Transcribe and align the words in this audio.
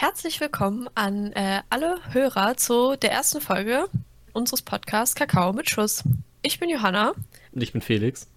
Herzlich 0.00 0.40
willkommen 0.40 0.88
an 0.94 1.32
äh, 1.32 1.60
alle 1.70 1.96
Hörer 2.12 2.56
zu 2.56 2.94
der 2.94 3.10
ersten 3.10 3.40
Folge 3.40 3.88
unseres 4.32 4.62
Podcasts 4.62 5.16
Kakao 5.16 5.52
mit 5.52 5.68
Schuss. 5.68 6.04
Ich 6.40 6.60
bin 6.60 6.68
Johanna. 6.68 7.14
Und 7.50 7.62
ich 7.62 7.72
bin 7.72 7.80
Felix. 7.80 8.28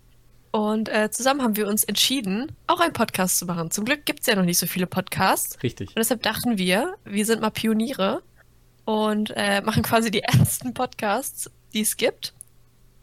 Und 0.50 0.90
äh, 0.90 1.12
zusammen 1.12 1.44
haben 1.44 1.56
wir 1.56 1.68
uns 1.68 1.84
entschieden, 1.84 2.52
auch 2.66 2.80
einen 2.80 2.94
Podcast 2.94 3.38
zu 3.38 3.46
machen. 3.46 3.70
Zum 3.70 3.86
Glück 3.86 4.08
gibt 4.08 4.22
es 4.22 4.26
ja 4.26 4.36
noch 4.36 4.44
nicht 4.44 4.58
so 4.58 4.66
viele 4.66 4.88
Podcasts. 4.88 5.62
Richtig. 5.62 5.90
Und 5.90 6.00
deshalb 6.00 6.24
dachten 6.24 6.58
wir, 6.58 6.96
wir 7.06 7.28
sind 7.28 7.42
mal 7.42 7.52
Pioniere 7.52 8.24
und 8.86 9.32
äh, 9.36 9.62
machen 9.62 9.84
quasi 9.84 10.10
die 10.10 10.22
ersten 10.24 10.74
Podcasts, 10.74 11.52
die 11.74 11.82
es 11.82 11.96
gibt. 11.96 12.34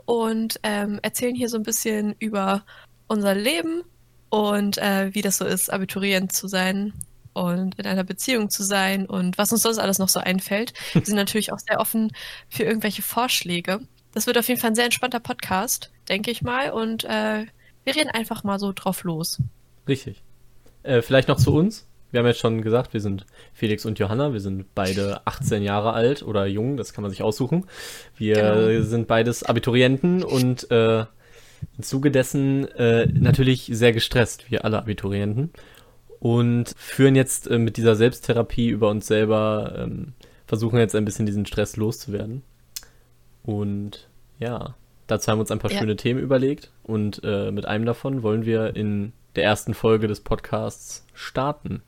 Und 0.04 0.58
ähm, 0.64 0.98
erzählen 1.02 1.36
hier 1.36 1.48
so 1.48 1.58
ein 1.58 1.62
bisschen 1.62 2.16
über 2.18 2.64
unser 3.06 3.36
Leben 3.36 3.84
und 4.30 4.78
äh, 4.78 5.14
wie 5.14 5.22
das 5.22 5.38
so 5.38 5.44
ist, 5.44 5.72
Abiturient 5.72 6.32
zu 6.32 6.48
sein 6.48 6.92
und 7.38 7.78
in 7.78 7.86
einer 7.86 8.04
Beziehung 8.04 8.50
zu 8.50 8.62
sein 8.62 9.06
und 9.06 9.38
was 9.38 9.52
uns 9.52 9.62
sonst 9.62 9.78
alles 9.78 9.98
noch 9.98 10.08
so 10.08 10.20
einfällt. 10.20 10.72
Wir 10.92 11.04
sind 11.04 11.16
natürlich 11.16 11.52
auch 11.52 11.58
sehr 11.58 11.80
offen 11.80 12.12
für 12.48 12.64
irgendwelche 12.64 13.02
Vorschläge. 13.02 13.80
Das 14.12 14.26
wird 14.26 14.38
auf 14.38 14.48
jeden 14.48 14.60
Fall 14.60 14.70
ein 14.70 14.74
sehr 14.74 14.86
entspannter 14.86 15.20
Podcast, 15.20 15.90
denke 16.08 16.30
ich 16.30 16.42
mal. 16.42 16.70
Und 16.70 17.04
äh, 17.04 17.46
wir 17.84 17.96
reden 17.96 18.10
einfach 18.10 18.44
mal 18.44 18.58
so 18.58 18.72
drauf 18.72 19.04
los. 19.04 19.38
Richtig. 19.86 20.22
Äh, 20.82 21.02
vielleicht 21.02 21.28
noch 21.28 21.36
zu 21.36 21.54
uns. 21.54 21.86
Wir 22.10 22.20
haben 22.20 22.26
jetzt 22.26 22.40
schon 22.40 22.62
gesagt, 22.62 22.94
wir 22.94 23.00
sind 23.00 23.26
Felix 23.52 23.84
und 23.84 23.98
Johanna. 23.98 24.32
Wir 24.32 24.40
sind 24.40 24.74
beide 24.74 25.20
18 25.26 25.62
Jahre 25.62 25.92
alt 25.92 26.22
oder 26.22 26.46
jung, 26.46 26.78
das 26.78 26.94
kann 26.94 27.02
man 27.02 27.10
sich 27.10 27.22
aussuchen. 27.22 27.66
Wir 28.16 28.34
genau. 28.34 28.82
sind 28.82 29.08
beides 29.08 29.42
Abiturienten 29.42 30.24
und 30.24 30.70
äh, 30.70 31.00
im 31.00 31.82
Zuge 31.82 32.10
dessen 32.10 32.66
äh, 32.76 33.06
natürlich 33.06 33.70
sehr 33.72 33.92
gestresst, 33.92 34.50
wie 34.50 34.58
alle 34.58 34.78
Abiturienten. 34.78 35.52
Und 36.20 36.74
führen 36.76 37.14
jetzt 37.14 37.48
äh, 37.48 37.58
mit 37.58 37.76
dieser 37.76 37.94
Selbsttherapie 37.94 38.68
über 38.68 38.88
uns 38.88 39.06
selber, 39.06 39.74
ähm, 39.76 40.14
versuchen 40.46 40.78
jetzt 40.78 40.94
ein 40.94 41.04
bisschen 41.04 41.26
diesen 41.26 41.46
Stress 41.46 41.76
loszuwerden. 41.76 42.42
Und 43.42 44.08
ja, 44.38 44.74
dazu 45.06 45.30
haben 45.30 45.38
wir 45.38 45.42
uns 45.42 45.50
ein 45.50 45.58
paar 45.58 45.70
ja. 45.70 45.78
schöne 45.78 45.96
Themen 45.96 46.20
überlegt. 46.20 46.70
Und 46.82 47.20
äh, 47.24 47.50
mit 47.52 47.66
einem 47.66 47.84
davon 47.84 48.22
wollen 48.22 48.44
wir 48.44 48.74
in 48.74 49.12
der 49.36 49.44
ersten 49.44 49.74
Folge 49.74 50.08
des 50.08 50.20
Podcasts 50.20 51.06
starten. 51.14 51.82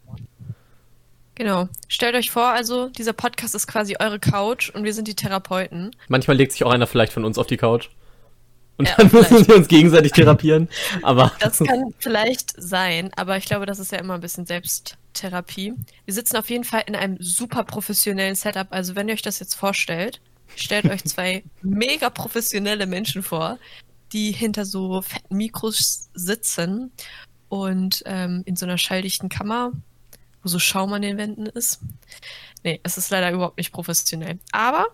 Genau. 1.35 1.69
Stellt 1.89 2.15
euch 2.15 2.31
vor, 2.31 2.49
also 2.49 2.91
dieser 2.91 3.15
Podcast 3.15 3.55
ist 3.55 3.67
quasi 3.67 3.97
eure 3.99 4.19
Couch 4.19 4.71
und 4.71 4.85
wir 4.85 4.93
sind 4.93 5.09
die 5.09 5.15
Therapeuten. 5.15 5.91
Manchmal 6.09 6.37
legt 6.37 6.53
sich 6.53 6.65
auch 6.65 6.71
einer 6.71 6.87
vielleicht 6.87 7.13
von 7.13 7.25
uns 7.25 7.39
auf 7.39 7.47
die 7.47 7.57
Couch. 7.57 7.89
Und 8.81 8.89
ja, 8.89 8.95
dann 8.97 9.13
müssen 9.13 9.47
wir 9.47 9.57
uns 9.57 9.69
gegenseitig 9.69 10.13
therapieren. 10.13 10.67
Aber 11.03 11.31
das 11.41 11.59
kann 11.59 11.93
vielleicht 11.99 12.55
sein, 12.57 13.11
aber 13.15 13.37
ich 13.37 13.45
glaube, 13.45 13.67
das 13.67 13.79
ist 13.79 13.93
ja 13.93 13.99
immer 13.99 14.15
ein 14.15 14.23
bisschen 14.23 14.47
Selbsttherapie. 14.47 15.75
Wir 16.07 16.15
sitzen 16.15 16.39
auf 16.39 16.49
jeden 16.49 16.65
Fall 16.65 16.85
in 16.87 16.97
einem 16.97 17.19
super 17.21 17.65
professionellen 17.65 18.35
Setup. 18.37 18.69
Also 18.71 18.97
wenn 18.97 19.09
ihr 19.09 19.13
euch 19.13 19.21
das 19.21 19.39
jetzt 19.39 19.55
vorstellt, 19.55 20.23
stellt 20.57 20.87
euch 20.87 21.05
zwei 21.05 21.45
mega 21.63 22.09
professionelle 22.09 22.87
Menschen 22.87 23.23
vor, 23.23 23.59
die 24.15 24.33
hinter 24.33 24.65
so 24.65 25.03
fetten 25.03 25.37
Mikros 25.37 26.09
sitzen 26.15 26.91
und 27.51 28.03
ähm, 28.07 28.41
in 28.47 28.57
so 28.57 28.65
einer 28.65 28.79
schalldichten 28.79 29.29
Kammer, 29.29 29.73
wo 30.43 30.49
so 30.49 30.59
Schaum 30.59 30.95
an 30.95 31.03
den 31.03 31.19
Wänden 31.19 31.45
ist. 31.45 31.81
Nee, 32.65 32.81
es 32.83 32.97
ist 32.97 33.11
leider 33.11 33.31
überhaupt 33.31 33.59
nicht 33.59 33.73
professionell. 33.73 34.39
Aber 34.53 34.87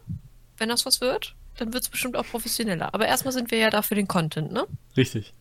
wenn 0.59 0.71
das 0.71 0.87
was 0.87 1.00
wird, 1.00 1.37
dann 1.57 1.73
wird 1.73 1.83
es 1.83 1.89
bestimmt 1.89 2.17
auch 2.17 2.27
professioneller. 2.27 2.95
Aber 2.95 3.07
erstmal 3.07 3.33
sind 3.33 3.51
wir 3.51 3.59
ja 3.59 3.71
da 3.71 3.83
für 3.83 3.95
den 3.95 4.09
Content, 4.09 4.53
ne? 4.53 4.67
Richtig. 4.97 5.33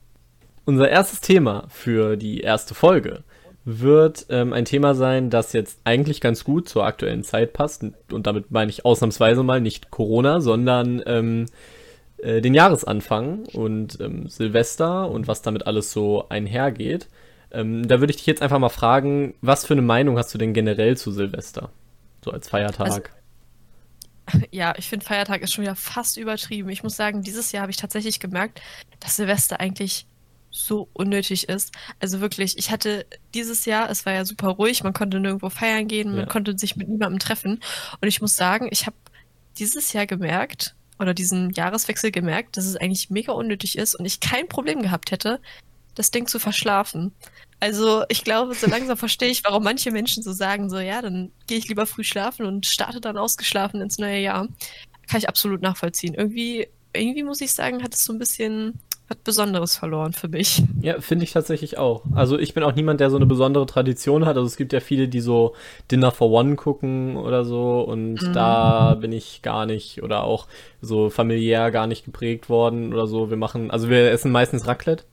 Unser 0.65 0.89
erstes 0.89 1.21
Thema 1.21 1.65
für 1.69 2.17
die 2.17 2.41
erste 2.41 2.73
Folge 2.73 3.23
wird 3.65 4.27
ähm, 4.29 4.53
ein 4.53 4.65
Thema 4.65 4.93
sein, 4.93 5.29
das 5.29 5.53
jetzt 5.53 5.79
eigentlich 5.83 6.21
ganz 6.21 6.43
gut 6.43 6.69
zur 6.69 6.85
aktuellen 6.85 7.23
Zeit 7.23 7.53
passt. 7.53 7.83
Und 8.11 8.27
damit 8.27 8.51
meine 8.51 8.69
ich 8.69 8.85
ausnahmsweise 8.85 9.43
mal 9.43 9.59
nicht 9.59 9.91
Corona, 9.91 10.39
sondern 10.39 11.01
ähm, 11.05 11.47
äh, 12.17 12.41
den 12.41 12.53
Jahresanfang 12.53 13.45
und 13.53 13.99
ähm, 13.99 14.27
Silvester 14.27 15.09
und 15.09 15.27
was 15.27 15.41
damit 15.41 15.67
alles 15.67 15.91
so 15.91 16.29
einhergeht. 16.29 17.07
Ähm, 17.51 17.87
da 17.87 17.99
würde 17.99 18.11
ich 18.11 18.17
dich 18.17 18.27
jetzt 18.27 18.41
einfach 18.41 18.59
mal 18.59 18.69
fragen, 18.69 19.33
was 19.41 19.65
für 19.65 19.73
eine 19.73 19.81
Meinung 19.81 20.17
hast 20.17 20.33
du 20.33 20.37
denn 20.37 20.53
generell 20.53 20.95
zu 20.95 21.11
Silvester? 21.11 21.69
So 22.23 22.31
als 22.31 22.47
Feiertag. 22.49 22.87
Also 22.87 23.01
ja, 24.51 24.73
ich 24.77 24.87
finde 24.87 25.05
Feiertag 25.05 25.41
ist 25.41 25.53
schon 25.53 25.63
wieder 25.63 25.75
fast 25.75 26.17
übertrieben. 26.17 26.69
Ich 26.69 26.83
muss 26.83 26.95
sagen, 26.95 27.21
dieses 27.21 27.51
Jahr 27.51 27.63
habe 27.63 27.71
ich 27.71 27.77
tatsächlich 27.77 28.19
gemerkt, 28.19 28.61
dass 28.99 29.15
Silvester 29.15 29.59
eigentlich 29.59 30.07
so 30.49 30.89
unnötig 30.93 31.49
ist. 31.49 31.73
Also 31.99 32.21
wirklich, 32.21 32.57
ich 32.57 32.71
hatte 32.71 33.05
dieses 33.33 33.65
Jahr, 33.65 33.89
es 33.89 34.05
war 34.05 34.13
ja 34.13 34.23
super 34.23 34.49
ruhig, 34.49 34.83
man 34.83 34.93
konnte 34.93 35.19
nirgendwo 35.19 35.49
feiern 35.49 35.87
gehen, 35.87 36.11
man 36.11 36.19
ja. 36.19 36.25
konnte 36.25 36.57
sich 36.57 36.75
mit 36.77 36.87
niemandem 36.87 37.19
treffen. 37.19 37.59
Und 37.99 38.07
ich 38.07 38.21
muss 38.21 38.35
sagen, 38.35 38.69
ich 38.71 38.85
habe 38.85 38.95
dieses 39.57 39.91
Jahr 39.93 40.05
gemerkt, 40.05 40.75
oder 40.99 41.13
diesen 41.13 41.51
Jahreswechsel 41.51 42.11
gemerkt, 42.11 42.57
dass 42.57 42.65
es 42.65 42.75
eigentlich 42.75 43.09
mega 43.09 43.33
unnötig 43.33 43.77
ist 43.77 43.95
und 43.95 44.05
ich 44.05 44.19
kein 44.19 44.47
Problem 44.47 44.81
gehabt 44.81 45.11
hätte, 45.11 45.41
das 45.93 46.11
Ding 46.11 46.27
zu 46.27 46.39
verschlafen. 46.39 47.13
Also 47.59 48.03
ich 48.09 48.23
glaube, 48.23 48.53
so 48.53 48.67
langsam 48.67 48.97
verstehe 48.97 49.29
ich, 49.29 49.43
warum 49.43 49.63
manche 49.63 49.91
Menschen 49.91 50.23
so 50.23 50.33
sagen, 50.33 50.69
so 50.69 50.77
ja, 50.77 51.01
dann 51.01 51.31
gehe 51.47 51.57
ich 51.57 51.67
lieber 51.67 51.85
früh 51.85 52.03
schlafen 52.03 52.45
und 52.45 52.65
starte 52.65 53.01
dann 53.01 53.17
ausgeschlafen 53.17 53.81
ins 53.81 53.97
neue 53.97 54.19
Jahr. 54.19 54.47
Kann 55.07 55.19
ich 55.19 55.29
absolut 55.29 55.61
nachvollziehen. 55.61 56.13
Irgendwie, 56.15 56.67
irgendwie 56.93 57.23
muss 57.23 57.41
ich 57.41 57.53
sagen, 57.53 57.83
hat 57.83 57.93
es 57.93 58.03
so 58.03 58.13
ein 58.13 58.19
bisschen 58.19 58.79
was 59.07 59.17
Besonderes 59.17 59.77
verloren 59.77 60.13
für 60.13 60.27
mich. 60.27 60.63
Ja, 60.81 60.99
finde 60.99 61.25
ich 61.25 61.31
tatsächlich 61.31 61.77
auch. 61.77 62.03
Also 62.13 62.39
ich 62.39 62.53
bin 62.53 62.63
auch 62.63 62.73
niemand, 62.73 62.99
der 62.99 63.11
so 63.11 63.17
eine 63.17 63.27
besondere 63.27 63.65
Tradition 63.67 64.25
hat. 64.25 64.35
Also 64.35 64.47
es 64.47 64.57
gibt 64.57 64.73
ja 64.73 64.79
viele, 64.79 65.07
die 65.07 65.21
so 65.21 65.53
Dinner 65.91 66.11
for 66.11 66.31
One 66.31 66.55
gucken 66.55 67.15
oder 67.15 67.45
so 67.45 67.81
und 67.81 68.21
mhm. 68.21 68.33
da 68.33 68.95
bin 68.95 69.11
ich 69.11 69.41
gar 69.43 69.65
nicht 69.65 70.01
oder 70.01 70.23
auch 70.23 70.47
so 70.81 71.09
familiär 71.09 71.69
gar 71.71 71.87
nicht 71.87 72.05
geprägt 72.05 72.49
worden 72.49 72.93
oder 72.93 73.05
so. 73.05 73.29
Wir 73.29 73.37
machen, 73.37 73.69
also 73.69 73.89
wir 73.89 74.11
essen 74.11 74.31
meistens 74.31 74.65
Raclette. 74.65 75.03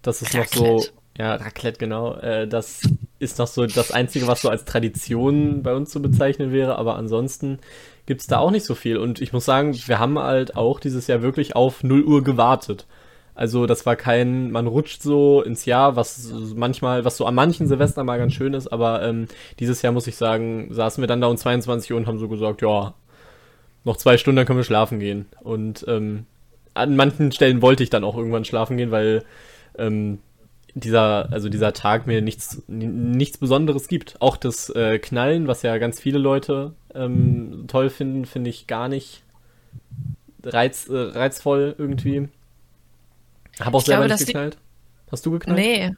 Das 0.00 0.22
ist 0.22 0.34
Raclette. 0.34 0.62
noch 0.62 0.78
so 0.80 0.88
ja, 1.16 1.34
Raclette, 1.36 1.78
genau. 1.78 2.14
Äh, 2.16 2.48
das 2.48 2.82
ist 3.18 3.38
noch 3.38 3.46
so 3.46 3.66
das 3.66 3.92
Einzige, 3.92 4.26
was 4.26 4.42
so 4.42 4.48
als 4.48 4.64
Tradition 4.64 5.62
bei 5.62 5.74
uns 5.74 5.90
zu 5.90 6.02
bezeichnen 6.02 6.52
wäre, 6.52 6.76
aber 6.76 6.96
ansonsten 6.96 7.60
gibt's 8.06 8.26
da 8.26 8.38
auch 8.38 8.50
nicht 8.50 8.64
so 8.64 8.74
viel. 8.74 8.96
Und 8.96 9.20
ich 9.20 9.32
muss 9.32 9.44
sagen, 9.44 9.74
wir 9.86 9.98
haben 9.98 10.18
halt 10.18 10.56
auch 10.56 10.80
dieses 10.80 11.06
Jahr 11.06 11.22
wirklich 11.22 11.54
auf 11.56 11.84
0 11.84 12.02
Uhr 12.02 12.24
gewartet. 12.24 12.86
Also 13.34 13.66
das 13.66 13.84
war 13.86 13.96
kein, 13.96 14.50
man 14.52 14.66
rutscht 14.66 15.02
so 15.02 15.42
ins 15.42 15.64
Jahr, 15.64 15.96
was 15.96 16.32
manchmal, 16.54 17.04
was 17.04 17.16
so 17.16 17.26
an 17.26 17.34
manchen 17.34 17.66
Silvestern 17.66 18.06
mal 18.06 18.18
ganz 18.18 18.32
schön 18.32 18.54
ist, 18.54 18.68
aber 18.68 19.02
ähm, 19.02 19.26
dieses 19.58 19.82
Jahr 19.82 19.92
muss 19.92 20.06
ich 20.06 20.14
sagen, 20.16 20.68
saßen 20.72 21.02
wir 21.02 21.08
dann 21.08 21.20
da 21.20 21.26
um 21.26 21.36
22 21.36 21.92
Uhr 21.92 21.98
und 21.98 22.06
haben 22.06 22.18
so 22.18 22.28
gesagt, 22.28 22.62
ja, 22.62 22.94
noch 23.82 23.96
zwei 23.96 24.18
Stunden, 24.18 24.36
dann 24.36 24.46
können 24.46 24.58
wir 24.58 24.64
schlafen 24.64 25.00
gehen. 25.00 25.26
Und 25.42 25.84
ähm, 25.88 26.26
an 26.74 26.96
manchen 26.96 27.32
Stellen 27.32 27.60
wollte 27.60 27.82
ich 27.82 27.90
dann 27.90 28.04
auch 28.04 28.16
irgendwann 28.16 28.44
schlafen 28.44 28.76
gehen, 28.76 28.90
weil 28.92 29.24
ähm, 29.78 30.18
dieser, 30.74 31.32
also 31.32 31.48
dieser 31.48 31.72
Tag 31.72 32.06
mir 32.06 32.20
nichts, 32.20 32.62
nichts 32.66 33.38
Besonderes 33.38 33.88
gibt. 33.88 34.20
Auch 34.20 34.36
das 34.36 34.70
äh, 34.70 34.98
Knallen, 34.98 35.46
was 35.46 35.62
ja 35.62 35.78
ganz 35.78 36.00
viele 36.00 36.18
Leute 36.18 36.74
ähm, 36.94 37.64
toll 37.68 37.90
finden, 37.90 38.24
finde 38.24 38.50
ich 38.50 38.66
gar 38.66 38.88
nicht 38.88 39.22
reiz, 40.42 40.88
äh, 40.88 40.96
reizvoll 40.96 41.74
irgendwie. 41.78 42.28
Hab 43.60 43.74
auch 43.74 43.80
ich 43.80 43.86
selber 43.86 44.06
glaube, 44.06 44.18
nicht 44.18 44.26
geknallt. 44.26 44.58
Hast 45.10 45.24
du 45.24 45.30
geknallt? 45.30 45.58
Nee. 45.58 45.92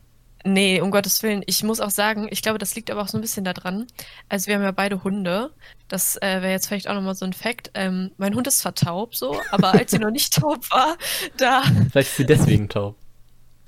Nee, 0.45 0.81
um 0.81 0.93
Gottes 0.93 1.25
Willen. 1.25 1.43
Ich 1.47 1.65
muss 1.65 1.81
auch 1.81 1.91
sagen, 1.91 2.29
ich 2.31 2.41
glaube, 2.41 2.59
das 2.59 2.77
liegt 2.77 2.93
aber 2.93 3.03
auch 3.03 3.09
so 3.09 3.19
ein 3.19 3.21
bisschen 3.21 3.43
daran. 3.43 3.89
Also 4.29 4.47
wir 4.47 4.55
haben 4.55 4.63
ja 4.63 4.71
beide 4.71 5.03
Hunde. 5.03 5.51
Das 5.89 6.17
äh, 6.23 6.41
wäre 6.41 6.53
jetzt 6.53 6.69
vielleicht 6.69 6.89
auch 6.89 6.95
nochmal 6.95 7.17
so 7.17 7.25
ein 7.25 7.33
Fakt. 7.33 7.73
Ähm, 7.75 8.13
mein 8.17 8.33
Hund 8.33 8.47
ist 8.47 8.61
zwar 8.61 8.75
taub 8.77 9.17
so, 9.17 9.41
aber 9.51 9.73
als 9.73 9.91
sie 9.91 9.99
noch 9.99 10.13
nicht 10.13 10.35
taub 10.41 10.71
war, 10.71 10.97
da. 11.37 11.63
Vielleicht 11.91 12.11
ist 12.11 12.17
sie 12.17 12.27
deswegen 12.27 12.69
taub. 12.69 12.95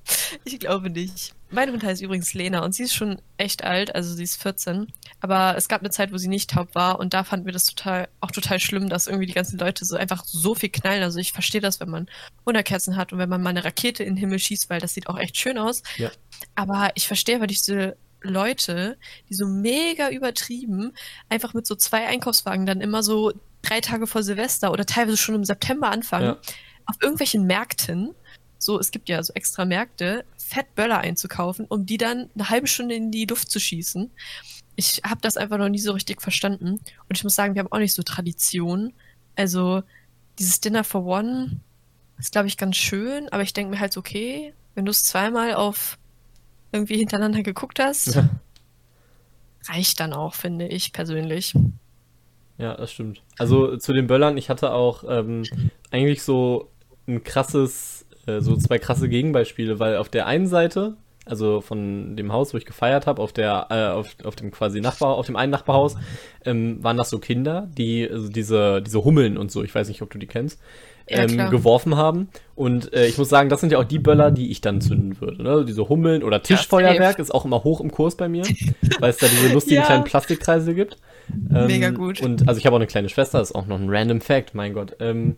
Ich 0.44 0.58
glaube 0.58 0.90
nicht. 0.90 1.34
Meine 1.50 1.72
Hund 1.72 1.82
heißt 1.82 2.02
übrigens 2.02 2.34
Lena 2.34 2.62
und 2.64 2.74
sie 2.74 2.82
ist 2.82 2.94
schon 2.94 3.22
echt 3.38 3.64
alt, 3.64 3.94
also 3.94 4.14
sie 4.14 4.22
ist 4.22 4.40
14. 4.42 4.92
Aber 5.20 5.56
es 5.56 5.68
gab 5.68 5.80
eine 5.80 5.90
Zeit, 5.90 6.12
wo 6.12 6.18
sie 6.18 6.28
nicht 6.28 6.50
taub 6.50 6.74
war 6.74 6.98
und 6.98 7.14
da 7.14 7.24
fanden 7.24 7.46
wir 7.46 7.52
das 7.52 7.64
total, 7.64 8.08
auch 8.20 8.30
total 8.30 8.60
schlimm, 8.60 8.88
dass 8.88 9.06
irgendwie 9.06 9.26
die 9.26 9.32
ganzen 9.32 9.58
Leute 9.58 9.84
so 9.84 9.96
einfach 9.96 10.24
so 10.24 10.54
viel 10.54 10.68
knallen. 10.68 11.02
Also 11.02 11.18
ich 11.18 11.32
verstehe 11.32 11.62
das, 11.62 11.80
wenn 11.80 11.88
man 11.88 12.08
Wunderkerzen 12.44 12.96
hat 12.96 13.12
und 13.12 13.18
wenn 13.18 13.28
man 13.28 13.42
mal 13.42 13.50
eine 13.50 13.64
Rakete 13.64 14.02
in 14.02 14.14
den 14.14 14.18
Himmel 14.18 14.38
schießt, 14.38 14.68
weil 14.68 14.80
das 14.80 14.94
sieht 14.94 15.08
auch 15.08 15.18
echt 15.18 15.38
schön 15.38 15.58
aus. 15.58 15.82
Ja. 15.96 16.10
Aber 16.54 16.90
ich 16.94 17.06
verstehe 17.06 17.36
aber 17.36 17.46
diese 17.46 17.96
Leute, 18.20 18.98
die 19.28 19.34
so 19.34 19.46
mega 19.46 20.10
übertrieben 20.10 20.92
einfach 21.28 21.54
mit 21.54 21.66
so 21.66 21.76
zwei 21.76 22.06
Einkaufswagen 22.06 22.66
dann 22.66 22.80
immer 22.80 23.02
so 23.02 23.32
drei 23.62 23.80
Tage 23.80 24.06
vor 24.06 24.22
Silvester 24.22 24.72
oder 24.72 24.84
teilweise 24.84 25.16
schon 25.16 25.34
im 25.34 25.44
September 25.44 25.90
anfangen, 25.90 26.26
ja. 26.26 26.38
auf 26.86 26.96
irgendwelchen 27.00 27.46
Märkten 27.46 28.14
so, 28.58 28.78
es 28.78 28.90
gibt 28.90 29.08
ja 29.08 29.22
so 29.22 29.32
extra 29.34 29.64
Märkte, 29.64 30.24
Fettböller 30.36 30.98
einzukaufen, 30.98 31.66
um 31.66 31.86
die 31.86 31.98
dann 31.98 32.30
eine 32.34 32.50
halbe 32.50 32.66
Stunde 32.66 32.94
in 32.94 33.10
die 33.10 33.26
Luft 33.26 33.50
zu 33.50 33.60
schießen. 33.60 34.10
Ich 34.76 35.02
habe 35.04 35.20
das 35.20 35.36
einfach 35.36 35.58
noch 35.58 35.68
nie 35.68 35.78
so 35.78 35.92
richtig 35.92 36.22
verstanden. 36.22 36.72
Und 36.72 37.16
ich 37.16 37.24
muss 37.24 37.34
sagen, 37.34 37.54
wir 37.54 37.60
haben 37.60 37.72
auch 37.72 37.78
nicht 37.78 37.94
so 37.94 38.02
Tradition. 38.02 38.92
Also, 39.36 39.82
dieses 40.38 40.60
Dinner 40.60 40.84
for 40.84 41.04
One 41.04 41.60
ist, 42.18 42.32
glaube 42.32 42.48
ich, 42.48 42.56
ganz 42.56 42.76
schön, 42.76 43.28
aber 43.30 43.42
ich 43.42 43.52
denke 43.52 43.70
mir 43.70 43.80
halt 43.80 43.96
okay, 43.96 44.52
wenn 44.74 44.84
du 44.84 44.90
es 44.90 45.04
zweimal 45.04 45.54
auf 45.54 45.98
irgendwie 46.72 46.98
hintereinander 46.98 47.42
geguckt 47.42 47.80
hast, 47.80 48.14
ja. 48.14 48.28
reicht 49.68 50.00
dann 50.00 50.12
auch, 50.12 50.34
finde 50.34 50.68
ich 50.68 50.92
persönlich. 50.92 51.54
Ja, 52.58 52.76
das 52.76 52.92
stimmt. 52.92 53.22
Also 53.38 53.76
zu 53.76 53.92
den 53.92 54.06
Böllern, 54.06 54.36
ich 54.36 54.50
hatte 54.50 54.72
auch 54.72 55.04
ähm, 55.08 55.44
eigentlich 55.90 56.22
so 56.22 56.70
ein 57.06 57.22
krasses, 57.22 57.97
äh, 58.28 58.40
so 58.40 58.56
zwei 58.56 58.78
krasse 58.78 59.08
Gegenbeispiele, 59.08 59.78
weil 59.80 59.96
auf 59.96 60.08
der 60.08 60.26
einen 60.26 60.46
Seite, 60.46 60.96
also 61.24 61.60
von 61.60 62.16
dem 62.16 62.32
Haus, 62.32 62.54
wo 62.54 62.58
ich 62.58 62.64
gefeiert 62.66 63.06
habe, 63.06 63.20
auf 63.22 63.32
der, 63.32 63.66
äh, 63.70 63.86
auf, 63.88 64.08
auf 64.24 64.36
dem 64.36 64.50
quasi 64.50 64.80
Nachbar, 64.80 65.16
auf 65.16 65.26
dem 65.26 65.36
einen 65.36 65.50
Nachbarhaus, 65.52 65.96
ähm, 66.44 66.82
waren 66.82 66.96
das 66.96 67.10
so 67.10 67.18
Kinder, 67.18 67.68
die 67.76 68.08
also 68.10 68.28
diese, 68.28 68.80
diese 68.82 69.04
Hummeln 69.04 69.36
und 69.36 69.50
so, 69.50 69.62
ich 69.62 69.74
weiß 69.74 69.88
nicht, 69.88 70.00
ob 70.02 70.10
du 70.10 70.18
die 70.18 70.26
kennst, 70.26 70.58
Ja, 71.10 71.18
ähm, 71.22 71.28
klar. 71.28 71.50
geworfen 71.50 71.96
haben. 71.96 72.28
Und 72.54 72.92
äh, 72.94 73.06
ich 73.06 73.18
muss 73.18 73.28
sagen, 73.28 73.48
das 73.50 73.60
sind 73.60 73.72
ja 73.72 73.78
auch 73.78 73.84
die 73.84 73.98
Böller, 73.98 74.30
die 74.30 74.50
ich 74.50 74.60
dann 74.62 74.80
zünden 74.80 75.20
würde. 75.20 75.42
Ne? 75.42 75.64
Diese 75.66 75.88
Hummeln 75.88 76.22
oder 76.22 76.42
Tischfeuerwerk 76.42 77.18
ist 77.18 77.34
auch 77.34 77.44
immer 77.44 77.62
hoch 77.64 77.80
im 77.82 77.90
Kurs 77.90 78.16
bei 78.16 78.28
mir, 78.28 78.44
weil 79.00 79.10
es 79.10 79.18
da 79.18 79.26
diese 79.28 79.48
lustigen 79.52 79.80
Ja. 79.80 79.86
kleinen 79.86 80.04
Plastikkreise 80.04 80.74
gibt. 80.74 80.96
Ähm, 81.54 81.66
Mega 81.66 81.90
gut. 81.90 82.22
Und 82.22 82.48
also 82.48 82.58
ich 82.58 82.64
habe 82.64 82.74
auch 82.74 82.80
eine 82.80 82.86
kleine 82.86 83.08
Schwester, 83.10 83.38
das 83.38 83.50
ist 83.50 83.54
auch 83.54 83.66
noch 83.66 83.78
ein 83.78 83.88
random 83.90 84.20
Fact, 84.22 84.54
mein 84.54 84.72
Gott. 84.72 84.96
Ähm, 85.00 85.36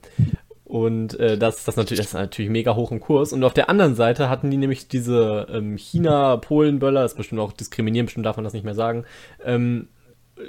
und 0.70 1.19
äh, 1.19 1.37
das, 1.37 1.64
das, 1.64 1.75
natürlich, 1.75 1.99
das 1.99 2.06
ist 2.08 2.14
natürlich 2.14 2.49
mega 2.49 2.76
hoch 2.76 2.93
im 2.93 3.00
Kurs. 3.00 3.32
Und 3.32 3.43
auf 3.43 3.55
der 3.55 3.69
anderen 3.69 3.96
Seite 3.96 4.28
hatten 4.28 4.52
die 4.52 4.56
nämlich 4.56 4.87
diese 4.87 5.49
ähm, 5.50 5.76
China-Polen-Böller, 5.76 7.02
das 7.02 7.12
ist 7.12 7.17
bestimmt 7.19 7.40
auch 7.40 7.52
diskriminieren, 7.52 8.06
bestimmt 8.06 8.25
darf 8.25 8.37
man 8.37 8.44
das 8.44 8.52
nicht 8.52 8.64
mehr 8.64 8.76
sagen. 8.76 9.05
Ähm, 9.44 9.88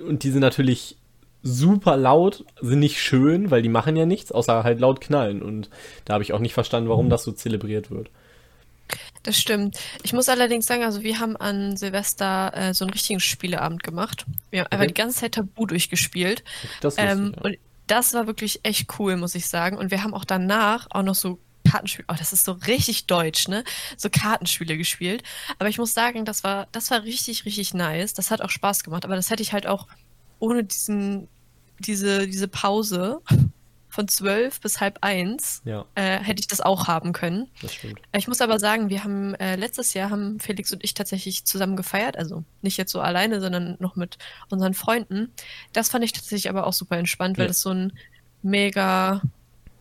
und 0.07 0.21
die 0.21 0.29
sind 0.29 0.41
natürlich 0.41 0.97
super 1.41 1.97
laut, 1.97 2.45
sind 2.61 2.81
nicht 2.81 3.01
schön, 3.01 3.49
weil 3.49 3.63
die 3.63 3.69
machen 3.69 3.95
ja 3.95 4.05
nichts, 4.05 4.31
außer 4.31 4.63
halt 4.63 4.79
laut 4.79 5.01
knallen. 5.01 5.41
Und 5.41 5.71
da 6.05 6.13
habe 6.13 6.23
ich 6.23 6.33
auch 6.33 6.39
nicht 6.39 6.53
verstanden, 6.53 6.87
warum 6.89 7.09
das 7.09 7.23
so 7.23 7.31
zelebriert 7.31 7.89
wird. 7.89 8.11
Das 9.23 9.39
stimmt. 9.39 9.79
Ich 10.03 10.13
muss 10.13 10.29
allerdings 10.29 10.67
sagen, 10.67 10.83
also 10.83 11.01
wir 11.01 11.19
haben 11.19 11.35
an 11.35 11.77
Silvester 11.77 12.51
äh, 12.55 12.73
so 12.75 12.85
einen 12.85 12.91
richtigen 12.93 13.19
Spieleabend 13.19 13.81
gemacht. 13.81 14.25
Wir 14.51 14.59
haben 14.61 14.67
einfach 14.67 14.83
Okay. 14.83 14.93
die 14.93 15.01
ganze 15.01 15.19
Zeit 15.21 15.31
Tabu 15.33 15.65
durchgespielt. 15.65 16.43
Das 16.81 16.93
ist 16.93 16.99
Ähm, 17.03 17.33
ja. 17.35 17.41
und 17.41 17.57
das 17.91 18.13
war 18.13 18.25
wirklich 18.25 18.61
echt 18.63 18.87
cool, 18.99 19.17
muss 19.17 19.35
ich 19.35 19.47
sagen. 19.47 19.77
Und 19.77 19.91
wir 19.91 20.01
haben 20.01 20.13
auch 20.13 20.23
danach 20.23 20.87
auch 20.91 21.03
noch 21.03 21.15
so 21.15 21.39
Kartenspiele, 21.69 22.05
oh, 22.09 22.15
das 22.17 22.31
ist 22.31 22.45
so 22.45 22.53
richtig 22.53 23.05
deutsch, 23.05 23.49
ne? 23.49 23.65
So 23.97 24.09
Kartenspiele 24.09 24.77
gespielt. 24.77 25.23
Aber 25.59 25.67
ich 25.67 25.77
muss 25.77 25.93
sagen, 25.93 26.23
das 26.23 26.43
war, 26.43 26.67
das 26.71 26.89
war 26.89 27.03
richtig, 27.03 27.45
richtig 27.45 27.73
nice. 27.73 28.13
Das 28.13 28.31
hat 28.31 28.41
auch 28.41 28.49
Spaß 28.49 28.83
gemacht. 28.83 29.03
Aber 29.03 29.15
das 29.15 29.29
hätte 29.29 29.43
ich 29.43 29.51
halt 29.51 29.67
auch 29.67 29.87
ohne 30.39 30.63
diesen, 30.63 31.27
diese, 31.79 32.27
diese 32.27 32.47
Pause 32.47 33.21
von 33.91 34.07
zwölf 34.07 34.59
bis 34.61 34.79
halb 34.79 34.97
eins, 35.01 35.61
Ja, 35.65 35.85
äh, 35.95 36.17
hätte 36.19 36.39
ich 36.39 36.47
das 36.47 36.61
auch 36.61 36.87
haben 36.87 37.11
können. 37.13 37.49
das 37.61 37.73
stimmt. 37.75 37.99
Ich 38.15 38.27
muss 38.27 38.39
aber 38.41 38.57
sagen, 38.59 38.89
wir 38.89 39.03
haben 39.03 39.35
äh, 39.35 39.55
letztes 39.57 39.93
Jahr 39.93 40.09
haben 40.09 40.39
Felix 40.39 40.71
und 40.71 40.83
ich 40.83 40.93
tatsächlich 40.93 41.43
zusammen 41.45 41.75
gefeiert, 41.75 42.17
also 42.17 42.43
nicht 42.61 42.77
jetzt 42.77 42.91
so 42.91 43.01
alleine, 43.01 43.41
sondern 43.41 43.75
noch 43.79 43.95
mit 43.97 44.17
unseren 44.49 44.73
Freunden. 44.73 45.29
Das 45.73 45.89
fand 45.89 46.05
ich 46.05 46.13
tatsächlich 46.13 46.49
aber 46.49 46.65
auch 46.65 46.73
super 46.73 46.97
entspannt, 46.97 47.37
weil 47.37 47.43
Ja. 47.45 47.49
das 47.49 47.61
so 47.61 47.69
ein 47.71 47.91
mega 48.41 49.21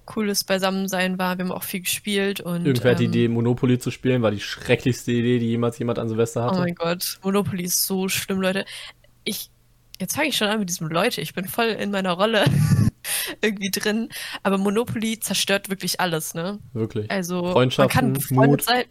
cooles 0.07 0.43
Beisammensein 0.43 1.19
war. 1.19 1.39
Wir 1.39 1.45
haben 1.45 1.53
auch 1.53 1.63
viel 1.63 1.81
gespielt 1.83 2.41
und 2.41 2.67
Irgendwer 2.67 2.91
hat 2.93 2.99
die 2.99 3.05
ähm, 3.05 3.11
Idee, 3.13 3.29
Monopoly 3.29 3.79
zu 3.79 3.93
spielen, 3.93 4.23
war 4.23 4.33
die 4.33 4.41
schrecklichste 4.41 5.13
Idee, 5.13 5.39
die 5.39 5.47
jemals 5.47 5.79
jemand 5.79 6.01
an 6.01 6.09
Silvester 6.09 6.45
Oh 6.45 6.51
hatte. 6.51 6.61
mein 6.61 6.75
Gott, 6.75 7.21
Monopoly 7.23 7.63
ist 7.63 7.87
so 7.87 8.09
schlimm, 8.09 8.41
Leute. 8.41 8.65
Ich 9.23 9.51
jetzt 10.01 10.17
fange 10.17 10.29
ich 10.29 10.37
schon 10.37 10.49
an 10.49 10.59
mit 10.59 10.69
diesem 10.69 10.89
Leute. 10.89 11.21
Ich 11.21 11.33
bin 11.35 11.47
voll 11.47 11.67
in 11.69 11.91
meiner 11.93 12.13
Rolle 12.13 12.45
irgendwie 13.43 13.71
drin, 13.71 14.09
aber 14.43 14.59
Monopoly 14.59 15.21
zerstört 15.21 15.69
wirklich 15.71 16.01
alles, 16.01 16.35
ne? 16.35 16.59
Wirklich. 16.73 17.11
Also 17.11 17.43
man 17.43 17.53
Freundschaften, 17.53 17.93
kann 18.01 18.13
befreundet 18.13 18.51
Mut. 18.51 18.63
sein, 18.65 18.85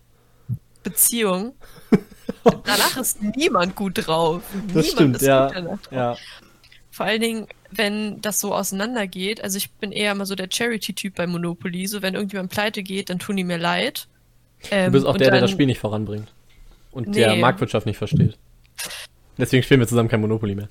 Beziehung. 0.84 1.54
danach 2.44 2.98
ist 2.98 3.22
niemand 3.36 3.76
gut 3.76 4.08
drauf. 4.08 4.44
Das 4.68 4.74
niemand 4.74 4.88
stimmt, 4.88 5.16
ist 5.18 5.22
ja. 5.24 5.48
gut 5.48 5.56
danach 5.56 5.82
drauf. 5.82 5.92
Ja, 5.92 6.18
Vor 6.92 7.06
allen 7.06 7.22
Dingen, 7.22 7.48
wenn 7.72 8.22
das 8.22 8.40
so 8.40 8.54
auseinandergeht. 8.56 9.44
Also 9.44 9.58
ich 9.58 9.72
bin 9.72 9.92
eher 9.92 10.12
immer 10.14 10.26
so 10.26 10.36
der 10.36 10.48
Charity-Typ 10.52 11.16
bei 11.16 11.28
Monopoly. 11.28 11.86
So 11.88 12.02
wenn 12.02 12.16
irgendjemand 12.16 12.52
pleite 12.52 12.82
geht, 12.84 13.10
dann 13.10 13.20
tun 13.20 13.36
die 13.38 13.44
mir 13.44 13.58
leid. 13.58 14.08
du 14.64 14.68
Ähm, 14.72 14.92
bist 14.92 15.06
auch 15.06 15.14
und 15.14 15.22
der, 15.22 15.28
der 15.28 15.36
dann- 15.36 15.42
das 15.42 15.52
Spiel 15.52 15.66
nicht 15.66 15.80
voranbringt. 15.80 16.32
Und 16.92 17.08
Nee. 17.10 17.20
der 17.20 17.36
Marktwirtschaft 17.36 17.86
nicht 17.86 17.98
versteht. 17.98 18.38
Deswegen 19.38 19.62
spielen 19.64 19.80
wir 19.80 19.88
zusammen 19.88 20.10
kein 20.10 20.22
Monopoly 20.22 20.56
mehr. 20.56 20.70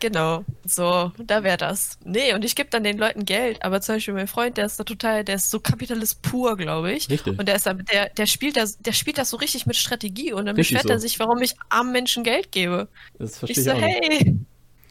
Genau, 0.00 0.44
so, 0.64 1.12
da 1.18 1.42
wäre 1.44 1.56
das. 1.56 1.98
Nee, 2.04 2.34
und 2.34 2.44
ich 2.44 2.54
gebe 2.56 2.68
dann 2.70 2.84
den 2.84 2.98
Leuten 2.98 3.24
Geld, 3.24 3.62
aber 3.62 3.80
zum 3.80 3.96
Beispiel 3.96 4.14
mein 4.14 4.26
Freund, 4.28 4.56
der 4.56 4.66
ist 4.66 4.78
da 4.78 4.84
total, 4.84 5.24
der 5.24 5.36
ist 5.36 5.50
so 5.50 5.60
Kapitalist 5.60 6.22
pur, 6.22 6.56
glaube 6.56 6.92
ich. 6.92 7.08
Richtig. 7.10 7.38
Und 7.38 7.46
der 7.48 7.56
ist 7.56 7.66
da, 7.66 7.74
der, 7.74 8.08
der 8.10 8.26
spielt 8.26 8.56
das, 8.56 8.78
der 8.78 8.92
spielt 8.92 9.18
das 9.18 9.30
so 9.30 9.36
richtig 9.36 9.66
mit 9.66 9.76
Strategie 9.76 10.32
und 10.32 10.46
dann 10.46 10.56
Richtig 10.56 10.76
beschwert 10.76 10.88
so. 10.88 10.92
er 10.94 10.98
sich, 11.00 11.18
warum 11.20 11.40
ich 11.42 11.54
armen 11.68 11.92
Menschen 11.92 12.24
Geld 12.24 12.52
gebe. 12.52 12.88
Das 13.18 13.32
Ich 13.32 13.38
verstehe 13.38 13.64
ich, 13.64 13.70
so, 13.70 13.72
auch 13.72 13.80
nicht. 13.80 14.00
hey. 14.00 14.36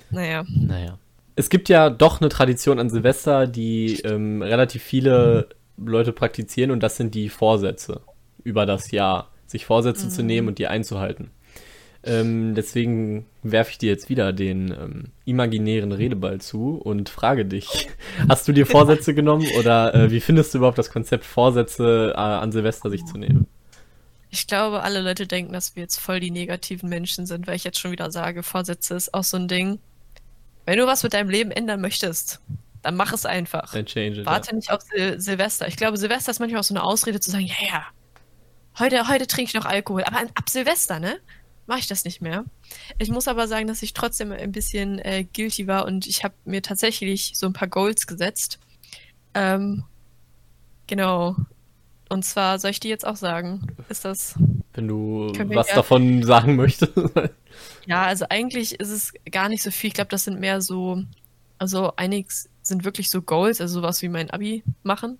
Naja. 0.09 0.45
Naja. 0.47 0.99
Es 1.35 1.49
gibt 1.49 1.69
ja 1.69 1.89
doch 1.89 2.19
eine 2.21 2.29
Tradition 2.29 2.79
an 2.79 2.89
Silvester, 2.89 3.45
die 3.47 3.99
ähm, 4.03 4.41
relativ 4.41 4.83
viele 4.83 5.49
Leute 5.77 6.11
praktizieren 6.13 6.71
und 6.71 6.81
das 6.81 6.97
sind 6.97 7.13
die 7.13 7.29
Vorsätze 7.29 8.01
über 8.43 8.65
das 8.65 8.91
Jahr. 8.91 9.31
Sich 9.45 9.65
Vorsätze 9.65 10.09
zu 10.09 10.23
nehmen 10.23 10.47
und 10.49 10.59
die 10.59 10.67
einzuhalten. 10.67 11.31
Ähm, 12.07 12.55
deswegen 12.55 13.25
werfe 13.43 13.71
ich 13.71 13.77
dir 13.77 13.89
jetzt 13.89 14.09
wieder 14.09 14.33
den 14.33 14.71
ähm, 14.71 15.03
imaginären 15.25 15.91
Redeball 15.91 16.39
zu 16.39 16.75
und 16.75 17.09
frage 17.09 17.45
dich, 17.45 17.89
hast 18.29 18.47
du 18.47 18.53
dir 18.53 18.65
Vorsätze 18.65 19.13
genommen 19.13 19.47
oder 19.59 19.93
äh, 19.93 20.11
wie 20.11 20.21
findest 20.21 20.53
du 20.53 20.59
überhaupt 20.59 20.77
das 20.77 20.89
Konzept, 20.89 21.25
Vorsätze 21.25 22.13
äh, 22.15 22.19
an 22.19 22.51
Silvester 22.51 22.89
sich 22.89 23.05
zu 23.05 23.17
nehmen? 23.17 23.47
Ich 24.29 24.47
glaube, 24.47 24.83
alle 24.83 25.01
Leute 25.01 25.27
denken, 25.27 25.53
dass 25.53 25.75
wir 25.75 25.83
jetzt 25.83 25.99
voll 25.99 26.19
die 26.19 26.31
negativen 26.31 26.89
Menschen 26.89 27.25
sind, 27.25 27.47
weil 27.47 27.55
ich 27.55 27.63
jetzt 27.63 27.79
schon 27.79 27.91
wieder 27.91 28.11
sage, 28.11 28.43
Vorsätze 28.43 28.95
ist 28.95 29.13
auch 29.13 29.23
so 29.23 29.37
ein 29.37 29.47
Ding. 29.47 29.79
Wenn 30.65 30.77
du 30.77 30.85
was 30.85 31.03
mit 31.03 31.13
deinem 31.13 31.29
Leben 31.29 31.51
ändern 31.51 31.79
möchtest, 31.79 32.41
dann 32.81 32.95
mach 32.95 33.13
es 33.13 33.25
einfach. 33.25 33.73
Dann 33.73 33.85
change 33.85 34.21
it. 34.21 34.25
Warte 34.25 34.55
nicht 34.55 34.71
auf 34.71 34.81
Sil 34.83 35.19
Silvester. 35.19 35.67
Ich 35.67 35.77
glaube, 35.77 35.97
Silvester 35.97 36.31
ist 36.31 36.39
manchmal 36.39 36.59
auch 36.59 36.65
so 36.65 36.73
eine 36.73 36.83
Ausrede 36.83 37.19
zu 37.19 37.31
sagen, 37.31 37.45
ja, 37.45 37.67
ja, 37.67 37.85
heute, 38.79 39.07
heute 39.07 39.27
trinke 39.27 39.49
ich 39.49 39.53
noch 39.53 39.65
Alkohol. 39.65 40.03
Aber 40.03 40.19
ab 40.19 40.49
Silvester, 40.49 40.99
ne? 40.99 41.19
Mache 41.67 41.79
ich 41.79 41.87
das 41.87 42.05
nicht 42.05 42.21
mehr. 42.21 42.45
Ich 42.97 43.09
muss 43.09 43.27
aber 43.27 43.47
sagen, 43.47 43.67
dass 43.67 43.83
ich 43.83 43.93
trotzdem 43.93 44.31
ein 44.31 44.51
bisschen 44.51 44.99
äh, 44.99 45.25
guilty 45.25 45.67
war 45.67 45.85
und 45.85 46.07
ich 46.07 46.23
habe 46.23 46.33
mir 46.45 46.61
tatsächlich 46.61 47.33
so 47.35 47.45
ein 47.45 47.53
paar 47.53 47.67
Goals 47.67 48.07
gesetzt. 48.07 48.59
Ähm, 49.33 49.83
genau. 50.87 51.35
Und 52.09 52.23
zwar, 52.23 52.57
soll 52.59 52.71
ich 52.71 52.79
die 52.79 52.87
jetzt 52.87 53.05
auch 53.05 53.17
sagen? 53.17 53.67
Ist 53.89 54.05
das. 54.05 54.35
Wenn 54.73 54.87
du 54.87 55.33
was 55.53 55.67
ja- 55.69 55.75
davon 55.75 56.23
sagen 56.23 56.55
möchtest. 56.55 56.93
Ja, 57.87 58.03
also 58.03 58.25
eigentlich 58.29 58.79
ist 58.79 58.89
es 58.89 59.13
gar 59.31 59.49
nicht 59.49 59.63
so 59.63 59.71
viel. 59.71 59.87
Ich 59.87 59.93
glaube, 59.95 60.09
das 60.09 60.25
sind 60.25 60.39
mehr 60.39 60.61
so, 60.61 61.01
also 61.57 61.93
einiges 61.95 62.49
sind 62.61 62.83
wirklich 62.83 63.09
so 63.09 63.21
Goals, 63.21 63.61
also 63.61 63.79
sowas 63.79 64.01
wie 64.01 64.09
mein 64.09 64.29
Abi 64.29 64.61
machen. 64.83 65.17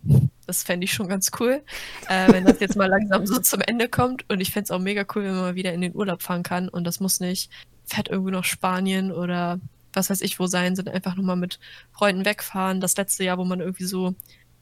Das 0.47 0.63
fände 0.63 0.85
ich 0.85 0.93
schon 0.93 1.07
ganz 1.07 1.31
cool, 1.39 1.61
äh, 2.07 2.31
wenn 2.31 2.45
das 2.45 2.59
jetzt 2.59 2.75
mal 2.75 2.87
langsam 2.87 3.27
so 3.27 3.39
zum 3.39 3.61
Ende 3.61 3.89
kommt. 3.89 4.27
Und 4.29 4.39
ich 4.39 4.51
fände 4.51 4.65
es 4.65 4.71
auch 4.71 4.79
mega 4.79 5.05
cool, 5.13 5.23
wenn 5.23 5.33
man 5.33 5.41
mal 5.41 5.55
wieder 5.55 5.73
in 5.73 5.81
den 5.81 5.93
Urlaub 5.93 6.23
fahren 6.23 6.43
kann. 6.43 6.69
Und 6.69 6.85
das 6.85 6.99
muss 6.99 7.19
nicht 7.19 7.51
fährt 7.87 8.09
irgendwo 8.09 8.29
nach 8.29 8.43
Spanien 8.43 9.11
oder 9.11 9.59
was 9.93 10.09
weiß 10.09 10.21
ich 10.21 10.39
wo 10.39 10.45
sein, 10.45 10.75
sondern 10.75 10.93
einfach 10.93 11.15
nur 11.15 11.25
mal 11.25 11.35
mit 11.35 11.59
Freunden 11.91 12.25
wegfahren. 12.25 12.81
Das 12.81 12.97
letzte 12.97 13.23
Jahr, 13.23 13.37
wo 13.37 13.45
man 13.45 13.61
irgendwie 13.61 13.85
so 13.85 14.13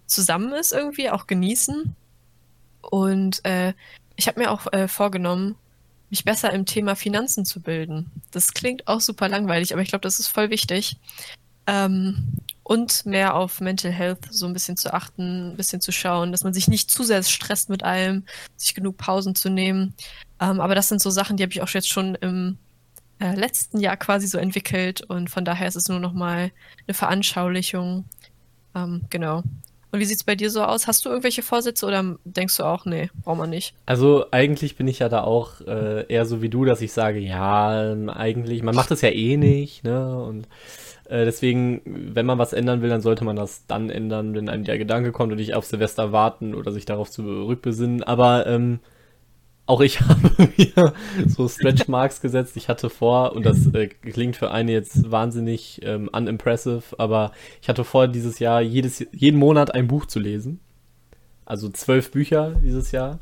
zusammen 0.05 0.53
ist, 0.53 0.71
irgendwie 0.71 1.09
auch 1.09 1.27
genießen. 1.27 1.95
Und 2.81 3.43
äh, 3.43 3.73
ich 4.15 4.27
habe 4.27 4.39
mir 4.39 4.51
auch 4.51 4.71
äh, 4.71 4.87
vorgenommen, 4.87 5.55
mich 6.09 6.23
besser 6.23 6.53
im 6.53 6.65
Thema 6.65 6.95
Finanzen 6.95 7.43
zu 7.43 7.59
bilden. 7.59 8.11
Das 8.31 8.53
klingt 8.53 8.87
auch 8.87 9.01
super 9.01 9.27
langweilig, 9.27 9.73
aber 9.73 9.81
ich 9.81 9.89
glaube, 9.89 10.03
das 10.03 10.19
ist 10.19 10.27
voll 10.27 10.51
wichtig. 10.51 10.97
Ähm, 11.67 12.33
und 12.63 13.05
mehr 13.05 13.35
auf 13.35 13.61
Mental 13.61 13.91
Health 13.91 14.25
so 14.31 14.47
ein 14.47 14.53
bisschen 14.53 14.75
zu 14.75 14.91
achten, 14.91 15.51
ein 15.51 15.55
bisschen 15.55 15.81
zu 15.81 15.91
schauen, 15.91 16.31
dass 16.31 16.43
man 16.43 16.53
sich 16.53 16.67
nicht 16.67 16.89
zu 16.89 17.03
sehr 17.03 17.21
stresst 17.21 17.69
mit 17.69 17.83
allem, 17.83 18.23
sich 18.55 18.73
genug 18.73 18.97
Pausen 18.97 19.35
zu 19.35 19.49
nehmen. 19.49 19.93
Ähm, 20.41 20.59
aber 20.59 20.73
das 20.73 20.89
sind 20.89 20.99
so 20.99 21.11
Sachen, 21.11 21.37
die 21.37 21.43
habe 21.43 21.53
ich 21.53 21.61
auch 21.61 21.69
jetzt 21.69 21.89
schon 21.89 22.15
im 22.15 22.57
äh, 23.19 23.35
letzten 23.35 23.79
Jahr 23.79 23.97
quasi 23.97 24.27
so 24.27 24.39
entwickelt 24.39 25.01
und 25.01 25.29
von 25.29 25.45
daher 25.45 25.67
ist 25.67 25.75
es 25.75 25.89
nur 25.89 25.99
noch 25.99 26.13
mal 26.13 26.51
eine 26.87 26.93
Veranschaulichung. 26.95 28.05
Ähm, 28.73 29.03
genau. 29.09 29.43
Und 29.91 29.99
wie 30.01 30.05
sieht's 30.05 30.25
bei 30.25 30.35
dir 30.35 30.49
so 30.49 30.63
aus? 30.63 30.87
Hast 30.87 31.05
du 31.05 31.09
irgendwelche 31.09 31.41
Vorsätze 31.41 31.85
oder 31.85 32.17
denkst 32.25 32.57
du 32.57 32.63
auch, 32.63 32.83
nee, 32.85 33.09
braucht 33.23 33.37
man 33.37 33.49
nicht? 33.49 33.75
Also 33.85 34.25
eigentlich 34.31 34.75
bin 34.75 34.87
ich 34.89 34.99
ja 34.99 35.07
da 35.07 35.23
auch 35.23 35.61
äh, 35.61 36.05
eher 36.11 36.25
so 36.25 36.41
wie 36.41 36.49
du, 36.49 36.65
dass 36.65 36.81
ich 36.81 36.91
sage, 36.91 37.19
ja, 37.19 37.93
eigentlich, 38.07 38.61
man 38.61 38.75
macht 38.75 38.91
es 38.91 38.99
ja 39.01 39.09
eh 39.09 39.37
nicht, 39.37 39.85
ne? 39.85 40.21
Und 40.21 40.49
äh, 41.05 41.25
deswegen, 41.25 41.81
wenn 41.85 42.25
man 42.25 42.37
was 42.37 42.53
ändern 42.53 42.81
will, 42.81 42.89
dann 42.89 43.01
sollte 43.01 43.23
man 43.23 43.35
das 43.35 43.65
dann 43.67 43.89
ändern, 43.89 44.33
wenn 44.33 44.49
einem 44.49 44.63
der 44.63 44.77
Gedanke 44.77 45.11
kommt 45.11 45.31
und 45.31 45.37
nicht 45.37 45.53
auf 45.53 45.65
Silvester 45.65 46.11
warten 46.11 46.55
oder 46.55 46.71
sich 46.71 46.85
darauf 46.85 47.11
zurückbesinnen. 47.11 48.03
Aber 48.03 48.47
ähm, 48.47 48.79
auch 49.65 49.81
ich 49.81 50.01
habe 50.01 50.49
mir 50.57 50.93
so 51.27 51.47
Stretch 51.47 51.87
Marks 51.87 52.21
gesetzt. 52.21 52.57
Ich 52.57 52.69
hatte 52.69 52.89
vor, 52.89 53.33
und 53.33 53.45
das 53.45 53.67
äh, 53.73 53.87
klingt 53.87 54.35
für 54.35 54.51
eine 54.51 54.71
jetzt 54.71 55.11
wahnsinnig 55.11 55.81
ähm, 55.83 56.09
unimpressive, 56.11 56.83
aber 56.97 57.31
ich 57.61 57.69
hatte 57.69 57.83
vor, 57.83 58.07
dieses 58.07 58.39
Jahr 58.39 58.61
jedes, 58.61 59.05
jeden 59.11 59.39
Monat 59.39 59.73
ein 59.73 59.87
Buch 59.87 60.05
zu 60.05 60.19
lesen. 60.19 60.59
Also 61.45 61.69
zwölf 61.69 62.11
Bücher 62.11 62.55
dieses 62.63 62.91
Jahr. 62.91 63.19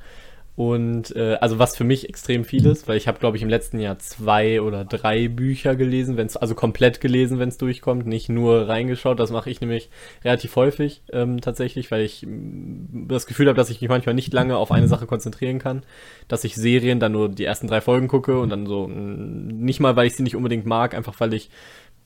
Und 0.56 1.16
äh, 1.16 1.38
also 1.42 1.58
was 1.58 1.76
für 1.76 1.84
mich 1.84 2.08
extrem 2.10 2.46
viel 2.46 2.68
ist, 2.68 2.88
weil 2.88 2.98
ich 2.98 3.08
habe, 3.08 3.18
glaube 3.18 3.38
ich, 3.38 3.44
im 3.44 3.50
letzten 3.50 3.80
Jahr 3.80 3.98
zwei 3.98 4.62
oder 4.62 4.86
drei 4.86 5.28
Bücher 5.28 5.76
gelesen, 5.76 6.16
wenn's, 6.16 6.38
also 6.38 6.54
komplett 6.54 7.02
gelesen, 7.02 7.40
wenn 7.40 7.50
es 7.50 7.58
durchkommt, 7.58 8.06
nicht 8.06 8.30
nur 8.30 8.68
reingeschaut. 8.68 9.20
Das 9.20 9.32
mache 9.32 9.50
ich 9.50 9.62
nämlich 9.62 9.90
relativ 10.24 10.56
häufig 10.56 11.02
ähm, 11.12 11.42
tatsächlich, 11.42 11.90
weil 11.90 12.04
ich 12.04 12.24
mh, 12.28 13.08
das 13.08 13.26
Gefühl 13.26 13.48
habe, 13.48 13.58
dass 13.58 13.72
ich 13.72 13.82
mich 13.82 13.90
manchmal 13.90 14.14
nicht 14.14 14.32
lange 14.32 14.58
auf 14.58 14.72
eine 14.72 14.88
Sache 14.88 15.08
konzentrieren 15.08 15.58
kann. 15.58 15.82
Dass 16.28 16.44
ich 16.44 16.56
Serien 16.56 17.00
dann 17.00 17.14
nur 17.14 17.30
die 17.30 17.46
ersten 17.46 17.68
drei 17.68 17.82
Folgen 17.82 18.08
gucke 18.08 18.40
und 18.40 18.50
dann 18.50 18.68
so, 18.68 18.88
mh, 18.88 18.96
nicht 18.96 19.80
mal, 19.80 19.96
weil 19.96 20.06
ich 20.06 20.16
sie 20.16 20.24
nicht 20.24 20.36
unbedingt 20.36 20.68
mag, 20.68 20.94
einfach 20.94 21.20
weil 21.20 21.34
ich 21.34 21.50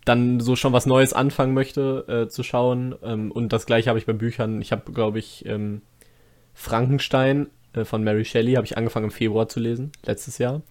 dann 0.05 0.39
so 0.39 0.55
schon 0.55 0.71
was 0.71 0.85
Neues 0.85 1.11
anfangen 1.11 1.53
möchte 1.53 2.05
äh, 2.07 2.29
zu 2.29 2.43
schauen. 2.43 2.95
Ähm, 3.03 3.29
und 3.29 3.51
das 3.51 3.65
gleiche 3.65 3.89
habe 3.89 3.99
ich 3.99 4.05
bei 4.05 4.13
Büchern. 4.13 4.61
Ich 4.61 4.71
habe, 4.71 4.89
glaube 4.93 5.19
ich, 5.19 5.45
ähm, 5.45 5.81
Frankenstein 6.53 7.47
äh, 7.77 7.85
von 7.85 8.03
Mary 8.03 8.25
Shelley 8.25 8.53
habe 8.53 8.65
ich 8.65 8.77
angefangen 8.77 9.05
im 9.05 9.11
Februar 9.11 9.47
zu 9.47 9.59
lesen, 9.59 9.91
letztes 10.05 10.37
Jahr. 10.37 10.61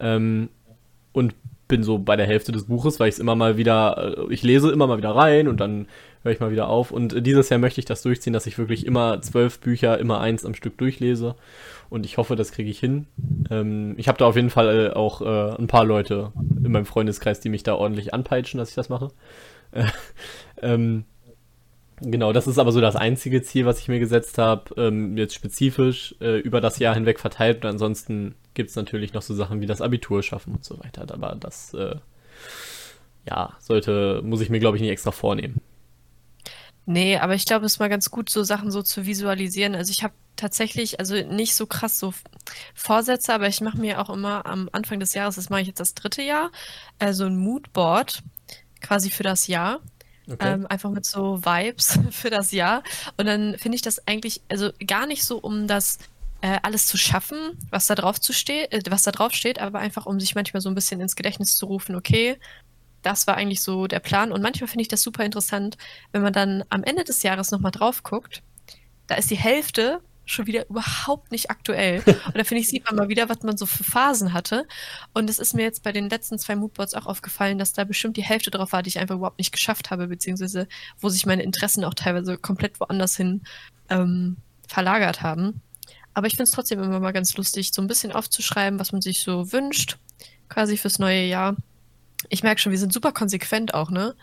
Ähm, 0.00 0.48
und 1.12 1.34
bin 1.68 1.82
so 1.82 1.98
bei 1.98 2.16
der 2.16 2.26
Hälfte 2.26 2.50
des 2.50 2.64
Buches, 2.64 2.98
weil 2.98 3.08
ich 3.08 3.16
es 3.16 3.18
immer 3.18 3.34
mal 3.34 3.56
wieder, 3.56 4.16
äh, 4.18 4.32
ich 4.32 4.42
lese 4.42 4.70
immer 4.70 4.86
mal 4.86 4.96
wieder 4.96 5.10
rein 5.10 5.48
und 5.48 5.60
dann 5.60 5.86
höre 6.22 6.32
ich 6.32 6.40
mal 6.40 6.50
wieder 6.50 6.68
auf. 6.68 6.90
Und 6.90 7.26
dieses 7.26 7.50
Jahr 7.50 7.60
möchte 7.60 7.80
ich 7.80 7.84
das 7.84 8.02
durchziehen, 8.02 8.32
dass 8.32 8.46
ich 8.46 8.58
wirklich 8.58 8.86
immer 8.86 9.20
zwölf 9.20 9.60
Bücher, 9.60 9.98
immer 9.98 10.20
eins 10.20 10.44
am 10.44 10.54
Stück 10.54 10.78
durchlese. 10.78 11.36
Und 11.90 12.06
ich 12.06 12.16
hoffe, 12.16 12.36
das 12.36 12.52
kriege 12.52 12.70
ich 12.70 12.80
hin. 12.80 13.06
Ähm, 13.50 13.94
ich 13.98 14.08
habe 14.08 14.18
da 14.18 14.26
auf 14.26 14.36
jeden 14.36 14.50
Fall 14.50 14.86
äh, 14.86 14.90
auch 14.90 15.20
äh, 15.20 15.56
ein 15.56 15.68
paar 15.68 15.84
Leute 15.84 16.32
in 16.62 16.72
meinem 16.72 16.86
Freundeskreis, 16.86 17.40
die 17.40 17.50
mich 17.50 17.62
da 17.62 17.74
ordentlich 17.74 18.14
anpeitschen, 18.14 18.58
dass 18.58 18.70
ich 18.70 18.74
das 18.74 18.88
mache. 18.88 19.08
ähm, 20.62 21.04
Genau, 22.00 22.32
das 22.32 22.46
ist 22.46 22.58
aber 22.58 22.72
so 22.72 22.80
das 22.80 22.96
einzige 22.96 23.42
Ziel, 23.42 23.66
was 23.66 23.80
ich 23.80 23.88
mir 23.88 23.98
gesetzt 23.98 24.38
habe, 24.38 24.74
ähm, 24.76 25.16
jetzt 25.16 25.34
spezifisch 25.34 26.14
äh, 26.20 26.38
über 26.38 26.60
das 26.60 26.78
Jahr 26.78 26.94
hinweg 26.94 27.18
verteilt. 27.18 27.64
Und 27.64 27.70
ansonsten 27.70 28.34
gibt 28.54 28.70
es 28.70 28.76
natürlich 28.76 29.12
noch 29.12 29.22
so 29.22 29.34
Sachen 29.34 29.60
wie 29.60 29.66
das 29.66 29.80
Abitur 29.80 30.22
schaffen 30.22 30.54
und 30.54 30.64
so 30.64 30.78
weiter. 30.78 31.06
Aber 31.12 31.36
das, 31.38 31.74
äh, 31.74 31.96
ja, 33.28 33.56
sollte, 33.58 34.22
muss 34.22 34.40
ich 34.40 34.50
mir, 34.50 34.60
glaube 34.60 34.76
ich, 34.76 34.80
nicht 34.80 34.92
extra 34.92 35.10
vornehmen. 35.10 35.60
Nee, 36.86 37.18
aber 37.18 37.34
ich 37.34 37.44
glaube, 37.44 37.66
es 37.66 37.74
ist 37.74 37.80
mal 37.80 37.90
ganz 37.90 38.10
gut, 38.10 38.30
so 38.30 38.42
Sachen 38.42 38.70
so 38.70 38.82
zu 38.82 39.04
visualisieren. 39.04 39.74
Also 39.74 39.92
ich 39.94 40.02
habe 40.02 40.14
tatsächlich, 40.36 41.00
also 41.00 41.16
nicht 41.16 41.54
so 41.54 41.66
krass 41.66 41.98
so 41.98 42.14
Vorsätze, 42.74 43.34
aber 43.34 43.46
ich 43.46 43.60
mache 43.60 43.78
mir 43.78 44.00
auch 44.00 44.08
immer 44.08 44.46
am 44.46 44.70
Anfang 44.72 44.98
des 44.98 45.12
Jahres, 45.12 45.34
das 45.34 45.50
mache 45.50 45.60
ich 45.60 45.66
jetzt 45.66 45.80
das 45.80 45.94
dritte 45.94 46.22
Jahr, 46.22 46.50
also 46.98 47.26
ein 47.26 47.36
Moodboard 47.36 48.22
quasi 48.80 49.10
für 49.10 49.22
das 49.22 49.48
Jahr. 49.48 49.80
Okay. 50.30 50.52
Ähm, 50.52 50.66
einfach 50.66 50.90
mit 50.90 51.06
so 51.06 51.44
Vibes 51.44 51.98
für 52.10 52.30
das 52.30 52.52
Jahr. 52.52 52.82
Und 53.16 53.26
dann 53.26 53.56
finde 53.58 53.76
ich 53.76 53.82
das 53.82 54.06
eigentlich, 54.06 54.42
also 54.48 54.70
gar 54.86 55.06
nicht 55.06 55.24
so, 55.24 55.38
um 55.38 55.66
das 55.66 55.98
äh, 56.40 56.58
alles 56.62 56.86
zu 56.86 56.96
schaffen, 56.96 57.58
was 57.70 57.86
da 57.86 57.94
drauf 57.94 58.20
zu 58.20 58.32
steht, 58.32 58.72
äh, 58.72 58.82
was 58.90 59.02
da 59.02 59.10
drauf 59.10 59.32
steht, 59.32 59.58
aber 59.58 59.78
einfach 59.78 60.06
um 60.06 60.20
sich 60.20 60.34
manchmal 60.34 60.60
so 60.60 60.68
ein 60.68 60.74
bisschen 60.74 61.00
ins 61.00 61.16
Gedächtnis 61.16 61.56
zu 61.56 61.66
rufen, 61.66 61.96
okay, 61.96 62.36
das 63.02 63.26
war 63.26 63.36
eigentlich 63.36 63.62
so 63.62 63.86
der 63.86 64.00
Plan. 64.00 64.32
Und 64.32 64.42
manchmal 64.42 64.68
finde 64.68 64.82
ich 64.82 64.88
das 64.88 65.02
super 65.02 65.24
interessant, 65.24 65.76
wenn 66.12 66.22
man 66.22 66.32
dann 66.32 66.64
am 66.68 66.82
Ende 66.84 67.04
des 67.04 67.22
Jahres 67.22 67.50
nochmal 67.50 67.70
drauf 67.70 68.02
guckt. 68.02 68.42
Da 69.06 69.14
ist 69.14 69.30
die 69.30 69.36
Hälfte 69.36 70.00
schon 70.30 70.46
wieder 70.46 70.68
überhaupt 70.68 71.32
nicht 71.32 71.50
aktuell. 71.50 72.02
Und 72.06 72.36
da 72.36 72.44
finde 72.44 72.62
ich, 72.62 72.68
sieht 72.68 72.84
man 72.84 72.96
mal 72.96 73.08
wieder, 73.08 73.28
was 73.28 73.42
man 73.42 73.56
so 73.56 73.66
für 73.66 73.84
Phasen 73.84 74.32
hatte. 74.32 74.66
Und 75.14 75.28
es 75.30 75.38
ist 75.38 75.54
mir 75.54 75.62
jetzt 75.62 75.82
bei 75.82 75.92
den 75.92 76.08
letzten 76.08 76.38
zwei 76.38 76.56
Moodboards 76.56 76.94
auch 76.94 77.06
aufgefallen, 77.06 77.58
dass 77.58 77.72
da 77.72 77.84
bestimmt 77.84 78.16
die 78.16 78.24
Hälfte 78.24 78.50
drauf 78.50 78.72
war, 78.72 78.82
die 78.82 78.88
ich 78.88 78.98
einfach 78.98 79.16
überhaupt 79.16 79.38
nicht 79.38 79.52
geschafft 79.52 79.90
habe, 79.90 80.08
beziehungsweise 80.08 80.68
wo 81.00 81.08
sich 81.08 81.26
meine 81.26 81.42
Interessen 81.42 81.84
auch 81.84 81.94
teilweise 81.94 82.36
komplett 82.36 82.80
woanders 82.80 83.16
hin 83.16 83.42
ähm, 83.88 84.36
verlagert 84.66 85.22
haben. 85.22 85.62
Aber 86.14 86.26
ich 86.26 86.32
finde 86.32 86.44
es 86.44 86.50
trotzdem 86.50 86.82
immer 86.82 87.00
mal 87.00 87.12
ganz 87.12 87.36
lustig, 87.36 87.72
so 87.72 87.80
ein 87.80 87.86
bisschen 87.86 88.12
aufzuschreiben, 88.12 88.80
was 88.80 88.92
man 88.92 89.00
sich 89.00 89.20
so 89.20 89.52
wünscht, 89.52 89.98
quasi 90.48 90.76
fürs 90.76 90.98
neue 90.98 91.24
Jahr. 91.24 91.56
Ich 92.28 92.42
merke 92.42 92.60
schon, 92.60 92.72
wir 92.72 92.78
sind 92.78 92.92
super 92.92 93.12
konsequent 93.12 93.72
auch, 93.74 93.90
ne? 93.90 94.16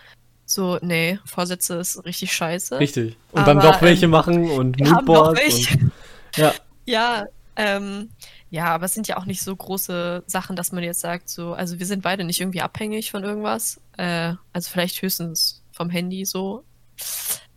So, 0.45 0.77
nee, 0.81 1.19
Vorsätze 1.25 1.75
ist 1.75 2.05
richtig 2.05 2.31
scheiße. 2.33 2.79
Richtig. 2.79 3.17
Und 3.31 3.41
aber, 3.41 3.55
dann 3.55 3.71
doch 3.71 3.81
welche 3.81 4.05
ähm, 4.05 4.11
machen 4.11 4.49
und 4.49 4.79
Moodboards. 4.79 5.71
Und, 5.71 5.91
ja. 6.35 6.53
Ja, 6.85 7.25
ähm, 7.55 8.09
ja, 8.51 8.65
aber 8.67 8.85
es 8.85 8.93
sind 8.93 9.07
ja 9.07 9.17
auch 9.17 9.25
nicht 9.25 9.41
so 9.41 9.55
große 9.55 10.23
Sachen, 10.27 10.55
dass 10.55 10.71
man 10.71 10.83
jetzt 10.83 10.99
sagt, 10.99 11.29
so, 11.29 11.53
also 11.53 11.79
wir 11.79 11.85
sind 11.85 12.03
beide 12.03 12.23
nicht 12.23 12.39
irgendwie 12.39 12.61
abhängig 12.61 13.11
von 13.11 13.23
irgendwas. 13.23 13.81
Äh, 13.97 14.33
also 14.53 14.69
vielleicht 14.69 15.01
höchstens 15.01 15.63
vom 15.71 15.89
Handy 15.89 16.25
so. 16.25 16.63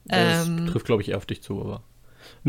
Das 0.07 0.47
ähm, 0.47 0.67
trifft, 0.67 0.87
glaube 0.87 1.03
ich, 1.03 1.11
eher 1.11 1.19
auf 1.19 1.27
dich 1.27 1.43
zu, 1.43 1.61
aber 1.61 1.83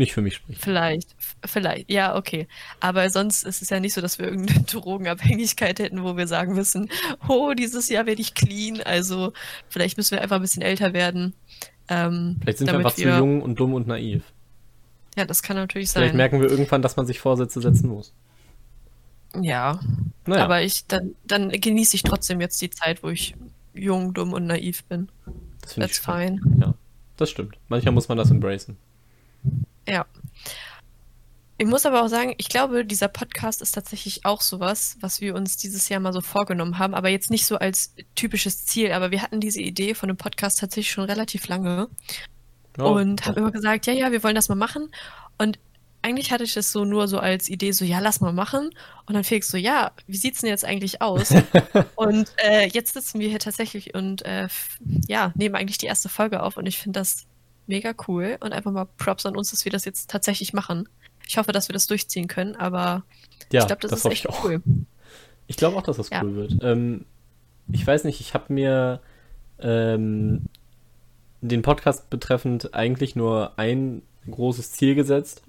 nicht 0.00 0.12
für 0.12 0.22
mich 0.22 0.34
spricht. 0.34 0.60
Vielleicht, 0.60 1.14
vielleicht, 1.46 1.90
ja, 1.90 2.16
okay. 2.16 2.48
Aber 2.80 3.08
sonst 3.10 3.44
ist 3.44 3.62
es 3.62 3.70
ja 3.70 3.78
nicht 3.78 3.94
so, 3.94 4.00
dass 4.00 4.18
wir 4.18 4.26
irgendeine 4.26 4.62
Drogenabhängigkeit 4.66 5.78
hätten, 5.78 6.02
wo 6.02 6.16
wir 6.16 6.26
sagen 6.26 6.54
müssen, 6.54 6.90
oh, 7.28 7.52
dieses 7.54 7.88
Jahr 7.88 8.06
werde 8.06 8.20
ich 8.20 8.34
clean. 8.34 8.80
Also 8.82 9.32
vielleicht 9.68 9.96
müssen 9.96 10.12
wir 10.12 10.22
einfach 10.22 10.36
ein 10.36 10.42
bisschen 10.42 10.62
älter 10.62 10.92
werden. 10.92 11.34
Ähm, 11.88 12.38
vielleicht 12.40 12.58
sind 12.58 12.66
wir 12.66 12.78
einfach 12.78 12.96
wir... 12.96 13.12
zu 13.12 13.18
jung 13.18 13.42
und 13.42 13.60
dumm 13.60 13.74
und 13.74 13.86
naiv. 13.86 14.24
Ja, 15.16 15.24
das 15.24 15.42
kann 15.42 15.56
natürlich 15.56 15.90
sein. 15.90 16.02
Vielleicht 16.02 16.16
merken 16.16 16.40
wir 16.40 16.50
irgendwann, 16.50 16.82
dass 16.82 16.96
man 16.96 17.06
sich 17.06 17.20
Vorsätze 17.20 17.60
setzen 17.60 17.88
muss. 17.88 18.12
Ja. 19.40 19.80
Naja. 20.26 20.44
Aber 20.44 20.62
ich, 20.62 20.86
dann, 20.86 21.14
dann 21.26 21.50
genieße 21.50 21.94
ich 21.94 22.02
trotzdem 22.02 22.40
jetzt 22.40 22.60
die 22.62 22.70
Zeit, 22.70 23.02
wo 23.02 23.08
ich 23.08 23.34
jung, 23.74 24.14
dumm 24.14 24.32
und 24.32 24.46
naiv 24.46 24.84
bin. 24.84 25.08
Das 25.62 25.74
That's 25.74 25.98
fine. 25.98 26.40
Ja, 26.60 26.74
das 27.16 27.30
stimmt. 27.30 27.56
Manchmal 27.68 27.94
muss 27.94 28.08
man 28.08 28.18
das 28.18 28.30
embracen. 28.30 28.76
Ja. 29.88 30.06
Ich 31.58 31.66
muss 31.66 31.84
aber 31.84 32.02
auch 32.02 32.08
sagen, 32.08 32.34
ich 32.38 32.48
glaube, 32.48 32.86
dieser 32.86 33.08
Podcast 33.08 33.60
ist 33.60 33.72
tatsächlich 33.72 34.24
auch 34.24 34.40
sowas, 34.40 34.96
was 35.00 35.20
wir 35.20 35.34
uns 35.34 35.58
dieses 35.58 35.90
Jahr 35.90 36.00
mal 36.00 36.14
so 36.14 36.22
vorgenommen 36.22 36.78
haben, 36.78 36.94
aber 36.94 37.10
jetzt 37.10 37.30
nicht 37.30 37.44
so 37.44 37.58
als 37.58 37.94
typisches 38.14 38.64
Ziel. 38.64 38.92
Aber 38.92 39.10
wir 39.10 39.20
hatten 39.20 39.40
diese 39.40 39.60
Idee 39.60 39.92
von 39.94 40.08
einem 40.08 40.16
Podcast 40.16 40.58
tatsächlich 40.58 40.90
schon 40.90 41.04
relativ 41.04 41.48
lange 41.48 41.88
oh. 42.78 42.84
und 42.84 43.26
haben 43.26 43.36
immer 43.36 43.50
gesagt, 43.50 43.86
ja, 43.86 43.92
ja, 43.92 44.10
wir 44.10 44.22
wollen 44.22 44.34
das 44.34 44.48
mal 44.48 44.54
machen. 44.54 44.90
Und 45.36 45.58
eigentlich 46.00 46.32
hatte 46.32 46.44
ich 46.44 46.54
das 46.54 46.72
so 46.72 46.86
nur 46.86 47.08
so 47.08 47.18
als 47.18 47.50
Idee, 47.50 47.72
so, 47.72 47.84
ja, 47.84 47.98
lass 47.98 48.22
mal 48.22 48.32
machen. 48.32 48.70
Und 49.06 49.14
dann 49.14 49.24
Felix 49.24 49.50
so, 49.50 49.58
ja, 49.58 49.92
wie 50.06 50.16
sieht's 50.16 50.40
denn 50.40 50.48
jetzt 50.48 50.64
eigentlich 50.64 51.02
aus? 51.02 51.30
und 51.94 52.32
äh, 52.38 52.68
jetzt 52.68 52.94
sitzen 52.94 53.20
wir 53.20 53.28
hier 53.28 53.38
tatsächlich 53.38 53.94
und 53.94 54.22
äh, 54.22 54.48
ja, 55.08 55.32
nehmen 55.34 55.56
eigentlich 55.56 55.78
die 55.78 55.86
erste 55.86 56.08
Folge 56.08 56.42
auf 56.42 56.56
und 56.56 56.64
ich 56.64 56.78
finde 56.78 57.00
das 57.00 57.26
mega 57.70 57.94
cool 58.08 58.36
und 58.40 58.52
einfach 58.52 58.72
mal 58.72 58.86
Props 58.98 59.24
an 59.24 59.36
uns, 59.36 59.52
dass 59.52 59.64
wir 59.64 59.72
das 59.72 59.84
jetzt 59.84 60.10
tatsächlich 60.10 60.52
machen. 60.52 60.88
Ich 61.26 61.38
hoffe, 61.38 61.52
dass 61.52 61.68
wir 61.68 61.72
das 61.72 61.86
durchziehen 61.86 62.26
können, 62.26 62.56
aber 62.56 63.04
ja, 63.52 63.60
ich 63.60 63.66
glaube, 63.66 63.80
das, 63.82 63.92
das, 63.92 64.00
ist 64.00 64.10
echt 64.10 64.26
ich 64.28 64.44
cool. 64.44 64.60
Ich 65.46 65.56
glaube 65.56 65.76
auch, 65.76 65.82
dass 65.82 65.96
das 65.96 66.10
ja. 66.10 66.22
cool 66.22 66.34
wird. 66.34 66.56
Ähm, 66.62 67.06
ich 67.72 67.86
weiß 67.86 68.04
nicht, 68.04 68.20
ich 68.20 68.34
habe 68.34 68.52
mir 68.52 69.00
ähm, 69.60 70.46
den 71.40 71.62
Podcast 71.62 72.10
betreffend 72.10 72.74
eigentlich 72.74 73.16
nur 73.16 73.58
ein 73.58 74.02
großes 74.28 74.72
Ziel 74.72 74.94
gesetzt 74.94 75.42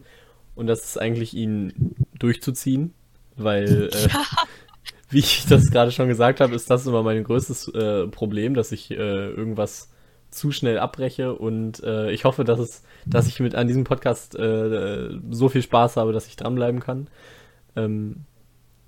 und 0.56 0.68
das 0.68 0.86
ist 0.86 0.98
eigentlich 1.00 1.34
ihn 1.34 1.96
durchzuziehen, 2.18 2.94
weil 3.36 3.90
äh, 3.92 4.10
wie 5.10 5.20
ich 5.20 5.46
das 5.48 5.72
gerade 5.72 5.92
schon 5.92 6.08
gesagt 6.08 6.40
habe, 6.40 6.56
ist 6.56 6.70
das 6.70 6.86
immer 6.86 7.04
mein 7.04 7.24
größtes 7.24 7.70
äh, 7.70 8.08
Problem, 8.08 8.54
dass 8.54 8.72
ich 8.72 8.92
äh, 8.92 8.96
irgendwas 8.96 9.90
zu 10.32 10.52
schnell 10.52 10.80
abbreche 10.80 11.36
und 11.36 11.84
äh, 11.84 12.12
ich 12.12 12.24
hoffe, 12.24 12.44
dass 12.44 12.60
es, 12.60 12.84
dass 13.06 13.28
ich 13.28 13.40
mit 13.40 13.54
an 13.54 13.68
diesem 13.68 13.84
Podcast 13.84 14.36
äh, 14.36 15.10
so 15.30 15.50
viel 15.50 15.62
Spaß 15.62 15.98
habe, 15.98 16.14
dass 16.14 16.28
ich 16.28 16.38
dranbleiben 16.38 16.80
kann. 16.80 17.08
Ähm, 17.76 18.26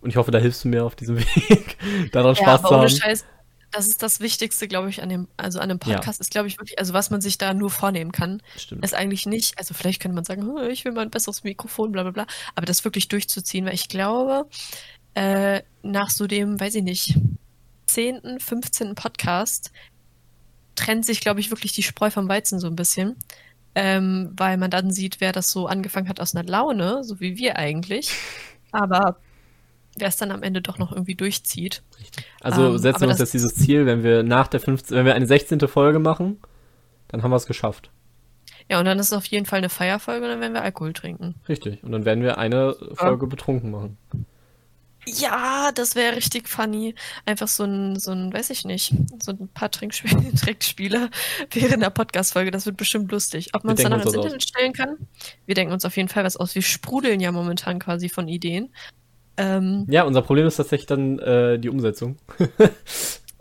und 0.02 0.10
ich 0.10 0.18
hoffe, 0.18 0.32
da 0.32 0.40
hilfst 0.40 0.64
du 0.64 0.70
mir 0.70 0.86
auf 0.86 0.96
diesem 0.96 1.18
Weg, 1.50 1.78
daran 2.12 2.36
ja, 2.36 2.42
Spaß 2.42 2.62
zu 2.62 2.70
haben. 2.70 2.90
Scheiß, 2.90 3.26
das 3.72 3.88
ist 3.88 4.04
das 4.04 4.20
Wichtigste, 4.20 4.68
glaube 4.68 4.90
ich, 4.90 5.02
an 5.02 5.10
dem, 5.10 5.28
also 5.36 5.60
an 5.60 5.70
dem 5.70 5.80
Podcast 5.80 6.20
ja. 6.20 6.22
ist, 6.22 6.32
glaube 6.32 6.48
ich, 6.48 6.58
wirklich, 6.60 6.80
also 6.80 6.94
was 6.94 7.10
man 7.10 7.22
sich 7.22 7.38
da 7.38 7.54
nur 7.54 7.70
vornehmen 7.70 8.12
kann, 8.12 8.42
Stimmt. 8.56 8.86
ist 8.86 8.94
eigentlich 8.94 9.26
nicht, 9.26 9.58
also 9.58 9.74
vielleicht 9.74 10.02
könnte 10.02 10.16
man 10.16 10.24
sagen, 10.24 10.48
oh, 10.48 10.62
ich 10.62 10.86
will 10.86 10.92
mal 10.92 11.02
ein 11.02 11.10
besseres 11.10 11.44
Mikrofon, 11.44 11.92
bla 11.92 12.04
bla 12.04 12.12
bla, 12.12 12.28
aber 12.56 12.66
das 12.66 12.86
wirklich 12.86 13.08
durchzuziehen, 13.08 13.66
weil 13.66 13.74
ich 13.74 13.90
glaube, 13.90 14.48
äh, 15.16 15.62
nach 15.82 16.10
so 16.10 16.28
dem, 16.28 16.60
weiß 16.60 16.76
ich 16.76 16.84
nicht, 16.84 17.18
10., 17.88 18.40
15. 18.40 18.96
Podcast 18.96 19.72
trennt 20.76 21.06
sich, 21.06 21.22
glaube 21.22 21.40
ich, 21.40 21.52
wirklich 21.52 21.74
die 21.74 21.84
Spreu 21.84 22.10
vom 22.10 22.28
Weizen 22.28 22.60
so 22.60 22.68
ein 22.68 22.76
bisschen. 22.76 23.16
Ähm, 23.76 24.32
weil 24.38 24.58
man 24.58 24.70
dann 24.70 24.92
sieht, 24.92 25.20
wer 25.20 25.32
das 25.32 25.50
so 25.50 25.66
angefangen 25.68 26.08
hat 26.08 26.20
aus 26.20 26.36
einer 26.36 26.48
Laune, 26.48 27.04
so 27.04 27.20
wie 27.20 27.38
wir 27.38 27.58
eigentlich. 27.58 28.12
Aber 28.72 29.18
wer 29.98 30.08
es 30.08 30.18
dann 30.18 30.32
am 30.32 30.44
Ende 30.44 30.62
doch 30.62 30.78
noch 30.78 30.92
irgendwie 30.92 31.16
durchzieht. 31.16 31.82
Also 32.42 32.72
ähm, 32.72 32.78
setzen 32.78 33.02
wir 33.02 33.10
uns 33.10 33.20
jetzt 33.20 33.34
dieses 33.34 33.56
Ziel, 33.56 33.86
wenn 33.86 34.04
wir 34.04 34.24
nach 34.24 34.48
der 34.48 34.60
15, 34.60 34.98
wenn 34.98 35.06
wir 35.06 35.16
eine 35.16 35.28
16. 35.28 35.60
Folge 35.62 36.00
machen, 36.00 36.40
dann 37.08 37.24
haben 37.24 37.32
wir 37.32 37.38
es 37.38 37.46
geschafft. 37.46 37.90
Ja, 38.70 38.80
und 38.80 38.86
dann 38.86 38.98
ist 39.00 39.08
es 39.08 39.14
auf 39.14 39.26
jeden 39.26 39.46
Fall 39.46 39.58
eine 39.58 39.70
Feierfolge 39.70 40.26
und 40.26 40.32
dann 40.32 40.42
werden 40.42 40.54
wir 40.54 40.62
Alkohol 40.62 40.94
trinken. 40.94 41.36
Richtig. 41.50 41.84
Und 41.84 41.92
dann 41.92 42.06
werden 42.06 42.24
wir 42.24 42.38
eine 42.38 42.76
Folge 42.94 43.26
ja. 43.26 43.30
betrunken 43.30 43.72
machen. 43.72 43.98
Ja, 45.06 45.72
das 45.74 45.96
wäre 45.96 46.16
richtig 46.16 46.48
funny. 46.48 46.96
Einfach 47.26 47.48
so 47.48 47.64
ein, 47.64 48.00
so 48.00 48.12
ein, 48.12 48.34
weiß 48.34 48.50
ich 48.52 48.64
nicht, 48.66 48.94
so 49.22 49.32
ein 49.32 49.50
paar 49.54 49.70
Trinkspiele, 49.70 50.34
Trinkspiele 50.36 51.10
während 51.52 51.84
der 51.84 51.90
Podcast-Folge. 51.90 52.52
Das 52.52 52.66
wird 52.66 52.78
bestimmt 52.78 53.12
lustig. 53.12 53.50
Ob 53.54 53.64
man 53.64 53.76
es 53.76 53.84
dann 53.84 53.94
ins 53.94 54.14
Internet 54.14 54.44
stellen 54.44 54.74
kann? 54.74 54.98
Wir 55.46 55.56
denken 55.56 55.74
uns 55.74 55.86
auf 55.86 55.98
jeden 55.98 56.10
Fall 56.10 56.24
was 56.24 56.38
aus. 56.38 56.56
Wir 56.56 56.62
sprudeln 56.62 57.20
ja 57.20 57.32
momentan 57.32 57.80
quasi 57.80 58.10
von 58.10 58.28
Ideen. 58.28 58.70
Ähm, 59.36 59.86
ja, 59.90 60.04
unser 60.04 60.22
Problem 60.22 60.46
ist 60.46 60.58
tatsächlich 60.58 60.88
dann 60.88 61.20
äh, 61.20 61.60
die 61.60 61.70
Umsetzung. 61.70 62.18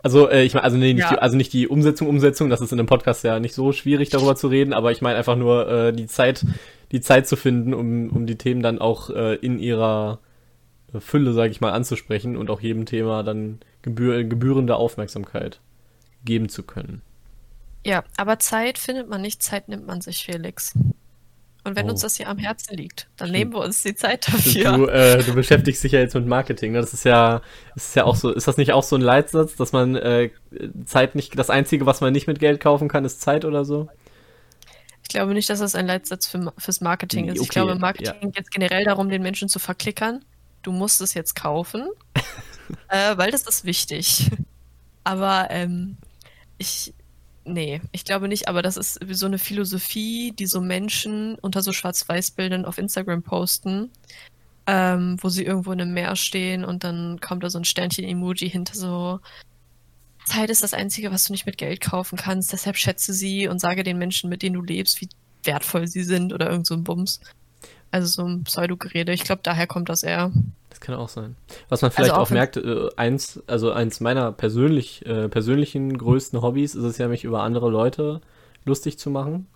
also, 0.03 0.29
äh, 0.29 0.43
ich 0.43 0.53
meine, 0.53 0.63
also, 0.63 0.77
nee, 0.77 0.93
nicht 0.93 1.03
ja. 1.03 1.11
die, 1.11 1.19
also 1.19 1.37
nicht 1.37 1.53
die 1.53 1.67
Umsetzung, 1.67 2.07
Umsetzung, 2.09 2.49
das 2.49 2.61
ist 2.61 2.73
in 2.73 2.79
einem 2.79 2.87
Podcast 2.87 3.23
ja 3.23 3.39
nicht 3.39 3.53
so 3.53 3.71
schwierig, 3.71 4.09
darüber 4.09 4.35
zu 4.35 4.47
reden, 4.47 4.73
aber 4.73 4.91
ich 4.91 5.01
meine 5.01 5.17
einfach 5.17 5.35
nur 5.35 5.69
äh, 5.69 5.93
die 5.93 6.07
Zeit, 6.07 6.45
die 6.91 7.01
Zeit 7.01 7.27
zu 7.27 7.35
finden, 7.35 7.73
um, 7.73 8.09
um 8.09 8.25
die 8.25 8.37
Themen 8.37 8.63
dann 8.63 8.79
auch 8.79 9.11
äh, 9.11 9.35
in 9.35 9.59
ihrer 9.59 10.19
Fülle, 11.01 11.33
sage 11.33 11.51
ich 11.51 11.61
mal, 11.61 11.71
anzusprechen 11.71 12.37
und 12.37 12.49
auch 12.49 12.61
jedem 12.61 12.85
Thema 12.85 13.23
dann 13.23 13.59
gebühr 13.81 14.23
gebührende 14.23 14.75
Aufmerksamkeit 14.75 15.59
geben 16.25 16.49
zu 16.49 16.63
können. 16.63 17.01
Ja, 17.85 18.03
aber 18.17 18.39
Zeit 18.39 18.77
findet 18.77 19.09
man 19.09 19.21
nicht, 19.21 19.43
Zeit 19.43 19.67
nimmt 19.67 19.85
man 19.85 20.01
sich, 20.01 20.23
Felix. 20.23 20.73
Und 21.65 21.77
wenn 21.77 21.87
oh. 21.87 21.91
uns 21.91 22.01
das 22.01 22.17
hier 22.17 22.27
am 22.27 22.37
Herzen 22.37 22.75
liegt, 22.75 23.07
dann 23.15 23.29
Stimmt. 23.29 23.39
nehmen 23.39 23.53
wir 23.53 23.61
uns 23.61 23.83
die 23.83 23.95
Zeit 23.95 24.27
dafür. 24.27 24.77
Du, 24.77 24.85
äh, 24.87 25.23
du 25.23 25.33
beschäftigst 25.33 25.83
dich 25.83 25.93
ja 25.93 25.99
jetzt 25.99 26.13
mit 26.13 26.27
Marketing. 26.27 26.73
Ne? 26.73 26.81
Das 26.81 26.93
ist 26.93 27.05
ja, 27.05 27.41
das 27.73 27.89
ist 27.89 27.95
ja 27.95 28.03
auch 28.03 28.15
so. 28.15 28.31
Ist 28.31 28.47
das 28.47 28.57
nicht 28.57 28.73
auch 28.73 28.83
so 28.83 28.97
ein 28.97 29.01
Leitsatz, 29.01 29.55
dass 29.55 29.71
man 29.71 29.95
äh, 29.95 30.29
Zeit 30.85 31.15
nicht, 31.15 31.37
das 31.39 31.49
Einzige, 31.49 31.85
was 31.85 32.01
man 32.01 32.11
nicht 32.11 32.27
mit 32.27 32.39
Geld 32.39 32.59
kaufen 32.59 32.89
kann, 32.89 33.05
ist 33.05 33.21
Zeit 33.21 33.45
oder 33.45 33.63
so? 33.63 33.87
Ich 35.03 35.09
glaube 35.09 35.33
nicht, 35.33 35.49
dass 35.49 35.59
das 35.59 35.75
ein 35.75 35.87
Leitsatz 35.87 36.27
für, 36.27 36.53
fürs 36.57 36.81
Marketing 36.81 37.27
ist. 37.27 37.37
Okay, 37.37 37.43
ich 37.43 37.49
glaube, 37.49 37.75
Marketing 37.75 38.13
ja. 38.21 38.29
geht 38.29 38.51
generell 38.51 38.83
darum, 38.83 39.09
den 39.09 39.21
Menschen 39.21 39.47
zu 39.47 39.59
verklickern 39.59 40.23
du 40.63 40.71
musst 40.71 41.01
es 41.01 41.13
jetzt 41.13 41.35
kaufen, 41.35 41.87
äh, 42.89 43.17
weil 43.17 43.31
das 43.31 43.43
ist 43.43 43.65
wichtig. 43.65 44.29
Aber 45.03 45.47
ähm, 45.51 45.97
ich, 46.57 46.93
nee, 47.45 47.81
ich 47.91 48.05
glaube 48.05 48.27
nicht, 48.27 48.47
aber 48.47 48.61
das 48.61 48.77
ist 48.77 48.99
so 49.11 49.25
eine 49.25 49.37
Philosophie, 49.37 50.31
die 50.31 50.45
so 50.45 50.61
Menschen 50.61 51.35
unter 51.35 51.61
so 51.61 51.73
Schwarz-Weiß-Bildern 51.73 52.65
auf 52.65 52.77
Instagram 52.77 53.21
posten, 53.21 53.91
ähm, 54.65 55.17
wo 55.21 55.29
sie 55.29 55.43
irgendwo 55.43 55.71
in 55.73 55.81
einem 55.81 55.93
Meer 55.93 56.15
stehen 56.15 56.63
und 56.63 56.83
dann 56.83 57.19
kommt 57.19 57.43
da 57.43 57.49
so 57.49 57.59
ein 57.59 57.65
Sternchen-Emoji 57.65 58.49
hinter 58.49 58.75
so. 58.75 59.19
Zeit 60.25 60.49
ist 60.49 60.63
das 60.63 60.73
Einzige, 60.73 61.11
was 61.11 61.25
du 61.25 61.33
nicht 61.33 61.45
mit 61.45 61.57
Geld 61.57 61.81
kaufen 61.81 62.17
kannst, 62.17 62.53
deshalb 62.53 62.77
schätze 62.77 63.13
sie 63.13 63.49
und 63.49 63.59
sage 63.59 63.83
den 63.83 63.97
Menschen, 63.97 64.29
mit 64.29 64.41
denen 64.41 64.55
du 64.55 64.61
lebst, 64.61 65.01
wie 65.01 65.09
wertvoll 65.43 65.87
sie 65.87 66.03
sind 66.03 66.31
oder 66.31 66.49
irgend 66.49 66.65
so 66.65 66.73
ein 66.75 66.85
Bums. 66.85 67.19
Also 67.91 68.07
so 68.07 68.27
ein 68.27 68.43
Pseudo-Gerede. 68.43 69.13
Ich 69.13 69.23
glaube, 69.23 69.41
daher 69.43 69.67
kommt 69.67 69.89
das 69.89 70.03
eher. 70.03 70.31
Das 70.69 70.79
kann 70.79 70.95
auch 70.95 71.09
sein. 71.09 71.35
Was 71.69 71.81
man 71.81 71.91
vielleicht 71.91 72.11
also 72.11 72.21
auch, 72.21 72.27
auch 72.27 72.31
merkt, 72.31 72.57
äh, 72.57 72.89
eins, 72.95 73.43
also 73.47 73.71
eins 73.71 73.99
meiner 73.99 74.31
persönlich, 74.31 75.05
äh, 75.05 75.29
persönlichen 75.29 75.97
größten 75.97 76.41
Hobbys 76.41 76.75
ist 76.75 76.83
es 76.83 76.97
ja, 76.97 77.07
mich 77.07 77.23
über 77.23 77.43
andere 77.43 77.69
Leute 77.69 78.21
lustig 78.65 78.97
zu 78.97 79.09
machen. 79.11 79.47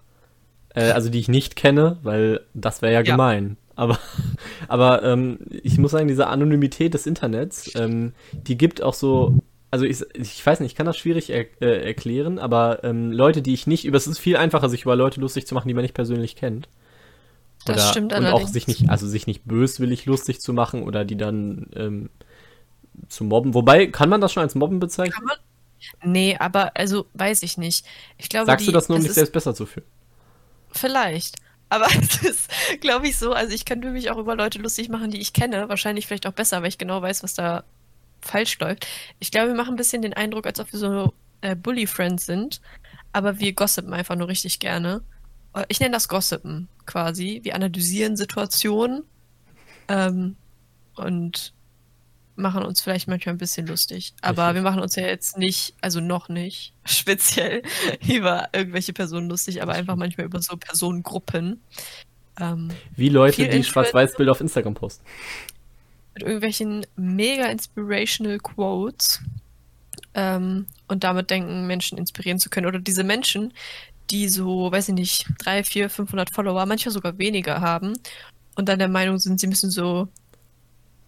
Äh, 0.76 0.92
also 0.92 1.10
die 1.10 1.20
ich 1.20 1.30
nicht 1.30 1.56
kenne, 1.56 1.98
weil 2.04 2.42
das 2.54 2.82
wäre 2.82 2.94
ja, 2.94 3.00
ja, 3.00 3.12
gemein. 3.12 3.58
Aber, 3.76 3.98
aber 4.68 5.04
ähm, 5.04 5.40
ich 5.50 5.80
muss 5.80 5.92
sagen, 5.92 6.08
diese 6.08 6.28
Anonymität 6.28 6.94
des 6.94 7.08
Internets, 7.08 7.72
ähm, 7.76 8.14
die 8.34 8.58
gibt 8.58 8.84
auch 8.84 8.94
so 8.94 9.40
also 9.72 9.86
ich, 9.86 10.02
ich 10.16 10.46
weiß 10.46 10.60
nicht, 10.60 10.72
ich 10.72 10.76
kann 10.76 10.86
das 10.86 10.98
schwierig 10.98 11.30
er, 11.30 11.46
äh, 11.62 11.86
erklären, 11.86 12.40
aber 12.40 12.84
ähm, 12.84 13.12
Leute, 13.12 13.42
die 13.42 13.54
ich 13.54 13.68
nicht, 13.68 13.86
über 13.86 13.98
es 13.98 14.08
ist 14.08 14.20
viel 14.20 14.38
einfacher, 14.38 14.70
sich 14.70 14.84
über 14.84 14.96
Leute 14.96 15.20
lustig 15.20 15.46
zu 15.46 15.56
machen, 15.56 15.68
die 15.68 15.74
man 15.74 15.82
nicht 15.82 15.94
persönlich 15.94 16.36
kennt. 16.36 16.70
Das 17.68 17.78
oder, 17.78 17.92
stimmt 17.92 18.14
Und 18.14 18.26
auch 18.26 18.48
sich 18.48 18.68
nicht, 18.68 18.90
also 18.90 19.08
sich 19.08 19.28
nicht 19.28 19.46
böswillig 19.46 20.06
lustig 20.06 20.42
zu 20.42 20.54
machen 20.54 20.84
oder 20.84 21.06
die 21.06 21.18
dann 21.18 21.68
ähm, 21.76 22.10
zu 23.10 23.24
mobben. 23.24 23.54
Wobei, 23.54 23.88
kann 23.88 24.10
man 24.10 24.22
das 24.22 24.34
schon 24.34 24.44
als 24.44 24.56
Mobben 24.56 24.80
bezeichnen? 24.80 25.14
Kann 25.14 25.26
man? 25.26 25.38
Nee, 26.04 26.36
aber 26.40 26.72
also 26.76 27.06
weiß 27.14 27.44
ich 27.44 27.58
nicht. 27.58 27.86
Ich 28.18 28.30
glaube, 28.30 28.48
Sagst 28.48 28.66
die, 28.66 28.72
du 28.72 28.74
das 28.74 28.90
nur, 28.90 28.98
um 28.98 29.04
dich 29.04 29.14
selbst 29.14 29.34
besser 29.34 29.54
zu 29.54 29.66
fühlen? 29.66 29.86
Vielleicht. 30.72 31.36
Aber 31.70 31.88
es 32.02 32.24
ist, 32.24 32.52
glaube 32.82 33.08
ich, 33.08 33.18
so, 33.18 33.34
also 33.34 33.54
ich 33.54 33.66
kann 33.66 33.80
mich 33.80 34.10
auch 34.10 34.18
über 34.18 34.36
Leute 34.36 34.60
lustig 34.60 34.90
machen, 34.90 35.12
die 35.12 35.20
ich 35.20 35.34
kenne. 35.34 35.70
Wahrscheinlich 35.70 36.08
vielleicht 36.08 36.28
auch 36.28 36.34
besser, 36.34 36.62
weil 36.62 36.70
ich 36.70 36.78
genau 36.78 37.02
weiß, 37.02 37.24
was 37.24 37.34
da 37.34 37.64
falsch 38.22 38.60
läuft. 38.60 38.88
Ich 39.20 39.32
glaube, 39.32 39.50
wir 39.50 39.56
machen 39.56 39.74
ein 39.74 39.78
bisschen 39.78 40.02
den 40.02 40.14
Eindruck, 40.14 40.46
als 40.46 40.60
ob 40.60 40.72
wir 40.72 40.80
so 40.80 41.14
äh, 41.42 41.56
Bully-Friends 41.56 42.26
sind. 42.26 42.62
Aber 43.14 43.40
wir 43.40 43.54
gossipen 43.54 43.94
einfach 43.94 44.16
nur 44.16 44.28
richtig 44.28 44.60
gerne. 44.60 45.02
Äh, 45.58 45.66
ich 45.70 45.80
nenne 45.80 45.94
das 45.94 46.08
Gossipen 46.08 46.68
quasi. 46.86 47.40
Wir 47.44 47.56
analysieren 47.56 48.16
Situationen 48.18 49.04
ähm, 49.88 50.36
und 50.96 51.54
machen 52.36 52.64
uns 52.64 52.82
vielleicht 52.82 53.08
manchmal 53.08 53.36
ein 53.36 53.40
bisschen 53.40 53.68
lustig. 53.68 54.14
Aber 54.22 54.54
wir 54.54 54.62
machen 54.62 54.80
uns 54.80 54.96
ja 54.96 55.06
jetzt 55.06 55.38
nicht, 55.38 55.74
also 55.82 56.00
noch 56.00 56.30
nicht, 56.30 56.74
speziell 56.86 57.64
über 58.08 58.50
irgendwelche 58.54 58.94
Personen 58.94 59.30
lustig, 59.30 59.62
aber 59.62 59.74
einfach 59.74 59.96
manchmal 59.96 60.28
über 60.28 60.42
so 60.42 60.56
Personengruppen. 60.56 61.62
Ähm, 62.40 62.70
Wie 62.96 63.10
Leute, 63.10 63.48
die 63.48 63.64
Schwarz-Weiß-Bilder 63.64 64.32
auf 64.32 64.42
Instagram 64.42 64.76
posten. 64.76 65.04
Mit 66.14 66.24
irgendwelchen 66.24 66.86
mega 66.96 67.46
inspirational 67.46 68.38
Quotes. 68.38 69.22
Ähm, 70.14 70.66
und 70.88 71.04
damit 71.04 71.30
denken, 71.30 71.68
Menschen 71.68 71.98
inspirieren 71.98 72.40
zu 72.40 72.50
können. 72.50 72.66
Oder 72.66 72.80
diese 72.80 73.04
Menschen, 73.04 73.54
die 74.10 74.30
so, 74.30 74.72
weiß 74.72 74.90
ich 74.90 74.96
nicht, 74.96 75.26
3, 75.40 75.64
4, 75.64 75.90
500 75.90 76.30
Follower, 76.30 76.66
manchmal 76.66 76.94
sogar 76.94 77.18
weniger 77.18 77.62
haben 77.62 77.94
und 78.56 78.70
dann 78.70 78.80
der 78.80 78.88
Meinung 78.88 79.20
sind, 79.20 79.40
sie 79.40 79.48
müssen 79.48 79.70
so 79.70 80.08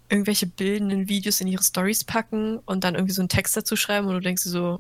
irgendwelche 0.09 0.47
bildenden 0.47 1.07
Videos 1.07 1.39
in 1.39 1.47
ihre 1.47 1.63
Stories 1.63 2.03
packen 2.03 2.59
und 2.65 2.83
dann 2.83 2.95
irgendwie 2.95 3.13
so 3.13 3.21
einen 3.21 3.29
Text 3.29 3.55
dazu 3.55 3.75
schreiben 3.75 4.07
und 4.07 4.15
du 4.15 4.19
denkst 4.19 4.43
dir 4.43 4.49
so, 4.49 4.79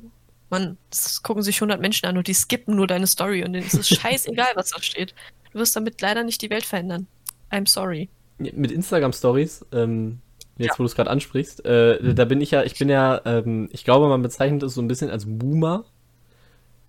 Mann, 0.49 0.77
das 0.89 1.21
gucken 1.21 1.43
sich 1.43 1.57
100 1.57 1.79
Menschen 1.79 2.07
an 2.07 2.17
und 2.17 2.27
die 2.27 2.33
skippen 2.33 2.75
nur 2.75 2.87
deine 2.87 3.07
Story 3.07 3.43
und 3.43 3.53
denen 3.53 3.65
ist 3.65 3.75
es 3.75 3.89
scheißegal, 3.99 4.49
was 4.55 4.71
da 4.71 4.81
steht. 4.81 5.13
Du 5.51 5.59
wirst 5.59 5.75
damit 5.75 6.01
leider 6.01 6.23
nicht 6.23 6.41
die 6.41 6.49
Welt 6.49 6.65
verändern. 6.65 7.07
I'm 7.51 7.67
sorry. 7.67 8.09
Mit 8.37 8.71
Instagram 8.71 9.13
Stories, 9.13 9.65
ähm, 9.71 10.19
jetzt 10.57 10.71
ja. 10.71 10.79
wo 10.79 10.83
du 10.83 10.85
es 10.85 10.95
gerade 10.95 11.09
ansprichst, 11.09 11.65
äh, 11.65 12.13
da 12.13 12.25
bin 12.25 12.41
ich 12.41 12.51
ja, 12.51 12.63
ich 12.63 12.77
bin 12.77 12.89
ja, 12.89 13.21
ähm, 13.25 13.69
ich 13.71 13.83
glaube, 13.83 14.07
man 14.07 14.21
bezeichnet 14.21 14.63
es 14.63 14.73
so 14.73 14.81
ein 14.81 14.87
bisschen 14.87 15.09
als 15.09 15.25
Boomer, 15.27 15.85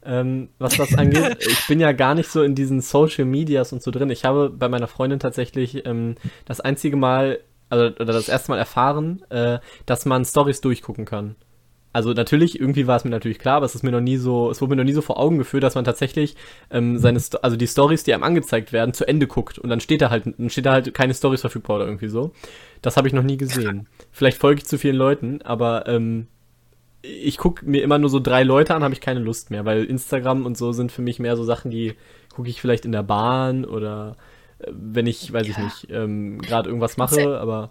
ähm, 0.04 0.48
was 0.58 0.76
das 0.76 0.94
angeht. 0.94 1.38
ich 1.46 1.66
bin 1.66 1.80
ja 1.80 1.92
gar 1.92 2.14
nicht 2.14 2.30
so 2.30 2.42
in 2.42 2.54
diesen 2.54 2.80
Social 2.80 3.24
Medias 3.24 3.72
und 3.72 3.82
so 3.82 3.90
drin. 3.90 4.10
Ich 4.10 4.24
habe 4.24 4.50
bei 4.50 4.68
meiner 4.68 4.88
Freundin 4.88 5.18
tatsächlich 5.18 5.86
ähm, 5.86 6.16
das 6.44 6.60
einzige 6.60 6.96
Mal, 6.96 7.40
also, 7.68 7.94
oder 7.96 8.12
das 8.12 8.28
erste 8.28 8.50
Mal 8.52 8.58
erfahren, 8.58 9.22
äh, 9.30 9.58
dass 9.86 10.06
man 10.06 10.24
Stories 10.24 10.60
durchgucken 10.60 11.04
kann. 11.04 11.36
Also 11.92 12.12
natürlich, 12.12 12.60
irgendwie 12.60 12.86
war 12.86 12.96
es 12.96 13.04
mir 13.04 13.10
natürlich 13.10 13.40
klar, 13.40 13.56
aber 13.56 13.66
es 13.66 13.74
ist 13.74 13.82
mir 13.82 13.90
noch 13.90 14.00
nie 14.00 14.16
so, 14.16 14.48
es 14.48 14.60
wurde 14.60 14.70
mir 14.70 14.76
noch 14.76 14.84
nie 14.84 14.92
so 14.92 15.02
vor 15.02 15.18
Augen 15.18 15.38
geführt, 15.38 15.64
dass 15.64 15.74
man 15.74 15.84
tatsächlich 15.84 16.36
ähm, 16.70 16.98
seine, 16.98 17.18
Sto 17.18 17.38
also 17.38 17.56
die 17.56 17.66
Stories, 17.66 18.04
die 18.04 18.14
einem 18.14 18.22
angezeigt 18.22 18.72
werden, 18.72 18.94
zu 18.94 19.08
Ende 19.08 19.26
guckt 19.26 19.58
und 19.58 19.70
dann 19.70 19.80
steht 19.80 20.00
da 20.00 20.08
halt, 20.08 20.26
dann 20.38 20.50
steht 20.50 20.66
da 20.66 20.72
halt 20.72 20.94
keine 20.94 21.14
Stories 21.14 21.40
verfügbar 21.40 21.76
oder 21.76 21.86
irgendwie 21.86 22.08
so. 22.08 22.30
Das 22.80 22.96
habe 22.96 23.08
ich 23.08 23.14
noch 23.14 23.24
nie 23.24 23.36
gesehen. 23.36 23.88
Vielleicht 24.12 24.38
folge 24.38 24.60
ich 24.60 24.66
zu 24.66 24.78
vielen 24.78 24.94
Leuten, 24.94 25.42
aber 25.42 25.88
ähm, 25.88 26.28
ich 27.02 27.38
gucke 27.38 27.64
mir 27.64 27.82
immer 27.82 27.98
nur 27.98 28.10
so 28.10 28.20
drei 28.20 28.42
Leute 28.42 28.74
an, 28.74 28.82
habe 28.82 28.94
ich 28.94 29.00
keine 29.00 29.20
Lust 29.20 29.50
mehr, 29.50 29.64
weil 29.64 29.84
Instagram 29.84 30.44
und 30.46 30.56
so 30.56 30.72
sind 30.72 30.92
für 30.92 31.02
mich 31.02 31.18
mehr 31.18 31.36
so 31.36 31.44
Sachen, 31.44 31.70
die 31.70 31.94
gucke 32.34 32.48
ich 32.48 32.60
vielleicht 32.60 32.84
in 32.84 32.92
der 32.92 33.02
Bahn 33.02 33.64
oder 33.64 34.16
äh, 34.58 34.70
wenn 34.70 35.06
ich, 35.06 35.32
weiß 35.32 35.46
ja. 35.46 35.52
ich 35.52 35.58
nicht, 35.58 35.86
ähm, 35.90 36.40
gerade 36.40 36.68
irgendwas 36.68 36.96
mache, 36.96 37.38
aber 37.38 37.70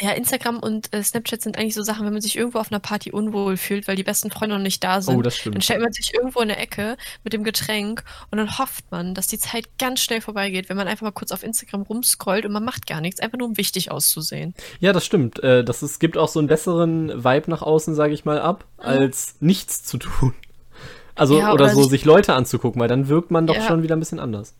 ja, 0.00 0.12
Instagram 0.12 0.60
und 0.60 0.94
äh, 0.94 1.02
Snapchat 1.02 1.42
sind 1.42 1.58
eigentlich 1.58 1.74
so 1.74 1.82
Sachen, 1.82 2.06
wenn 2.06 2.12
man 2.12 2.22
sich 2.22 2.36
irgendwo 2.36 2.58
auf 2.58 2.70
einer 2.70 2.78
Party 2.78 3.10
unwohl 3.10 3.56
fühlt, 3.56 3.88
weil 3.88 3.96
die 3.96 4.04
besten 4.04 4.30
Freunde 4.30 4.56
noch 4.56 4.62
nicht 4.62 4.82
da 4.84 5.00
sind. 5.00 5.16
Oh, 5.16 5.22
das 5.22 5.36
stimmt. 5.36 5.56
Dann 5.56 5.62
stellt 5.62 5.80
man 5.80 5.92
sich 5.92 6.14
irgendwo 6.14 6.40
in 6.40 6.48
der 6.48 6.60
Ecke 6.60 6.96
mit 7.24 7.32
dem 7.32 7.42
Getränk 7.42 8.04
und 8.30 8.38
dann 8.38 8.58
hofft 8.58 8.84
man, 8.90 9.14
dass 9.14 9.26
die 9.26 9.38
Zeit 9.38 9.66
ganz 9.78 10.00
schnell 10.00 10.20
vorbeigeht, 10.20 10.68
wenn 10.68 10.76
man 10.76 10.86
einfach 10.86 11.02
mal 11.02 11.12
kurz 11.12 11.32
auf 11.32 11.42
Instagram 11.42 11.82
rumscrollt 11.82 12.46
und 12.46 12.52
man 12.52 12.64
macht 12.64 12.86
gar 12.86 13.00
nichts, 13.00 13.20
einfach 13.20 13.38
nur 13.38 13.48
um 13.48 13.56
wichtig 13.56 13.90
auszusehen. 13.90 14.54
Ja, 14.78 14.92
das 14.92 15.04
stimmt. 15.04 15.42
Äh, 15.42 15.64
das 15.64 15.82
ist, 15.82 15.98
gibt 15.98 16.16
auch 16.16 16.28
so 16.28 16.38
einen 16.38 16.48
besseren 16.48 17.24
Vibe 17.24 17.50
nach 17.50 17.62
außen, 17.62 17.94
sage 17.94 18.14
ich 18.14 18.24
mal, 18.24 18.40
ab, 18.40 18.66
mhm. 18.78 18.84
als 18.84 19.34
nichts 19.40 19.84
zu 19.84 19.98
tun. 19.98 20.34
Also, 21.16 21.40
ja, 21.40 21.52
oder, 21.52 21.64
oder, 21.64 21.74
so 21.74 21.82
sich 21.82 22.04
Leute 22.04 22.34
anzugucken, 22.34 22.80
weil 22.80 22.86
dann 22.86 23.08
wirkt 23.08 23.32
man 23.32 23.48
doch 23.48 23.56
ja. 23.56 23.66
schon 23.66 23.82
wieder 23.82 23.96
ein 23.96 24.00
bisschen 24.00 24.20
anders 24.20 24.54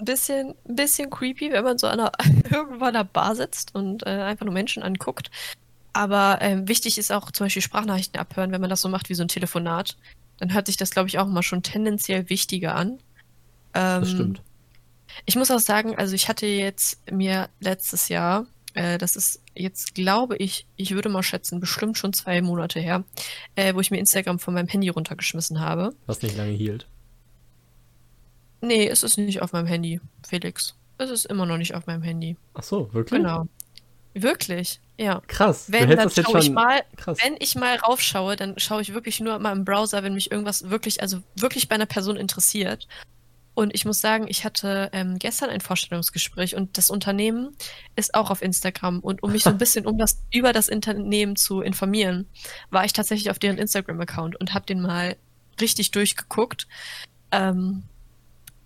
ein 0.00 0.04
bisschen, 0.04 0.54
ein 0.68 0.76
bisschen 0.76 1.10
creepy, 1.10 1.52
wenn 1.52 1.64
man 1.64 1.78
so 1.78 1.86
an 1.86 2.00
einer, 2.00 2.12
irgendwo 2.50 2.84
an 2.84 2.94
der 2.94 3.04
Bar 3.04 3.36
sitzt 3.36 3.74
und 3.74 4.04
äh, 4.06 4.10
einfach 4.10 4.44
nur 4.44 4.54
Menschen 4.54 4.82
anguckt. 4.82 5.30
Aber 5.92 6.38
ähm, 6.40 6.68
wichtig 6.68 6.98
ist 6.98 7.12
auch 7.12 7.30
zum 7.30 7.46
Beispiel 7.46 7.62
Sprachnachrichten 7.62 8.20
abhören, 8.20 8.52
wenn 8.52 8.60
man 8.60 8.70
das 8.70 8.80
so 8.80 8.88
macht 8.88 9.08
wie 9.08 9.14
so 9.14 9.22
ein 9.22 9.28
Telefonat. 9.28 9.96
Dann 10.38 10.54
hört 10.54 10.66
sich 10.66 10.76
das, 10.76 10.90
glaube 10.90 11.08
ich, 11.08 11.18
auch 11.18 11.26
immer 11.26 11.42
schon 11.42 11.62
tendenziell 11.62 12.28
wichtiger 12.28 12.74
an. 12.74 12.98
Ähm, 13.74 14.00
das 14.00 14.10
stimmt. 14.10 14.42
Ich 15.26 15.36
muss 15.36 15.50
auch 15.50 15.58
sagen, 15.58 15.96
also 15.96 16.14
ich 16.14 16.28
hatte 16.28 16.46
jetzt 16.46 17.00
mir 17.10 17.48
letztes 17.58 18.08
Jahr, 18.08 18.46
äh, 18.74 18.98
das 18.98 19.16
ist 19.16 19.42
jetzt, 19.54 19.94
glaube 19.94 20.36
ich, 20.36 20.66
ich 20.76 20.92
würde 20.92 21.08
mal 21.08 21.22
schätzen, 21.22 21.60
bestimmt 21.60 21.98
schon 21.98 22.12
zwei 22.12 22.40
Monate 22.40 22.80
her, 22.80 23.04
äh, 23.56 23.74
wo 23.74 23.80
ich 23.80 23.90
mir 23.90 23.98
Instagram 23.98 24.38
von 24.38 24.54
meinem 24.54 24.68
Handy 24.68 24.88
runtergeschmissen 24.88 25.60
habe. 25.60 25.94
Was 26.06 26.22
nicht 26.22 26.36
lange 26.36 26.52
hielt. 26.52 26.86
Nee, 28.60 28.88
es 28.88 29.02
ist 29.02 29.16
nicht 29.16 29.42
auf 29.42 29.52
meinem 29.52 29.66
Handy, 29.66 30.00
Felix. 30.26 30.74
Es 30.98 31.10
ist 31.10 31.24
immer 31.26 31.46
noch 31.46 31.56
nicht 31.56 31.74
auf 31.74 31.86
meinem 31.86 32.02
Handy. 32.02 32.36
Ach 32.54 32.62
so, 32.62 32.92
wirklich? 32.92 33.20
Genau. 33.20 33.46
Wirklich. 34.12 34.80
Ja. 34.98 35.22
Krass. 35.28 35.70
Wenn, 35.70 35.88
dann 35.88 36.10
schaue 36.10 36.38
ich 36.40 36.46
schon. 36.46 36.54
mal, 36.54 36.82
Krass. 36.96 37.18
wenn 37.22 37.36
ich 37.38 37.54
mal 37.54 37.76
raufschaue, 37.76 38.36
dann 38.36 38.58
schaue 38.58 38.82
ich 38.82 38.92
wirklich 38.92 39.20
nur 39.20 39.38
mal 39.38 39.52
im 39.52 39.64
Browser, 39.64 40.02
wenn 40.02 40.14
mich 40.14 40.30
irgendwas 40.30 40.68
wirklich, 40.68 41.00
also 41.00 41.22
wirklich 41.36 41.68
bei 41.68 41.76
einer 41.76 41.86
Person 41.86 42.16
interessiert. 42.16 42.86
Und 43.54 43.74
ich 43.74 43.84
muss 43.84 44.00
sagen, 44.00 44.26
ich 44.28 44.44
hatte 44.44 44.90
ähm, 44.92 45.18
gestern 45.18 45.50
ein 45.50 45.60
Vorstellungsgespräch 45.60 46.54
und 46.54 46.76
das 46.78 46.90
Unternehmen 46.90 47.56
ist 47.96 48.14
auch 48.14 48.30
auf 48.30 48.42
Instagram. 48.42 49.00
Und 49.00 49.22
um 49.22 49.32
mich 49.32 49.44
so 49.44 49.50
ein 49.50 49.58
bisschen 49.58 49.86
um 49.86 49.98
das, 49.98 50.22
über 50.32 50.52
das 50.52 50.68
Unternehmen 50.68 51.36
zu 51.36 51.60
informieren, 51.60 52.26
war 52.70 52.84
ich 52.84 52.92
tatsächlich 52.92 53.30
auf 53.30 53.38
deren 53.38 53.58
Instagram-Account 53.58 54.36
und 54.36 54.54
habe 54.54 54.66
den 54.66 54.80
mal 54.80 55.16
richtig 55.60 55.90
durchgeguckt. 55.92 56.66
Ähm, 57.32 57.84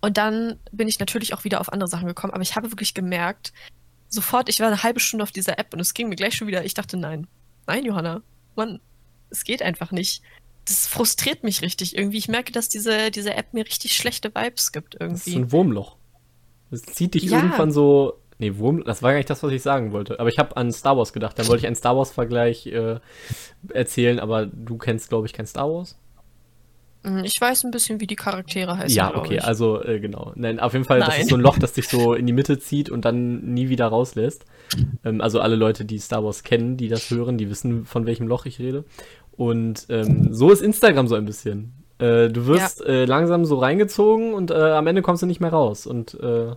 und 0.05 0.17
dann 0.17 0.59
bin 0.71 0.87
ich 0.87 0.99
natürlich 0.99 1.33
auch 1.33 1.43
wieder 1.43 1.59
auf 1.61 1.71
andere 1.73 1.89
Sachen 1.89 2.07
gekommen, 2.07 2.33
aber 2.33 2.43
ich 2.43 2.55
habe 2.55 2.71
wirklich 2.71 2.93
gemerkt, 2.93 3.53
sofort, 4.07 4.49
ich 4.49 4.59
war 4.59 4.67
eine 4.67 4.83
halbe 4.83 4.99
Stunde 4.99 5.23
auf 5.23 5.31
dieser 5.31 5.57
App 5.59 5.73
und 5.73 5.79
es 5.79 5.93
ging 5.93 6.09
mir 6.09 6.15
gleich 6.15 6.35
schon 6.35 6.47
wieder, 6.47 6.63
ich 6.63 6.73
dachte, 6.73 6.95
nein, 6.97 7.27
nein, 7.67 7.83
Johanna, 7.85 8.21
Mann, 8.55 8.79
es 9.29 9.43
geht 9.43 9.61
einfach 9.61 9.91
nicht. 9.91 10.21
Das 10.65 10.87
frustriert 10.87 11.43
mich 11.43 11.61
richtig 11.61 11.95
irgendwie. 11.97 12.17
Ich 12.17 12.27
merke, 12.27 12.51
dass 12.51 12.69
diese, 12.69 13.11
diese 13.11 13.33
App 13.35 13.53
mir 13.53 13.65
richtig 13.65 13.95
schlechte 13.95 14.33
Vibes 14.33 14.71
gibt 14.71 14.95
Das 14.99 15.11
ist 15.11 15.27
irgendwie. 15.27 15.35
ein 15.47 15.51
Wurmloch. 15.51 15.97
Das 16.71 16.81
zieht 16.83 17.13
dich 17.13 17.23
Ja. 17.23 17.37
irgendwann 17.37 17.71
so. 17.71 18.19
Nee, 18.37 18.57
Wurm, 18.57 18.83
das 18.83 19.01
war 19.01 19.11
gar 19.11 19.17
nicht 19.17 19.29
das, 19.29 19.43
was 19.43 19.51
ich 19.51 19.61
sagen 19.61 19.91
wollte. 19.93 20.19
Aber 20.19 20.27
ich 20.27 20.37
habe 20.39 20.57
an 20.57 20.71
Star 20.73 20.97
Wars 20.97 21.13
gedacht. 21.13 21.37
Dann 21.39 21.47
wollte 21.47 21.61
ich 21.61 21.67
einen 21.67 21.75
Star 21.75 21.95
Wars-Vergleich 21.95 22.67
äh, 22.67 22.99
erzählen, 23.69 24.19
aber 24.19 24.45
du 24.45 24.77
kennst, 24.77 25.07
glaube 25.09 25.25
ich, 25.27 25.33
kein 25.33 25.45
Star 25.47 25.69
Wars. 25.71 25.97
Hm, 27.05 27.23
Ich 27.23 27.39
weiß 27.39 27.63
ein 27.63 27.71
bisschen, 27.71 27.99
wie 28.01 28.07
die 28.07 28.15
Charaktere 28.15 28.77
heißen. 28.77 28.95
ja, 28.95 29.15
okay, 29.15 29.35
ich. 29.37 29.43
also 29.43 29.81
äh, 29.83 29.99
genau. 29.99 30.31
Nein, 30.35 30.59
auf 30.59 30.73
jeden 30.73 30.85
Fall, 30.85 30.99
das 30.99 31.09
Nein. 31.09 31.21
ist 31.21 31.29
so 31.29 31.35
ein 31.35 31.41
Loch, 31.41 31.57
das 31.59 31.73
dich 31.73 31.87
so 31.87 32.13
in 32.13 32.25
die 32.25 32.33
Mitte 32.33 32.59
zieht 32.59 32.89
und 32.89 33.05
dann 33.05 33.53
nie 33.53 33.69
wieder 33.69 33.87
rauslässt. 33.87 34.45
Ähm, 35.03 35.21
also 35.21 35.39
alle 35.39 35.55
Leute, 35.55 35.85
die 35.85 35.99
Star 35.99 36.23
Wars 36.23 36.43
kennen, 36.43 36.77
die 36.77 36.87
das 36.87 37.09
hören, 37.09 37.37
die 37.37 37.49
wissen, 37.49 37.85
von 37.85 38.05
welchem 38.05 38.27
Loch 38.27 38.45
ich 38.45 38.59
rede. 38.59 38.83
Und 39.37 39.85
ähm, 39.89 40.33
so 40.33 40.49
ist 40.51 40.61
Instagram 40.61 41.07
so 41.07 41.15
ein 41.15 41.25
bisschen. 41.25 41.73
Äh, 41.99 42.29
du 42.29 42.47
wirst 42.47 42.83
äh, 42.85 43.05
langsam 43.05 43.45
so 43.45 43.57
reingezogen 43.59 44.33
und 44.33 44.51
äh, 44.51 44.55
am 44.55 44.87
Ende 44.87 45.01
kommst 45.01 45.21
du 45.23 45.27
nicht 45.27 45.39
mehr 45.41 45.51
raus. 45.51 45.85
Und 45.87 46.13
äh, 46.21 46.55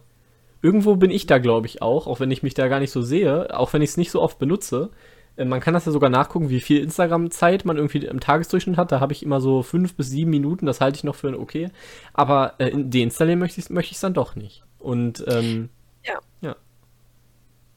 irgendwo 0.62 0.96
bin 0.96 1.11
ich 1.11 1.26
da, 1.26 1.38
glaube 1.38 1.66
ich, 1.66 1.82
auch, 1.82 2.06
auch 2.06 2.20
wenn 2.20 2.30
ich 2.30 2.42
mich 2.42 2.54
da 2.54 2.68
gar 2.68 2.80
nicht 2.80 2.90
so 2.90 3.02
sehe, 3.02 3.56
auch 3.56 3.72
wenn 3.72 3.82
ich 3.82 3.90
es 3.90 3.96
nicht 3.96 4.11
so 4.11 4.22
oft 4.22 4.38
benutze. 4.38 4.90
Äh, 5.38 5.44
Man 5.46 5.61
kann 5.61 5.72
das 5.74 5.87
ja 5.87 5.92
sogar 5.92 6.11
nachgucken, 6.11 6.51
wie 6.51 6.61
viel 6.61 6.83
Instagram-Zeit 6.83 7.64
man 7.64 7.77
irgendwie 7.79 8.05
im 8.05 8.20
Tagesdurchschnitt 8.20 8.77
hat. 8.77 8.92
Da 8.92 9.01
habe 9.01 9.12
ich 9.14 9.22
immer 9.22 9.40
so 9.40 9.62
fünf 9.62 9.94
bis 9.94 10.11
sieben 10.11 10.31
Minuten, 10.31 10.66
das 10.66 10.81
halte 10.83 10.96
ich 10.96 11.05
noch 11.05 11.14
für 11.14 11.38
okay. 11.40 11.70
Aber 12.12 12.55
äh, 12.59 12.68
in- 12.68 12.90
deinstallieren 12.90 13.38
möchte 13.38 13.61
ich 13.61 13.66
es 13.66 13.70
möchte 13.70 13.92
ich's 13.92 14.01
dann 14.01 14.14
doch 14.14 14.37
nicht. 14.37 14.62
Und 14.79 15.24
ähm, 15.29 15.70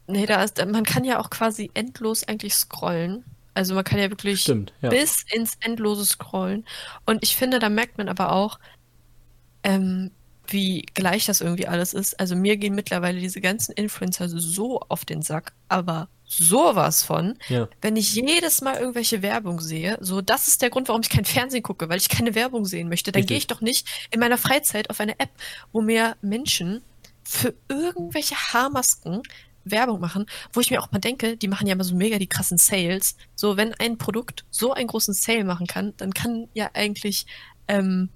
Nee, 0.07 0.25
da 0.25 0.43
ist, 0.43 0.63
man 0.65 0.83
kann 0.83 1.05
ja 1.05 1.19
auch 1.19 1.29
quasi 1.29 1.71
endlos 1.73 2.27
eigentlich 2.27 2.53
scrollen. 2.53 3.23
Also 3.53 3.75
man 3.75 3.83
kann 3.83 3.99
ja 3.99 4.09
wirklich 4.09 4.41
stimmt, 4.41 4.73
ja. 4.81 4.89
bis 4.89 5.23
ins 5.31 5.53
Endlose 5.61 6.05
scrollen. 6.05 6.65
Und 7.05 7.23
ich 7.23 7.35
finde, 7.35 7.59
da 7.59 7.69
merkt 7.69 7.97
man 7.97 8.09
aber 8.09 8.33
auch, 8.33 8.59
ähm, 9.63 10.11
wie 10.51 10.85
gleich 10.93 11.25
das 11.25 11.41
irgendwie 11.41 11.67
alles 11.67 11.93
ist. 11.93 12.19
Also 12.19 12.35
mir 12.35 12.57
gehen 12.57 12.75
mittlerweile 12.75 13.19
diese 13.19 13.41
ganzen 13.41 13.73
Influencer 13.73 14.29
so 14.29 14.79
auf 14.81 15.05
den 15.05 15.21
Sack, 15.21 15.53
aber 15.67 16.09
sowas 16.25 17.03
von, 17.03 17.37
ja. 17.49 17.67
wenn 17.81 17.97
ich 17.97 18.15
jedes 18.15 18.61
Mal 18.61 18.77
irgendwelche 18.77 19.21
Werbung 19.21 19.59
sehe, 19.59 19.97
so 19.99 20.21
das 20.21 20.47
ist 20.47 20.61
der 20.61 20.69
Grund, 20.69 20.87
warum 20.87 21.01
ich 21.01 21.09
kein 21.09 21.25
Fernsehen 21.25 21.63
gucke, 21.63 21.89
weil 21.89 21.97
ich 21.97 22.09
keine 22.09 22.35
Werbung 22.35 22.65
sehen 22.65 22.87
möchte, 22.87 23.11
dann 23.11 23.25
gehe 23.25 23.37
ich 23.37 23.47
doch 23.47 23.61
nicht 23.61 23.87
in 24.11 24.19
meiner 24.19 24.37
Freizeit 24.37 24.89
auf 24.89 24.99
eine 24.99 25.19
App, 25.19 25.31
wo 25.73 25.81
mir 25.81 26.15
Menschen 26.21 26.81
für 27.23 27.53
irgendwelche 27.67 28.35
Haarmasken 28.35 29.23
Werbung 29.63 29.99
machen, 29.99 30.25
wo 30.53 30.59
ich 30.59 30.71
mir 30.71 30.81
auch 30.81 30.91
mal 30.91 30.99
denke, 30.99 31.37
die 31.37 31.47
machen 31.47 31.67
ja 31.67 31.73
immer 31.73 31.83
so 31.83 31.95
mega 31.95 32.17
die 32.17 32.27
krassen 32.27 32.57
Sales. 32.57 33.15
So, 33.35 33.57
wenn 33.57 33.73
ein 33.75 33.97
Produkt 33.97 34.45
so 34.49 34.73
einen 34.73 34.87
großen 34.87 35.13
Sale 35.13 35.43
machen 35.43 35.67
kann, 35.67 35.93
dann 35.97 36.13
kann 36.13 36.47
ja 36.53 36.71
eigentlich, 36.73 37.25
ähm, 37.67 38.09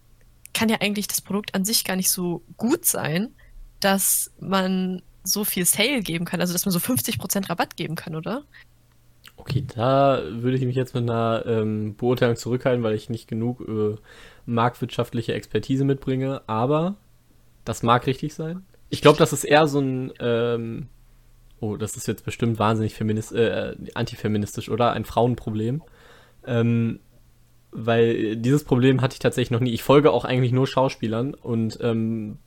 kann 0.55 0.69
ja 0.69 0.77
eigentlich 0.79 1.07
das 1.07 1.21
Produkt 1.21 1.53
an 1.53 1.65
sich 1.65 1.83
gar 1.83 1.95
nicht 1.95 2.09
so 2.09 2.41
gut 2.57 2.85
sein, 2.85 3.35
dass 3.79 4.31
man 4.39 5.03
so 5.23 5.43
viel 5.43 5.65
Sale 5.65 6.01
geben 6.01 6.25
kann, 6.25 6.41
also 6.41 6.53
dass 6.53 6.65
man 6.65 6.71
so 6.71 6.79
50% 6.79 7.49
Rabatt 7.49 7.75
geben 7.75 7.95
kann, 7.95 8.15
oder? 8.15 8.43
Okay, 9.37 9.65
da 9.75 10.21
würde 10.29 10.57
ich 10.57 10.63
mich 10.63 10.75
jetzt 10.75 10.95
mit 10.95 11.03
einer 11.03 11.43
ähm, 11.45 11.95
Beurteilung 11.95 12.37
zurückhalten, 12.37 12.83
weil 12.83 12.95
ich 12.95 13.09
nicht 13.09 13.27
genug 13.27 13.61
äh, 13.67 13.97
marktwirtschaftliche 14.45 15.33
Expertise 15.33 15.83
mitbringe. 15.83 16.41
Aber 16.47 16.95
das 17.65 17.83
mag 17.83 18.07
richtig 18.07 18.33
sein. 18.33 18.65
Ich 18.89 19.01
glaube, 19.01 19.17
das 19.17 19.33
ist 19.33 19.43
eher 19.43 19.67
so 19.67 19.79
ein, 19.79 20.13
ähm, 20.19 20.87
oh, 21.59 21.75
das 21.75 21.97
ist 21.97 22.07
jetzt 22.07 22.23
bestimmt 22.23 22.59
wahnsinnig 22.59 22.93
feminist, 22.93 23.33
äh, 23.33 23.75
antifeministisch, 23.93 24.69
oder? 24.69 24.93
Ein 24.93 25.05
Frauenproblem. 25.05 25.81
Ähm, 26.45 26.99
weil 27.75 28.35
dieses 28.37 28.63
Problem 28.63 29.01
hatte 29.01 29.13
ich 29.13 29.19
tatsächlich 29.19 29.51
noch 29.51 29.59
nie. 29.59 29.73
Ich 29.73 29.83
folge 29.83 30.11
auch 30.11 30.25
eigentlich 30.25 30.51
nur 30.51 30.67
Schauspielern 30.67 31.33
und 31.33 31.77
ähm, 31.81 32.37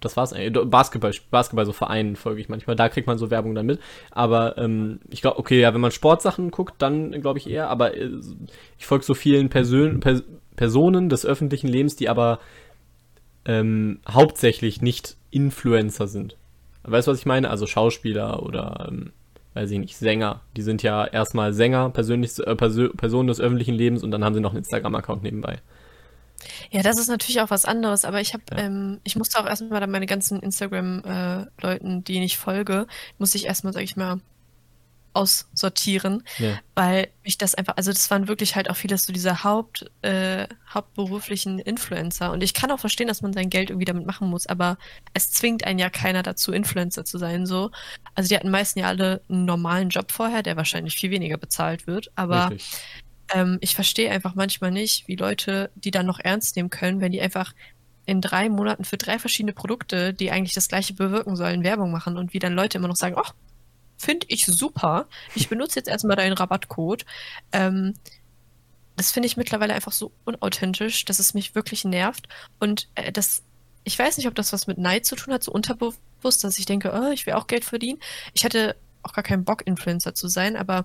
das 0.00 0.16
war's 0.16 0.32
eigentlich. 0.32 0.68
Basketball, 0.68 1.12
Basketball, 1.30 1.66
so 1.66 1.72
Vereinen 1.72 2.16
folge 2.16 2.40
ich 2.40 2.48
manchmal. 2.48 2.76
Da 2.76 2.88
kriegt 2.88 3.06
man 3.06 3.18
so 3.18 3.30
Werbung 3.30 3.54
dann 3.54 3.66
mit. 3.66 3.80
Aber 4.10 4.58
ähm, 4.58 5.00
ich 5.10 5.22
glaube, 5.22 5.38
okay, 5.38 5.60
ja, 5.60 5.72
wenn 5.74 5.80
man 5.80 5.90
Sportsachen 5.90 6.50
guckt, 6.50 6.74
dann 6.78 7.12
glaube 7.20 7.38
ich 7.38 7.48
eher. 7.48 7.68
Aber 7.68 7.96
äh, 7.96 8.10
ich 8.78 8.86
folge 8.86 9.04
so 9.04 9.14
vielen 9.14 9.48
Persön 9.48 10.00
Pers 10.00 10.22
Personen 10.54 11.08
des 11.08 11.24
öffentlichen 11.24 11.66
Lebens, 11.66 11.96
die 11.96 12.10
aber 12.10 12.38
ähm, 13.46 14.00
hauptsächlich 14.06 14.82
nicht 14.82 15.16
Influencer 15.30 16.06
sind. 16.06 16.36
Weißt 16.82 17.08
du, 17.08 17.12
was 17.12 17.18
ich 17.18 17.26
meine? 17.26 17.48
Also 17.48 17.66
Schauspieler 17.66 18.42
oder, 18.42 18.88
ähm, 18.90 19.12
weiß 19.54 19.70
ich 19.70 19.78
nicht, 19.78 19.96
Sänger. 19.96 20.40
Die 20.56 20.62
sind 20.62 20.82
ja 20.82 21.04
erstmal 21.04 21.52
Sänger, 21.52 21.90
persönlich, 21.90 22.38
äh, 22.38 22.54
Persö 22.56 22.88
Personen 22.90 23.28
des 23.28 23.40
öffentlichen 23.40 23.74
Lebens 23.74 24.02
und 24.02 24.10
dann 24.10 24.24
haben 24.24 24.34
sie 24.34 24.40
noch 24.40 24.50
einen 24.50 24.58
Instagram-Account 24.58 25.22
nebenbei. 25.22 25.58
Ja, 26.70 26.82
das 26.82 26.98
ist 26.98 27.08
natürlich 27.08 27.40
auch 27.40 27.50
was 27.50 27.64
anderes, 27.64 28.04
aber 28.04 28.20
ich 28.20 28.32
habe, 28.34 28.42
Ja. 28.50 28.58
ähm, 28.58 29.00
ich 29.04 29.14
musste 29.16 29.38
auch 29.38 29.46
erstmal 29.46 29.80
dann 29.80 29.90
meine 29.90 30.06
ganzen 30.06 30.40
Instagram-Leuten, 30.40 32.04
denen 32.04 32.22
ich 32.24 32.36
folge, 32.36 32.86
musste 33.18 33.38
ich 33.38 33.46
erstmal, 33.46 33.72
sag 33.72 33.82
ich 33.82 33.96
mal, 33.96 34.20
aussortieren, 35.14 36.22
Ja. 36.38 36.58
weil 36.74 37.08
mich 37.24 37.38
das 37.38 37.54
einfach, 37.54 37.76
also 37.76 37.92
das 37.92 38.10
waren 38.10 38.28
wirklich 38.28 38.56
halt 38.56 38.70
auch 38.70 38.76
viele 38.76 38.96
so 38.98 39.12
diese 39.12 39.44
Haupt, 39.44 39.90
äh, 40.02 40.46
hauptberuflichen 40.72 41.58
Influencer 41.58 42.32
und 42.32 42.42
ich 42.42 42.54
kann 42.54 42.70
auch 42.70 42.80
verstehen, 42.80 43.08
dass 43.08 43.22
man 43.22 43.32
sein 43.32 43.50
Geld 43.50 43.70
irgendwie 43.70 43.84
damit 43.84 44.06
machen 44.06 44.28
muss, 44.28 44.46
aber 44.46 44.78
es 45.14 45.30
zwingt 45.30 45.64
einen 45.64 45.78
ja 45.78 45.90
keiner 45.90 46.22
dazu, 46.22 46.52
Influencer 46.52 47.04
zu 47.04 47.18
sein, 47.18 47.46
so. 47.46 47.70
Also 48.14 48.28
die 48.28 48.36
hatten 48.36 48.50
meisten 48.50 48.78
ja 48.78 48.88
alle 48.88 49.22
einen 49.28 49.44
normalen 49.44 49.88
Job 49.90 50.12
vorher, 50.12 50.42
der 50.42 50.56
wahrscheinlich 50.56 50.94
viel 50.96 51.10
weniger 51.10 51.36
bezahlt 51.38 51.86
wird, 51.86 52.10
aber 52.14 52.52
ähm, 53.34 53.58
ich 53.60 53.74
verstehe 53.74 54.10
einfach 54.10 54.34
manchmal 54.34 54.70
nicht, 54.70 55.08
wie 55.08 55.16
Leute 55.16 55.70
die 55.74 55.90
dann 55.90 56.06
noch 56.06 56.18
ernst 56.20 56.56
nehmen 56.56 56.70
können, 56.70 57.00
wenn 57.00 57.12
die 57.12 57.20
einfach 57.20 57.54
in 58.04 58.20
drei 58.20 58.48
Monaten 58.48 58.84
für 58.84 58.96
drei 58.96 59.18
verschiedene 59.18 59.52
Produkte, 59.52 60.12
die 60.12 60.30
eigentlich 60.32 60.54
das 60.54 60.68
gleiche 60.68 60.92
bewirken 60.94 61.36
sollen, 61.36 61.62
Werbung 61.62 61.92
machen 61.92 62.16
und 62.16 62.34
wie 62.34 62.40
dann 62.40 62.54
Leute 62.54 62.78
immer 62.78 62.88
noch 62.88 62.96
sagen, 62.96 63.14
ach, 63.16 63.32
finde 64.02 64.26
ich 64.28 64.46
super. 64.46 65.06
Ich 65.34 65.48
benutze 65.48 65.78
jetzt 65.78 65.88
erstmal 65.88 66.16
deinen 66.16 66.32
Rabattcode. 66.32 67.06
Ähm, 67.52 67.94
das 68.96 69.12
finde 69.12 69.26
ich 69.26 69.36
mittlerweile 69.36 69.74
einfach 69.74 69.92
so 69.92 70.12
unauthentisch, 70.24 71.04
dass 71.04 71.18
es 71.18 71.34
mich 71.34 71.54
wirklich 71.54 71.84
nervt. 71.84 72.28
Und 72.58 72.88
äh, 72.96 73.12
das, 73.12 73.42
ich 73.84 73.98
weiß 73.98 74.16
nicht, 74.16 74.26
ob 74.26 74.34
das 74.34 74.52
was 74.52 74.66
mit 74.66 74.78
Neid 74.78 75.06
zu 75.06 75.16
tun 75.16 75.32
hat, 75.32 75.44
so 75.44 75.52
unterbewusst, 75.52 76.44
dass 76.44 76.58
ich 76.58 76.66
denke, 76.66 76.92
oh, 76.92 77.12
ich 77.12 77.26
will 77.26 77.34
auch 77.34 77.46
Geld 77.46 77.64
verdienen. 77.64 78.00
Ich 78.34 78.44
hätte 78.44 78.76
auch 79.02 79.12
gar 79.12 79.24
keinen 79.24 79.44
Bock, 79.44 79.66
Influencer 79.66 80.14
zu 80.14 80.28
sein, 80.28 80.56
aber 80.56 80.84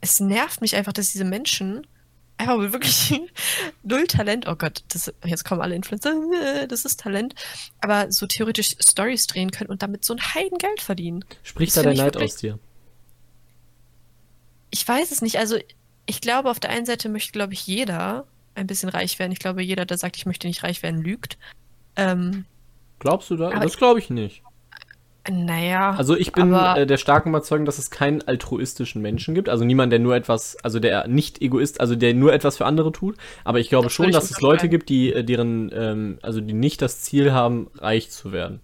es 0.00 0.20
nervt 0.20 0.60
mich 0.60 0.76
einfach, 0.76 0.92
dass 0.92 1.12
diese 1.12 1.24
Menschen 1.24 1.86
einfach 2.38 2.58
mit 2.58 2.72
wirklich 2.72 3.20
null 3.82 4.06
Talent, 4.06 4.46
oh 4.48 4.56
Gott, 4.56 4.82
das, 4.88 5.12
jetzt 5.24 5.44
kommen 5.44 5.60
alle 5.60 5.74
Influencer, 5.74 6.14
äh, 6.62 6.66
das 6.68 6.84
ist 6.84 7.00
Talent, 7.00 7.34
aber 7.80 8.10
so 8.10 8.26
theoretisch 8.26 8.76
Stories 8.80 9.26
drehen 9.26 9.50
können 9.50 9.70
und 9.70 9.82
damit 9.82 10.04
so 10.04 10.14
ein 10.14 10.20
Heidengeld 10.20 10.80
verdienen. 10.80 11.24
Spricht 11.42 11.76
da 11.76 11.82
der 11.82 11.94
Neid 11.94 12.14
wirklich- 12.14 12.32
aus 12.32 12.36
dir? 12.36 12.58
Ich 14.70 14.86
weiß 14.86 15.10
es 15.12 15.20
nicht, 15.20 15.38
also 15.38 15.58
ich 16.06 16.20
glaube, 16.20 16.50
auf 16.50 16.58
der 16.58 16.70
einen 16.70 16.86
Seite 16.86 17.08
möchte, 17.08 17.32
glaube 17.32 17.52
ich, 17.52 17.66
jeder 17.66 18.26
ein 18.54 18.66
bisschen 18.66 18.88
reich 18.88 19.18
werden. 19.18 19.32
Ich 19.32 19.38
glaube, 19.38 19.62
jeder, 19.62 19.84
der 19.86 19.98
sagt, 19.98 20.16
ich 20.16 20.26
möchte 20.26 20.46
nicht 20.46 20.62
reich 20.62 20.82
werden, 20.82 21.02
lügt. 21.02 21.38
Ähm, 21.96 22.44
Glaubst 22.98 23.30
du 23.30 23.36
da? 23.36 23.50
Das 23.50 23.76
glaube 23.76 23.98
ich 23.98 24.10
nicht. 24.10 24.42
Naja. 25.30 25.94
Also 25.96 26.16
ich 26.16 26.32
bin 26.32 26.52
äh, 26.52 26.86
der 26.86 26.96
starken 26.96 27.28
Überzeugung, 27.28 27.64
dass 27.64 27.78
es 27.78 27.90
keinen 27.90 28.22
altruistischen 28.22 29.00
Menschen 29.02 29.34
gibt. 29.34 29.48
Also 29.48 29.64
niemand, 29.64 29.92
der 29.92 30.00
nur 30.00 30.16
etwas, 30.16 30.56
also 30.62 30.80
der 30.80 31.06
nicht 31.06 31.40
Egoist, 31.40 31.80
also 31.80 31.94
der 31.94 32.14
nur 32.14 32.32
etwas 32.32 32.56
für 32.56 32.66
andere 32.66 32.90
tut. 32.90 33.16
Aber 33.44 33.60
ich 33.60 33.68
glaube 33.68 33.84
Das 33.84 33.92
schon, 33.92 34.10
dass 34.10 34.30
es 34.30 34.40
Leute 34.40 34.68
gibt, 34.68 34.88
die 34.88 35.12
äh, 35.12 35.22
deren, 35.22 35.70
ähm, 35.74 36.18
also 36.22 36.40
die 36.40 36.54
nicht 36.54 36.82
das 36.82 37.02
Ziel 37.02 37.32
haben, 37.32 37.70
reich 37.78 38.10
zu 38.10 38.32
werden. 38.32 38.60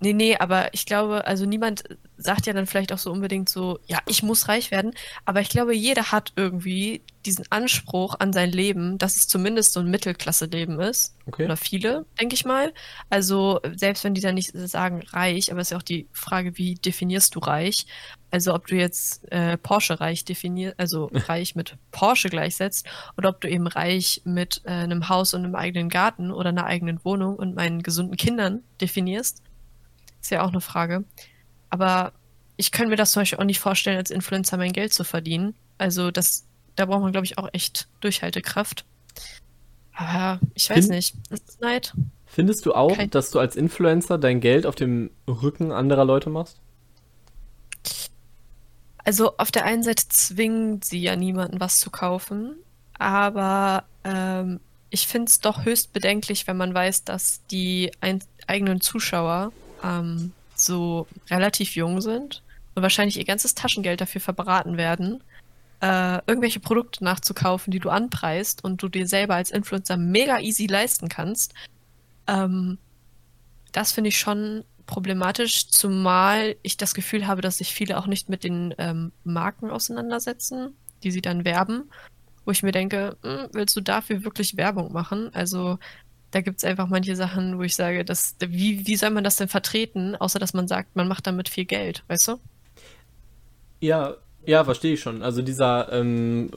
Nee, 0.00 0.12
nee, 0.12 0.36
aber 0.36 0.72
ich 0.74 0.86
glaube, 0.86 1.26
also 1.26 1.44
niemand 1.46 1.84
sagt 2.16 2.46
ja 2.46 2.52
dann 2.52 2.66
vielleicht 2.66 2.92
auch 2.92 2.98
so 2.98 3.10
unbedingt 3.10 3.48
so, 3.48 3.78
ja, 3.86 3.98
ich 4.06 4.22
muss 4.22 4.48
reich 4.48 4.70
werden, 4.70 4.92
aber 5.24 5.40
ich 5.40 5.48
glaube, 5.48 5.74
jeder 5.74 6.12
hat 6.12 6.32
irgendwie 6.36 7.02
diesen 7.26 7.44
Anspruch 7.50 8.16
an 8.18 8.32
sein 8.32 8.50
Leben, 8.50 8.98
dass 8.98 9.16
es 9.16 9.26
zumindest 9.26 9.72
so 9.72 9.80
ein 9.80 9.90
Mittelklasse-Leben 9.90 10.78
ist. 10.80 11.16
Okay. 11.26 11.46
Oder 11.46 11.56
viele, 11.56 12.04
denke 12.20 12.34
ich 12.34 12.44
mal. 12.44 12.72
Also, 13.08 13.60
selbst 13.74 14.04
wenn 14.04 14.14
die 14.14 14.20
dann 14.20 14.34
nicht 14.34 14.52
sagen 14.54 15.02
reich, 15.10 15.50
aber 15.50 15.60
es 15.60 15.68
ist 15.68 15.70
ja 15.70 15.78
auch 15.78 15.82
die 15.82 16.06
Frage, 16.12 16.58
wie 16.58 16.74
definierst 16.74 17.34
du 17.34 17.40
reich? 17.40 17.86
Also 18.30 18.52
ob 18.52 18.66
du 18.66 18.74
jetzt 18.74 19.30
äh, 19.30 19.56
Porsche 19.56 20.00
reich 20.00 20.24
definierst, 20.24 20.78
also 20.78 21.08
reich 21.28 21.54
mit 21.54 21.76
Porsche 21.92 22.28
gleichsetzt, 22.28 22.86
oder 23.16 23.28
ob 23.30 23.40
du 23.40 23.48
eben 23.48 23.66
reich 23.66 24.22
mit 24.24 24.62
äh, 24.64 24.70
einem 24.70 25.08
Haus 25.08 25.34
und 25.34 25.44
einem 25.44 25.54
eigenen 25.54 25.88
Garten 25.88 26.30
oder 26.30 26.48
einer 26.48 26.66
eigenen 26.66 27.04
Wohnung 27.04 27.36
und 27.36 27.54
meinen 27.54 27.82
gesunden 27.82 28.16
Kindern 28.16 28.62
definierst, 28.80 29.42
ist 30.24 30.30
ja 30.30 30.42
auch 30.42 30.48
eine 30.48 30.60
Frage. 30.60 31.04
Aber 31.70 32.12
ich 32.56 32.72
könnte 32.72 32.90
mir 32.90 32.96
das 32.96 33.12
zum 33.12 33.20
Beispiel 33.20 33.38
auch 33.38 33.44
nicht 33.44 33.60
vorstellen, 33.60 33.98
als 33.98 34.10
Influencer 34.10 34.56
mein 34.56 34.72
Geld 34.72 34.92
zu 34.92 35.04
verdienen. 35.04 35.54
Also 35.76 36.10
das, 36.10 36.46
da 36.76 36.86
braucht 36.86 37.02
man, 37.02 37.12
glaube 37.12 37.26
ich, 37.26 37.36
auch 37.36 37.48
echt 37.52 37.88
Durchhaltekraft. 38.00 38.84
Aber 39.92 40.40
ich 40.54 40.70
weiß 40.70 40.86
Find, 40.86 40.90
nicht. 40.90 41.14
Ist 41.30 41.60
Neid? 41.60 41.94
Findest 42.26 42.64
du 42.66 42.74
auch, 42.74 42.96
Kein 42.96 43.10
dass 43.10 43.30
du 43.30 43.38
als 43.38 43.54
Influencer 43.54 44.18
dein 44.18 44.40
Geld 44.40 44.66
auf 44.66 44.74
dem 44.74 45.10
Rücken 45.28 45.72
anderer 45.72 46.04
Leute 46.04 46.30
machst? 46.30 46.58
Also 49.04 49.36
auf 49.36 49.50
der 49.50 49.66
einen 49.66 49.82
Seite 49.82 50.08
zwingen 50.08 50.80
sie 50.80 51.00
ja 51.00 51.16
niemanden 51.16 51.60
was 51.60 51.78
zu 51.78 51.90
kaufen, 51.90 52.56
aber 52.98 53.84
ähm, 54.02 54.60
ich 54.88 55.06
finde 55.06 55.28
es 55.28 55.40
doch 55.40 55.66
höchst 55.66 55.92
bedenklich, 55.92 56.46
wenn 56.46 56.56
man 56.56 56.72
weiß, 56.72 57.04
dass 57.04 57.44
die 57.50 57.92
eigenen 58.46 58.80
Zuschauer 58.80 59.52
ähm, 59.84 60.32
so 60.54 61.06
relativ 61.30 61.76
jung 61.76 62.00
sind 62.00 62.42
und 62.74 62.82
wahrscheinlich 62.82 63.18
ihr 63.18 63.24
ganzes 63.24 63.54
Taschengeld 63.54 64.00
dafür 64.00 64.20
verbraten 64.20 64.76
werden, 64.76 65.22
äh, 65.80 66.18
irgendwelche 66.26 66.60
Produkte 66.60 67.04
nachzukaufen, 67.04 67.70
die 67.70 67.80
du 67.80 67.90
anpreist 67.90 68.64
und 68.64 68.82
du 68.82 68.88
dir 68.88 69.06
selber 69.06 69.34
als 69.34 69.50
Influencer 69.50 69.96
mega 69.96 70.40
easy 70.40 70.66
leisten 70.66 71.08
kannst. 71.08 71.54
Ähm, 72.26 72.78
das 73.72 73.92
finde 73.92 74.08
ich 74.08 74.18
schon 74.18 74.64
problematisch, 74.86 75.68
zumal 75.68 76.56
ich 76.62 76.76
das 76.76 76.94
Gefühl 76.94 77.26
habe, 77.26 77.42
dass 77.42 77.58
sich 77.58 77.74
viele 77.74 77.98
auch 77.98 78.06
nicht 78.06 78.28
mit 78.28 78.44
den 78.44 78.74
ähm, 78.78 79.12
Marken 79.24 79.70
auseinandersetzen, 79.70 80.74
die 81.02 81.10
sie 81.10 81.22
dann 81.22 81.44
werben, 81.44 81.90
wo 82.44 82.50
ich 82.50 82.62
mir 82.62 82.72
denke, 82.72 83.16
hm, 83.22 83.48
willst 83.52 83.76
du 83.76 83.80
dafür 83.80 84.24
wirklich 84.24 84.56
Werbung 84.56 84.92
machen? 84.92 85.30
Also 85.34 85.78
da 86.34 86.40
gibt 86.40 86.58
es 86.58 86.64
einfach 86.64 86.88
manche 86.88 87.14
Sachen, 87.14 87.58
wo 87.58 87.62
ich 87.62 87.76
sage, 87.76 88.04
dass, 88.04 88.34
wie, 88.40 88.86
wie 88.86 88.96
soll 88.96 89.10
man 89.10 89.22
das 89.22 89.36
denn 89.36 89.46
vertreten, 89.46 90.16
außer 90.16 90.40
dass 90.40 90.52
man 90.52 90.66
sagt, 90.66 90.96
man 90.96 91.06
macht 91.06 91.26
damit 91.28 91.48
viel 91.48 91.64
Geld, 91.64 92.02
weißt 92.08 92.28
du? 92.28 92.36
Ja, 93.80 94.16
ja, 94.44 94.64
verstehe 94.64 94.94
ich 94.94 95.00
schon. 95.00 95.22
Also 95.22 95.42
dieser, 95.42 95.92
ähm, 95.92 96.50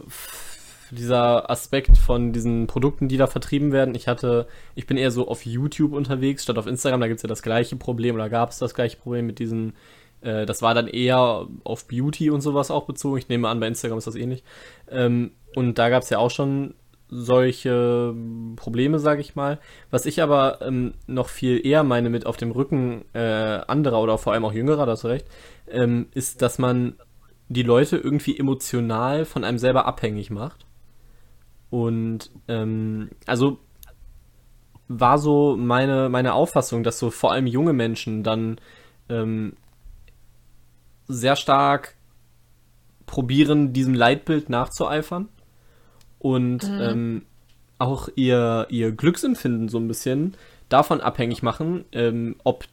dieser 0.89 1.49
Aspekt 1.51 1.95
von 1.95 2.33
diesen 2.33 2.65
Produkten, 2.65 3.07
die 3.07 3.17
da 3.17 3.27
vertrieben 3.27 3.71
werden. 3.71 3.93
Ich 3.93 4.07
hatte, 4.07 4.47
ich 4.73 4.87
bin 4.87 4.97
eher 4.97 5.11
so 5.11 5.27
auf 5.27 5.45
YouTube 5.45 5.93
unterwegs 5.93 6.43
statt 6.43 6.57
auf 6.57 6.65
Instagram. 6.65 7.01
Da 7.01 7.07
gibt 7.07 7.17
es 7.17 7.23
ja 7.23 7.29
das 7.29 7.43
gleiche 7.43 7.75
Problem 7.75 8.15
oder 8.15 8.29
gab 8.29 8.49
es 8.49 8.57
das 8.57 8.73
gleiche 8.73 8.97
Problem 8.97 9.27
mit 9.27 9.37
diesen, 9.37 9.73
äh, 10.21 10.47
das 10.47 10.63
war 10.63 10.73
dann 10.73 10.87
eher 10.87 11.47
auf 11.63 11.87
Beauty 11.87 12.31
und 12.31 12.41
sowas 12.41 12.71
auch 12.71 12.85
bezogen. 12.85 13.19
Ich 13.19 13.29
nehme 13.29 13.47
an, 13.47 13.59
bei 13.59 13.67
Instagram 13.67 13.99
ist 13.99 14.07
das 14.07 14.15
ähnlich. 14.15 14.43
Ähm, 14.89 15.31
und 15.53 15.77
da 15.77 15.89
gab 15.89 16.01
es 16.01 16.09
ja 16.09 16.17
auch 16.17 16.31
schon 16.31 16.73
solche 17.09 18.13
Probleme, 18.55 18.99
sage 18.99 19.21
ich 19.21 19.35
mal. 19.35 19.59
Was 19.91 20.05
ich 20.05 20.21
aber 20.21 20.61
ähm, 20.61 20.93
noch 21.07 21.29
viel 21.29 21.65
eher 21.65 21.83
meine 21.83 22.09
mit 22.09 22.25
auf 22.25 22.37
dem 22.37 22.51
Rücken 22.51 23.05
äh, 23.13 23.61
anderer 23.67 24.01
oder 24.01 24.17
vor 24.17 24.33
allem 24.33 24.45
auch 24.45 24.53
jüngerer, 24.53 24.85
das 24.85 25.05
recht, 25.05 25.27
ähm, 25.69 26.07
ist, 26.13 26.41
dass 26.41 26.59
man 26.59 26.95
die 27.49 27.63
Leute 27.63 27.97
irgendwie 27.97 28.37
emotional 28.37 29.25
von 29.25 29.43
einem 29.43 29.57
selber 29.57 29.85
abhängig 29.85 30.29
macht. 30.29 30.65
Und 31.69 32.31
ähm, 32.47 33.09
also 33.25 33.59
war 34.89 35.17
so 35.17 35.55
meine, 35.57 36.09
meine 36.09 36.33
Auffassung, 36.33 36.83
dass 36.83 36.99
so 36.99 37.09
vor 37.09 37.31
allem 37.31 37.47
junge 37.47 37.73
Menschen 37.73 38.23
dann 38.23 38.59
ähm, 39.09 39.53
sehr 41.07 41.35
stark 41.35 41.95
probieren, 43.05 43.71
diesem 43.71 43.93
Leitbild 43.93 44.49
nachzueifern 44.49 45.29
und 46.19 46.69
mhm. 46.69 46.79
ähm, 46.81 47.21
auch 47.79 48.09
ihr, 48.15 48.67
ihr 48.69 48.91
Glücksempfinden 48.91 49.69
so 49.69 49.77
ein 49.77 49.87
bisschen 49.87 50.35
davon 50.69 51.01
abhängig 51.01 51.43
machen, 51.43 51.85
ähm, 51.91 52.35
ob 52.43 52.65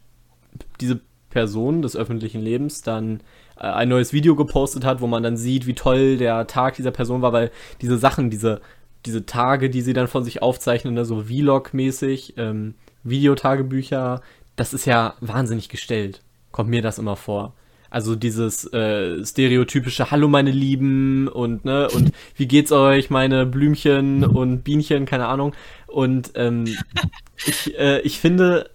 diese 0.81 1.01
Person 1.31 1.83
des 1.83 1.97
öffentlichen 1.97 2.41
Lebens 2.41 2.83
dann 2.83 3.21
äh, 3.57 3.67
ein 3.67 3.89
neues 3.89 4.13
Video 4.13 4.37
gepostet 4.37 4.85
hat, 4.85 5.01
wo 5.01 5.07
man 5.07 5.23
dann 5.23 5.37
sieht, 5.37 5.67
wie 5.67 5.75
toll 5.75 6.17
der 6.17 6.47
Tag 6.47 6.77
dieser 6.77 6.93
Person 6.93 7.23
war, 7.23 7.33
weil 7.33 7.51
diese 7.81 7.99
Sachen, 7.99 8.31
diese, 8.31 8.61
diese 9.05 9.27
Tage, 9.27 9.69
die 9.69 9.83
sie 9.83 9.93
dann 9.93 10.09
von 10.09 10.25
sich 10.25 10.43
aufzeichnen, 10.43 10.95
ne, 10.95 11.05
so 11.05 11.25
Vlog-mäßig, 11.25 12.35
ähm, 12.37 12.75
Videotagebücher, 13.03 14.23
das 14.57 14.73
ist 14.73 14.87
ja 14.87 15.15
wahnsinnig 15.21 15.69
gestellt. 15.69 16.23
Kommt 16.53 16.71
mir 16.71 16.83
das 16.83 16.99
immer 16.99 17.17
vor. 17.17 17.55
Also 17.95 18.17
dieses 18.17 18.65
äh, 18.73 19.25
stereotypische 19.25 20.11
Hallo 20.11 20.27
meine 20.27 20.51
Lieben 20.51 21.29
und 21.29 21.65
ne 21.65 21.89
und 21.89 22.11
wie 22.35 22.49
geht's 22.49 22.73
euch 22.73 23.09
meine 23.09 23.47
Blümchen 23.47 24.25
und 24.25 24.65
Bienchen 24.65 25.07
keine 25.07 25.27
Ahnung. 25.27 25.55
Und 25.87 26.33
ähm, 26.35 26.65
ich, 27.47 27.79
äh, 27.79 28.01
ich 28.01 28.19
finde 28.19 28.69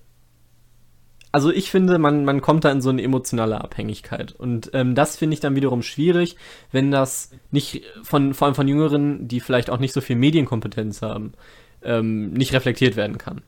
also 1.33 1.51
ich 1.51 1.69
finde 1.69 1.99
man 1.99 2.23
man 2.23 2.39
kommt 2.39 2.63
da 2.63 2.71
in 2.71 2.81
so 2.81 2.91
eine 2.91 3.03
emotionale 3.03 3.59
Abhängigkeit. 3.59 4.31
Und 4.31 4.71
ähm, 4.71 4.95
das 4.95 5.17
finde 5.17 5.33
ich 5.33 5.41
dann 5.41 5.57
wiederum 5.57 5.81
schwierig 5.81 6.37
wenn 6.71 6.89
das 6.89 7.31
nicht 7.51 7.83
von 8.03 8.33
vor 8.33 8.45
allem 8.45 8.55
von 8.55 8.69
Jüngeren 8.69 9.27
die 9.27 9.41
vielleicht 9.41 9.69
auch 9.69 9.79
nicht 9.79 9.91
so 9.91 9.99
viel 9.99 10.15
Medienkompetenz 10.15 11.01
haben 11.01 11.33
ähm, 11.83 12.31
nicht 12.31 12.53
reflektiert 12.53 12.95
werden 12.95 13.17
kann. 13.17 13.41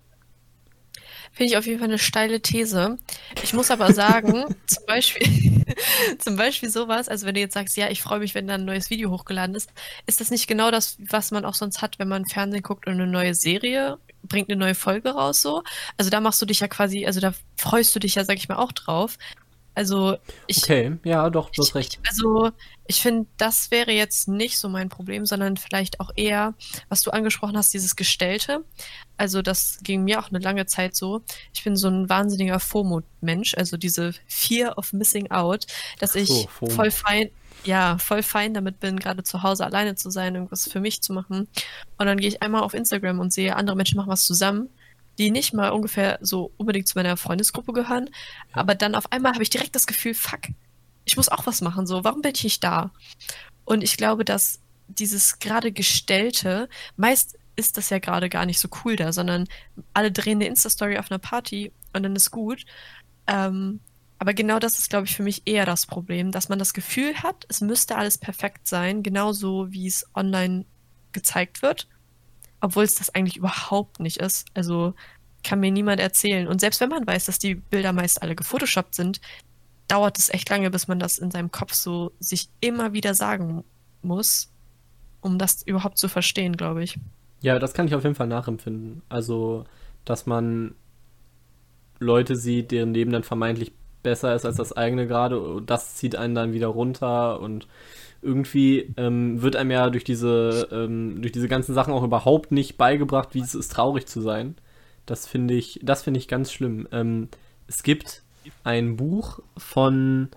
Finde 1.34 1.54
ich 1.54 1.58
auf 1.58 1.66
jeden 1.66 1.80
Fall 1.80 1.88
eine 1.88 1.98
steile 1.98 2.42
These. 2.42 2.98
Ich 3.42 3.54
muss 3.54 3.72
aber 3.72 3.94
sagen, 3.94 4.44
zum 4.66 4.86
Beispiel, 4.86 5.61
zum 6.20 6.36
Beispiel 6.36 6.70
sowas, 6.70 7.10
also 7.10 7.26
wenn 7.26 7.36
du 7.36 7.42
jetzt 7.42 7.54
sagst, 7.54 7.78
ja, 7.78 7.90
ich 7.90 8.02
freue 8.02 8.20
mich, 8.20 8.36
wenn 8.36 8.48
da 8.48 8.56
ein 8.56 8.66
neues 8.66 8.90
Video 8.90 9.10
hochgeladen 9.12 9.56
ist, 9.56 9.70
ist 10.06 10.22
das 10.22 10.32
nicht 10.32 10.48
genau 10.48 10.72
das, 10.72 10.98
was 11.00 11.32
man 11.32 11.46
auch 11.46 11.56
sonst 11.56 11.82
hat, 11.82 12.00
wenn 12.00 12.08
man 12.08 12.26
Fernsehen 12.26 12.64
guckt 12.64 12.88
und 12.88 12.94
eine 12.94 13.08
neue 13.08 13.36
Serie 13.36 13.98
bringt 14.24 14.50
eine 14.50 14.60
neue 14.60 14.76
Folge 14.76 15.10
raus 15.10 15.42
so. 15.42 15.64
Also 15.98 16.10
da 16.10 16.20
machst 16.20 16.42
du 16.42 16.46
dich 16.46 16.60
ja 16.60 16.68
quasi, 16.68 17.06
also 17.06 17.20
da 17.20 17.34
freust 17.58 17.96
du 17.96 18.00
dich 18.00 18.16
ja, 18.16 18.24
sag 18.24 18.38
ich 18.38 18.50
mal, 18.50 18.58
auch 18.58 18.72
drauf. 18.72 19.18
Also 19.74 20.18
ich. 20.48 20.64
Okay, 20.64 20.98
ja, 21.04 21.30
doch, 21.30 21.50
du 21.50 21.62
hast 21.62 21.76
recht. 21.76 22.00
Also 22.08 22.52
ich 22.88 23.02
finde, 23.02 23.28
das 23.38 23.72
wäre 23.72 23.92
jetzt 23.92 24.28
nicht 24.28 24.58
so 24.58 24.68
mein 24.68 24.90
Problem, 24.90 25.26
sondern 25.26 25.56
vielleicht 25.56 26.02
auch 26.02 26.12
eher, 26.16 26.56
was 26.90 27.02
du 27.02 27.12
angesprochen 27.12 27.56
hast, 27.56 27.74
dieses 27.74 27.96
Gestellte. 27.96 28.66
Also 29.16 29.42
das 29.42 29.80
ging 29.82 30.04
mir 30.04 30.20
auch 30.20 30.30
eine 30.30 30.40
lange 30.40 30.66
Zeit 30.66 30.96
so. 30.96 31.22
Ich 31.54 31.64
bin 31.64 31.78
so 31.78 31.88
ein 31.88 32.10
wahnsinniger 32.10 32.60
FOMO-Mensch, 32.60 33.56
also 33.56 33.78
diese 33.78 34.14
Fear 34.28 34.78
of 34.78 34.92
Missing 34.92 35.32
Out, 35.32 35.68
dass 36.00 36.16
ich 36.16 36.28
so, 36.28 36.48
voll 36.48 36.92
fein, 36.92 37.30
ja, 37.64 37.98
voll 37.98 38.24
fein 38.24 38.54
damit 38.54 38.82
bin, 38.82 39.00
gerade 39.00 39.24
zu 39.24 39.42
Hause 39.42 39.66
alleine 39.66 39.96
zu 39.96 40.10
sein, 40.10 40.36
irgendwas 40.36 40.68
für 40.68 40.82
mich 40.82 41.02
zu 41.02 41.14
machen. 41.14 41.48
Und 41.98 42.06
dann 42.06 42.18
gehe 42.18 42.28
ich 42.28 42.42
einmal 42.42 42.64
auf 42.64 42.74
Instagram 42.74 43.20
und 43.20 43.32
sehe, 43.32 43.56
andere 43.56 43.78
Menschen 43.78 43.96
machen 43.96 44.10
was 44.10 44.26
zusammen 44.26 44.70
die 45.17 45.32
nicht 45.32 45.54
mal 45.54 45.69
ungefähr 45.69 46.19
so 46.21 46.52
unbedingt 46.58 46.88
zu 46.88 46.97
meiner 46.97 47.17
Freundesgruppe 47.17 47.74
gehören. 47.74 48.10
Aber 48.54 48.76
dann 48.76 48.95
auf 48.95 49.12
einmal 49.12 49.34
habe 49.34 49.43
ich 49.43 49.50
direkt 49.50 49.76
das 49.76 49.88
Gefühl, 49.88 50.13
fuck, 50.13 50.41
ich 51.06 51.17
muss 51.17 51.30
auch 51.30 51.45
was 51.45 51.62
machen. 51.62 51.88
So, 51.88 52.04
warum 52.04 52.21
bin 52.21 52.34
ich 52.34 52.43
nicht 52.43 52.63
da? 52.63 52.91
Und 53.65 53.84
ich 53.84 53.97
glaube, 53.97 54.26
dass 54.26 54.60
dieses 54.88 55.39
gerade 55.39 55.71
Gestellte, 55.71 56.69
meist 56.95 57.38
ist 57.56 57.78
das 57.78 57.89
ja 57.89 58.00
gerade 58.00 58.30
gar 58.30 58.45
nicht 58.45 58.60
so 58.60 58.69
cool 58.84 58.95
da, 58.95 59.12
sondern 59.13 59.47
alle 59.93 60.12
drehen 60.12 60.38
eine 60.38 60.47
Insta-Story 60.47 60.97
auf 60.97 61.12
einer 61.12 61.19
Party 61.19 61.71
und 61.93 62.04
dann 62.04 62.15
ist 62.15 62.32
gut. 62.32 62.65
Ähm, 63.28 63.80
aber 64.17 64.34
genau 64.34 64.60
das 64.60 64.80
ist, 64.80 64.89
glaube 64.89 65.08
ich, 65.08 65.15
für 65.15 65.24
mich 65.24 65.43
eher 65.45 65.65
das 65.65 65.86
Problem, 65.86 66.32
dass 66.32 66.50
man 66.50 66.60
das 66.60 66.74
Gefühl 66.74 67.15
hat, 67.24 67.45
es 67.50 67.62
müsste 67.62 67.95
alles 67.95 68.17
perfekt 68.17 68.67
sein, 68.67 69.04
genauso 69.04 69.71
wie 69.71 69.88
es 69.88 70.06
online 70.15 70.65
gezeigt 71.12 71.62
wird 71.62 71.88
obwohl 72.62 72.84
es 72.84 72.95
das 72.95 73.13
eigentlich 73.13 73.38
überhaupt 73.38 74.00
nicht 74.00 74.17
ist. 74.17 74.47
Also 74.54 74.93
kann 75.43 75.60
mir 75.60 75.71
niemand 75.71 76.00
erzählen. 76.00 76.47
Und 76.47 76.62
selbst 76.62 76.80
wenn 76.80 76.89
man 76.89 77.06
weiß, 77.06 77.26
dass 77.26 77.39
die 77.39 77.56
Bilder 77.56 77.93
meist 77.93 78.21
alle 78.21 78.36
gefotoshoppt 78.36 78.95
sind, 78.95 79.19
dauert 79.88 80.17
es 80.17 80.30
echt 80.30 80.50
lange, 80.50 80.69
bis 80.71 80.88
man 80.88 81.00
das 81.00 81.17
in 81.17 81.32
seinem 81.32 81.52
Kopf 81.52 81.74
so 81.74 82.12
sich 82.19 82.50
immer 82.62 82.93
wieder 82.93 83.13
sagen 83.13 83.63
muss, 84.02 84.50
um 85.19 85.38
das 85.38 85.63
überhaupt 85.63 85.97
zu 85.97 86.08
verstehen, 86.08 86.56
glaube 86.56 86.84
ich. 86.84 86.97
Ja, 87.41 87.60
das 87.60 87.74
kann 87.74 87.88
ich 87.88 87.95
auf 87.95 88.04
jeden 88.04 88.15
Fall 88.15 88.28
nachempfinden. 88.28 89.02
Also, 89.10 89.65
dass 90.06 90.26
man 90.26 90.76
Leute 92.00 92.36
sieht, 92.36 92.71
deren 92.71 92.93
Leben 92.93 93.12
dann 93.12 93.24
vermeintlich 93.24 93.74
besser 94.04 94.34
ist 94.36 94.45
als 94.45 94.58
das 94.58 94.74
eigene 94.74 95.08
gerade, 95.08 95.62
das 95.65 95.95
zieht 95.95 96.15
einen 96.15 96.36
dann 96.36 96.54
wieder 96.54 96.67
runter 96.67 97.39
und 97.39 97.67
irgendwie 98.22 98.94
ähm, 98.98 99.42
wird 99.42 99.56
einem 99.56 99.72
ja 99.72 99.90
durch 99.90 100.04
diese, 100.04 100.68
ähm, 100.72 101.22
durch 101.22 101.32
diese 101.32 101.48
ganzen 101.48 101.74
Sachen 101.74 101.94
auch 101.94 102.04
überhaupt 102.04 102.52
nicht 102.52 102.78
beigebracht, 102.78 103.30
wie 103.34 103.42
es 103.42 103.56
ist, 103.56 103.72
traurig 103.72 104.06
zu 104.06 104.22
sein. 104.22 104.56
Das 105.06 105.28
finde 105.28 105.56
ich, 105.56 105.80
das 105.84 106.04
finde 106.04 106.20
ich 106.20 106.28
ganz 106.28 106.52
schlimm. 106.52 106.88
Ähm, 106.92 107.30
es 107.68 107.84
gibt 107.84 108.24
ein 108.64 108.98
Buch 108.98 109.40
von 109.58 110.30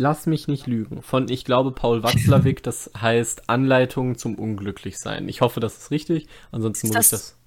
Lass 0.00 0.26
mich 0.26 0.46
nicht 0.46 0.68
lügen, 0.68 1.02
von 1.02 1.28
ich 1.28 1.44
glaube 1.44 1.72
Paul 1.72 2.04
Watzlawick, 2.04 2.62
das 2.62 2.88
heißt 3.00 3.48
Anleitung 3.48 4.16
zum 4.16 4.36
Unglücklichsein. 4.36 5.28
Ich 5.28 5.40
hoffe, 5.40 5.58
das 5.58 5.76
ist 5.76 5.90
richtig, 5.90 6.28
ansonsten 6.52 6.86
ist 6.86 6.94
muss 6.94 7.06
ich 7.06 7.10
das. 7.10 7.38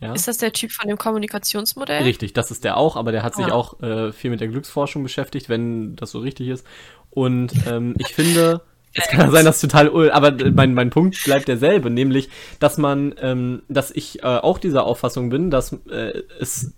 Ja? 0.00 0.12
Ist 0.12 0.26
das 0.26 0.38
der 0.38 0.52
Typ 0.52 0.72
von 0.72 0.88
dem 0.88 0.98
Kommunikationsmodell? 0.98 2.02
Richtig, 2.02 2.32
das 2.32 2.50
ist 2.50 2.64
der 2.64 2.76
auch, 2.76 2.96
aber 2.96 3.12
der 3.12 3.22
hat 3.22 3.36
sich 3.36 3.46
ah. 3.46 3.52
auch 3.52 3.80
äh, 3.80 4.12
viel 4.12 4.30
mit 4.30 4.40
der 4.40 4.48
Glücksforschung 4.48 5.04
beschäftigt, 5.04 5.48
wenn 5.48 5.94
das 5.94 6.10
so 6.10 6.18
richtig 6.18 6.48
ist. 6.48 6.66
Und 7.10 7.52
ähm, 7.68 7.94
ich 7.98 8.08
finde, 8.08 8.62
es 8.94 9.08
kann 9.08 9.30
sein, 9.30 9.44
dass 9.44 9.60
total, 9.60 10.10
aber 10.12 10.32
mein, 10.52 10.74
mein 10.74 10.90
Punkt 10.90 11.22
bleibt 11.24 11.48
derselbe, 11.48 11.90
nämlich, 11.90 12.28
dass 12.60 12.78
man, 12.78 13.14
ähm, 13.20 13.62
dass 13.68 13.90
ich 13.90 14.22
äh, 14.22 14.26
auch 14.26 14.58
dieser 14.58 14.84
Auffassung 14.84 15.30
bin, 15.30 15.50
dass 15.50 15.72
äh, 15.90 16.22
es 16.40 16.72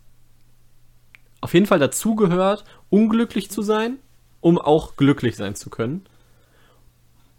auf 1.41 1.55
jeden 1.55 1.67
Fall 1.67 1.79
dazugehört, 1.79 2.65
unglücklich 2.89 3.51
zu 3.51 3.63
sein, 3.63 3.99
um 4.41 4.59
auch 4.59 4.97
glücklich 4.97 5.37
sein 5.37 5.55
zu 5.55 5.71
können. 5.71 6.07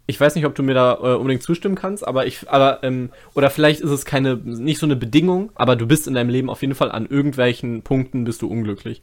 Ich 0.06 0.18
weiß 0.18 0.34
nicht, 0.36 0.46
ob 0.46 0.54
du 0.54 0.62
mir 0.62 0.74
da 0.74 0.94
äh, 0.94 1.16
unbedingt 1.16 1.42
zustimmen 1.42 1.74
kannst, 1.74 2.06
aber 2.06 2.26
ich, 2.26 2.48
aber, 2.48 2.82
ähm, 2.82 3.10
oder 3.34 3.50
vielleicht 3.50 3.80
ist 3.80 3.90
es 3.90 4.06
keine, 4.06 4.36
nicht 4.36 4.78
so 4.78 4.86
eine 4.86 4.96
Bedingung, 4.96 5.50
aber 5.54 5.76
du 5.76 5.86
bist 5.86 6.06
in 6.06 6.14
deinem 6.14 6.30
Leben 6.30 6.48
auf 6.48 6.62
jeden 6.62 6.74
Fall 6.74 6.90
an 6.90 7.06
irgendwelchen 7.06 7.82
Punkten 7.82 8.24
bist 8.24 8.40
du 8.40 8.48
unglücklich. 8.48 9.02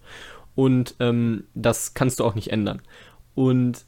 Und 0.56 0.96
ähm, 1.00 1.44
das 1.54 1.94
kannst 1.94 2.20
du 2.20 2.24
auch 2.24 2.34
nicht 2.34 2.52
ändern. 2.52 2.82
Und 3.36 3.86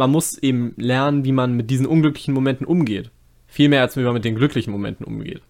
man 0.00 0.10
muss 0.10 0.38
eben 0.38 0.72
lernen, 0.78 1.26
wie 1.26 1.32
man 1.32 1.52
mit 1.52 1.68
diesen 1.68 1.84
unglücklichen 1.84 2.32
Momenten 2.32 2.66
umgeht. 2.66 3.10
Viel 3.46 3.68
mehr 3.68 3.82
als 3.82 3.98
wie 3.98 4.02
man 4.02 4.14
mit 4.14 4.24
den 4.24 4.34
glücklichen 4.34 4.72
Momenten 4.72 5.04
umgeht. 5.04 5.42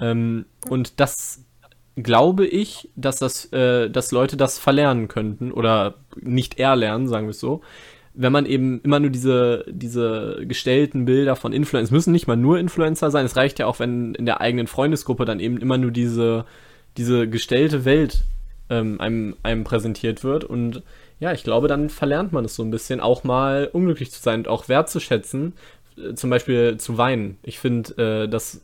Ähm, 0.00 0.46
und 0.68 0.98
das 0.98 1.44
glaube 1.94 2.44
ich, 2.44 2.90
dass 2.96 3.20
das, 3.20 3.52
äh, 3.52 3.88
dass 3.88 4.10
Leute 4.10 4.36
das 4.36 4.58
verlernen 4.58 5.06
könnten 5.06 5.52
oder 5.52 5.94
nicht 6.20 6.58
erlernen, 6.58 7.06
sagen 7.06 7.26
wir 7.26 7.30
es 7.30 7.38
so, 7.38 7.60
wenn 8.14 8.32
man 8.32 8.46
eben 8.46 8.80
immer 8.82 8.98
nur 8.98 9.10
diese, 9.10 9.64
diese 9.68 10.44
gestellten 10.44 11.04
Bilder 11.04 11.36
von 11.36 11.52
Influencern, 11.52 11.84
es 11.84 11.92
müssen 11.92 12.12
nicht 12.12 12.26
mal 12.26 12.36
nur 12.36 12.58
Influencer 12.58 13.12
sein, 13.12 13.24
es 13.24 13.36
reicht 13.36 13.60
ja 13.60 13.66
auch, 13.66 13.78
wenn 13.78 14.16
in 14.16 14.26
der 14.26 14.40
eigenen 14.40 14.66
Freundesgruppe 14.66 15.24
dann 15.24 15.38
eben 15.38 15.58
immer 15.58 15.78
nur 15.78 15.92
diese, 15.92 16.46
diese 16.96 17.28
gestellte 17.28 17.84
Welt 17.84 18.24
ähm, 18.70 19.00
einem, 19.00 19.36
einem 19.44 19.62
präsentiert 19.62 20.24
wird. 20.24 20.42
Und 20.42 20.82
ja, 21.22 21.32
ich 21.32 21.44
glaube, 21.44 21.68
dann 21.68 21.88
verlernt 21.88 22.32
man 22.32 22.44
es 22.44 22.56
so 22.56 22.64
ein 22.64 22.72
bisschen, 22.72 22.98
auch 22.98 23.22
mal 23.22 23.70
unglücklich 23.72 24.10
zu 24.10 24.20
sein 24.20 24.40
und 24.40 24.48
auch 24.48 24.68
wertzuschätzen, 24.68 25.54
äh, 25.96 26.14
zum 26.14 26.30
Beispiel 26.30 26.78
zu 26.78 26.98
weinen. 26.98 27.38
Ich 27.44 27.60
finde, 27.60 28.24
äh, 28.24 28.28
das 28.28 28.60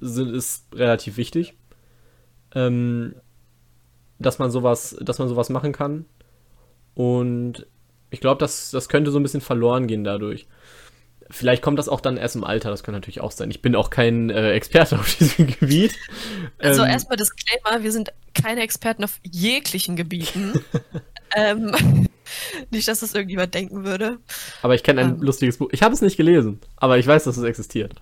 ist 0.00 0.66
relativ 0.74 1.16
wichtig, 1.16 1.54
ähm, 2.52 3.14
dass 4.18 4.40
man 4.40 4.50
sowas, 4.50 4.96
dass 5.02 5.20
man 5.20 5.28
sowas 5.28 5.50
machen 5.50 5.70
kann. 5.70 6.04
Und 6.94 7.64
ich 8.10 8.20
glaube, 8.20 8.40
das, 8.40 8.72
das 8.72 8.88
könnte 8.88 9.12
so 9.12 9.20
ein 9.20 9.22
bisschen 9.22 9.40
verloren 9.40 9.86
gehen 9.86 10.02
dadurch. 10.02 10.48
Vielleicht 11.30 11.62
kommt 11.62 11.78
das 11.78 11.88
auch 11.88 12.00
dann 12.00 12.16
erst 12.16 12.34
im 12.34 12.42
Alter, 12.42 12.70
das 12.70 12.82
kann 12.82 12.94
natürlich 12.94 13.20
auch 13.20 13.30
sein. 13.30 13.52
Ich 13.52 13.62
bin 13.62 13.76
auch 13.76 13.90
kein 13.90 14.30
äh, 14.30 14.50
Experte 14.50 14.96
auf 14.98 15.14
diesem 15.14 15.46
Gebiet. 15.46 15.94
Also 16.58 16.82
ähm, 16.82 16.90
erstmal 16.90 17.18
Disclaimer, 17.18 17.84
wir 17.84 17.92
sind 17.92 18.12
keine 18.34 18.62
Experten 18.62 19.04
auf 19.04 19.20
jeglichen 19.22 19.94
Gebieten. 19.94 20.54
ähm, 21.34 21.74
nicht, 22.70 22.88
dass 22.88 23.00
das 23.00 23.14
irgendjemand 23.14 23.54
denken 23.54 23.84
würde. 23.84 24.18
Aber 24.62 24.74
ich 24.74 24.82
kenne 24.82 25.02
ein 25.02 25.10
ähm, 25.10 25.22
lustiges 25.22 25.58
Buch. 25.58 25.68
Ich 25.72 25.82
habe 25.82 25.94
es 25.94 26.00
nicht 26.00 26.16
gelesen, 26.16 26.60
aber 26.76 26.98
ich 26.98 27.06
weiß, 27.06 27.24
dass 27.24 27.36
es 27.36 27.44
existiert. 27.44 27.94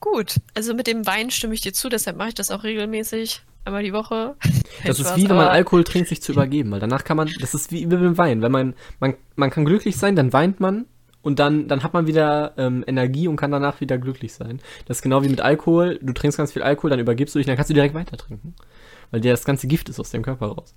Gut, 0.00 0.36
also 0.54 0.74
mit 0.74 0.86
dem 0.86 1.06
Wein 1.06 1.30
stimme 1.30 1.54
ich 1.54 1.60
dir 1.60 1.72
zu, 1.72 1.88
deshalb 1.88 2.16
mache 2.16 2.28
ich 2.28 2.34
das 2.34 2.50
auch 2.50 2.62
regelmäßig 2.62 3.42
einmal 3.64 3.82
die 3.82 3.92
Woche. 3.92 4.36
Das 4.84 5.00
ist 5.00 5.16
wie 5.16 5.28
wenn 5.28 5.34
man 5.34 5.48
Alkohol 5.48 5.82
trinkt, 5.82 6.08
sich 6.08 6.22
zu 6.22 6.30
übergeben, 6.30 6.70
weil 6.70 6.78
danach 6.78 7.02
kann 7.02 7.16
man, 7.16 7.28
das 7.40 7.52
ist 7.52 7.72
wie, 7.72 7.90
wie 7.90 7.96
beim 7.96 8.16
Wein. 8.16 8.42
Wenn 8.42 8.52
man, 8.52 8.74
man, 9.00 9.14
man 9.34 9.50
kann 9.50 9.64
glücklich 9.64 9.96
sein, 9.96 10.14
dann 10.14 10.32
weint 10.32 10.60
man 10.60 10.86
und 11.20 11.40
dann, 11.40 11.66
dann 11.66 11.82
hat 11.82 11.94
man 11.94 12.06
wieder 12.06 12.52
ähm, 12.56 12.84
Energie 12.86 13.26
und 13.26 13.34
kann 13.34 13.50
danach 13.50 13.80
wieder 13.80 13.98
glücklich 13.98 14.32
sein. 14.32 14.60
Das 14.86 14.98
ist 14.98 15.02
genau 15.02 15.24
wie 15.24 15.28
mit 15.28 15.40
Alkohol. 15.40 15.98
Du 16.00 16.12
trinkst 16.12 16.38
ganz 16.38 16.52
viel 16.52 16.62
Alkohol, 16.62 16.90
dann 16.90 17.00
übergibst 17.00 17.34
du 17.34 17.40
dich, 17.40 17.46
dann 17.46 17.56
kannst 17.56 17.70
du 17.70 17.74
direkt 17.74 17.94
weiter 17.94 18.16
trinken. 18.16 18.54
Weil 19.10 19.20
dir 19.20 19.32
das 19.32 19.44
ganze 19.44 19.66
Gift 19.66 19.88
ist 19.88 19.98
aus 19.98 20.10
dem 20.10 20.22
Körper 20.22 20.46
raus. 20.46 20.76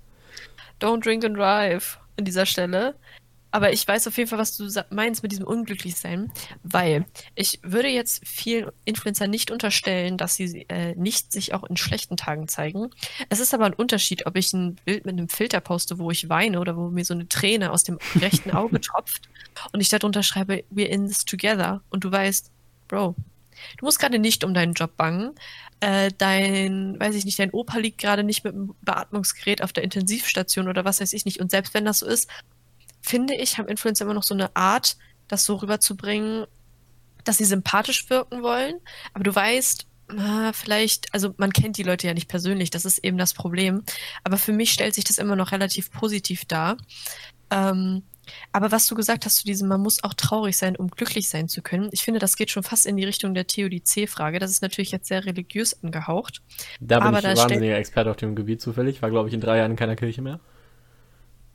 Don't 0.81 1.03
drink 1.03 1.23
and 1.23 1.37
drive 1.37 1.99
an 2.17 2.25
dieser 2.25 2.45
Stelle. 2.45 2.95
Aber 3.53 3.73
ich 3.73 3.85
weiß 3.85 4.07
auf 4.07 4.17
jeden 4.17 4.29
Fall, 4.29 4.39
was 4.39 4.55
du 4.55 4.65
meinst 4.91 5.23
mit 5.23 5.33
diesem 5.33 5.45
Unglücklichsein, 5.45 6.31
weil 6.63 7.05
ich 7.35 7.59
würde 7.63 7.89
jetzt 7.89 8.25
vielen 8.25 8.71
Influencer 8.85 9.27
nicht 9.27 9.51
unterstellen, 9.51 10.17
dass 10.17 10.35
sie 10.35 10.65
äh, 10.69 10.95
nicht 10.95 11.33
sich 11.33 11.53
auch 11.53 11.65
in 11.65 11.75
schlechten 11.75 12.15
Tagen 12.15 12.47
zeigen. 12.47 12.89
Es 13.27 13.41
ist 13.41 13.53
aber 13.53 13.65
ein 13.65 13.73
Unterschied, 13.73 14.25
ob 14.25 14.37
ich 14.37 14.53
ein 14.53 14.75
Bild 14.85 15.05
mit 15.05 15.17
einem 15.17 15.27
Filter 15.27 15.59
poste, 15.59 15.99
wo 15.99 16.11
ich 16.11 16.29
weine 16.29 16.61
oder 16.61 16.77
wo 16.77 16.89
mir 16.89 17.03
so 17.03 17.13
eine 17.13 17.27
Träne 17.27 17.71
aus 17.71 17.83
dem 17.83 17.99
rechten 18.15 18.51
Auge 18.51 18.79
tropft 18.81 19.27
und 19.73 19.81
ich 19.81 19.89
darunter 19.89 20.23
schreibe, 20.23 20.63
we're 20.73 20.87
in 20.87 21.07
this 21.07 21.25
together 21.25 21.81
und 21.89 22.05
du 22.05 22.11
weißt, 22.11 22.49
Bro, 22.87 23.15
du 23.77 23.85
musst 23.85 23.99
gerade 23.99 24.19
nicht 24.19 24.43
um 24.43 24.53
deinen 24.53 24.73
Job 24.73 24.97
bangen. 24.97 25.31
Äh, 25.79 26.11
dein, 26.17 26.99
weiß 26.99 27.15
ich 27.15 27.25
nicht, 27.25 27.39
dein 27.39 27.51
Opa 27.51 27.77
liegt 27.77 27.99
gerade 27.99 28.23
nicht 28.23 28.43
mit 28.43 28.53
einem 28.53 28.75
Beatmungsgerät 28.81 29.63
auf 29.63 29.73
der 29.73 29.83
Intensivstation 29.83 30.67
oder 30.67 30.85
was 30.85 31.01
weiß 31.01 31.13
ich 31.13 31.25
nicht. 31.25 31.39
Und 31.39 31.51
selbst 31.51 31.73
wenn 31.73 31.85
das 31.85 31.99
so 31.99 32.05
ist, 32.05 32.29
finde 33.01 33.35
ich, 33.35 33.57
haben 33.57 33.67
Influencer 33.67 34.05
immer 34.05 34.13
noch 34.13 34.23
so 34.23 34.33
eine 34.33 34.55
Art, 34.55 34.97
das 35.27 35.45
so 35.45 35.55
rüberzubringen, 35.55 36.45
dass 37.23 37.37
sie 37.37 37.45
sympathisch 37.45 38.09
wirken 38.09 38.43
wollen. 38.43 38.75
Aber 39.13 39.23
du 39.23 39.33
weißt, 39.33 39.87
vielleicht, 40.53 41.13
also 41.13 41.33
man 41.37 41.53
kennt 41.53 41.77
die 41.77 41.83
Leute 41.83 42.07
ja 42.07 42.13
nicht 42.13 42.27
persönlich, 42.27 42.69
das 42.69 42.85
ist 42.85 42.99
eben 42.99 43.17
das 43.17 43.33
Problem. 43.33 43.83
Aber 44.23 44.37
für 44.37 44.51
mich 44.51 44.71
stellt 44.71 44.93
sich 44.93 45.03
das 45.03 45.17
immer 45.17 45.35
noch 45.35 45.51
relativ 45.51 45.91
positiv 45.91 46.45
dar. 46.45 46.77
Ähm, 47.49 48.03
aber 48.51 48.71
was 48.71 48.87
du 48.87 48.95
gesagt 48.95 49.25
hast 49.25 49.37
zu 49.37 49.45
diesem, 49.45 49.67
man 49.67 49.81
muss 49.81 50.03
auch 50.03 50.13
traurig 50.13 50.57
sein, 50.57 50.75
um 50.75 50.89
glücklich 50.89 51.29
sein 51.29 51.47
zu 51.47 51.61
können, 51.61 51.89
ich 51.91 52.01
finde, 52.01 52.19
das 52.19 52.35
geht 52.35 52.51
schon 52.51 52.63
fast 52.63 52.85
in 52.85 52.97
die 52.97 53.05
Richtung 53.05 53.33
der 53.33 53.47
Theodizee-Frage. 53.47 54.39
Das 54.39 54.51
ist 54.51 54.61
natürlich 54.61 54.91
jetzt 54.91 55.07
sehr 55.07 55.25
religiös 55.25 55.81
angehaucht. 55.83 56.41
Da 56.79 56.99
bin 56.99 57.07
aber 57.07 57.19
ich 57.19 57.25
ein 57.25 57.37
wahnsinniger 57.37 57.77
Experte 57.77 58.11
auf 58.11 58.17
dem 58.17 58.35
Gebiet 58.35 58.61
zufällig. 58.61 59.01
War, 59.01 59.09
glaube 59.09 59.29
ich, 59.29 59.33
in 59.33 59.41
drei 59.41 59.57
Jahren 59.57 59.71
in 59.71 59.77
keiner 59.77 59.95
Kirche 59.95 60.21
mehr. 60.21 60.39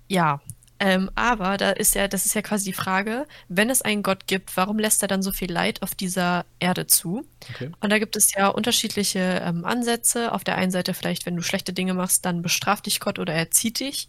Ja, 0.09 0.41
ähm, 0.79 1.11
aber 1.15 1.57
da 1.57 1.71
ist 1.71 1.95
ja, 1.95 2.07
das 2.07 2.27
ist 2.27 2.35
ja 2.35 2.43
quasi 2.43 2.67
die 2.67 2.73
Frage, 2.75 3.27
wenn 3.49 3.71
es 3.71 3.81
einen 3.81 4.03
Gott 4.03 4.27
gibt, 4.27 4.57
warum 4.57 4.79
lässt 4.79 5.03
er 5.03 5.09
dann 5.09 5.23
so 5.23 5.33
viel 5.33 5.51
Leid 5.51 5.83
auf 5.83 5.95
dieser 5.95 6.45
Erde 6.59 6.87
zu? 6.87 7.25
Okay. 7.55 7.71
Und 7.81 7.91
da 7.91 7.99
gibt 7.99 8.15
es 8.17 8.35
ja 8.35 8.49
unterschiedliche 8.49 9.41
ähm, 9.43 9.65
Ansätze. 9.65 10.33
Auf 10.33 10.45
der 10.45 10.57
einen 10.57 10.71
Seite 10.71 10.93
vielleicht, 10.93 11.25
wenn 11.25 11.37
du 11.37 11.43
schlechte 11.43 11.73
Dinge 11.73 11.95
machst, 11.95 12.27
dann 12.27 12.43
bestraft 12.43 12.87
dich 12.87 13.01
Gott 13.01 13.19
oder 13.19 13.33
er 13.33 13.51
zieht 13.51 13.81
dich. 13.81 14.09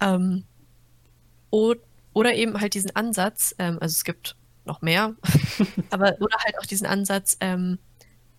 Ähm, 0.00 0.44
oder 2.18 2.34
eben 2.34 2.60
halt 2.60 2.74
diesen 2.74 2.94
Ansatz, 2.96 3.54
ähm, 3.60 3.78
also 3.80 3.94
es 3.94 4.02
gibt 4.02 4.34
noch 4.64 4.82
mehr, 4.82 5.14
aber 5.90 6.16
oder 6.20 6.36
halt 6.44 6.58
auch 6.58 6.66
diesen 6.66 6.86
Ansatz, 6.86 7.36
ähm, 7.40 7.78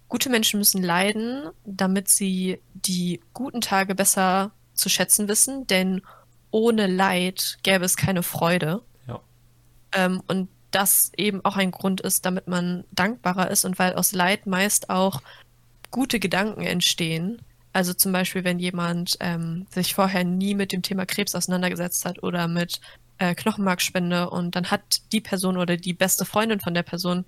gute 0.10 0.30
Menschen 0.30 0.60
müssen 0.60 0.84
leiden, 0.84 1.50
damit 1.64 2.10
sie 2.10 2.60
die 2.74 3.22
guten 3.34 3.62
Tage 3.62 3.96
besser 3.96 4.52
zu 4.74 4.90
schätzen 4.90 5.30
wissen, 5.30 5.66
denn 5.68 6.02
ohne 6.52 6.88
Leid 6.88 7.58
gäbe 7.64 7.86
es 7.86 7.96
keine 7.96 8.22
Freude. 8.22 8.82
Ja. 9.08 9.22
Ähm, 9.94 10.22
und 10.28 10.50
das 10.72 11.12
eben 11.16 11.44
auch 11.46 11.56
ein 11.56 11.72
Grund 11.72 12.02
ist, 12.02 12.26
damit 12.26 12.48
man 12.48 12.84
dankbarer 12.92 13.50
ist 13.50 13.64
und 13.64 13.80
weil 13.80 13.94
aus 13.94 14.12
Leid 14.12 14.46
meist 14.46 14.90
auch 14.90 15.22
gute 15.90 16.20
Gedanken 16.20 16.62
entstehen. 16.62 17.42
Also 17.72 17.94
zum 17.94 18.12
Beispiel, 18.12 18.44
wenn 18.44 18.60
jemand 18.60 19.18
ähm, 19.22 19.68
sich 19.70 19.96
vorher 19.96 20.26
nie 20.26 20.54
mit 20.54 20.74
dem 20.74 20.82
Thema 20.82 21.06
Krebs 21.06 21.34
auseinandergesetzt 21.34 22.04
hat 22.04 22.22
oder 22.24 22.48
mit 22.48 22.82
äh, 23.20 23.36
Knochenmarkspende 23.36 24.30
und 24.30 24.56
dann 24.56 24.72
hat 24.72 24.82
die 25.12 25.22
Person 25.22 25.58
oder 25.58 25.78
die 25.78 25.94
beste 25.94 26.26
Freundin 26.26 26.60
von 26.60 26.74
der 26.74 26.84
Person 26.84 27.26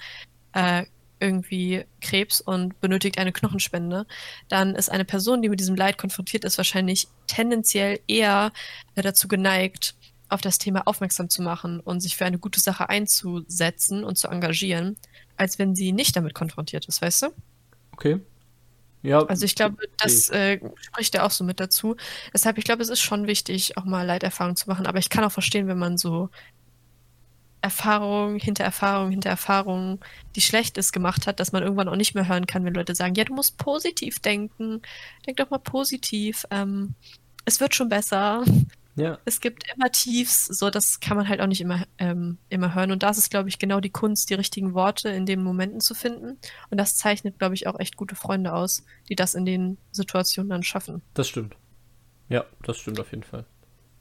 äh, 0.54 0.86
irgendwie 1.20 1.86
Krebs 2.02 2.42
und 2.42 2.80
benötigt 2.82 3.20
eine 3.20 3.32
Knochenspende, 3.32 4.08
dann 4.50 4.76
ist 4.76 4.90
eine 4.90 5.06
Person, 5.06 5.42
die 5.42 5.50
mit 5.50 5.60
diesem 5.60 5.76
Leid 5.76 5.98
konfrontiert 5.98 6.44
ist, 6.44 6.58
wahrscheinlich 6.58 7.08
tendenziell 7.28 8.00
eher 8.08 8.52
äh, 8.96 9.02
dazu 9.04 9.28
geneigt, 9.28 9.96
auf 10.30 10.42
das 10.42 10.58
Thema 10.58 10.88
aufmerksam 10.88 11.30
zu 11.30 11.42
machen 11.42 11.80
und 11.82 12.00
sich 12.00 12.16
für 12.16 12.26
eine 12.26 12.40
gute 12.40 12.60
Sache 12.60 12.90
einzusetzen 12.90 14.04
und 14.04 14.18
zu 14.18 14.30
engagieren, 14.30 14.98
als 15.36 15.60
wenn 15.60 15.76
sie 15.76 15.92
nicht 15.92 16.16
damit 16.16 16.34
konfrontiert 16.34 16.86
ist, 16.88 17.02
weißt 17.02 17.24
du? 17.24 17.28
Okay. 17.92 18.20
Ja. 19.04 19.24
Also 19.26 19.46
ich 19.46 19.56
glaube, 19.56 19.78
das 19.98 20.30
äh, 20.30 20.60
spricht 20.80 21.16
ja 21.16 21.26
auch 21.26 21.32
so 21.32 21.44
mit 21.44 21.60
dazu. 21.60 21.96
Deshalb, 22.34 22.58
ich 22.58 22.66
glaube, 22.66 22.84
es 22.84 22.90
ist 22.90 23.02
schon 23.02 23.28
wichtig, 23.28 23.78
auch 23.78 23.86
mal 23.86 24.06
Leiterfahrung 24.06 24.56
zu 24.56 24.70
machen. 24.70 24.86
Aber 24.86 25.00
ich 25.00 25.10
kann 25.10 25.24
auch 25.24 25.32
verstehen, 25.32 25.68
wenn 25.68 25.80
man 25.80 25.98
so 25.98 26.30
Erfahrung 27.62 28.38
hinter 28.38 28.64
Erfahrung 28.64 29.12
hinter 29.12 29.30
Erfahrung, 29.30 30.00
die 30.36 30.42
schlecht 30.42 30.78
ist, 30.78 30.92
gemacht 30.92 31.28
hat, 31.28 31.40
dass 31.40 31.52
man 31.52 31.64
irgendwann 31.64 31.90
auch 31.90 31.96
nicht 31.96 32.16
mehr 32.16 32.28
hören 32.28 32.48
kann, 32.48 32.66
wenn 32.66 32.74
Leute 32.74 32.96
sagen, 32.96 33.16
ja, 33.16 33.24
du 33.24 33.34
musst 33.34 33.58
positiv 33.58 34.20
denken. 34.20 34.82
Denk 35.26 35.38
doch 35.38 35.50
mal 35.50 35.60
positiv. 35.60 36.46
Ähm, 36.52 36.96
es 37.46 37.60
wird 37.60 37.76
schon 37.76 37.90
besser. 37.90 38.44
Ja. 38.96 39.20
Es 39.26 39.40
gibt 39.40 39.64
immer 39.74 39.90
Tiefs, 39.92 40.48
so 40.48 40.70
das 40.70 41.00
kann 41.00 41.16
man 41.16 41.30
halt 41.30 41.42
auch 41.42 41.48
nicht 41.48 41.62
immer, 41.62 41.86
ähm, 41.98 42.38
immer 42.50 42.76
hören. 42.76 42.92
Und 42.92 43.04
das 43.04 43.18
ist, 43.18 43.30
glaube 43.30 43.50
ich, 43.50 43.58
genau 43.58 43.80
die 43.80 43.90
Kunst, 43.90 44.30
die 44.30 44.34
richtigen 44.34 44.74
Worte 44.74 45.10
in 45.10 45.26
den 45.26 45.44
Momenten 45.44 45.80
zu 45.80 45.94
finden. 45.94 46.38
Und 46.70 46.78
das 46.78 46.98
zeichnet, 46.98 47.40
glaube 47.40 47.56
ich, 47.56 47.68
auch 47.68 47.80
echt 47.80 47.96
gute 47.96 48.16
Freunde 48.16 48.54
aus, 48.54 48.86
die 49.10 49.16
das 49.16 49.34
in 49.34 49.46
den 49.46 49.78
Situationen 49.92 50.50
dann 50.50 50.64
schaffen. 50.64 51.02
Das 51.14 51.28
stimmt. 51.28 51.56
Ja, 52.28 52.46
das 52.64 52.78
stimmt 52.78 53.00
auf 53.00 53.12
jeden 53.12 53.24
Fall. 53.24 53.46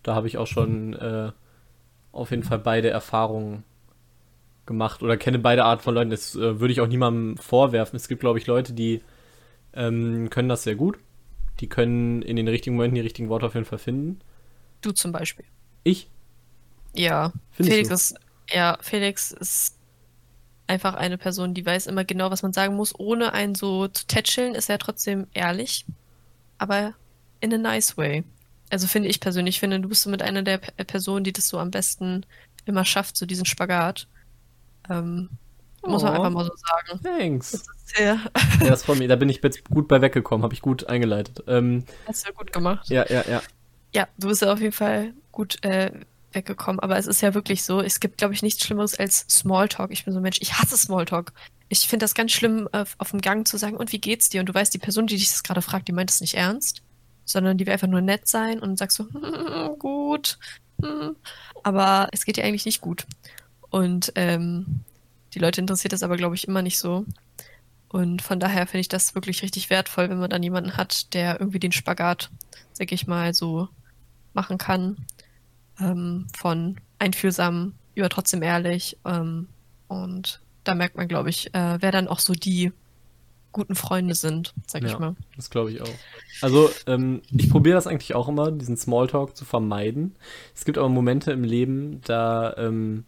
Da 0.02 0.14
habe 0.14 0.26
ich 0.26 0.38
auch 0.38 0.46
schon 0.46 0.94
äh, 0.94 1.30
auf 2.12 2.30
jeden 2.30 2.42
Fall 2.42 2.58
beide 2.58 2.90
Erfahrungen 2.90 3.64
gemacht 4.66 5.02
oder 5.02 5.16
kenne 5.16 5.38
beide 5.38 5.64
Arten 5.64 5.82
von 5.82 5.94
Leuten. 5.94 6.10
Das 6.10 6.34
äh, 6.34 6.60
würde 6.60 6.72
ich 6.72 6.80
auch 6.80 6.86
niemandem 6.86 7.36
vorwerfen. 7.36 7.96
Es 7.96 8.08
gibt, 8.08 8.20
glaube 8.20 8.38
ich, 8.38 8.46
Leute, 8.46 8.72
die 8.72 9.02
ähm, 9.72 10.30
können 10.30 10.48
das 10.48 10.62
sehr 10.64 10.74
gut. 10.74 10.98
Die 11.60 11.68
können 11.68 12.22
in 12.22 12.36
den 12.36 12.48
richtigen 12.48 12.76
Momenten 12.76 12.94
die 12.94 13.00
richtigen 13.02 13.28
Worte 13.28 13.46
auf 13.46 13.54
jeden 13.54 13.66
Fall 13.66 13.78
finden. 13.78 14.20
Du 14.80 14.92
zum 14.92 15.12
Beispiel. 15.12 15.44
Ich? 15.84 16.08
Ja, 16.94 17.32
Findest 17.52 17.72
Felix 17.74 17.88
du? 17.88 17.94
ist, 17.94 18.14
ja, 18.52 18.78
Felix 18.80 19.30
ist 19.32 19.76
einfach 20.66 20.94
eine 20.94 21.18
Person, 21.18 21.54
die 21.54 21.64
weiß 21.66 21.86
immer 21.86 22.04
genau, 22.04 22.30
was 22.30 22.42
man 22.42 22.52
sagen 22.52 22.76
muss. 22.76 22.98
Ohne 22.98 23.32
einen 23.32 23.54
so 23.54 23.88
zu 23.88 24.06
tätscheln, 24.06 24.54
ist 24.54 24.70
er 24.70 24.78
trotzdem 24.78 25.26
ehrlich, 25.34 25.84
aber 26.58 26.94
in 27.40 27.52
a 27.54 27.58
nice 27.58 27.96
way. 27.96 28.24
Also 28.70 28.86
finde 28.86 29.08
ich 29.08 29.20
persönlich, 29.20 29.56
ich 29.56 29.60
finde, 29.60 29.80
du 29.80 29.88
bist 29.88 30.02
so 30.02 30.10
mit 30.10 30.22
einer 30.22 30.42
der 30.42 30.58
P 30.58 30.84
Personen, 30.84 31.24
die 31.24 31.32
das 31.32 31.48
so 31.48 31.58
am 31.58 31.70
besten 31.70 32.24
immer 32.66 32.84
schafft, 32.84 33.16
so 33.16 33.26
diesen 33.26 33.44
Spagat. 33.46 34.06
Ähm, 34.88 35.28
muss 35.84 36.02
man 36.02 36.12
Oh. 36.12 36.16
einfach 36.16 36.30
mal 36.30 36.44
so 36.44 36.52
sagen. 36.54 37.00
Thanks. 37.02 37.64
Ja, 37.98 38.20
Ja, 38.60 38.68
das 38.68 38.84
von 38.84 38.98
mir. 38.98 39.08
Da 39.08 39.16
bin 39.16 39.28
ich 39.28 39.42
jetzt 39.42 39.64
gut 39.68 39.88
bei 39.88 40.00
weggekommen, 40.00 40.44
habe 40.44 40.54
ich 40.54 40.60
gut 40.60 40.86
eingeleitet. 40.86 41.42
Ähm, 41.48 41.84
hast 42.06 42.28
du 42.28 42.32
gut 42.32 42.52
gemacht. 42.52 42.88
ja, 42.90 43.04
ja, 43.10 43.24
ja. 43.28 43.42
Ja, 43.92 44.08
du 44.18 44.28
bist 44.28 44.42
ja 44.42 44.52
auf 44.52 44.60
jeden 44.60 44.72
Fall 44.72 45.12
gut 45.32 45.62
äh, 45.64 45.90
weggekommen. 46.32 46.80
Aber 46.80 46.96
es 46.96 47.06
ist 47.06 47.20
ja 47.20 47.34
wirklich 47.34 47.62
so, 47.64 47.80
es 47.80 48.00
gibt, 48.00 48.18
glaube 48.18 48.34
ich, 48.34 48.42
nichts 48.42 48.64
Schlimmeres 48.64 48.98
als 48.98 49.26
Smalltalk. 49.28 49.90
Ich 49.90 50.04
bin 50.04 50.12
so 50.12 50.20
ein 50.20 50.22
Mensch, 50.22 50.38
ich 50.40 50.54
hasse 50.54 50.76
Smalltalk. 50.76 51.32
Ich 51.68 51.88
finde 51.88 52.04
das 52.04 52.14
ganz 52.14 52.32
schlimm, 52.32 52.68
auf, 52.72 52.94
auf 52.98 53.10
dem 53.10 53.20
Gang 53.20 53.46
zu 53.46 53.56
sagen, 53.56 53.76
und 53.76 53.92
wie 53.92 54.00
geht's 54.00 54.28
dir? 54.28 54.40
Und 54.40 54.48
du 54.48 54.54
weißt, 54.54 54.72
die 54.74 54.78
Person, 54.78 55.06
die 55.06 55.16
dich 55.16 55.30
das 55.30 55.42
gerade 55.42 55.62
fragt, 55.62 55.88
die 55.88 55.92
meint 55.92 56.10
es 56.10 56.20
nicht 56.20 56.34
ernst, 56.34 56.82
sondern 57.24 57.58
die 57.58 57.66
will 57.66 57.72
einfach 57.72 57.86
nur 57.86 58.00
nett 58.00 58.26
sein 58.26 58.60
und 58.60 58.78
sagst 58.78 58.96
so, 58.96 59.06
hm, 59.08 59.74
gut. 59.78 60.38
Aber 61.62 62.08
es 62.12 62.24
geht 62.24 62.36
dir 62.36 62.44
eigentlich 62.44 62.66
nicht 62.66 62.80
gut. 62.80 63.06
Und 63.70 64.12
ähm, 64.16 64.80
die 65.34 65.38
Leute 65.38 65.60
interessiert 65.60 65.92
das 65.92 66.02
aber, 66.02 66.16
glaube 66.16 66.34
ich, 66.34 66.48
immer 66.48 66.62
nicht 66.62 66.78
so. 66.78 67.04
Und 67.88 68.22
von 68.22 68.40
daher 68.40 68.66
finde 68.66 68.80
ich 68.80 68.88
das 68.88 69.14
wirklich 69.14 69.42
richtig 69.42 69.68
wertvoll, 69.70 70.08
wenn 70.10 70.18
man 70.18 70.30
dann 70.30 70.42
jemanden 70.42 70.76
hat, 70.76 71.12
der 71.12 71.40
irgendwie 71.40 71.58
den 71.58 71.72
Spagat, 71.72 72.30
sag 72.72 72.92
ich 72.92 73.06
mal, 73.06 73.34
so 73.34 73.68
machen 74.32 74.58
kann. 74.58 74.96
Ähm, 75.80 76.26
von 76.36 76.76
einfühlsam 76.98 77.74
über 77.94 78.08
trotzdem 78.08 78.42
ehrlich. 78.42 78.98
Ähm, 79.04 79.48
und 79.88 80.40
da 80.64 80.74
merkt 80.74 80.96
man, 80.96 81.08
glaube 81.08 81.30
ich, 81.30 81.54
äh, 81.54 81.78
wer 81.80 81.90
dann 81.90 82.08
auch 82.08 82.18
so 82.18 82.32
die 82.34 82.72
guten 83.52 83.74
Freunde 83.74 84.14
sind, 84.14 84.54
sag 84.66 84.84
ich 84.84 84.92
Ja. 84.92 84.98
mal. 84.98 85.16
Das 85.36 85.50
glaube 85.50 85.72
ich 85.72 85.80
auch. 85.80 85.98
Also, 86.40 86.70
ähm, 86.86 87.22
ich 87.36 87.50
probiere 87.50 87.74
das 87.74 87.86
eigentlich 87.86 88.14
auch 88.14 88.28
immer, 88.28 88.52
diesen 88.52 88.76
Smalltalk 88.76 89.36
zu 89.36 89.44
vermeiden. 89.44 90.14
Es 90.54 90.64
gibt 90.64 90.78
aber 90.78 90.88
Momente 90.88 91.32
im 91.32 91.42
Leben, 91.42 92.00
da, 92.04 92.54
ähm, 92.56 93.04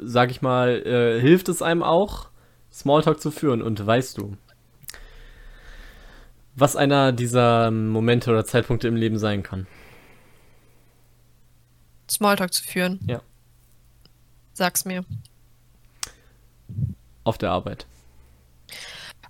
sag 0.00 0.30
ich 0.30 0.40
mal, 0.40 0.86
äh, 0.86 1.20
hilft 1.20 1.48
es 1.48 1.60
einem 1.60 1.82
auch, 1.82 2.28
Smalltalk 2.72 3.20
zu 3.20 3.30
führen. 3.30 3.62
Und 3.62 3.84
weißt 3.84 4.16
du, 4.18 4.36
was 6.54 6.74
einer 6.76 7.12
dieser 7.12 7.70
Momente 7.70 8.30
oder 8.30 8.44
Zeitpunkte 8.44 8.88
im 8.88 8.96
Leben 8.96 9.18
sein 9.18 9.42
kann? 9.42 9.66
Smalltalk 12.10 12.52
zu 12.52 12.62
führen. 12.62 13.00
Ja. 13.06 13.20
Sag's 14.52 14.84
mir. 14.84 15.04
Auf 17.24 17.38
der 17.38 17.50
Arbeit. 17.50 17.86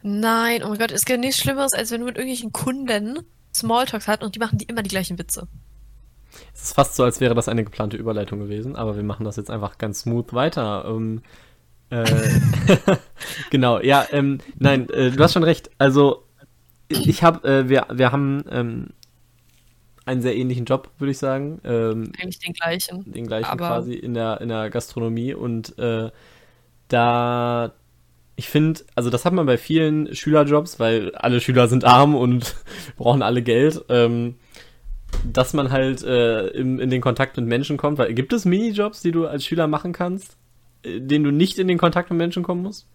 Nein, 0.03 0.62
oh 0.62 0.68
mein 0.68 0.79
Gott, 0.79 0.93
es 0.93 1.05
gibt 1.05 1.20
nichts 1.20 1.41
Schlimmeres, 1.41 1.72
als 1.72 1.91
wenn 1.91 2.01
du 2.01 2.07
mit 2.07 2.16
irgendwelchen 2.16 2.53
Kunden 2.53 3.20
Smalltalks 3.55 4.07
hast 4.07 4.22
und 4.22 4.35
die 4.35 4.39
machen 4.39 4.59
die 4.59 4.64
immer 4.66 4.83
die 4.83 4.91
gleichen 4.91 5.18
Witze. 5.18 5.49
Es 6.55 6.64
ist 6.64 6.74
fast 6.74 6.95
so, 6.95 7.05
als 7.05 7.20
wäre 7.20 7.35
das 7.35 7.49
eine 7.49 7.64
geplante 7.64 7.97
Überleitung 7.97 8.39
gewesen, 8.39 8.76
aber 8.76 8.97
wir 8.97 9.03
machen 9.03 9.24
das 9.24 9.37
jetzt 9.37 9.51
einfach 9.51 9.79
ganz 9.79 10.01
smooth 10.01 10.33
weiter. 10.33 10.85
Ähm, 10.87 11.22
äh, 11.91 12.05
genau, 13.51 13.81
ja, 13.81 14.07
ähm, 14.12 14.39
nein, 14.59 14.89
äh, 14.91 15.11
du 15.11 15.22
hast 15.22 15.33
schon 15.33 15.45
recht. 15.45 15.70
Also, 15.79 16.24
ich 16.89 17.22
habe, 17.22 17.47
äh, 17.49 17.68
wir, 17.68 17.87
wir 17.93 18.12
haben 18.12 18.45
ähm, 18.51 18.89
einen 20.09 20.22
sehr 20.22 20.36
ähnlichen 20.36 20.64
Job, 20.64 20.90
würde 20.98 21.11
ich 21.11 21.18
sagen. 21.18 21.61
Ähm, 21.64 22.12
Eigentlich 22.18 22.38
den 22.40 22.54
gleichen. 22.54 23.12
den 23.12 23.26
gleichen 23.26 23.50
Aber- 23.50 23.68
quasi 23.68 23.94
in 23.94 24.14
der, 24.14 24.40
in 24.40 24.48
der 24.48 24.70
Gastronomie 24.70 25.34
und 25.34 25.78
äh, 25.78 26.11
da 26.88 27.72
ich 28.36 28.48
finde, 28.48 28.80
also 28.94 29.11
das 29.11 29.24
hat 29.24 29.32
man 29.32 29.46
bei 29.46 29.59
vielen 29.59 30.14
Schülerjobs, 30.14 30.78
weil 30.78 31.12
alle 31.16 31.40
Schüler 31.40 31.66
sind 31.66 31.84
arm 31.84 32.14
und 32.14 32.54
brauchen 32.96 33.20
alle 33.22 33.42
Geld, 33.42 33.84
ähm, 33.88 34.36
dass 35.24 35.54
man 35.54 35.72
halt 35.72 36.04
äh, 36.04 36.46
im, 36.48 36.78
in 36.78 36.88
den 36.88 37.00
Kontakt 37.00 37.36
mit 37.36 37.46
Menschen 37.46 37.76
kommt. 37.76 37.98
Weil 37.98 38.14
gibt 38.14 38.32
es 38.32 38.44
Minijobs, 38.44 39.02
die 39.02 39.11
du 39.11 39.26
als 39.26 39.44
Schüler 39.44 39.66
machen 39.66 39.92
kannst, 39.92 40.36
äh, 40.84 41.00
denen 41.00 41.24
du 41.24 41.32
nicht 41.32 41.59
in 41.59 41.66
den 41.66 41.78
Kontakt 41.78 42.11
mit 42.11 42.18
Menschen 42.18 42.44
kommen 42.44 42.62
musst? 42.62 42.86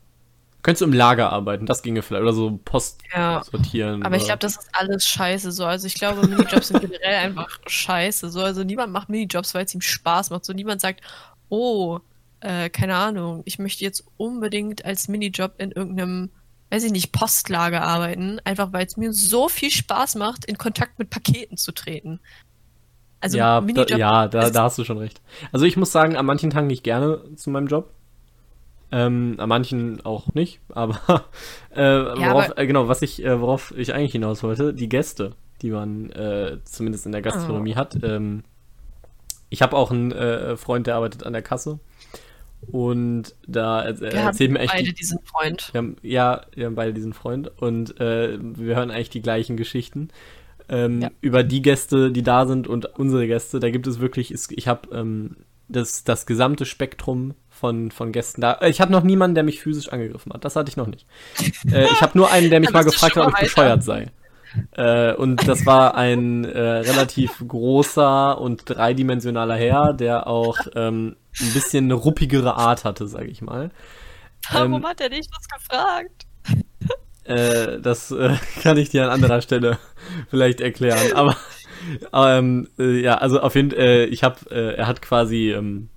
Könntest 0.63 0.81
du 0.81 0.85
im 0.85 0.93
Lager 0.93 1.31
arbeiten, 1.31 1.65
das 1.65 1.83
ginge 1.83 2.01
vielleicht, 2.01 2.23
oder 2.23 2.33
so 2.33 2.59
Post 2.63 3.01
Ja. 3.13 3.43
sortieren. 3.43 4.03
Aber 4.03 4.15
ich 4.15 4.23
oder- 4.23 4.27
glaube, 4.37 4.39
das 4.39 4.55
ist 4.57 4.69
alles 4.71 5.05
scheiße 5.05 5.51
so. 5.51 5.65
Also 5.65 5.87
ich 5.87 5.95
glaube, 5.95 6.25
Minijobs 6.27 6.69
sind 6.69 6.79
generell 6.81 7.15
einfach 7.15 7.59
scheiße. 7.67 8.29
So, 8.29 8.41
also 8.41 8.63
niemand 8.63 8.93
macht 8.93 9.09
Minijobs, 9.09 9.53
weil 9.53 9.65
es 9.65 9.75
ihm 9.75 9.81
Spaß 9.81 10.29
macht. 10.29 10.45
So 10.45 10.53
niemand 10.53 10.79
sagt, 10.81 11.01
oh, 11.49 11.99
äh, 12.39 12.69
keine 12.69 12.95
Ahnung, 12.95 13.41
ich 13.45 13.59
möchte 13.59 13.83
jetzt 13.83 14.05
unbedingt 14.17 14.85
als 14.85 15.07
Minijob 15.09 15.53
in 15.59 15.71
irgendeinem, 15.71 16.29
weiß 16.71 16.83
ich 16.85 16.91
nicht, 16.93 17.11
Postlager 17.11 17.81
arbeiten, 17.83 18.39
einfach 18.45 18.71
weil 18.71 18.85
es 18.85 18.95
mir 18.97 19.11
so 19.13 19.49
viel 19.49 19.69
Spaß 19.69 20.15
macht, 20.15 20.45
in 20.45 20.57
Kontakt 20.57 20.97
mit 20.97 21.09
Paketen 21.09 21.57
zu 21.57 21.73
treten. 21.73 22.19
Also 23.19 23.37
ja, 23.37 23.61
da, 23.61 23.85
ja 23.97 24.27
da, 24.27 24.49
da 24.49 24.63
hast 24.63 24.77
du 24.77 24.83
schon 24.83 24.97
recht. 24.97 25.21
Also 25.51 25.65
ich 25.65 25.77
muss 25.77 25.91
sagen, 25.91 26.15
an 26.17 26.25
manchen 26.25 26.49
Tagen 26.49 26.67
gehe 26.67 26.75
ich 26.75 26.83
gerne 26.83 27.21
zu 27.35 27.49
meinem 27.49 27.67
Job. 27.67 27.89
Ähm, 28.95 29.35
an 29.39 29.49
manchen 29.49 30.05
auch 30.05 30.33
nicht, 30.35 30.59
aber, 30.69 30.95
äh, 31.71 31.81
worauf, 31.81 32.45
aber- 32.51 32.57
äh, 32.59 32.67
genau, 32.67 32.87
was 32.87 33.01
ich, 33.01 33.23
äh, 33.25 33.41
worauf 33.41 33.73
ich 33.75 33.93
eigentlich 33.93 34.11
hinaus 34.11 34.43
wollte, 34.43 34.73
die 34.73 34.87
Gäste, 34.87 35.31
die 35.63 35.71
man 35.71 36.11
äh, 36.11 36.57
zumindest 36.63 37.05
in 37.07 37.11
der 37.11 37.21
Gastronomie 37.23 37.73
Oh. 37.73 37.77
hat. 37.77 37.97
Ähm, 38.03 38.43
ich 39.49 39.61
habe 39.63 39.75
auch 39.75 39.89
einen 39.91 40.11
äh, 40.11 40.57
Freund, 40.57 40.85
der 40.87 40.95
arbeitet 40.95 41.25
an 41.25 41.33
der 41.33 41.41
Kasse 41.41 41.79
und 42.71 43.35
da 43.47 43.83
er 43.83 43.99
wir 43.99 44.09
haben 44.19 44.27
erzählt 44.27 44.51
mir 44.51 44.59
echt 44.59 44.73
beide 44.73 44.83
die, 44.89 44.93
diesen 44.93 45.19
Freund. 45.23 45.69
wir 45.73 45.77
haben, 45.79 45.95
ja, 46.01 46.41
wir 46.55 46.65
haben 46.67 46.75
beide 46.75 46.93
diesen 46.93 47.13
Freund 47.13 47.51
und 47.61 47.99
äh, 47.99 48.37
wir 48.41 48.75
hören 48.75 48.91
eigentlich 48.91 49.09
die 49.09 49.21
gleichen 49.21 49.57
Geschichten. 49.57 50.09
Ähm, 50.69 51.01
Ja. 51.01 51.11
Über 51.19 51.43
die 51.43 51.61
Gäste, 51.61 52.11
die 52.11 52.23
da 52.23 52.45
sind 52.45 52.67
und 52.67 52.85
unsere 52.97 53.27
Gäste, 53.27 53.59
da 53.59 53.69
gibt 53.69 53.85
es 53.87 53.99
wirklich, 53.99 54.33
ich 54.51 54.67
habe 54.67 54.95
ähm, 54.95 55.35
das, 55.67 56.03
das 56.03 56.25
gesamte 56.25 56.65
Spektrum 56.65 57.33
von, 57.63 57.91
von 57.91 58.11
Gästen 58.11 58.41
da. 58.41 58.55
äh, 58.55 58.69
Ich 58.69 58.81
hatte 58.81 58.91
noch 58.91 59.03
niemanden, 59.03 59.35
der 59.35 59.45
mich 59.45 59.61
physisch 59.61 59.87
angegriffen 59.87 60.33
hat. 60.33 60.43
Das 60.43 60.57
hatte 60.57 60.67
ich 60.69 60.75
noch 60.75 60.87
nicht. 60.87 61.05
äh, 61.71 61.85
ich 61.85 62.01
habe 62.01 62.17
nur 62.17 62.29
einen, 62.29 62.49
der 62.49 62.59
mich 62.59 62.73
mal 62.73 62.83
gefragt 62.83 63.15
hat, 63.15 63.25
ob 63.25 63.33
ich 63.35 63.39
bescheuert 63.39 63.83
sei. 63.83 64.11
Äh, 64.71 65.13
und 65.13 65.47
das 65.47 65.65
war 65.65 65.95
ein 65.95 66.43
äh, 66.43 66.59
relativ 66.59 67.41
großer 67.47 68.37
und 68.37 68.63
dreidimensionaler 68.65 69.55
Herr, 69.55 69.93
der 69.93 70.27
auch 70.27 70.57
ähm, 70.75 71.15
ein 71.39 71.53
bisschen 71.53 71.85
eine 71.85 71.93
ruppigere 71.93 72.55
Art 72.57 72.83
hatte, 72.83 73.07
sage 73.07 73.27
ich 73.27 73.41
mal. 73.41 73.71
Warum 74.51 74.73
Ähm, 74.73 74.85
hat 74.85 74.99
er 74.99 75.07
dich 75.07 75.25
das 75.29 75.47
gefragt? 75.47 76.25
Äh, 77.23 77.79
das 77.79 78.13
kann 78.61 78.77
ich 78.77 78.89
dir 78.89 79.05
an 79.05 79.11
anderer 79.11 79.41
Stelle 79.41 79.79
vielleicht 80.29 80.59
erklären. 80.59 81.13
Aber 81.15 81.37
ähm, 82.13 82.67
äh, 82.77 82.99
ja, 82.99 83.15
also 83.15 83.39
auf 83.39 83.55
jeden 83.55 83.71
Fall, 83.71 83.79
äh, 83.79 84.05
ich 84.07 84.23
habe, 84.25 84.51
er 84.51 84.85
hat 84.85 85.01
quasi 85.01 85.51
ähm, 85.53 85.87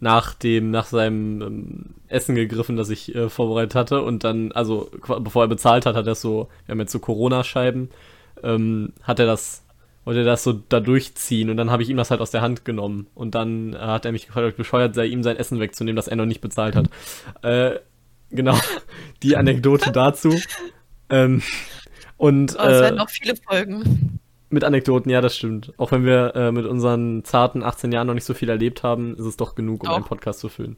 nach 0.00 0.34
dem, 0.34 0.70
nach 0.70 0.86
seinem 0.86 1.42
ähm, 1.42 1.84
Essen 2.08 2.34
gegriffen, 2.34 2.76
das 2.76 2.88
ich 2.88 3.14
äh, 3.14 3.28
vorbereitet 3.28 3.74
hatte 3.74 4.02
und 4.02 4.24
dann, 4.24 4.50
also 4.52 4.90
bevor 5.20 5.44
er 5.44 5.48
bezahlt 5.48 5.86
hat, 5.86 5.94
hat 5.94 6.06
er 6.06 6.14
so, 6.14 6.48
wir 6.64 6.72
haben 6.72 6.80
jetzt 6.80 6.92
so 6.92 6.98
Corona-Scheiben, 6.98 7.90
ähm, 8.42 8.94
hat 9.02 9.18
er 9.18 9.26
das, 9.26 9.62
wollte 10.04 10.20
er 10.20 10.26
das 10.26 10.42
so 10.42 10.54
da 10.54 10.80
durchziehen 10.80 11.50
und 11.50 11.58
dann 11.58 11.70
habe 11.70 11.82
ich 11.82 11.90
ihm 11.90 11.98
das 11.98 12.10
halt 12.10 12.22
aus 12.22 12.30
der 12.30 12.40
Hand 12.40 12.64
genommen 12.64 13.08
und 13.14 13.34
dann 13.34 13.74
äh, 13.74 13.78
hat 13.78 14.06
er 14.06 14.12
mich 14.12 14.26
gefragt, 14.26 14.44
ob 14.44 14.50
ich 14.52 14.56
bescheuert 14.56 14.94
sei, 14.94 15.06
ihm 15.06 15.22
sein 15.22 15.36
Essen 15.36 15.60
wegzunehmen, 15.60 15.96
das 15.96 16.08
er 16.08 16.16
noch 16.16 16.26
nicht 16.26 16.40
bezahlt 16.40 16.76
hat. 16.76 16.88
Äh, 17.42 17.78
genau, 18.30 18.58
die 19.22 19.36
Anekdote 19.36 19.92
dazu. 19.92 20.40
Ähm, 21.10 21.42
und 22.16 22.56
Oh, 22.58 22.62
es 22.62 22.78
äh, 22.78 22.80
werden 22.82 22.96
noch 22.96 23.10
viele 23.10 23.34
Folgen. 23.36 24.19
Mit 24.50 24.64
Anekdoten, 24.64 25.10
ja, 25.10 25.20
das 25.20 25.36
stimmt. 25.36 25.72
Auch 25.78 25.92
wenn 25.92 26.04
wir 26.04 26.34
äh, 26.34 26.52
mit 26.52 26.66
unseren 26.66 27.24
zarten 27.24 27.62
18 27.62 27.92
Jahren 27.92 28.06
noch 28.06 28.14
nicht 28.14 28.24
so 28.24 28.34
viel 28.34 28.48
erlebt 28.48 28.82
haben, 28.82 29.16
ist 29.16 29.24
es 29.24 29.36
doch 29.36 29.54
genug, 29.54 29.82
um 29.82 29.88
Doch. 29.88 29.96
einen 29.96 30.04
Podcast 30.04 30.40
zu 30.40 30.48
füllen. 30.48 30.76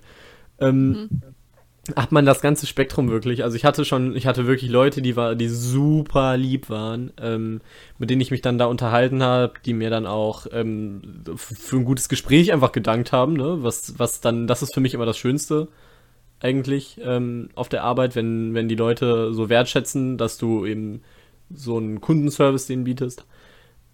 Ähm, 0.61 0.91
Mhm. 0.91 1.23
Hat 1.97 2.13
man 2.13 2.25
das 2.25 2.41
ganze 2.41 2.69
Spektrum 2.69 3.11
wirklich? 3.11 3.43
Also 3.43 3.57
ich 3.57 3.65
hatte 3.65 3.85
schon, 3.85 4.15
ich 4.15 4.29
hatte 4.29 4.47
wirklich 4.47 4.71
Leute, 4.71 5.03
die 5.03 5.17
war, 5.17 5.35
die 5.35 5.49
super 5.49 6.37
lieb 6.37 6.71
waren, 6.71 7.11
ähm, 7.21 7.61
mit 7.99 8.09
denen 8.09 8.21
ich 8.21 8.31
mich 8.31 8.41
dann 8.41 8.57
da 8.57 8.67
unterhalten 8.67 9.21
habe, 9.21 9.55
die 9.67 9.75
mir 9.75 9.91
dann 9.91 10.07
auch 10.07 10.47
ähm, 10.53 11.25
für 11.35 11.77
ein 11.77 11.85
gutes 11.85 12.09
Gespräch 12.09 12.53
einfach 12.53 12.71
gedankt 12.71 13.11
haben, 13.11 13.33
ne? 13.33 13.59
Was, 13.63 13.99
was 13.99 14.21
dann, 14.21 14.47
das 14.47 14.63
ist 14.63 14.75
für 14.75 14.81
mich 14.81 14.95
immer 14.95 15.07
das 15.07 15.19
Schönste 15.19 15.67
eigentlich 16.39 17.01
ähm, 17.03 17.49
auf 17.57 17.69
der 17.69 17.83
Arbeit, 17.83 18.15
wenn, 18.15 18.55
wenn 18.55 18.69
die 18.69 18.77
Leute 18.77 19.35
so 19.35 19.49
wertschätzen, 19.49 20.19
dass 20.19 20.39
du 20.39 20.65
eben 20.65 21.03
so 21.53 21.79
einen 21.79 22.01
Kundenservice 22.01 22.67
denen 22.69 22.85
bietest. 22.85 23.27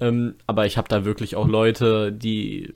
Ähm, 0.00 0.36
aber 0.46 0.66
ich 0.66 0.76
habe 0.76 0.88
da 0.88 1.04
wirklich 1.04 1.36
auch 1.36 1.48
Leute, 1.48 2.12
die 2.12 2.74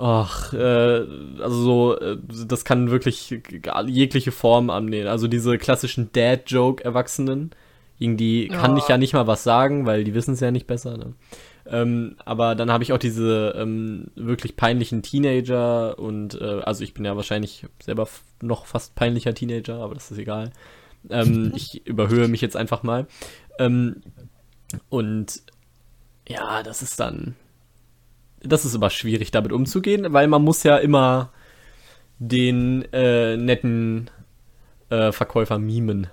Ach, 0.00 0.52
äh, 0.52 1.06
also 1.42 1.62
so, 1.62 1.98
äh, 1.98 2.18
das 2.46 2.64
kann 2.64 2.90
wirklich 2.90 3.40
jegliche 3.86 4.30
Form 4.30 4.70
annehmen. 4.70 5.08
Also 5.08 5.26
diese 5.26 5.58
klassischen 5.58 6.12
Dad-Joke-Erwachsenen, 6.12 7.50
gegen 7.98 8.16
die 8.16 8.46
kann 8.46 8.76
ich 8.76 8.86
ja 8.86 8.96
nicht 8.96 9.12
mal 9.12 9.26
was 9.26 9.42
sagen, 9.42 9.86
weil 9.86 10.04
die 10.04 10.14
wissen 10.14 10.34
es 10.34 10.40
ja 10.40 10.52
nicht 10.52 10.68
besser. 10.68 10.96
Ne? 10.96 11.14
Ähm, 11.66 12.14
aber 12.24 12.54
dann 12.54 12.70
habe 12.70 12.84
ich 12.84 12.92
auch 12.92 12.98
diese 12.98 13.54
ähm, 13.56 14.06
wirklich 14.14 14.54
peinlichen 14.54 15.02
Teenager 15.02 15.98
und 15.98 16.40
äh, 16.40 16.60
also 16.60 16.84
ich 16.84 16.94
bin 16.94 17.04
ja 17.04 17.16
wahrscheinlich 17.16 17.66
selber 17.82 18.08
noch 18.40 18.66
fast 18.66 18.94
peinlicher 18.94 19.34
Teenager, 19.34 19.80
aber 19.80 19.94
das 19.94 20.12
ist 20.12 20.18
egal. 20.18 20.52
Ähm, 21.10 21.52
ich 21.56 21.84
überhöhe 21.88 22.28
mich 22.28 22.40
jetzt 22.40 22.56
einfach 22.56 22.84
mal. 22.84 23.08
Ähm, 23.58 24.02
und 24.90 25.42
ja, 26.28 26.62
das 26.62 26.82
ist 26.82 27.00
dann. 27.00 27.34
Das 28.40 28.64
ist 28.64 28.74
immer 28.74 28.90
schwierig, 28.90 29.30
damit 29.30 29.52
umzugehen, 29.52 30.12
weil 30.12 30.28
man 30.28 30.42
muss 30.42 30.62
ja 30.62 30.76
immer 30.76 31.32
den 32.18 32.82
äh, 32.92 33.36
netten 33.36 34.10
äh, 34.90 35.10
Verkäufer 35.10 35.58
mimen. 35.58 36.08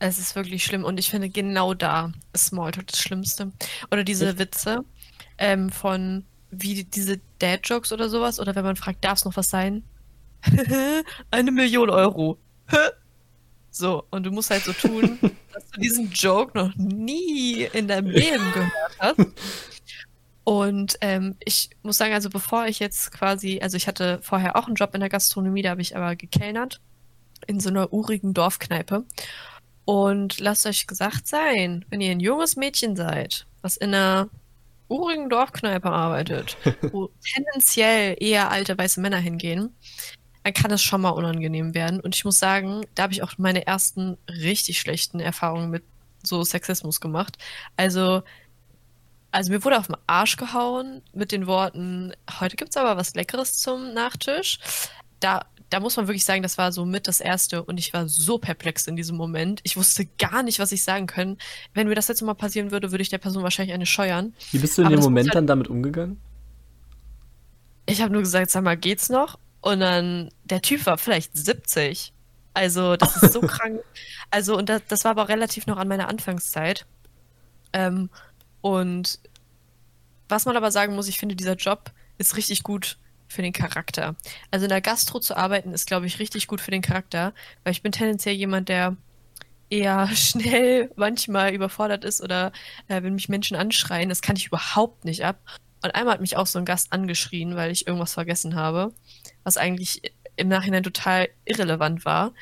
Es 0.00 0.18
ist 0.18 0.36
wirklich 0.36 0.64
schlimm 0.64 0.84
und 0.84 1.00
ich 1.00 1.10
finde 1.10 1.28
genau 1.28 1.74
da 1.74 2.12
ist 2.32 2.46
Smalltalk 2.46 2.86
das 2.88 3.00
Schlimmste. 3.00 3.52
Oder 3.90 4.04
diese 4.04 4.28
Echt? 4.28 4.38
Witze 4.38 4.84
ähm, 5.38 5.70
von 5.70 6.24
wie 6.50 6.84
diese 6.84 7.20
Dad-Jokes 7.38 7.92
oder 7.92 8.08
sowas. 8.08 8.40
Oder 8.40 8.54
wenn 8.54 8.64
man 8.64 8.76
fragt, 8.76 9.04
darf 9.04 9.18
es 9.18 9.24
noch 9.24 9.36
was 9.36 9.50
sein? 9.50 9.82
Eine 11.30 11.50
Million 11.50 11.90
Euro. 11.90 12.38
So, 13.78 14.04
und 14.10 14.24
du 14.24 14.30
musst 14.30 14.50
halt 14.50 14.64
so 14.64 14.72
tun, 14.72 15.18
dass 15.54 15.70
du 15.70 15.80
diesen 15.80 16.10
Joke 16.10 16.56
noch 16.56 16.74
nie 16.76 17.62
in 17.72 17.88
deinem 17.88 18.10
Leben 18.10 18.44
gehört 18.52 18.98
hast. 18.98 19.26
Und 20.44 20.96
ähm, 21.02 21.36
ich 21.44 21.70
muss 21.82 21.98
sagen, 21.98 22.14
also 22.14 22.30
bevor 22.30 22.66
ich 22.66 22.78
jetzt 22.78 23.12
quasi, 23.12 23.60
also 23.60 23.76
ich 23.76 23.86
hatte 23.86 24.18
vorher 24.22 24.56
auch 24.56 24.66
einen 24.66 24.76
Job 24.76 24.94
in 24.94 25.00
der 25.00 25.10
Gastronomie, 25.10 25.62
da 25.62 25.70
habe 25.70 25.82
ich 25.82 25.94
aber 25.96 26.16
gekellnert 26.16 26.80
in 27.46 27.60
so 27.60 27.68
einer 27.68 27.92
urigen 27.92 28.34
Dorfkneipe. 28.34 29.04
Und 29.84 30.40
lasst 30.40 30.66
euch 30.66 30.86
gesagt 30.86 31.26
sein, 31.26 31.84
wenn 31.88 32.00
ihr 32.00 32.10
ein 32.10 32.20
junges 32.20 32.56
Mädchen 32.56 32.96
seid, 32.96 33.46
was 33.62 33.76
in 33.76 33.94
einer 33.94 34.28
urigen 34.88 35.28
Dorfkneipe 35.28 35.90
arbeitet, 35.90 36.56
wo 36.92 37.10
tendenziell 37.34 38.16
eher 38.18 38.50
alte 38.50 38.76
weiße 38.76 39.00
Männer 39.00 39.18
hingehen, 39.18 39.74
dann 40.48 40.54
kann 40.54 40.70
es 40.70 40.82
schon 40.82 41.02
mal 41.02 41.10
unangenehm 41.10 41.74
werden. 41.74 42.00
Und 42.00 42.14
ich 42.14 42.24
muss 42.24 42.38
sagen, 42.38 42.80
da 42.94 43.02
habe 43.02 43.12
ich 43.12 43.22
auch 43.22 43.32
meine 43.36 43.66
ersten 43.66 44.16
richtig 44.28 44.80
schlechten 44.80 45.20
Erfahrungen 45.20 45.70
mit 45.70 45.84
so 46.22 46.42
Sexismus 46.42 47.00
gemacht. 47.00 47.36
Also, 47.76 48.22
also 49.30 49.52
mir 49.52 49.62
wurde 49.62 49.78
auf 49.78 49.88
den 49.88 49.96
Arsch 50.06 50.36
gehauen 50.36 51.02
mit 51.12 51.32
den 51.32 51.46
Worten, 51.46 52.14
heute 52.40 52.56
gibt 52.56 52.70
es 52.70 52.76
aber 52.78 52.96
was 52.96 53.14
Leckeres 53.14 53.58
zum 53.58 53.92
Nachtisch. 53.92 54.58
Da 55.20 55.44
da 55.70 55.80
muss 55.80 55.98
man 55.98 56.08
wirklich 56.08 56.24
sagen, 56.24 56.42
das 56.42 56.56
war 56.56 56.72
so 56.72 56.86
mit 56.86 57.06
das 57.06 57.20
Erste 57.20 57.62
und 57.62 57.76
ich 57.76 57.92
war 57.92 58.08
so 58.08 58.38
perplex 58.38 58.86
in 58.86 58.96
diesem 58.96 59.18
Moment. 59.18 59.60
Ich 59.64 59.76
wusste 59.76 60.06
gar 60.18 60.42
nicht, 60.42 60.58
was 60.60 60.72
ich 60.72 60.82
sagen 60.82 61.06
können. 61.06 61.36
Wenn 61.74 61.88
mir 61.88 61.94
das 61.94 62.08
jetzt 62.08 62.22
mal 62.22 62.32
passieren 62.32 62.70
würde, 62.70 62.90
würde 62.90 63.02
ich 63.02 63.10
der 63.10 63.18
Person 63.18 63.42
wahrscheinlich 63.42 63.74
eine 63.74 63.84
scheuern. 63.84 64.32
Wie 64.50 64.58
bist 64.60 64.78
du 64.78 64.80
in 64.80 64.86
Aber 64.86 64.96
dem 64.96 65.04
Moment 65.04 65.28
halt... 65.28 65.34
dann 65.34 65.46
damit 65.46 65.68
umgegangen? 65.68 66.18
Ich 67.84 68.00
habe 68.00 68.14
nur 68.14 68.22
gesagt, 68.22 68.50
sag 68.50 68.64
mal, 68.64 68.78
geht's 68.78 69.10
noch? 69.10 69.38
Und 69.60 69.80
dann, 69.80 70.30
der 70.44 70.62
Typ 70.62 70.86
war 70.86 70.98
vielleicht 70.98 71.36
70. 71.36 72.12
Also, 72.54 72.96
das 72.96 73.22
ist 73.22 73.32
so 73.32 73.40
krank. 73.42 73.80
Also, 74.30 74.56
und 74.56 74.68
das, 74.68 74.82
das 74.88 75.04
war 75.04 75.12
aber 75.12 75.28
relativ 75.28 75.66
noch 75.66 75.76
an 75.76 75.88
meiner 75.88 76.08
Anfangszeit. 76.08 76.86
Ähm, 77.72 78.10
und 78.60 79.20
was 80.28 80.44
man 80.44 80.56
aber 80.56 80.70
sagen 80.70 80.94
muss, 80.94 81.08
ich 81.08 81.18
finde, 81.18 81.36
dieser 81.36 81.54
Job 81.54 81.90
ist 82.18 82.36
richtig 82.36 82.62
gut 82.62 82.98
für 83.28 83.42
den 83.42 83.52
Charakter. 83.52 84.16
Also 84.50 84.64
in 84.64 84.70
der 84.70 84.80
Gastro 84.80 85.20
zu 85.20 85.36
arbeiten 85.36 85.72
ist, 85.72 85.86
glaube 85.86 86.06
ich, 86.06 86.18
richtig 86.18 86.46
gut 86.46 86.60
für 86.60 86.70
den 86.70 86.82
Charakter, 86.82 87.34
weil 87.62 87.72
ich 87.72 87.82
bin 87.82 87.92
tendenziell 87.92 88.34
jemand, 88.34 88.68
der 88.68 88.96
eher 89.70 90.08
schnell 90.14 90.90
manchmal 90.96 91.52
überfordert 91.52 92.04
ist 92.04 92.22
oder 92.22 92.52
äh, 92.88 93.02
wenn 93.02 93.14
mich 93.14 93.28
Menschen 93.28 93.56
anschreien, 93.56 94.08
das 94.08 94.22
kann 94.22 94.36
ich 94.36 94.46
überhaupt 94.46 95.04
nicht 95.04 95.24
ab. 95.24 95.40
Und 95.82 95.94
einmal 95.94 96.14
hat 96.14 96.20
mich 96.20 96.36
auch 96.36 96.46
so 96.46 96.58
ein 96.58 96.64
Gast 96.64 96.92
angeschrien, 96.92 97.54
weil 97.54 97.70
ich 97.70 97.86
irgendwas 97.86 98.14
vergessen 98.14 98.56
habe, 98.56 98.92
was 99.44 99.56
eigentlich 99.56 100.02
im 100.36 100.48
Nachhinein 100.48 100.82
total 100.82 101.28
irrelevant 101.44 102.04
war. 102.04 102.32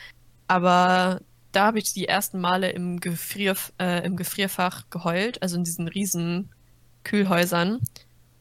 Aber 0.49 1.21
da 1.53 1.67
habe 1.67 1.79
ich 1.79 1.93
die 1.93 2.09
ersten 2.09 2.41
Male 2.41 2.71
im, 2.71 3.01
Gefrier, 3.01 3.57
äh, 3.81 4.05
im 4.05 4.17
Gefrierfach 4.17 4.91
geheult, 4.91 5.43
also 5.43 5.57
in 5.57 5.65
diesen 5.65 5.89
riesen 5.89 6.51
Kühlhäusern. 7.05 7.81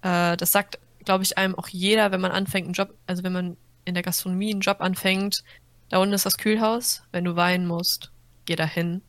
Äh, 0.01 0.35
das 0.37 0.51
sagt 0.51 0.79
glaube 1.05 1.23
ich, 1.23 1.37
einem 1.37 1.55
auch 1.55 1.69
jeder, 1.69 2.11
wenn 2.11 2.19
man 2.19 2.31
anfängt, 2.31 2.65
einen 2.65 2.73
Job, 2.73 2.93
also 3.07 3.23
wenn 3.23 3.33
man 3.33 3.57
in 3.85 3.93
der 3.93 4.03
Gastronomie 4.03 4.51
einen 4.51 4.61
Job 4.61 4.81
anfängt, 4.81 5.43
da 5.89 5.99
unten 5.99 6.13
ist 6.13 6.25
das 6.25 6.37
Kühlhaus, 6.37 7.03
wenn 7.11 7.23
du 7.23 7.35
weinen 7.35 7.67
musst, 7.67 8.11
geh 8.45 8.55
da 8.55 8.65
hin. 8.65 9.01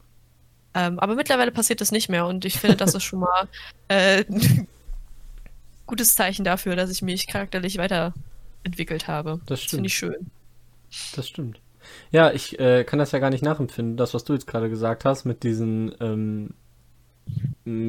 Ähm, 0.74 1.00
aber 1.00 1.14
mittlerweile 1.14 1.50
passiert 1.50 1.80
das 1.80 1.90
nicht 1.90 2.10
mehr 2.10 2.26
und 2.26 2.44
ich 2.44 2.60
finde, 2.60 2.76
das 2.76 2.94
ist 2.94 3.04
schon 3.04 3.20
mal 3.20 3.48
äh, 3.88 4.24
ein 4.28 4.68
gutes 5.86 6.14
Zeichen 6.14 6.44
dafür, 6.44 6.76
dass 6.76 6.90
ich 6.90 7.00
mich 7.00 7.26
charakterlich 7.26 7.78
weiterentwickelt 8.66 9.08
habe. 9.08 9.40
Das 9.46 9.60
stimmt. 9.62 9.78
Finde 9.78 9.86
ich 9.86 9.94
schön. 9.94 10.30
Das 11.14 11.28
stimmt. 11.28 11.60
Ja, 12.10 12.32
ich 12.32 12.58
äh, 12.58 12.84
kann 12.84 12.98
das 12.98 13.12
ja 13.12 13.20
gar 13.20 13.30
nicht 13.30 13.44
nachempfinden, 13.44 13.96
das, 13.96 14.12
was 14.12 14.24
du 14.24 14.32
jetzt 14.32 14.46
gerade 14.46 14.68
gesagt 14.68 15.04
hast, 15.04 15.24
mit 15.24 15.44
diesen 15.44 15.94
ähm, 16.00 16.54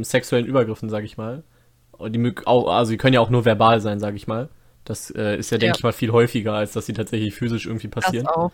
sexuellen 0.04 0.46
Übergriffen, 0.46 0.90
sag 0.90 1.04
ich 1.04 1.18
mal. 1.18 1.44
Die 2.00 2.34
auch, 2.46 2.68
also 2.70 2.92
die 2.92 2.98
können 2.98 3.16
ja 3.16 3.22
auch 3.22 3.32
nur 3.32 3.46
verbal 3.46 3.82
sein, 3.82 4.00
sage 4.00 4.16
ich 4.18 4.28
mal. 4.28 4.50
Das 4.84 5.10
äh, 5.10 5.38
ist 5.38 5.50
ja, 5.50 5.58
denke 5.58 5.74
ja. 5.74 5.78
ich 5.78 5.84
mal, 5.84 5.94
viel 5.94 6.12
häufiger, 6.12 6.54
als 6.54 6.74
dass 6.74 6.86
sie 6.86 6.94
tatsächlich 6.94 7.34
physisch 7.34 7.66
irgendwie 7.66 7.88
passieren. 7.88 8.26
Das 8.26 8.36
auch. 8.36 8.52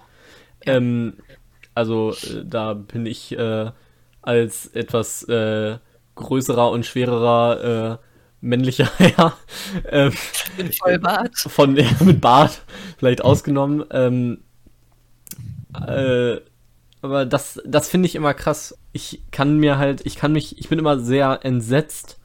Ja. 0.66 0.76
Ähm, 0.76 1.18
also 1.76 2.12
äh, 2.12 2.46
da 2.46 2.74
bin 2.74 3.06
ich 3.06 3.38
äh, 3.38 3.72
als 4.22 4.68
etwas 4.68 5.24
äh, 5.28 5.78
größerer 6.16 6.72
und 6.72 6.86
schwererer 6.86 8.00
äh, 8.00 8.13
männlicher 8.44 8.90
Herr 8.98 9.38
ähm, 9.90 10.14
mit 10.58 10.76
Vollbart. 10.76 11.38
Von 11.38 11.76
ja, 11.76 11.86
mit 12.02 12.22
Bart 12.22 12.62
vielleicht 12.98 13.24
ausgenommen. 13.24 13.84
Ähm, 13.90 14.42
äh, 15.88 16.38
aber 17.02 17.26
das, 17.26 17.62
das 17.66 17.90
finde 17.90 18.08
ich 18.08 18.16
immer 18.16 18.34
krass. 18.34 18.78
Ich 18.92 19.24
kann 19.32 19.58
mir 19.58 19.78
halt, 19.78 20.06
ich 20.06 20.16
kann 20.16 20.34
mich, 20.34 20.60
ich 20.60 20.70
bin 20.70 20.80
immer 20.80 21.00
sehr 21.00 21.40
entsetzt 21.44 22.20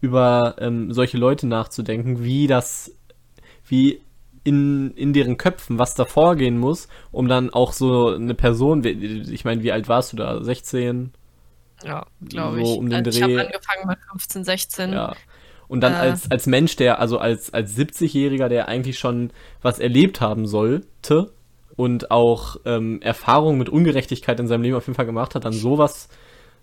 über 0.00 0.56
ähm, 0.58 0.92
solche 0.92 1.18
Leute 1.18 1.46
nachzudenken, 1.46 2.24
wie 2.24 2.46
das, 2.46 2.92
wie 3.66 4.00
in, 4.44 4.92
in 4.96 5.12
deren 5.12 5.36
Köpfen, 5.36 5.78
was 5.78 5.94
da 5.94 6.04
vorgehen 6.04 6.58
muss, 6.58 6.88
um 7.12 7.28
dann 7.28 7.50
auch 7.50 7.72
so 7.72 8.08
eine 8.08 8.34
Person, 8.34 8.84
ich 8.84 9.44
meine, 9.44 9.62
wie 9.62 9.70
alt 9.70 9.88
warst 9.88 10.12
du 10.12 10.16
da? 10.16 10.42
16? 10.42 11.12
Ja, 11.84 12.06
glaube 12.28 12.56
so 12.56 12.62
ich. 12.62 12.78
Um 12.78 12.90
den 12.90 13.06
also 13.06 13.10
ich 13.10 13.22
habe 13.22 13.40
angefangen 13.40 13.86
mit 13.86 13.98
15, 14.10 14.44
16. 14.44 14.92
Ja. 14.92 15.14
Und 15.72 15.80
dann 15.80 15.94
äh, 15.94 15.96
als, 15.96 16.30
als 16.30 16.46
Mensch, 16.46 16.76
der, 16.76 17.00
also 17.00 17.16
als, 17.16 17.54
als 17.54 17.78
70-Jähriger, 17.78 18.50
der 18.50 18.68
eigentlich 18.68 18.98
schon 18.98 19.30
was 19.62 19.78
erlebt 19.78 20.20
haben 20.20 20.46
sollte 20.46 21.32
und 21.76 22.10
auch 22.10 22.56
ähm, 22.66 23.00
Erfahrungen 23.00 23.58
mit 23.58 23.70
Ungerechtigkeit 23.70 24.38
in 24.38 24.46
seinem 24.46 24.64
Leben 24.64 24.76
auf 24.76 24.86
jeden 24.86 24.96
Fall 24.96 25.06
gemacht 25.06 25.34
hat, 25.34 25.46
dann 25.46 25.54
sowas 25.54 26.10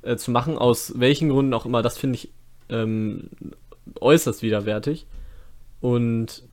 äh, 0.03 0.15
zu 0.15 0.29
machen, 0.29 0.59
aus 0.59 0.93
welchen 0.95 1.29
Gründen 1.29 1.55
auch 1.55 1.65
immer, 1.65 1.81
das 1.81 1.97
finde 1.97 2.17
ich 2.17 2.31
ähm, 2.69 3.31
äußerst 3.99 4.43
widerwärtig. 4.43 5.07
Und 5.81 6.43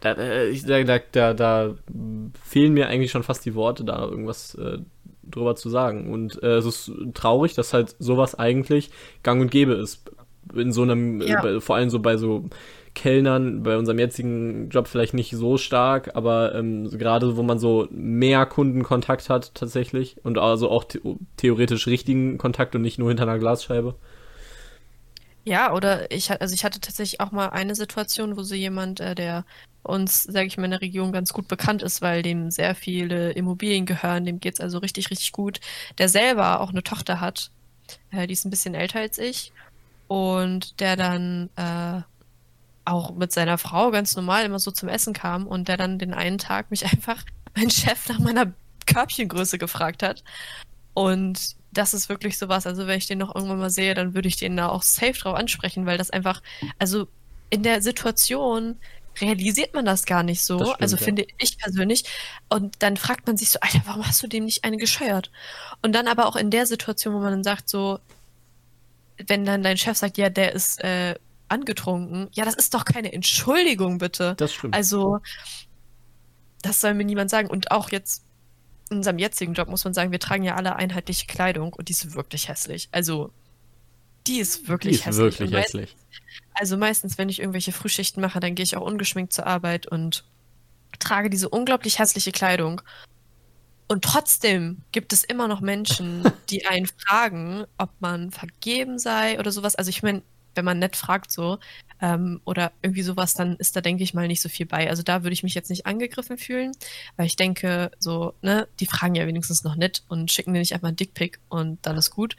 da, 0.00 0.10
äh, 0.14 0.84
da, 0.84 0.98
da, 1.12 1.34
da, 1.34 1.74
fehlen 2.42 2.74
mir 2.74 2.88
eigentlich 2.88 3.12
schon 3.12 3.22
fast 3.22 3.44
die 3.44 3.54
Worte, 3.54 3.84
da 3.84 4.02
irgendwas 4.02 4.56
äh, 4.56 4.78
drüber 5.22 5.54
zu 5.54 5.70
sagen. 5.70 6.12
Und 6.12 6.42
äh, 6.42 6.56
es 6.56 6.64
ist 6.64 6.90
traurig, 7.14 7.54
dass 7.54 7.72
halt 7.72 7.94
sowas 8.00 8.34
eigentlich 8.34 8.90
gang 9.22 9.40
und 9.40 9.52
gäbe 9.52 9.74
ist. 9.74 10.10
In 10.54 10.72
so 10.72 10.82
einem, 10.82 11.20
ja. 11.20 11.44
äh, 11.44 11.60
vor 11.60 11.76
allem 11.76 11.90
so 11.90 12.00
bei 12.00 12.16
so 12.16 12.44
Kellnern, 12.94 13.62
bei 13.62 13.76
unserem 13.76 13.98
jetzigen 13.98 14.68
Job 14.70 14.86
vielleicht 14.86 15.14
nicht 15.14 15.32
so 15.32 15.58
stark, 15.58 16.12
aber 16.14 16.54
ähm, 16.54 16.88
gerade 16.96 17.36
wo 17.36 17.42
man 17.42 17.58
so 17.58 17.88
mehr 17.90 18.46
Kundenkontakt 18.46 19.28
hat 19.28 19.54
tatsächlich 19.54 20.16
und 20.22 20.38
also 20.38 20.70
auch 20.70 20.84
the 20.90 21.00
theoretisch 21.36 21.86
richtigen 21.86 22.38
Kontakt 22.38 22.74
und 22.74 22.82
nicht 22.82 22.98
nur 22.98 23.08
hinter 23.08 23.24
einer 23.24 23.38
Glasscheibe. 23.38 23.96
Ja, 25.44 25.74
oder 25.74 26.10
ich, 26.10 26.30
also 26.30 26.54
ich 26.54 26.64
hatte 26.64 26.80
tatsächlich 26.80 27.20
auch 27.20 27.30
mal 27.30 27.48
eine 27.48 27.74
Situation, 27.74 28.36
wo 28.36 28.42
so 28.42 28.54
jemand, 28.54 29.00
äh, 29.00 29.14
der 29.14 29.44
uns, 29.82 30.22
sage 30.22 30.46
ich 30.46 30.56
mal, 30.56 30.64
in 30.64 30.70
der 30.70 30.80
Region 30.80 31.12
ganz 31.12 31.34
gut 31.34 31.48
bekannt 31.48 31.82
ist, 31.82 32.00
weil 32.00 32.22
dem 32.22 32.50
sehr 32.50 32.74
viele 32.74 33.32
Immobilien 33.32 33.84
gehören, 33.84 34.24
dem 34.24 34.40
geht's 34.40 34.60
also 34.60 34.78
richtig, 34.78 35.10
richtig 35.10 35.32
gut, 35.32 35.60
der 35.98 36.08
selber 36.08 36.60
auch 36.60 36.70
eine 36.70 36.82
Tochter 36.82 37.20
hat, 37.20 37.50
äh, 38.10 38.26
die 38.26 38.32
ist 38.32 38.46
ein 38.46 38.50
bisschen 38.50 38.74
älter 38.74 39.00
als 39.00 39.18
ich 39.18 39.52
und 40.08 40.80
der 40.80 40.96
dann 40.96 41.50
äh, 41.56 42.02
auch 42.84 43.14
mit 43.14 43.32
seiner 43.32 43.58
Frau 43.58 43.90
ganz 43.90 44.14
normal 44.16 44.44
immer 44.44 44.58
so 44.58 44.70
zum 44.70 44.88
Essen 44.88 45.14
kam 45.14 45.46
und 45.46 45.68
der 45.68 45.76
dann 45.76 45.98
den 45.98 46.14
einen 46.14 46.38
Tag 46.38 46.70
mich 46.70 46.84
einfach, 46.92 47.24
mein 47.56 47.70
Chef 47.70 48.08
nach 48.08 48.18
meiner 48.18 48.52
Körbchengröße 48.86 49.58
gefragt 49.58 50.02
hat 50.02 50.22
und 50.94 51.56
das 51.72 51.92
ist 51.92 52.08
wirklich 52.08 52.38
sowas. 52.38 52.66
Also, 52.66 52.86
wenn 52.86 52.98
ich 52.98 53.06
den 53.06 53.18
noch 53.18 53.34
irgendwann 53.34 53.58
mal 53.58 53.70
sehe, 53.70 53.94
dann 53.94 54.14
würde 54.14 54.28
ich 54.28 54.36
den 54.36 54.56
da 54.56 54.68
auch 54.68 54.82
safe 54.82 55.12
drauf 55.12 55.34
ansprechen, 55.34 55.86
weil 55.86 55.98
das 55.98 56.10
einfach, 56.10 56.40
also 56.78 57.08
in 57.50 57.62
der 57.62 57.82
Situation 57.82 58.76
realisiert 59.20 59.74
man 59.74 59.84
das 59.84 60.06
gar 60.06 60.22
nicht 60.22 60.42
so. 60.42 60.58
Stimmt, 60.58 60.80
also 60.80 60.96
finde 60.96 61.22
ja. 61.22 61.28
ich 61.38 61.58
persönlich. 61.58 62.04
Und 62.48 62.76
dann 62.80 62.96
fragt 62.96 63.26
man 63.26 63.36
sich 63.36 63.50
so, 63.50 63.60
Alter, 63.60 63.82
warum 63.84 64.06
hast 64.06 64.22
du 64.22 64.26
dem 64.26 64.44
nicht 64.44 64.64
eine 64.64 64.76
gescheuert? 64.76 65.30
Und 65.82 65.92
dann 65.92 66.08
aber 66.08 66.26
auch 66.26 66.36
in 66.36 66.50
der 66.50 66.66
Situation, 66.66 67.14
wo 67.14 67.18
man 67.18 67.32
dann 67.32 67.44
sagt, 67.44 67.68
so, 67.68 68.00
wenn 69.26 69.44
dann 69.44 69.62
dein 69.62 69.76
Chef 69.76 69.96
sagt, 69.96 70.18
ja, 70.18 70.30
der 70.30 70.52
ist 70.52 70.82
äh, 70.82 71.14
angetrunken, 71.48 72.28
ja, 72.32 72.44
das 72.44 72.54
ist 72.54 72.74
doch 72.74 72.84
keine 72.84 73.12
Entschuldigung, 73.12 73.98
bitte. 73.98 74.34
Das 74.36 74.52
stimmt. 74.52 74.74
Also, 74.74 75.20
das 76.62 76.80
soll 76.80 76.94
mir 76.94 77.04
niemand 77.04 77.30
sagen. 77.30 77.48
Und 77.48 77.70
auch 77.70 77.90
jetzt 77.90 78.24
in 78.90 78.98
unserem 78.98 79.18
jetzigen 79.18 79.54
Job 79.54 79.68
muss 79.68 79.84
man 79.84 79.94
sagen, 79.94 80.12
wir 80.12 80.20
tragen 80.20 80.44
ja 80.44 80.56
alle 80.56 80.76
einheitliche 80.76 81.26
Kleidung 81.26 81.72
und 81.72 81.88
die 81.88 81.92
ist 81.92 82.14
wirklich 82.14 82.48
hässlich. 82.48 82.88
Also, 82.92 83.30
die 84.26 84.38
ist 84.38 84.68
wirklich 84.68 84.94
Die 84.94 84.98
ist 85.00 85.06
hässlich. 85.06 85.40
wirklich 85.40 85.52
hässlich. 85.52 85.96
Also 86.54 86.76
meistens, 86.76 87.18
wenn 87.18 87.28
ich 87.28 87.40
irgendwelche 87.40 87.72
Frühschichten 87.72 88.20
mache, 88.20 88.40
dann 88.40 88.54
gehe 88.54 88.64
ich 88.64 88.76
auch 88.76 88.86
ungeschminkt 88.86 89.32
zur 89.32 89.46
Arbeit 89.46 89.86
und 89.86 90.24
trage 90.98 91.28
diese 91.28 91.48
unglaublich 91.48 91.98
hässliche 91.98 92.32
Kleidung. 92.32 92.80
Und 93.86 94.02
trotzdem 94.02 94.82
gibt 94.92 95.12
es 95.12 95.24
immer 95.24 95.48
noch 95.48 95.60
Menschen, 95.60 96.22
die 96.50 96.66
einen 96.66 96.86
fragen, 96.86 97.64
ob 97.78 97.90
man 98.00 98.30
vergeben 98.30 98.98
sei 98.98 99.38
oder 99.38 99.50
sowas. 99.50 99.74
Also 99.74 99.90
ich 99.90 100.02
meine, 100.02 100.22
wenn 100.54 100.64
man 100.64 100.78
nett 100.78 100.96
fragt 100.96 101.32
so 101.32 101.58
ähm, 102.00 102.40
oder 102.44 102.72
irgendwie 102.80 103.02
sowas, 103.02 103.34
dann 103.34 103.56
ist 103.56 103.76
da, 103.76 103.80
denke 103.80 104.04
ich 104.04 104.14
mal, 104.14 104.28
nicht 104.28 104.40
so 104.40 104.48
viel 104.48 104.66
bei. 104.66 104.88
Also 104.88 105.02
da 105.02 105.22
würde 105.22 105.32
ich 105.32 105.42
mich 105.42 105.54
jetzt 105.54 105.70
nicht 105.70 105.86
angegriffen 105.86 106.38
fühlen, 106.38 106.72
weil 107.16 107.26
ich 107.26 107.36
denke, 107.36 107.90
so, 107.98 108.34
ne, 108.40 108.68
die 108.80 108.86
fragen 108.86 109.14
ja 109.14 109.26
wenigstens 109.26 109.64
noch 109.64 109.76
nett 109.76 110.04
und 110.08 110.30
schicken 110.30 110.54
dir 110.54 110.60
nicht 110.60 110.74
einfach 110.74 110.88
einen 110.88 110.96
Dickpick 110.96 111.40
und 111.48 111.78
dann 111.82 111.96
ist 111.96 112.10
gut. 112.10 112.36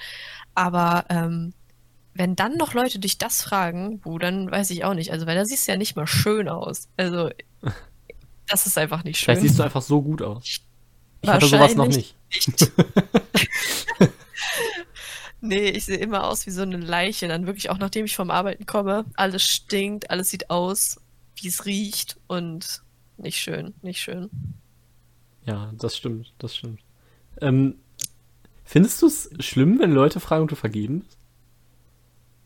Aber 0.53 1.05
ähm, 1.09 1.53
wenn 2.15 2.35
dann 2.35 2.55
noch 2.55 2.73
Leute 2.73 2.97
dich 2.97 3.17
das 3.17 3.41
fragen, 3.41 3.99
wo, 4.03 4.17
dann 4.17 4.49
weiß 4.49 4.71
ich 4.71 4.85
auch 4.85 4.93
nicht. 4.93 5.11
Also, 5.11 5.27
weil 5.27 5.35
da 5.35 5.45
siehst 5.45 5.67
du 5.67 5.73
ja 5.73 5.77
nicht 5.77 5.97
mal 5.97 6.07
schön 6.07 6.47
aus. 6.47 6.87
Also, 6.95 7.29
das 8.47 8.65
ist 8.65 8.77
einfach 8.77 9.03
nicht 9.03 9.17
schön. 9.17 9.25
Vielleicht 9.25 9.41
siehst 9.41 9.59
du 9.59 9.63
einfach 9.63 9.81
so 9.81 10.01
gut 10.01 10.21
aus. 10.21 10.61
Ich 11.25 11.33
hatte 11.33 11.47
sowas 11.47 11.75
noch 11.75 11.87
nicht. 11.87 12.15
Wahrscheinlich 12.31 14.11
Nee, 15.41 15.69
ich 15.69 15.85
sehe 15.85 15.97
immer 15.97 16.23
aus 16.23 16.47
wie 16.47 16.51
so 16.51 16.63
eine 16.63 16.77
Leiche. 16.77 17.27
Dann 17.27 17.45
wirklich 17.45 17.69
auch, 17.69 17.77
nachdem 17.77 18.05
ich 18.05 18.15
vom 18.15 18.31
Arbeiten 18.31 18.65
komme, 18.65 19.05
alles 19.15 19.43
stinkt, 19.43 20.09
alles 20.09 20.31
sieht 20.31 20.49
aus, 20.49 20.99
wie 21.35 21.47
es 21.47 21.65
riecht 21.65 22.17
und 22.27 22.81
nicht 23.17 23.37
schön, 23.37 23.75
nicht 23.83 23.99
schön. 23.99 24.29
Ja, 25.45 25.71
das 25.77 25.95
stimmt, 25.95 26.33
das 26.39 26.55
stimmt. 26.55 26.79
Ähm, 27.41 27.75
findest 28.63 29.01
du 29.03 29.07
es 29.07 29.29
schlimm, 29.39 29.77
wenn 29.79 29.91
Leute 29.91 30.19
fragen, 30.19 30.43
ob 30.43 30.49
du 30.49 30.55
vergeben 30.55 31.01
bist? 31.01 31.17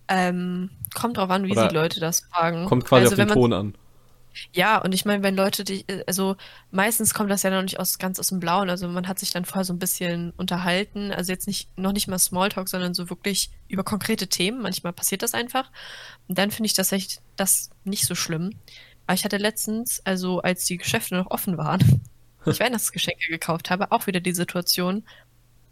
Ähm, 0.10 0.72
kommt 0.94 1.18
drauf 1.18 1.30
an, 1.30 1.46
wie 1.46 1.52
Oder 1.52 1.68
die 1.70 1.76
Leute 1.76 2.00
das 2.00 2.22
fragen. 2.22 2.66
Kommt 2.66 2.84
quasi 2.84 3.04
also, 3.04 3.14
auf 3.14 3.28
den 3.28 3.34
Ton 3.34 3.54
an. 3.54 3.76
Ja, 4.54 4.78
und 4.78 4.94
ich 4.94 5.06
meine, 5.06 5.24
wenn 5.24 5.36
Leute 5.36 5.64
dich, 5.64 5.88
äh, 5.90 6.04
also 6.08 6.36
meistens 6.72 7.14
kommt 7.14 7.30
das 7.32 7.44
ja 7.44 7.50
noch 7.50 7.62
nicht 7.62 7.80
aus, 7.80 7.98
ganz 7.98 8.20
aus 8.20 8.28
dem 8.28 8.40
Blauen. 8.40 8.70
Also 8.70 8.88
man 8.88 9.08
hat 9.08 9.20
sich 9.20 9.32
dann 9.32 9.46
vorher 9.46 9.66
so 9.66 9.74
ein 9.74 9.80
bisschen 9.80 10.32
unterhalten. 10.38 11.12
Also 11.12 11.32
jetzt 11.32 11.48
nicht, 11.48 11.70
noch 11.78 11.94
nicht 11.94 12.08
mal 12.08 12.20
Smalltalk, 12.20 12.70
sondern 12.70 12.94
so 12.94 13.10
wirklich 13.10 13.52
über 13.68 13.84
konkrete 13.84 14.28
Themen. 14.28 14.62
Manchmal 14.62 14.94
passiert 14.94 15.22
das 15.24 15.34
einfach. 15.34 15.72
Und 16.28 16.38
dann 16.38 16.52
finde 16.52 16.68
ich 16.68 16.74
das 16.74 16.92
echt, 16.92 17.22
das 17.36 17.70
nicht 17.84 18.06
so 18.06 18.16
schlimm. 18.16 18.52
Aber 19.06 19.16
ich 19.16 19.26
hatte 19.26 19.38
letztens, 19.38 20.02
also 20.06 20.42
als 20.42 20.66
die 20.66 20.78
Geschäfte 20.78 21.16
noch 21.16 21.32
offen 21.32 21.58
waren, 21.58 22.02
ich 22.46 22.60
Weihnachtsgeschenke 22.60 23.28
gekauft 23.30 23.70
habe, 23.70 23.92
auch 23.92 24.08
wieder 24.08 24.20
die 24.20 24.34
Situation, 24.34 25.04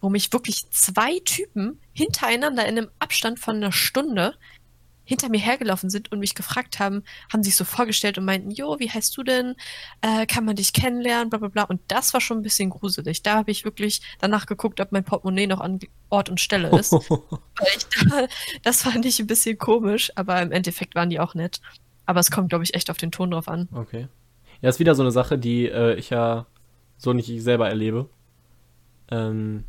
wo 0.02 0.10
mich 0.10 0.32
wirklich 0.32 0.70
zwei 0.70 1.20
Typen 1.26 1.80
hintereinander 1.94 2.66
in 2.66 2.78
einem 2.78 2.90
Abstand 3.00 3.40
von 3.40 3.58
einer 3.58 3.72
Stunde 3.72 4.36
hinter 5.08 5.30
mir 5.30 5.40
hergelaufen 5.40 5.90
sind 5.90 6.12
und 6.12 6.20
mich 6.20 6.36
gefragt 6.36 6.80
haben, 6.80 7.04
haben 7.32 7.42
sich 7.42 7.56
so 7.56 7.64
vorgestellt 7.64 8.18
und 8.18 8.26
meinten, 8.26 8.52
jo, 8.52 8.78
wie 8.80 8.92
heißt 8.92 9.16
du 9.16 9.24
denn? 9.24 9.56
Äh, 10.02 10.26
kann 10.26 10.44
man 10.44 10.58
dich 10.58 10.74
kennenlernen? 10.74 11.30
Bla 11.30 11.40
bla 11.40 11.48
bla. 11.48 11.64
Und 11.64 11.80
das 11.88 12.14
war 12.14 12.20
schon 12.20 12.40
ein 12.40 12.44
bisschen 12.44 12.70
gruselig. 12.70 13.24
Da 13.24 13.36
habe 13.36 13.50
ich 13.50 13.64
wirklich 13.64 14.02
danach 14.20 14.46
geguckt, 14.46 14.82
ob 14.82 14.92
mein 14.92 15.06
Portemonnaie 15.06 15.48
noch 15.48 15.62
an 15.62 15.80
Ort 16.10 16.30
und 16.30 16.42
Stelle 16.42 16.78
ist. 16.78 16.92
Weil 16.92 17.68
ich 17.78 17.88
da, 17.88 18.28
das 18.64 18.84
fand 18.84 19.06
ich 19.06 19.20
ein 19.20 19.28
bisschen 19.28 19.58
komisch, 19.58 20.12
aber 20.16 20.42
im 20.42 20.52
Endeffekt 20.52 20.94
waren 20.96 21.10
die 21.10 21.22
auch 21.22 21.34
nett. 21.36 21.62
Aber 22.06 22.20
es 22.20 22.30
kommt, 22.30 22.50
glaube 22.50 22.66
ich, 22.66 22.74
echt 22.74 22.92
auf 22.92 22.98
den 22.98 23.12
Ton 23.12 23.32
drauf 23.32 23.48
an. 23.48 23.70
Okay. 23.74 24.10
Ja, 24.62 24.70
ist 24.70 24.80
wieder 24.80 24.96
so 24.96 25.04
eine 25.04 25.12
Sache, 25.12 25.38
die 25.38 25.68
äh, 25.68 25.96
ich 25.96 26.10
ja 26.10 26.48
so 26.98 27.14
nicht 27.14 27.32
selber 27.42 27.70
erlebe. 27.70 28.10
Ähm, 29.10 29.64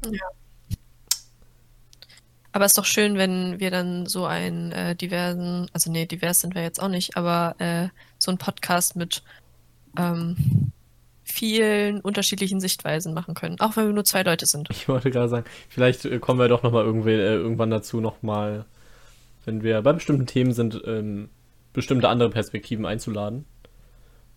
Aber 2.59 2.65
es 2.65 2.71
ist 2.71 2.79
doch 2.79 2.85
schön, 2.87 3.17
wenn 3.17 3.61
wir 3.61 3.71
dann 3.71 4.07
so 4.07 4.27
einen 4.27 4.73
äh, 4.73 4.97
diversen, 4.97 5.69
also 5.73 5.93
nee, 5.93 6.07
divers 6.07 6.41
sind 6.41 6.57
wir 6.57 6.63
jetzt 6.63 6.83
auch 6.83 6.89
nicht, 6.89 7.17
aber 7.17 7.55
äh, 7.61 7.87
so 8.19 8.33
einen 8.33 8.39
Podcast 8.39 8.97
mit 8.97 9.23
ähm, 9.97 10.37
vielen 11.23 12.01
unterschiedlichen 12.01 12.59
Sichtweisen 12.59 13.15
machen 13.15 13.35
können. 13.35 13.61
Auch 13.61 13.77
wenn 13.77 13.87
wir 13.87 13.93
nur 13.93 14.03
zwei 14.03 14.25
Leute 14.25 14.45
sind. 14.45 14.67
ich 14.73 14.89
wollte 14.89 15.13
gerade 15.13 15.29
sagen, 15.29 15.47
vielleicht 15.69 16.05
äh, 16.05 16.19
kommen 16.19 16.41
wir 16.41 16.49
doch 16.49 16.65
noch 16.65 16.73
mal 16.73 16.85
irgendwie, 16.85 17.13
äh, 17.13 17.35
irgendwann 17.35 17.71
dazu 17.71 18.01
noch 18.01 18.23
mal, 18.23 18.65
wenn 19.45 19.63
wir 19.63 19.81
bei 19.83 19.93
bestimmten 19.93 20.27
Themen 20.27 20.53
sind, 20.53 20.83
ähm, 20.85 21.29
bestimmte 21.73 22.09
andere 22.09 22.31
Perspektiven 22.31 22.87
einzuladen. 22.87 23.45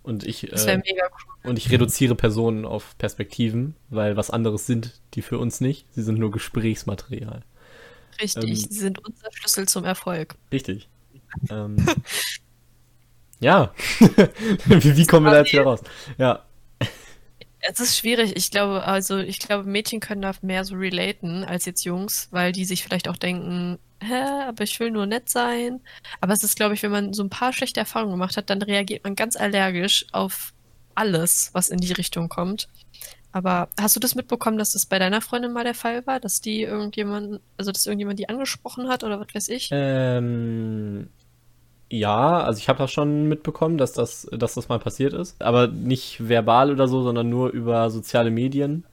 Und 0.04 0.28
ich, 0.28 0.44
äh, 0.54 0.78
mega 0.78 1.06
cool. 1.06 1.50
und 1.50 1.58
ich 1.58 1.72
reduziere 1.72 2.14
Personen 2.14 2.66
auf 2.66 2.96
Perspektiven, 3.00 3.76
weil 3.90 4.16
was 4.16 4.30
anderes 4.30 4.68
sind 4.68 5.02
die 5.16 5.24
für 5.24 5.40
uns 5.40 5.60
nicht. 5.60 5.88
Sie 5.96 6.04
sind 6.04 6.20
nur 6.20 6.30
Gesprächsmaterial. 6.30 7.42
Richtig. 8.20 8.44
ähm, 8.44 8.56
Sie 8.56 8.80
sind 8.80 9.06
unser 9.06 9.32
Schlüssel 9.32 9.68
zum 9.68 9.86
Erfolg. 9.86 10.36
Richtig. 10.52 10.88
Ähm, 11.50 11.78
ja. 13.40 13.74
wie, 14.66 14.98
wie 14.98 15.06
kommen 15.06 15.26
wir 15.26 15.32
da 15.32 15.40
jetzt 15.40 15.54
wieder 15.54 15.64
raus? 15.64 15.80
Ja. 16.18 16.44
Es 17.62 17.80
ist 17.80 17.98
schwierig. 17.98 18.36
Ich 18.36 18.52
glaube, 18.52 18.84
also 18.84 19.18
ich 19.18 19.40
glaube, 19.40 19.64
Mädchen 19.64 20.00
können 20.00 20.22
da 20.22 20.34
mehr 20.42 20.66
so 20.66 20.76
relaten 20.76 21.44
als 21.44 21.66
jetzt 21.66 21.86
Jungs, 21.86 22.28
weil 22.32 22.52
die 22.52 22.66
sich 22.66 22.84
vielleicht 22.84 23.08
auch 23.08 23.18
denken, 23.18 23.80
hä, 24.02 24.44
aber 24.48 24.64
ich 24.64 24.80
will 24.80 24.92
nur 24.92 25.06
nett 25.06 25.30
sein. 25.30 25.80
Aber 26.20 26.34
es 26.34 26.44
ist, 26.44 26.56
glaube 26.56 26.74
ich, 26.74 26.84
wenn 26.84 26.92
man 26.92 27.14
so 27.14 27.24
ein 27.24 27.30
paar 27.30 27.54
schlechte 27.54 27.80
Erfahrungen 27.80 28.14
gemacht 28.14 28.36
hat, 28.36 28.50
dann 28.50 28.62
reagiert 28.62 29.04
man 29.04 29.16
ganz 29.16 29.36
allergisch 29.36 30.06
auf 30.12 30.54
alles, 30.96 31.52
was 31.54 31.70
in 31.70 31.80
die 31.80 31.94
Richtung 31.94 32.30
kommt. 32.30 32.68
Aber 33.34 33.70
hast 33.80 33.96
du 33.96 34.00
das 34.00 34.16
mitbekommen, 34.16 34.58
dass 34.58 34.74
das 34.74 34.86
bei 34.86 35.00
deiner 35.00 35.22
Freundin 35.22 35.54
mal 35.54 35.64
der 35.64 35.74
Fall 35.76 36.06
war, 36.06 36.20
dass 36.20 36.42
die 36.42 36.64
irgendjemand, 36.64 37.42
also 37.58 37.72
dass 37.72 37.86
irgendjemand 37.86 38.20
die 38.20 38.30
angesprochen 38.30 38.90
hat 38.90 39.04
oder 39.04 39.20
was 39.20 39.34
weiß 39.34 39.50
ich? 39.50 39.76
Ähm, 39.76 41.10
ja, 41.92 42.42
also 42.44 42.60
ich 42.60 42.70
habe 42.70 42.80
das 42.80 42.92
schon 42.92 43.28
mitbekommen, 43.28 43.78
dass 43.78 43.94
das, 43.94 44.30
dass 44.32 44.56
das 44.56 44.70
mal 44.70 44.80
passiert 44.80 45.14
ist. 45.14 45.42
Aber 45.42 45.68
nicht 45.68 46.28
verbal 46.28 46.72
oder 46.72 46.88
so, 46.88 47.04
sondern 47.04 47.30
nur 47.30 47.50
über 47.52 47.90
soziale 47.90 48.32
Medien. 48.32 48.86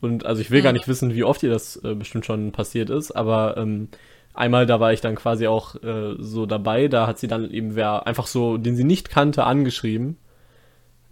Und 0.00 0.26
also 0.26 0.42
ich 0.42 0.50
will 0.50 0.62
gar 0.62 0.72
Mhm. 0.72 0.74
nicht 0.74 0.88
wissen, 0.88 1.14
wie 1.14 1.24
oft 1.24 1.42
ihr 1.42 1.50
das 1.50 1.76
äh, 1.84 1.94
bestimmt 1.94 2.26
schon 2.26 2.52
passiert 2.52 2.90
ist, 2.90 3.12
aber 3.12 3.56
ähm, 3.58 3.88
einmal 4.34 4.66
da 4.66 4.80
war 4.80 4.92
ich 4.92 5.00
dann 5.02 5.16
quasi 5.16 5.46
auch 5.46 5.76
äh, 5.82 6.16
so 6.18 6.46
dabei, 6.46 6.88
da 6.88 7.06
hat 7.06 7.18
sie 7.18 7.28
dann 7.28 7.50
eben 7.50 7.76
wer 7.76 8.06
einfach 8.06 8.26
so, 8.26 8.58
den 8.58 8.76
sie 8.76 8.84
nicht 8.84 9.10
kannte, 9.10 9.44
angeschrieben. 9.44 10.16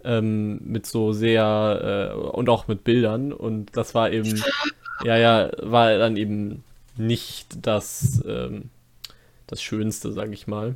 Ähm, 0.03 0.59
mit 0.63 0.85
so 0.85 1.11
sehr, 1.11 2.11
äh, 2.13 2.17
und 2.17 2.47
auch 2.49 2.67
mit 2.67 2.83
Bildern. 2.85 3.33
Und 3.33 3.75
das 3.75 3.93
war 3.95 4.11
eben, 4.11 4.41
ja, 5.03 5.17
ja, 5.17 5.49
war 5.61 5.97
dann 5.97 6.15
eben 6.15 6.63
nicht 6.95 7.65
das, 7.65 8.23
ähm, 8.25 8.69
das 9.47 9.61
Schönste, 9.61 10.11
sag 10.11 10.31
ich 10.31 10.47
mal. 10.47 10.75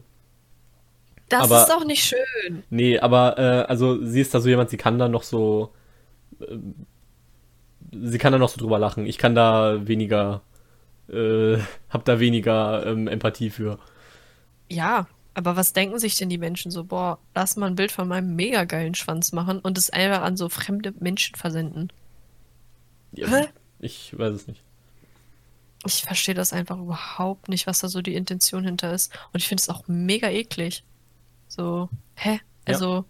Das 1.30 1.43
aber- 1.43 1.63
ist 1.63 1.71
auch 1.71 1.86
nicht 1.86 2.03
schön. 2.03 2.63
Nee, 2.69 2.99
aber 2.99 3.38
äh, 3.38 3.65
also 3.69 4.03
sie 4.05 4.21
ist 4.21 4.34
da 4.34 4.39
so 4.41 4.49
jemand, 4.49 4.69
sie 4.69 4.78
kann 4.78 4.99
da 4.99 5.07
noch 5.07 5.24
so, 5.24 5.71
äh, 6.41 6.57
sie 7.91 8.17
kann 8.17 8.34
da 8.34 8.39
noch 8.39 8.49
so 8.49 8.59
drüber 8.59 8.80
lachen. 8.80 9.05
Ich 9.05 9.17
kann 9.17 9.36
da 9.36 9.88
weniger, 9.88 10.41
äh, 11.09 11.57
hab 11.89 12.05
da 12.05 12.19
weniger 12.19 12.86
ähm, 12.86 13.07
Empathie 13.07 13.49
für. 13.49 13.80
Ja, 14.69 15.07
aber 15.34 15.55
was 15.55 15.73
denken 15.73 15.99
sich 15.99 16.17
denn 16.17 16.29
die 16.29 16.38
Menschen 16.38 16.71
so, 16.71 16.84
boah, 16.84 17.19
lass 17.34 17.55
mal 17.55 17.67
ein 17.67 17.75
Bild 17.75 17.91
von 17.91 18.07
meinem 18.07 18.36
mega 18.36 18.65
geilen 18.65 18.95
Schwanz 18.95 19.31
machen 19.31 19.59
und 19.59 19.77
es 19.77 19.89
einfach 19.89 20.21
an 20.21 20.38
so 20.38 20.49
fremde 20.49 20.93
Menschen 20.99 21.36
versenden? 21.36 21.91
Ja, 23.13 23.27
Hä? 23.27 23.47
Ich 23.79 24.17
weiß 24.17 24.34
es 24.34 24.47
nicht. 24.47 24.61
Ich 25.86 26.03
verstehe 26.03 26.36
das 26.36 26.53
einfach 26.53 26.79
überhaupt 26.79 27.49
nicht, 27.49 27.67
was 27.67 27.79
da 27.79 27.89
so 27.89 28.01
die 28.01 28.15
Intention 28.15 28.63
hinter 28.63 28.93
ist. 28.93 29.11
Und 29.34 29.41
ich 29.41 29.47
finde 29.47 29.61
es 29.61 29.69
auch 29.69 29.84
mega 29.88 30.29
eklig. 30.29 30.84
So, 31.49 31.89
hä? 32.15 32.39
Also, 32.65 33.05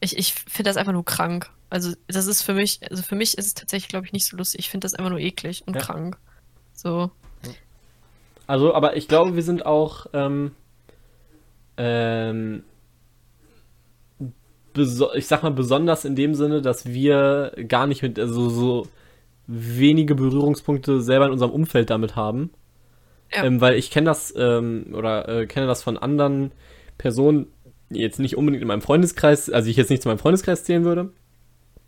ich, 0.00 0.16
ich 0.16 0.32
finde 0.32 0.70
das 0.70 0.78
einfach 0.78 0.92
nur 0.92 1.04
krank. 1.04 1.50
Also, 1.68 1.94
das 2.06 2.26
ist 2.26 2.42
für 2.42 2.54
mich, 2.54 2.80
also 2.90 3.02
für 3.02 3.14
mich 3.16 3.36
ist 3.36 3.46
es 3.46 3.54
tatsächlich, 3.54 3.88
glaube 3.88 4.06
ich, 4.06 4.12
nicht 4.12 4.24
so 4.24 4.36
lustig. 4.36 4.60
Ich 4.60 4.70
finde 4.70 4.86
das 4.86 4.94
einfach 4.94 5.10
nur 5.10 5.20
eklig 5.20 5.64
und 5.66 5.74
Ja. 5.74 5.80
krank. 5.82 6.16
So, 6.72 7.10
Also, 8.46 8.74
aber 8.74 8.96
ich 8.96 9.08
glaube, 9.08 9.34
wir 9.36 9.42
sind 9.42 9.66
auch, 9.66 10.06
ähm, 10.14 10.54
ähm, 11.78 12.62
ich 15.14 15.26
sag 15.26 15.42
mal 15.42 15.50
besonders 15.50 16.04
in 16.04 16.14
dem 16.14 16.34
Sinne, 16.34 16.62
dass 16.62 16.86
wir 16.86 17.52
gar 17.66 17.86
nicht 17.86 18.02
mit, 18.02 18.18
also 18.18 18.48
so 18.48 18.86
wenige 19.46 20.14
Berührungspunkte 20.14 21.00
selber 21.00 21.26
in 21.26 21.32
unserem 21.32 21.50
Umfeld 21.50 21.90
damit 21.90 22.14
haben. 22.14 22.50
Ja. 23.34 23.44
Ähm, 23.44 23.60
weil 23.60 23.74
ich 23.74 23.90
kenne 23.90 24.06
das, 24.06 24.32
ähm, 24.36 24.94
oder 24.94 25.28
äh, 25.28 25.46
kenne 25.46 25.66
das 25.66 25.82
von 25.82 25.96
anderen 25.96 26.52
Personen, 26.96 27.46
die 27.90 28.00
jetzt 28.00 28.20
nicht 28.20 28.36
unbedingt 28.36 28.62
in 28.62 28.68
meinem 28.68 28.82
Freundeskreis, 28.82 29.50
also 29.50 29.68
ich 29.68 29.76
jetzt 29.76 29.90
nicht 29.90 30.02
zu 30.02 30.08
meinem 30.08 30.18
Freundeskreis 30.18 30.64
zählen 30.64 30.84
würde, 30.84 31.10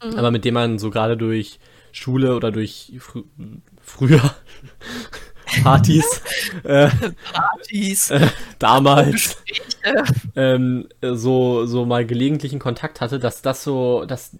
Mhm. 0.02 0.16
aber 0.16 0.30
mit 0.30 0.44
dem 0.44 0.54
man 0.54 0.78
so 0.78 0.90
gerade 0.90 1.16
durch 1.16 1.58
Schule 1.92 2.34
oder 2.34 2.50
durch 2.50 2.92
frü 3.00 3.22
früher 3.82 4.34
Partys. 5.62 6.20
äh, 6.64 6.88
Partys. 7.32 8.10
äh, 8.10 8.26
damals 8.58 9.36
ähm, 10.36 10.88
so, 11.02 11.66
so 11.66 11.84
mal 11.86 12.06
gelegentlichen 12.06 12.58
Kontakt 12.58 13.00
hatte, 13.00 13.18
dass 13.18 13.42
das 13.42 13.64
so, 13.64 14.04
dass, 14.04 14.36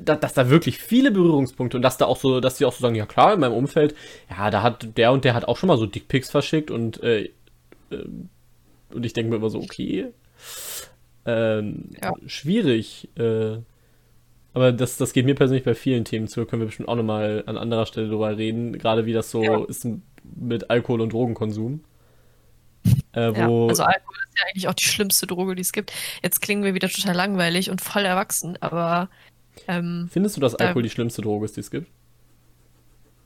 da, 0.00 0.14
dass 0.16 0.34
da 0.34 0.48
wirklich 0.50 0.78
viele 0.78 1.10
Berührungspunkte 1.10 1.76
und 1.76 1.82
dass 1.82 1.98
da 1.98 2.06
auch 2.06 2.16
so, 2.16 2.40
dass 2.40 2.58
sie 2.58 2.64
auch 2.64 2.72
so 2.72 2.80
sagen, 2.82 2.94
ja 2.94 3.06
klar, 3.06 3.34
in 3.34 3.40
meinem 3.40 3.54
Umfeld, 3.54 3.94
ja, 4.30 4.50
da 4.50 4.62
hat 4.62 4.96
der 4.96 5.12
und 5.12 5.24
der 5.24 5.34
hat 5.34 5.46
auch 5.46 5.56
schon 5.56 5.68
mal 5.68 5.78
so 5.78 5.86
Dickpics 5.86 6.30
verschickt 6.30 6.70
und, 6.70 7.02
äh, 7.02 7.24
äh, 7.90 8.04
und 8.90 9.06
ich 9.06 9.12
denke 9.12 9.30
mir 9.30 9.36
immer 9.36 9.50
so, 9.50 9.58
okay, 9.58 10.08
ähm, 11.24 11.90
Ja. 12.02 12.12
schwierig, 12.26 13.08
äh, 13.16 13.58
aber 14.54 14.72
das, 14.72 14.96
das 14.98 15.12
geht 15.14 15.24
mir 15.24 15.34
persönlich 15.34 15.64
bei 15.64 15.74
vielen 15.74 16.04
Themen 16.04 16.28
zu, 16.28 16.40
da 16.40 16.46
können 16.46 16.60
wir 16.62 16.66
bestimmt 16.66 16.88
auch 16.88 16.96
nochmal 16.96 17.42
an 17.46 17.56
anderer 17.56 17.86
Stelle 17.86 18.08
drüber 18.08 18.36
reden, 18.36 18.72
gerade 18.78 19.06
wie 19.06 19.12
das 19.14 19.30
so 19.30 19.42
Ja. 19.42 19.64
ist 19.64 19.86
mit 20.24 20.70
Alkohol 20.70 21.00
und 21.00 21.12
Drogenkonsum. 21.12 21.84
Äh, 23.14 23.32
Ja, 23.38 23.48
also 23.48 23.82
Alkohol 23.84 24.16
ist 24.28 24.38
ja 24.38 24.44
eigentlich 24.48 24.68
auch 24.68 24.74
die 24.74 24.84
schlimmste 24.84 25.26
Droge, 25.26 25.54
die 25.54 25.62
es 25.62 25.72
gibt. 25.72 25.92
Jetzt 26.22 26.40
klingen 26.40 26.64
wir 26.64 26.74
wieder 26.74 26.88
total 26.88 27.14
langweilig 27.14 27.70
und 27.70 27.80
voll 27.80 28.04
erwachsen, 28.04 28.56
aber 28.60 29.08
ähm, 29.68 30.08
Findest 30.10 30.36
du, 30.36 30.40
dass 30.40 30.56
Da- 30.56 30.66
Alkohol 30.66 30.82
die 30.82 30.90
schlimmste 30.90 31.22
Droge 31.22 31.44
ist, 31.44 31.56
die 31.56 31.60
es 31.60 31.70
gibt? 31.70 31.88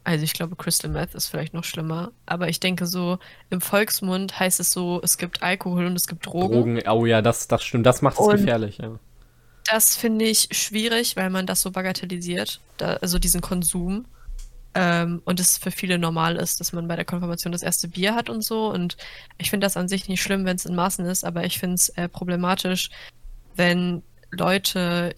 also 0.05 0.23
ich 0.23 0.35
glaube, 0.35 0.55
Crystal 0.55 0.89
Meth 0.89 1.17
ist 1.17 1.27
vielleicht 1.27 1.53
noch 1.53 1.65
schlimmer. 1.65 2.13
Aber 2.27 2.49
ich 2.49 2.61
denke 2.61 2.87
so, 2.87 3.19
im 3.51 3.61
Volksmund 3.61 4.39
heißt 4.39 4.61
es 4.61 4.71
so, 4.71 5.01
es 5.03 5.19
gibt 5.19 5.43
Alkohol 5.43 5.87
und 5.87 5.97
es 5.97 6.07
gibt 6.07 6.25
Drogen. 6.27 6.53
Drogen, 6.55 6.89
oh 6.89 7.07
ja, 7.07 7.23
das, 7.23 7.49
das 7.49 7.65
stimmt, 7.65 7.87
das 7.87 8.03
macht 8.03 8.17
es 8.21 8.29
gefährlich, 8.29 8.79
ja. 8.79 9.01
Das 9.69 9.97
finde 9.97 10.25
ich 10.27 10.49
schwierig, 10.53 11.17
weil 11.17 11.29
man 11.31 11.45
das 11.47 11.61
so 11.61 11.73
bagatellisiert, 11.73 12.61
da, 12.77 12.95
also 12.99 13.19
diesen 13.19 13.41
Konsum. 13.41 14.05
Ähm, 14.75 15.23
und 15.25 15.41
es 15.41 15.57
für 15.57 15.71
viele 15.71 15.99
normal 15.99 16.37
ist, 16.37 16.61
dass 16.61 16.73
man 16.73 16.87
bei 16.89 16.97
der 16.97 17.05
Konfirmation 17.05 17.53
das 17.53 17.63
erste 17.63 17.89
Bier 17.89 18.15
hat 18.15 18.29
und 18.29 18.43
so. 18.43 18.71
Und 18.71 18.97
ich 19.39 19.51
finde 19.51 19.65
das 19.65 19.77
an 19.77 19.89
sich 19.89 20.09
nicht 20.09 20.23
schlimm, 20.23 20.45
wenn 20.45 20.57
es 20.57 20.67
in 20.67 20.75
Maßen 20.75 21.07
ist, 21.07 21.25
aber 21.25 21.45
ich 21.45 21.59
finde 21.59 21.77
es 21.77 21.89
äh, 21.91 22.09
problematisch, 22.09 22.91
wenn 23.55 24.03
Leute 24.31 25.15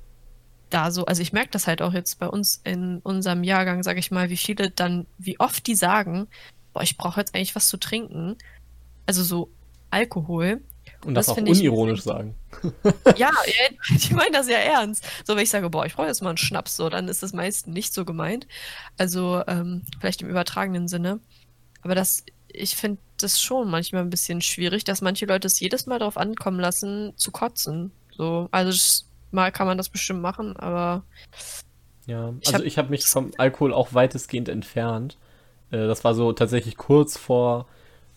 da 0.70 0.90
so, 0.90 1.06
also 1.06 1.22
ich 1.22 1.32
merke 1.32 1.50
das 1.50 1.66
halt 1.66 1.82
auch 1.82 1.92
jetzt 1.92 2.18
bei 2.18 2.28
uns 2.28 2.60
in 2.64 2.98
unserem 2.98 3.42
Jahrgang, 3.42 3.82
sage 3.82 4.00
ich 4.00 4.10
mal, 4.10 4.30
wie 4.30 4.36
viele 4.36 4.70
dann, 4.70 5.06
wie 5.16 5.40
oft 5.40 5.66
die 5.66 5.74
sagen, 5.74 6.28
boah, 6.72 6.82
ich 6.82 6.96
brauche 6.96 7.20
jetzt 7.20 7.34
eigentlich 7.34 7.56
was 7.56 7.68
zu 7.68 7.78
trinken. 7.78 8.36
Also 9.06 9.22
so 9.22 9.50
Alkohol. 9.90 10.60
Und 11.08 11.14
das, 11.14 11.24
Das 11.26 11.32
auch 11.32 11.34
finde 11.36 11.52
ich- 11.52 11.58
unironisch 11.60 12.02
sagen. 12.02 12.34
Ja, 13.16 13.30
ich 13.96 14.10
meine 14.12 14.30
das 14.32 14.46
ja 14.48 14.58
ernst. 14.58 15.04
So, 15.26 15.34
wenn 15.34 15.42
ich 15.42 15.48
sage, 15.50 15.70
boah, 15.70 15.86
ich 15.86 15.94
brauche 15.94 16.06
jetzt 16.06 16.22
mal 16.22 16.28
einen 16.28 16.36
Schnaps, 16.38 16.76
so, 16.76 16.88
dann 16.90 17.08
ist 17.08 17.22
das 17.22 17.32
meist 17.32 17.66
nicht 17.66 17.94
so 17.94 18.04
gemeint. 18.04 18.46
Also, 18.98 19.42
ähm, 19.46 19.82
vielleicht 19.98 20.20
im 20.20 20.28
übertragenen 20.28 20.86
Sinne. 20.86 21.20
Aber 21.82 21.94
das, 21.94 22.24
ich 22.52 22.76
finde 22.76 22.98
das 23.20 23.40
schon 23.40 23.70
manchmal 23.70 24.02
ein 24.02 24.10
bisschen 24.10 24.42
schwierig, 24.42 24.84
dass 24.84 25.00
manche 25.00 25.24
Leute 25.24 25.46
es 25.46 25.58
jedes 25.60 25.86
Mal 25.86 25.98
darauf 25.98 26.18
ankommen 26.18 26.60
lassen, 26.60 27.14
zu 27.16 27.30
kotzen. 27.30 27.90
So, 28.14 28.48
also 28.50 29.02
mal 29.30 29.50
kann 29.50 29.66
man 29.66 29.78
das 29.78 29.88
bestimmt 29.88 30.20
machen, 30.20 30.56
aber 30.56 31.04
Ja, 32.06 32.34
also 32.44 32.52
hab- 32.52 32.64
ich 32.64 32.76
habe 32.78 32.90
mich 32.90 33.04
vom 33.06 33.32
Alkohol 33.38 33.72
auch 33.72 33.94
weitestgehend 33.94 34.48
entfernt. 34.48 35.16
Äh, 35.70 35.86
das 35.86 36.04
war 36.04 36.14
so 36.14 36.32
tatsächlich 36.32 36.76
kurz 36.76 37.16
vor, 37.16 37.66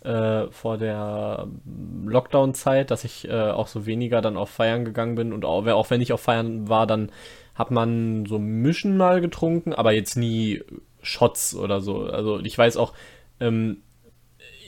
äh, 0.03 0.47
vor 0.51 0.77
der 0.77 1.47
Lockdown-Zeit, 2.05 2.91
dass 2.91 3.03
ich 3.03 3.27
äh, 3.27 3.51
auch 3.51 3.67
so 3.67 3.85
weniger 3.85 4.21
dann 4.21 4.37
auf 4.37 4.49
Feiern 4.49 4.85
gegangen 4.85 5.15
bin. 5.15 5.33
Und 5.33 5.45
auch, 5.45 5.65
auch 5.67 5.89
wenn 5.89 6.01
ich 6.01 6.13
auf 6.13 6.21
Feiern 6.21 6.67
war, 6.67 6.87
dann 6.87 7.11
hat 7.55 7.71
man 7.71 8.25
so 8.25 8.39
Mischen 8.39 8.97
mal 8.97 9.21
getrunken, 9.21 9.73
aber 9.73 9.91
jetzt 9.91 10.15
nie 10.15 10.63
Shots 11.01 11.55
oder 11.55 11.81
so. 11.81 12.03
Also 12.03 12.39
ich 12.39 12.57
weiß 12.57 12.77
auch, 12.77 12.93
ähm, 13.39 13.77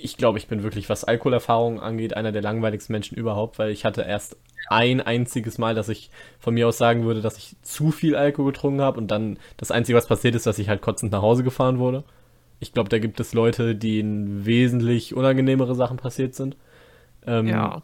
ich 0.02 0.18
glaube, 0.18 0.38
ich 0.38 0.48
bin 0.48 0.64
wirklich, 0.64 0.90
was 0.90 1.06
Alkoholerfahrung 1.06 1.80
angeht, 1.80 2.16
einer 2.16 2.34
der 2.34 2.42
langweiligsten 2.42 2.92
Menschen 2.92 3.18
überhaupt, 3.18 3.58
weil 3.58 3.72
ich 3.72 3.86
hatte 3.86 4.02
erst 4.02 4.36
ein 4.70 5.02
einziges 5.02 5.58
Mal, 5.58 5.76
dass 5.76 5.90
ich 5.90 6.10
von 6.40 6.54
mir 6.54 6.68
aus 6.68 6.78
sagen 6.78 7.06
würde, 7.06 7.22
dass 7.22 7.38
ich 7.38 7.56
zu 7.62 7.92
viel 7.92 8.16
Alkohol 8.16 8.52
getrunken 8.52 8.82
habe 8.82 9.00
und 9.00 9.10
dann 9.10 9.40
das 9.58 9.72
Einzige, 9.72 9.98
was 9.98 10.08
passiert 10.08 10.36
ist, 10.36 10.46
dass 10.46 10.60
ich 10.60 10.70
halt 10.70 10.82
kotzend 10.82 11.12
nach 11.12 11.22
Hause 11.22 11.44
gefahren 11.44 11.80
wurde. 11.80 12.04
Ich 12.64 12.74
glaube, 12.74 12.90
da 12.90 12.98
gibt 12.98 13.20
es 13.20 13.34
Leute, 13.34 13.76
denen 13.76 14.46
wesentlich 14.46 15.14
unangenehmere 15.16 15.76
Sachen 15.76 15.98
passiert 15.98 16.34
sind. 16.34 16.58
Ähm, 17.26 17.48
ja. 17.48 17.84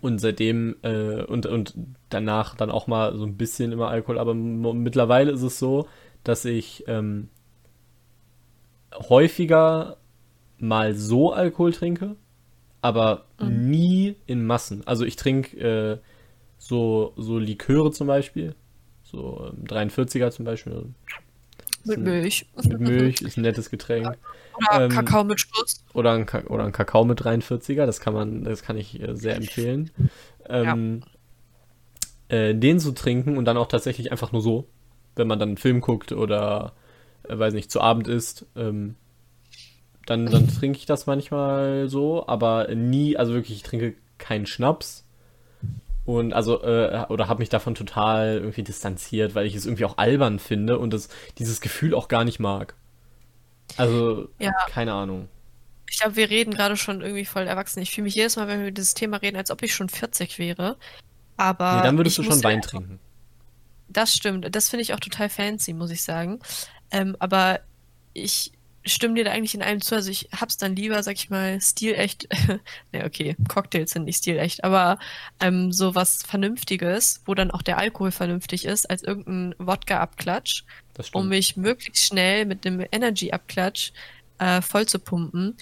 Und 0.00 0.18
seitdem 0.20 0.76
äh, 0.82 1.22
und, 1.22 1.46
und 1.46 1.74
danach 2.08 2.54
dann 2.56 2.70
auch 2.70 2.86
mal 2.86 3.16
so 3.16 3.24
ein 3.24 3.36
bisschen 3.36 3.72
immer 3.72 3.88
Alkohol, 3.88 4.18
aber 4.18 4.34
mittlerweile 4.34 5.30
ist 5.32 5.42
es 5.42 5.58
so, 5.58 5.86
dass 6.24 6.44
ich 6.44 6.84
ähm, 6.88 7.28
häufiger 9.08 9.96
mal 10.58 10.94
so 10.94 11.32
Alkohol 11.32 11.72
trinke, 11.72 12.16
aber 12.80 13.26
Mhm. 13.40 13.70
nie 13.70 14.16
in 14.26 14.46
Massen. 14.46 14.86
Also 14.86 15.04
ich 15.04 15.16
trinke 15.16 15.58
äh, 15.58 15.98
so, 16.58 17.12
so 17.16 17.38
Liköre 17.38 17.90
zum 17.90 18.06
Beispiel, 18.06 18.54
so 19.02 19.50
ähm, 19.52 19.64
43er 19.66 20.30
zum 20.30 20.44
Beispiel, 20.44 20.86
Mit 21.84 21.98
ein- 21.98 22.02
Milch. 22.04 22.46
mit 22.64 22.80
Milch, 22.80 23.22
ist 23.22 23.36
ein 23.36 23.42
nettes 23.42 23.70
Getränk. 23.70 24.16
Oder 24.56 24.84
ähm, 24.84 24.90
Kakao 24.90 25.24
mit 25.24 25.40
Schluss. 25.40 25.84
Oder 25.94 26.12
ein, 26.12 26.26
Ka 26.26 26.42
oder 26.48 26.64
ein 26.64 26.72
Kakao 26.72 27.04
mit 27.04 27.20
43er, 27.20 27.86
das 27.86 28.00
kann 28.00 28.14
man, 28.14 28.44
das 28.44 28.62
kann 28.62 28.76
ich 28.76 29.00
äh, 29.00 29.14
sehr 29.16 29.36
empfehlen. 29.36 29.90
Ähm, 30.48 31.02
äh, 32.28 32.54
den 32.54 32.78
zu 32.80 32.92
trinken 32.92 33.36
und 33.36 33.44
dann 33.44 33.56
auch 33.56 33.68
tatsächlich 33.68 34.10
einfach 34.12 34.32
nur 34.32 34.42
so, 34.42 34.66
wenn 35.16 35.26
man 35.26 35.38
dann 35.38 35.50
einen 35.50 35.58
Film 35.58 35.80
guckt 35.80 36.12
oder, 36.12 36.72
äh, 37.28 37.38
weiß 37.38 37.54
nicht, 37.54 37.70
zu 37.70 37.80
Abend 37.80 38.08
isst, 38.08 38.46
ähm, 38.56 38.96
dann, 40.06 40.26
dann 40.26 40.48
trinke 40.48 40.78
ich 40.78 40.86
das 40.86 41.06
manchmal 41.06 41.88
so, 41.88 42.26
aber 42.26 42.74
nie, 42.74 43.16
also 43.16 43.34
wirklich, 43.34 43.56
ich 43.58 43.62
trinke 43.62 43.94
keinen 44.18 44.46
Schnaps. 44.46 45.04
Und 46.04 46.32
also, 46.32 46.62
äh, 46.62 47.04
oder 47.08 47.28
habe 47.28 47.38
mich 47.40 47.48
davon 47.48 47.74
total 47.74 48.38
irgendwie 48.38 48.64
distanziert, 48.64 49.34
weil 49.34 49.46
ich 49.46 49.54
es 49.54 49.66
irgendwie 49.66 49.84
auch 49.84 49.98
albern 49.98 50.38
finde 50.40 50.78
und 50.78 50.92
das, 50.92 51.08
dieses 51.38 51.60
Gefühl 51.60 51.94
auch 51.94 52.08
gar 52.08 52.24
nicht 52.24 52.40
mag. 52.40 52.74
Also, 53.76 54.28
Ja. 54.38 54.52
keine 54.68 54.92
Ahnung. 54.92 55.28
Ich 55.88 56.00
glaube, 56.00 56.16
wir 56.16 56.30
reden 56.30 56.52
gerade 56.54 56.76
schon 56.76 57.02
irgendwie 57.02 57.24
voll 57.24 57.46
erwachsen. 57.46 57.80
Ich 57.82 57.90
fühle 57.92 58.04
mich 58.04 58.14
jedes 58.14 58.36
Mal, 58.36 58.48
wenn 58.48 58.60
wir 58.60 58.68
über 58.68 58.74
dieses 58.74 58.94
Thema 58.94 59.18
reden, 59.18 59.36
als 59.36 59.50
ob 59.50 59.62
ich 59.62 59.74
schon 59.74 59.88
40 59.88 60.38
wäre. 60.38 60.76
Aber 61.36 61.76
Nee, 61.76 61.82
dann 61.82 61.96
würdest 61.98 62.18
du 62.18 62.22
schon 62.22 62.42
Wein 62.42 62.62
trinken. 62.62 62.98
Das 63.88 64.14
stimmt. 64.14 64.54
Das 64.54 64.70
finde 64.70 64.82
ich 64.82 64.94
auch 64.94 65.00
total 65.00 65.28
fancy, 65.28 65.74
muss 65.74 65.90
ich 65.90 66.02
sagen. 66.02 66.40
Ähm, 66.90 67.14
aber 67.18 67.60
ich 68.14 68.52
stimme 68.84 69.14
dir 69.14 69.24
da 69.24 69.32
eigentlich 69.32 69.54
in 69.54 69.62
allem 69.62 69.80
zu. 69.80 69.94
Also 69.94 70.10
ich 70.10 70.28
hab's 70.38 70.56
dann 70.56 70.76
lieber, 70.76 71.02
sag 71.02 71.14
ich 71.14 71.30
mal, 71.30 71.60
stilecht. 71.60 72.28
ne, 72.92 73.04
okay, 73.04 73.36
Cocktails 73.48 73.92
sind 73.92 74.04
nicht 74.04 74.18
stilecht, 74.18 74.64
aber 74.64 74.98
ähm, 75.40 75.72
so 75.72 75.94
was 75.94 76.22
Vernünftiges, 76.22 77.22
wo 77.24 77.34
dann 77.34 77.50
auch 77.50 77.62
der 77.62 77.78
Alkohol 77.78 78.10
vernünftig 78.10 78.64
ist, 78.64 78.90
als 78.90 79.02
irgendein 79.02 79.54
Wodka-Abklatsch, 79.58 80.64
um 81.12 81.28
mich 81.28 81.56
möglichst 81.56 82.04
schnell 82.04 82.44
mit 82.46 82.64
dem 82.64 82.84
Energy-Abklatsch 82.90 83.92
äh, 84.38 84.60
voll 84.60 84.86
zu 84.86 84.98
pumpen. 84.98 85.56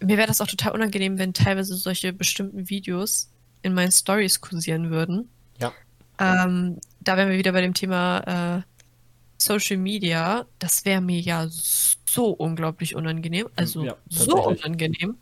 Mir 0.00 0.16
wäre 0.16 0.28
das 0.28 0.40
auch 0.40 0.48
total 0.48 0.72
unangenehm, 0.72 1.18
wenn 1.18 1.34
teilweise 1.34 1.76
solche 1.76 2.12
bestimmten 2.12 2.68
Videos 2.68 3.30
in 3.62 3.74
meinen 3.74 3.92
Stories 3.92 4.40
kursieren 4.40 4.90
würden. 4.90 5.28
Ja. 5.58 5.72
Ähm, 6.18 6.80
da 7.00 7.16
wären 7.16 7.30
wir 7.30 7.38
wieder 7.38 7.52
bei 7.52 7.60
dem 7.60 7.74
Thema 7.74 8.58
äh, 8.58 8.62
Social 9.38 9.76
Media. 9.76 10.46
Das 10.58 10.84
wäre 10.84 11.00
mir 11.00 11.20
ja 11.20 11.46
so 11.48 12.01
unglaublich 12.30 12.94
unangenehm. 12.94 13.48
Also 13.56 13.84
Ja, 13.84 13.96
so 14.08 14.44
unangenehm. 14.48 15.16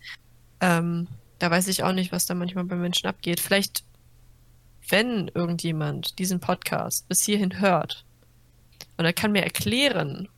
Ähm, 0.61 1.07
da 1.39 1.51
weiß 1.51 1.69
ich 1.69 1.83
auch 1.83 1.93
nicht, 1.93 2.13
was 2.13 2.27
da 2.27 2.35
manchmal 2.35 2.65
bei 2.65 2.77
Menschen 2.77 3.07
abgeht. 3.07 3.41
Vielleicht, 3.41 3.85
wenn 4.89 5.29
irgendjemand 5.29 6.19
diesen 6.19 6.41
Podcast 6.41 7.09
bis 7.09 7.23
hierhin 7.23 7.61
hört 7.61 8.05
und 8.97 9.05
er 9.05 9.13
kann 9.13 9.33
mir 9.33 9.43
erklären, 9.43 10.29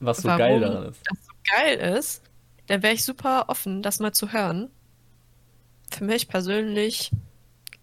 Was 0.00 0.18
so 0.18 0.28
warum 0.28 0.38
geil 0.38 0.60
daran 0.60 0.84
ist. 0.90 1.00
das 1.04 1.18
so 1.26 1.32
geil 1.56 1.96
ist, 1.96 2.22
dann 2.66 2.82
wäre 2.82 2.94
ich 2.94 3.04
super 3.04 3.48
offen, 3.48 3.82
das 3.82 4.00
mal 4.00 4.12
zu 4.12 4.32
hören. 4.32 4.70
Für 5.90 6.04
mich 6.04 6.28
persönlich 6.28 7.10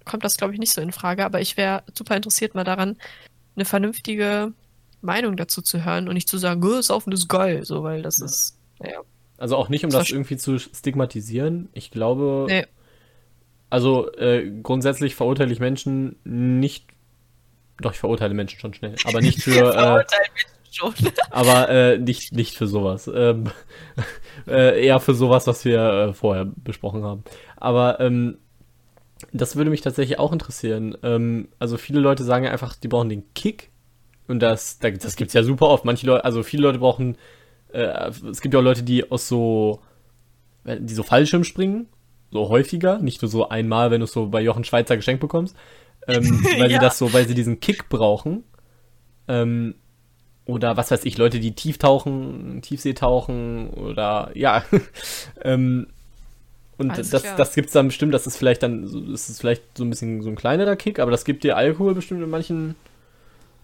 kommt 0.06 0.24
das, 0.24 0.38
glaube 0.38 0.54
ich, 0.54 0.60
nicht 0.60 0.74
so 0.74 0.82
in 0.82 0.92
Frage, 0.92 1.24
aber 1.24 1.42
ich 1.42 1.58
wäre 1.58 1.84
super 1.96 2.16
interessiert 2.16 2.56
mal 2.56 2.64
daran, 2.64 2.98
eine 3.56 3.66
vernünftige 3.66 4.52
Meinung 5.04 5.36
dazu 5.38 5.62
zu 5.62 5.86
hören 5.86 6.08
und 6.08 6.16
nicht 6.16 6.28
zu 6.30 6.38
sagen, 6.38 6.64
oh, 6.64 6.82
Saufen 6.82 7.12
ist 7.14 7.28
geil, 7.28 7.64
so, 7.64 7.84
weil 7.84 8.02
das 8.02 8.20
Ja. 8.20 8.26
ist, 8.26 8.58
naja. 8.80 9.00
Also 9.38 9.58
auch 9.58 9.70
nicht, 9.70 9.84
um 9.84 9.90
Das 9.92 10.04
das 10.04 10.10
irgendwie 10.12 10.38
zu 10.38 10.58
stigmatisieren. 10.60 11.70
Ich 11.74 11.92
glaube, 11.92 12.46
Nee. 12.48 12.66
also 13.70 14.12
äh, 14.14 14.50
grundsätzlich 14.62 15.16
verurteile 15.16 15.52
ich 15.52 15.60
Menschen 15.60 16.16
nicht. 16.24 16.88
Doch, 17.82 17.92
ich 17.92 18.00
verurteile 18.00 18.34
Menschen 18.34 18.60
schon 18.60 18.74
schnell, 18.74 18.96
aber 19.04 19.20
nicht 19.22 19.42
für, 19.42 19.74
äh, 19.76 20.06
schon. 20.72 20.94
aber 21.32 21.68
äh, 21.70 21.98
nicht, 21.98 22.32
nicht 22.34 22.56
für 22.56 22.68
sowas. 22.68 23.10
Ähm, 23.14 23.46
äh, 24.48 24.86
eher 24.86 25.00
für 25.00 25.16
sowas, 25.16 25.48
was 25.48 25.66
wir 25.66 25.80
äh, 25.82 26.14
vorher 26.14 26.46
besprochen 26.46 27.04
haben. 27.04 27.24
Aber 27.58 28.00
ähm, 28.00 28.38
das 29.34 29.56
würde 29.56 29.72
mich 29.72 29.82
tatsächlich 29.82 30.20
auch 30.20 30.32
interessieren. 30.32 30.96
Ähm, 31.04 31.50
also 31.60 31.78
viele 31.78 32.00
Leute 32.00 32.24
sagen 32.24 32.46
ja 32.46 32.52
einfach, 32.52 32.76
die 32.76 32.88
brauchen 32.88 33.10
den 33.10 33.34
Kick. 33.34 33.72
Und 34.28 34.40
das, 34.40 34.80
da- 34.80 34.92
das 34.92 35.16
gibt's 35.16 35.34
ja 35.34 35.44
super 35.44 35.68
oft. 35.68 35.86
Manche 35.86 36.06
Leute, 36.08 36.26
also 36.26 36.44
viele 36.44 36.64
Leute 36.64 36.80
brauchen, 36.80 37.18
äh, 37.74 38.10
es 38.30 38.42
gibt 38.42 38.54
ja 38.54 38.60
auch 38.60 38.64
Leute, 38.64 38.84
die 38.84 39.10
aus 39.12 39.28
so 39.28 39.82
die 40.66 40.94
so 40.94 41.04
Fallschirm 41.04 41.44
springen, 41.44 41.88
so 42.32 42.50
häufiger, 42.50 43.00
nicht 43.00 43.22
nur 43.22 43.30
so 43.30 43.50
einmal, 43.50 43.92
wenn 43.92 44.00
du 44.00 44.06
es 44.06 44.14
so 44.14 44.28
bei 44.28 44.42
Jochen 44.42 44.64
Schweizer 44.64 44.96
geschenkt 44.96 45.22
bekommst, 45.22 45.56
ähm, 46.08 46.44
weil 46.58 46.72
ja. 46.72 46.80
sie 46.80 46.80
das 46.80 46.98
so, 46.98 47.14
weil 47.14 47.28
sie 47.28 47.36
diesen 47.36 47.60
Kick 47.60 47.90
brauchen. 47.90 48.44
Ähm, 49.28 49.76
oder 50.46 50.76
was 50.76 50.92
weiß 50.92 51.06
ich, 51.06 51.18
Leute, 51.18 51.40
die 51.40 51.54
tief 51.56 51.78
tauchen, 51.78 52.62
Tiefsee 52.62 52.94
tauchen 52.94 53.70
oder 53.70 54.32
ja. 54.36 54.64
ähm, 55.44 55.88
und 56.78 56.92
Alles 56.92 57.12
das, 57.12 57.22
klar. 57.24 57.38
das 57.38 57.54
gibt's 57.56 57.74
dann 57.74 57.88
bestimmt, 57.88 58.14
das 58.14 58.28
ist 58.28 58.36
vielleicht 58.38 58.64
dann, 58.64 59.12
das 59.12 59.30
ist 59.30 59.40
vielleicht 59.40 59.78
so 59.78 59.84
ein 59.84 59.90
bisschen 59.90 60.22
so 60.22 60.30
ein 60.30 60.36
kleinerer 60.36 60.76
Kick, 60.76 61.00
aber 61.00 61.12
das 61.12 61.24
gibt 61.24 61.44
dir 61.44 61.56
Alkohol 61.56 61.94
bestimmt 61.94 62.22
in 62.24 62.30
manchen, 62.30 62.76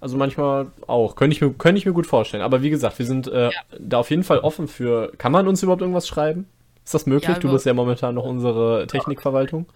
also 0.02 0.18
manchmal 0.18 0.68
auch. 0.88 1.16
Könnte 1.16 1.36
ich 1.36 1.42
mir, 1.42 1.52
könnte 1.54 1.80
ich 1.80 1.86
mir 1.86 1.94
gut 1.94 2.08
vorstellen. 2.08 2.44
Aber 2.44 2.62
wie 2.62 2.70
gesagt, 2.70 3.00
wir 3.00 3.06
sind 3.06 3.28
äh, 3.28 3.46
ja. 3.46 3.62
da 3.78 4.00
auf 4.00 4.10
jeden 4.10 4.24
Fall 4.24 4.40
offen 4.40 4.68
für. 4.68 5.12
Kann 5.18 5.32
man 5.32 5.48
uns 5.48 5.62
überhaupt 5.64 5.82
irgendwas 5.82 6.08
schreiben? 6.08 6.48
Ist 6.84 6.94
das 6.94 7.06
möglich? 7.06 7.30
Ja, 7.30 7.40
du 7.40 7.52
bist 7.52 7.66
ja 7.66 7.74
momentan 7.74 8.16
noch 8.16 8.24
unsere 8.24 8.88
Technikverwaltung. 8.88 9.68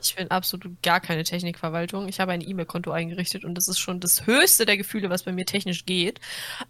Ich 0.00 0.14
bin 0.16 0.30
absolut 0.30 0.82
gar 0.82 1.00
keine 1.00 1.24
Technikverwaltung. 1.24 2.08
Ich 2.08 2.20
habe 2.20 2.32
ein 2.32 2.46
E-Mail-Konto 2.46 2.90
eingerichtet 2.90 3.44
und 3.44 3.54
das 3.54 3.68
ist 3.68 3.78
schon 3.78 4.00
das 4.00 4.26
höchste 4.26 4.66
der 4.66 4.76
Gefühle, 4.76 5.08
was 5.08 5.22
bei 5.22 5.32
mir 5.32 5.46
technisch 5.46 5.86
geht. 5.86 6.20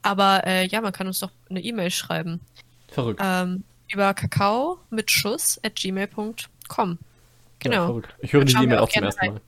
Aber 0.03 0.47
äh, 0.47 0.67
ja, 0.67 0.81
man 0.81 0.93
kann 0.93 1.07
uns 1.07 1.19
doch 1.19 1.31
eine 1.51 1.61
E-Mail 1.61 1.91
schreiben. 1.91 2.41
Verrückt. 2.89 3.21
Ähm, 3.23 3.65
über 3.93 4.15
kakao 4.15 4.79
mit 4.91 5.11
Schuss 5.11 5.61
at 5.65 5.75
gmail.com. 5.75 6.99
Genau. 7.59 7.75
Ja, 7.75 7.87
verrückt. 7.87 8.15
Ich 8.21 8.33
höre 8.33 8.45
die 8.45 8.55
E-Mail 8.55 8.79
auch 8.79 8.89
zum 8.89 9.03
ersten 9.03 9.27
Mal. 9.27 9.41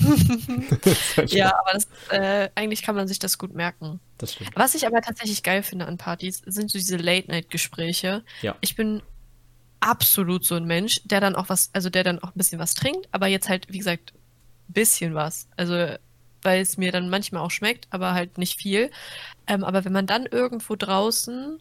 ja, 1.26 1.52
aber 1.58 1.72
das, 1.72 1.88
äh, 2.10 2.48
eigentlich 2.54 2.82
kann 2.82 2.94
man 2.94 3.08
sich 3.08 3.18
das 3.18 3.38
gut 3.38 3.54
merken. 3.54 4.00
Das 4.18 4.34
stimmt. 4.34 4.50
Was 4.54 4.74
ich 4.74 4.86
aber 4.86 5.00
tatsächlich 5.00 5.42
geil 5.42 5.62
finde 5.62 5.86
an 5.86 5.98
Partys, 5.98 6.42
sind 6.46 6.70
so 6.70 6.78
diese 6.78 6.96
Late-Night-Gespräche. 6.96 8.24
Ja. 8.42 8.56
Ich 8.60 8.76
bin 8.76 9.02
absolut 9.80 10.44
so 10.44 10.54
ein 10.54 10.64
Mensch, 10.64 11.00
der 11.04 11.20
dann 11.20 11.34
auch 11.34 11.48
was, 11.48 11.70
also 11.72 11.90
der 11.90 12.04
dann 12.04 12.18
auch 12.20 12.28
ein 12.28 12.36
bisschen 12.36 12.58
was 12.58 12.74
trinkt, 12.74 13.08
aber 13.12 13.26
jetzt 13.26 13.48
halt, 13.48 13.66
wie 13.70 13.78
gesagt, 13.78 14.12
ein 14.68 14.72
bisschen 14.72 15.14
was. 15.14 15.48
Also, 15.56 15.94
weil 16.42 16.60
es 16.60 16.76
mir 16.76 16.92
dann 16.92 17.10
manchmal 17.10 17.42
auch 17.42 17.50
schmeckt, 17.50 17.86
aber 17.90 18.12
halt 18.12 18.38
nicht 18.38 18.58
viel. 18.58 18.90
Ähm, 19.46 19.64
aber 19.64 19.84
wenn 19.84 19.92
man 19.92 20.06
dann 20.06 20.26
irgendwo 20.26 20.76
draußen 20.76 21.58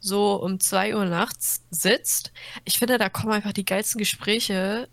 so 0.00 0.34
um 0.42 0.58
zwei 0.60 0.94
Uhr 0.94 1.04
nachts 1.04 1.64
sitzt, 1.70 2.32
ich 2.64 2.78
finde, 2.78 2.98
da 2.98 3.08
kommen 3.08 3.32
einfach 3.32 3.52
die 3.52 3.64
geilsten 3.64 3.98
Gespräche 3.98 4.88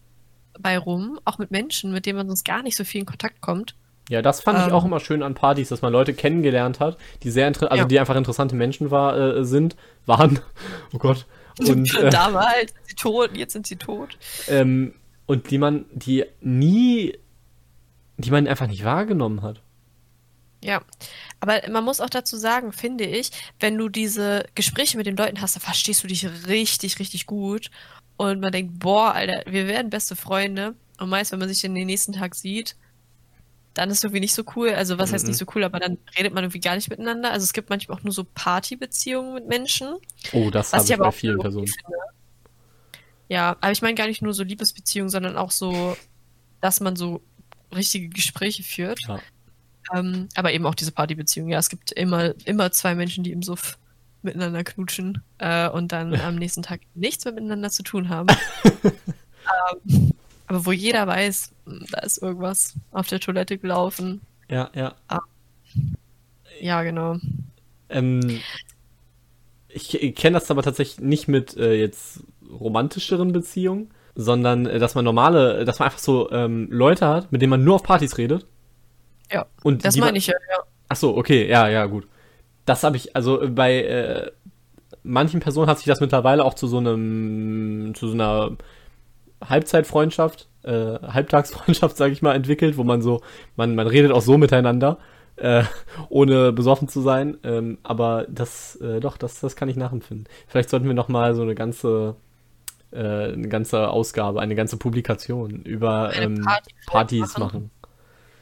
bei 0.62 0.78
rum, 0.78 1.20
auch 1.26 1.38
mit 1.38 1.52
Menschen, 1.52 1.92
mit 1.92 2.06
denen 2.06 2.18
man 2.18 2.28
sonst 2.28 2.46
gar 2.46 2.64
nicht 2.64 2.76
so 2.76 2.84
viel 2.84 3.02
in 3.02 3.06
Kontakt 3.06 3.42
kommt. 3.42 3.76
Ja, 4.10 4.24
das 4.24 4.42
fand 4.42 4.58
ähm, 4.58 4.68
ich 4.68 4.74
auch 4.74 4.86
immer 4.86 5.00
schön 5.00 5.22
an 5.22 5.36
Partys, 5.36 5.70
dass 5.70 5.82
man 5.82 5.94
Leute 5.94 6.14
kennengelernt 6.14 6.80
hat, 6.80 6.98
die 7.24 7.30
sehr 7.30 7.46
also 7.48 7.68
ja. 7.76 7.86
die 7.86 8.00
einfach 8.00 8.16
interessante 8.16 8.56
Menschen 8.56 8.92
war, 8.92 9.18
äh, 9.18 9.46
sind, 9.46 9.76
waren. 10.06 10.40
Oh 10.94 10.98
Gott. 10.98 11.26
Und, 11.60 11.94
äh, 11.96 12.10
Damals 12.10 12.72
sind 12.74 12.88
sie 12.88 12.96
tot, 12.96 13.38
jetzt 13.38 13.54
sind 13.54 13.68
sie 13.68 13.76
tot. 13.76 14.18
Ähm, 14.48 14.96
und 15.28 15.52
die 15.52 15.60
man, 15.60 15.86
die 15.92 16.26
nie, 16.42 17.18
die 18.18 18.32
man 18.32 18.48
einfach 18.48 18.68
nicht 18.68 18.84
wahrgenommen 18.84 19.44
hat. 19.44 19.62
Ja, 20.62 20.82
aber 21.40 21.62
man 21.70 21.86
muss 21.86 22.02
auch 22.02 22.10
dazu 22.10 22.36
sagen, 22.36 22.74
finde 22.74 23.06
ich, 23.06 23.32
wenn 23.60 23.78
du 23.78 23.88
diese 23.88 24.46
Gespräche 24.56 24.98
mit 24.98 25.06
den 25.06 25.16
Leuten 25.16 25.40
hast, 25.40 25.56
dann 25.56 25.62
verstehst 25.62 26.04
du 26.04 26.08
dich 26.08 26.28
richtig, 26.48 27.00
richtig 27.00 27.28
gut. 27.28 27.70
Und 28.20 28.42
man 28.42 28.52
denkt, 28.52 28.80
boah, 28.80 29.14
Alter, 29.14 29.50
wir 29.50 29.66
werden 29.68 29.90
beste 29.90 30.14
Freunde. 30.14 30.76
Und 30.98 31.08
meist, 31.08 31.32
wenn 31.32 31.40
man 31.40 31.48
sich 31.48 31.62
dann 31.62 31.74
den 31.74 31.88
nächsten 31.88 32.12
Tag 32.12 32.36
sieht, 32.36 32.76
dann 33.74 33.90
ist 33.90 34.04
irgendwie 34.04 34.20
nicht 34.20 34.34
so 34.34 34.44
cool. 34.58 34.72
Also 34.72 34.98
was 34.98 35.12
mhm. 35.12 35.14
heißt 35.14 35.28
nicht 35.28 35.38
so 35.38 35.46
cool, 35.56 35.64
aber 35.64 35.80
dann 35.80 35.98
redet 36.18 36.34
man 36.34 36.44
irgendwie 36.44 36.60
gar 36.60 36.76
nicht 36.76 36.90
miteinander. 36.90 37.32
Also 37.32 37.46
es 37.46 37.54
gibt 37.54 37.70
manchmal 37.70 37.98
auch 37.98 38.04
nur 38.04 38.12
so 38.12 38.26
Partybeziehungen 38.26 39.36
mit 39.36 39.48
Menschen. 39.48 39.96
Oh, 40.34 40.50
das 40.50 40.74
habe 40.74 40.84
ich 40.84 40.98
bei 40.98 41.12
vielen 41.14 41.40
Personen. 41.40 41.68
Finde. 41.68 41.98
Ja, 43.30 43.56
aber 43.62 43.72
ich 43.72 43.82
meine 43.82 43.96
gar 43.96 44.08
nicht 44.08 44.22
nur 44.22 44.34
so 44.34 44.44
Liebesbeziehungen, 44.44 45.10
sondern 45.10 45.38
auch 45.38 45.52
so, 45.52 45.96
dass 46.60 46.82
man 46.82 46.98
so 46.98 47.22
richtige 47.74 48.10
Gespräche 48.10 48.64
führt. 48.64 49.00
Ja. 49.08 49.22
Ähm, 49.96 50.28
aber 50.36 50.52
eben 50.52 50.66
auch 50.66 50.76
diese 50.76 50.92
Partybeziehungen. 50.92 51.54
Ja, 51.54 51.60
es 51.60 51.70
gibt 51.70 51.94
immer, 51.94 52.34
immer 52.44 52.74
zwei 52.74 52.96
Menschen, 52.96 53.24
die 53.24 53.32
im 53.32 53.44
Suff 53.44 53.78
miteinander 54.22 54.64
knutschen 54.64 55.22
äh, 55.38 55.70
und 55.70 55.92
dann 55.92 56.14
am 56.22 56.36
nächsten 56.36 56.64
Tag 56.64 56.82
nichts 56.96 57.26
mehr 57.26 57.34
miteinander 57.34 57.70
zu 57.70 57.84
tun 57.84 58.10
haben. 58.10 58.28
ähm, 58.84 60.14
aber 60.48 60.66
wo 60.66 60.72
jeder 60.72 61.06
weiß, 61.08 61.52
hm, 61.66 61.86
da 61.92 62.00
ist 62.00 62.22
irgendwas 62.22 62.76
auf 62.92 63.08
der 63.08 63.20
Toilette 63.20 63.58
gelaufen. 63.58 64.22
Ja, 64.50 64.70
ja. 64.74 64.96
Ah. 65.08 65.20
Ja, 66.60 66.84
genau. 66.84 67.18
Ähm, 67.90 68.42
ich, 69.68 70.16
kenne 70.16 70.34
das 70.34 70.50
aber 70.52 70.64
tatsächlich 70.64 71.00
nicht 71.00 71.28
mit 71.28 71.56
äh, 71.56 71.74
jetzt 71.74 72.24
romantischeren 72.50 73.32
Beziehungen, 73.32 73.92
sondern 74.16 74.66
äh, 74.66 74.80
dass 74.80 74.96
man 74.96 75.06
normale, 75.06 75.64
dass 75.66 75.80
man 75.80 75.88
einfach 75.88 76.00
so 76.00 76.32
ähm, 76.32 76.68
Leute 76.72 77.08
hat, 77.08 77.32
mit 77.32 77.42
denen 77.42 77.52
man 77.52 77.64
nur 77.64 77.76
auf 77.76 77.84
Partys 77.84 78.18
redet. 78.18 78.46
Ja. 79.32 79.46
Und 79.64 79.86
das 79.86 79.96
meine 79.98 80.18
ich 80.18 80.28
ja, 80.28 80.34
ja. 80.50 80.64
Ach 80.90 80.96
so, 80.96 81.16
okay, 81.16 81.48
ja, 81.48 81.70
ja, 81.70 81.86
gut. 81.86 82.08
Das 82.66 82.84
habe 82.84 82.98
ich, 82.98 83.16
also 83.16 83.42
bei 83.50 83.82
äh, 83.84 84.32
manchen 85.04 85.40
Personen 85.40 85.70
hat 85.70 85.78
sich 85.78 85.88
das 85.88 86.02
mittlerweile 86.02 86.44
auch 86.44 86.54
zu 86.54 86.68
so 86.68 86.78
einem, 86.78 87.94
zu 87.96 88.08
so 88.08 88.14
einer 88.14 88.58
Halbzeitfreundschaft, 89.44 90.48
äh, 90.64 91.00
Halbtagsfreundschaft, 91.02 91.98
sage 91.98 92.14
ich 92.14 92.22
mal, 92.22 92.36
entwickelt, 92.36 92.78
wo 92.78 92.84
man 92.84 93.02
so, 93.02 93.22
man, 93.56 93.76
man 93.76 93.88
redet 93.88 94.12
auch 94.12 94.22
so 94.22 94.38
miteinander, 94.38 94.98
äh, 95.38 95.64
ohne 96.10 96.52
besoffen 96.52 96.88
zu 96.88 97.02
sein. 97.02 97.38
Ähm, 97.44 97.78
aber 97.84 98.26
das, 98.30 98.76
äh, 98.78 99.00
doch, 99.00 99.18
das, 99.18 99.40
das 99.40 99.56
kann 99.56 99.70
ich 99.70 99.78
nachempfinden. 99.78 100.28
Vielleicht 100.48 100.70
sollten 100.70 100.88
wir 100.88 100.94
noch 100.94 101.08
mal 101.08 101.34
so 101.36 101.42
eine 101.42 101.56
ganze, 101.56 102.16
äh, 102.92 103.34
eine 103.34 103.48
ganze 103.48 103.90
Ausgabe, 103.90 104.42
eine 104.42 104.56
ganze 104.56 104.78
Publikation 104.78 105.64
über 105.64 106.12
ähm, 106.16 106.42
Party 106.42 106.74
Partys 106.88 107.38
machen. 107.38 107.42
machen. 107.42 107.72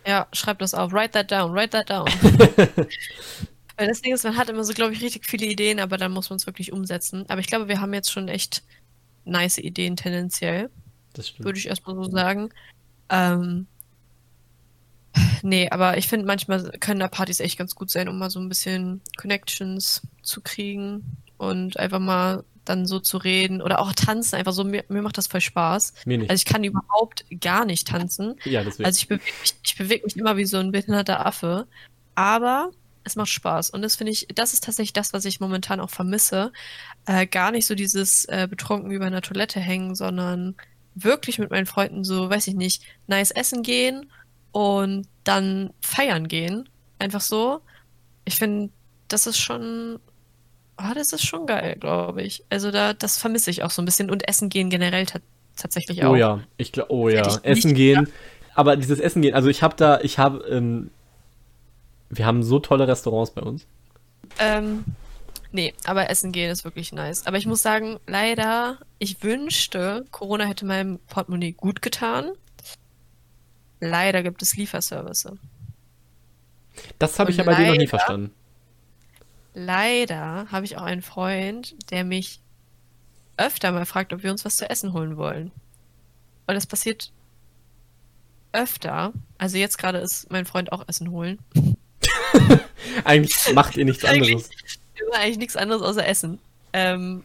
Ja, 0.06 0.28
schreib 0.32 0.60
das 0.60 0.74
auf. 0.74 0.94
Write 0.94 1.12
that 1.12 1.32
down. 1.32 1.54
Write 1.54 1.70
that 1.72 1.90
down. 1.90 2.08
Weil 3.78 3.88
das 3.88 4.02
Ding 4.02 4.14
ist, 4.14 4.24
man 4.24 4.38
hat 4.38 4.50
immer 4.50 4.64
so, 4.64 4.74
glaube 4.74 4.94
ich, 4.94 5.02
richtig 5.02 5.26
viele 5.26 5.46
Ideen, 5.46 5.80
aber 5.80 5.98
dann 5.98 6.12
muss 6.12 6.30
man 6.30 6.38
es 6.38 6.48
wirklich 6.48 6.74
umsetzen. 6.74 7.26
Aber 7.28 7.40
ich 7.40 7.48
glaube, 7.48 7.68
wir 7.68 7.80
haben 7.80 7.94
jetzt 7.94 8.12
schon 8.12 8.28
echt 8.28 8.64
nice 9.24 9.60
Ideen 9.60 9.96
tendenziell. 9.96 10.70
Das 11.14 11.30
stimmt. 11.30 11.46
Würde 11.46 11.60
ich 11.60 11.68
erstmal 11.68 11.96
so 11.96 12.10
sagen. 12.10 12.50
Ähm, 13.10 13.68
nee, 15.44 15.70
aber 15.70 15.98
ich 15.98 16.08
finde, 16.08 16.26
manchmal 16.26 16.72
können 16.80 17.00
da 17.00 17.08
Partys 17.08 17.40
echt 17.40 17.58
ganz 17.58 17.76
gut 17.76 17.92
sein, 17.92 18.10
um 18.10 18.18
mal 18.18 18.32
so 18.32 18.40
ein 18.40 18.50
bisschen 18.50 19.02
Connections 19.16 20.02
zu 20.24 20.42
kriegen 20.42 21.18
und 21.38 21.78
einfach 21.78 22.00
mal 22.00 22.44
dann 22.66 22.86
so 22.86 23.00
zu 23.00 23.18
reden 23.18 23.62
oder 23.62 23.80
auch 23.80 23.94
tanzen. 23.94 24.36
Einfach 24.36 24.54
so, 24.54 24.64
mir, 24.64 24.84
mir 24.90 25.02
macht 25.02 25.18
das 25.18 25.28
voll 25.28 25.42
Spaß. 25.42 25.94
Mir 26.06 26.18
nicht. 26.18 26.30
Also 26.30 26.42
ich 26.42 26.46
kann 26.46 26.64
überhaupt 26.64 27.26
gar 27.40 27.64
nicht 27.66 27.88
tanzen. 27.88 28.36
Ja, 28.44 28.64
deswegen. 28.64 28.86
Also 28.86 28.98
ich 28.98 29.08
bewege 29.08 29.32
mich, 29.42 29.56
ich 29.64 29.78
bewege 29.78 30.04
mich 30.04 30.18
immer 30.18 30.36
wie 30.36 30.46
so 30.46 30.58
ein 30.58 30.72
behinderter 30.72 31.26
Affe. 31.26 31.68
Aber 32.16 32.72
es 33.08 33.16
macht 33.16 33.30
Spaß. 33.30 33.72
Und 33.72 33.82
das 33.82 33.96
finde 33.96 34.12
ich, 34.12 34.28
das 34.34 34.54
ist 34.54 34.64
tatsächlich 34.64 34.94
das, 34.94 35.14
was 35.14 35.26
ich 35.26 35.40
momentan 35.40 35.80
auch 35.80 35.90
vermisse. 35.90 36.52
Äh, 37.06 37.26
gar 37.26 37.52
nicht 37.52 37.66
so 37.66 37.76
dieses 37.76 38.26
äh, 38.26 38.48
betrunken 38.50 38.92
über 38.92 39.06
einer 39.06 39.22
Toilette 39.22 39.60
hängen, 39.60 39.96
sondern 39.96 40.56
wirklich 40.96 41.40
mit 41.40 41.52
meinen 41.52 41.66
Freunden 41.66 42.04
so, 42.04 42.30
weiß 42.30 42.48
ich 42.48 42.56
nicht, 42.56 42.84
nice 43.08 43.32
essen 43.32 43.64
gehen 43.64 44.12
und 44.52 45.08
dann 45.24 45.72
feiern 45.82 46.28
gehen. 46.28 46.70
Einfach 47.00 47.22
so. 47.22 47.62
Ich 48.26 48.36
finde, 48.36 48.72
das 49.08 49.28
ist 49.28 49.38
schon, 49.38 50.00
oh, 50.78 50.94
das 50.96 51.14
ist 51.14 51.26
schon 51.26 51.46
geil, 51.46 51.78
glaube 51.80 52.24
ich. 52.24 52.44
Also 52.50 52.72
da, 52.72 52.94
das 52.94 53.18
vermisse 53.18 53.52
ich 53.52 53.64
auch 53.64 53.72
so 53.72 53.82
ein 53.82 53.86
bisschen 53.86 54.10
und 54.10 54.28
Essen 54.28 54.50
gehen 54.50 54.70
generell 54.70 55.06
tatsächlich 55.56 56.04
auch. 56.04 56.12
Oh 56.12 56.16
ja, 56.16 56.42
ich 56.58 56.72
glaube, 56.72 56.92
oh 56.92 57.10
ja, 57.10 57.40
Essen 57.44 57.74
gehen. 57.74 58.06
Gedacht. 58.06 58.18
Aber 58.56 58.76
dieses 58.76 59.00
Essen 59.00 59.22
gehen, 59.22 59.36
also 59.36 59.50
ich 59.50 59.62
habe 59.62 59.76
da, 59.76 60.00
ich 60.02 60.18
habe, 60.18 60.40
ähm, 60.50 60.90
wir 62.10 62.26
haben 62.26 62.44
so 62.44 62.60
tolle 62.60 62.88
Restaurants 62.88 63.32
bei 63.32 63.42
uns. 63.42 63.66
Ähm, 64.40 64.84
Nee, 65.52 65.74
aber 65.86 66.10
essen 66.10 66.32
gehen 66.32 66.52
ist 66.52 66.66
wirklich 66.66 66.92
nice. 66.92 67.26
Aber 67.26 67.38
ich 67.38 67.46
muss 67.46 67.62
sagen, 67.62 68.00
leider, 68.06 68.80
ich 69.00 69.24
wünschte, 69.24 70.06
Corona 70.12 70.46
hätte 70.46 70.66
meinem 70.66 71.00
Portemonnaie 71.08 71.54
gut 71.54 71.82
getan. 71.82 72.32
Leider 73.80 74.24
gibt 74.24 74.42
es 74.42 74.56
Lieferservice. 74.58 75.32
Das 77.00 77.18
habe 77.18 77.32
ich 77.32 77.38
ja 77.38 77.44
bei 77.44 77.56
dir 77.56 77.68
noch 77.68 77.78
nie 77.78 77.88
verstanden. 77.88 78.32
Leider 79.54 80.48
habe 80.52 80.66
ich 80.66 80.78
auch 80.78 80.84
einen 80.84 81.02
Freund, 81.02 81.76
der 81.92 82.04
mich 82.04 82.42
öfter 83.38 83.72
mal 83.72 83.86
fragt, 83.86 84.14
ob 84.14 84.24
wir 84.24 84.32
uns 84.32 84.46
was 84.46 84.58
zu 84.58 84.70
essen 84.70 84.94
holen 84.94 85.18
wollen. 85.18 85.52
Und 86.46 86.56
das 86.56 86.68
passiert 86.68 87.12
öfter. 88.52 89.14
Also 89.38 89.58
jetzt 89.58 89.78
gerade 89.78 90.00
ist 90.00 90.32
mein 90.32 90.46
Freund 90.46 90.72
auch 90.72 90.88
Essen 90.88 91.12
holen. 91.12 91.40
Eigentlich 93.04 93.54
macht 93.54 93.78
ihr 93.78 93.86
nichts 93.86 94.04
anderes 94.04 94.50
immer 95.08 95.18
eigentlich 95.18 95.38
nichts 95.38 95.56
anderes 95.56 95.82
außer 95.82 96.06
Essen. 96.06 96.40
Ähm, 96.74 97.24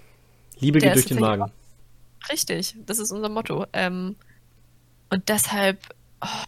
Liebe 0.59 0.79
geht 0.79 0.95
durch 0.95 1.07
den 1.07 1.21
Magen. 1.21 1.51
Richtig, 2.31 2.77
das 2.87 2.99
ist 2.99 3.11
unser 3.11 3.29
Motto. 3.29 3.67
Ähm, 3.73 4.17
und 5.11 5.29
deshalb, 5.29 5.79
oh, 6.21 6.45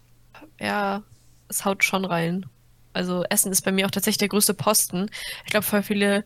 ja, 0.60 1.02
es 1.48 1.64
haut 1.64 1.84
schon 1.84 2.04
rein. 2.04 2.46
Also 2.92 3.24
Essen 3.28 3.50
ist 3.50 3.62
bei 3.62 3.72
mir 3.72 3.86
auch 3.86 3.90
tatsächlich 3.90 4.18
der 4.18 4.28
größte 4.28 4.54
Posten. 4.54 5.10
Ich 5.44 5.50
glaube, 5.50 5.66
voll 5.66 5.82
viele 5.82 6.24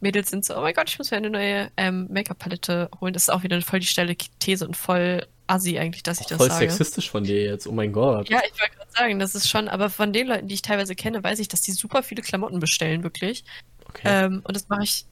Mädels 0.00 0.28
sind 0.30 0.44
so, 0.44 0.56
oh 0.56 0.60
mein 0.60 0.74
Gott, 0.74 0.90
ich 0.90 0.98
muss 0.98 1.10
mir 1.10 1.16
eine 1.16 1.30
neue 1.30 1.70
ähm, 1.78 2.08
Make-up-Palette 2.10 2.90
holen. 3.00 3.14
Das 3.14 3.22
ist 3.22 3.30
auch 3.30 3.42
wieder 3.42 3.60
voll 3.62 3.80
die 3.80 3.86
steile 3.86 4.14
These 4.14 4.66
und 4.66 4.76
voll 4.76 5.26
assi 5.50 5.78
eigentlich, 5.78 6.02
dass 6.02 6.20
ich 6.20 6.26
das 6.26 6.38
Voll 6.38 6.48
sage. 6.48 6.70
sexistisch 6.70 7.10
von 7.10 7.24
dir 7.24 7.42
jetzt, 7.42 7.66
oh 7.66 7.72
mein 7.72 7.92
Gott. 7.92 8.28
Ja, 8.28 8.38
ich 8.38 8.58
wollte 8.60 8.76
gerade 8.76 8.92
sagen, 8.92 9.18
das 9.18 9.34
ist 9.34 9.48
schon, 9.48 9.68
aber 9.68 9.90
von 9.90 10.12
den 10.12 10.28
Leuten, 10.28 10.48
die 10.48 10.54
ich 10.54 10.62
teilweise 10.62 10.94
kenne, 10.94 11.22
weiß 11.22 11.38
ich, 11.40 11.48
dass 11.48 11.60
die 11.62 11.72
super 11.72 12.02
viele 12.02 12.22
Klamotten 12.22 12.60
bestellen, 12.60 13.02
wirklich. 13.02 13.44
Okay. 13.88 14.02
Ähm, 14.04 14.42
und 14.44 14.54
das 14.54 14.68
mache 14.68 14.84
ich 14.84 15.04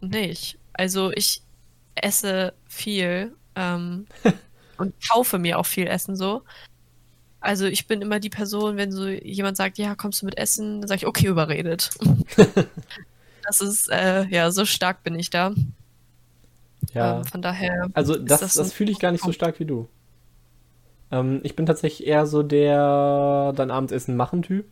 nicht. 0.00 0.58
Also 0.72 1.12
ich 1.12 1.42
esse 1.94 2.54
viel 2.66 3.34
ähm, 3.54 4.06
und 4.78 4.94
kaufe 5.08 5.38
mir 5.38 5.58
auch 5.58 5.66
viel 5.66 5.86
Essen 5.86 6.16
so. 6.16 6.42
Also 7.40 7.66
ich 7.66 7.86
bin 7.86 8.02
immer 8.02 8.18
die 8.18 8.30
Person, 8.30 8.76
wenn 8.76 8.90
so 8.90 9.06
jemand 9.06 9.56
sagt, 9.56 9.78
ja, 9.78 9.94
kommst 9.94 10.22
du 10.22 10.26
mit 10.26 10.38
Essen, 10.38 10.80
dann 10.80 10.88
sage 10.88 11.00
ich, 11.00 11.06
okay, 11.06 11.26
überredet. 11.26 11.90
das 13.44 13.60
ist, 13.60 13.90
äh, 13.90 14.24
ja, 14.24 14.50
so 14.50 14.64
stark 14.64 15.04
bin 15.04 15.18
ich 15.18 15.30
da. 15.30 15.52
Ja. 16.92 17.18
Ähm, 17.18 17.24
von 17.24 17.42
daher. 17.42 17.88
Also 17.94 18.16
das, 18.16 18.40
das 18.40 18.54
das, 18.54 18.72
fühle 18.72 18.92
ich 18.92 18.98
gar 18.98 19.12
nicht 19.12 19.24
so 19.24 19.32
stark 19.32 19.60
wie 19.60 19.64
du. 19.64 19.88
Ähm, 21.10 21.40
ich 21.44 21.56
bin 21.56 21.66
tatsächlich 21.66 22.06
eher 22.06 22.26
so 22.26 22.42
der 22.42 23.52
dann 23.54 23.70
abends 23.70 23.92
Essen 23.92 24.16
machen 24.16 24.42
Typ. 24.42 24.66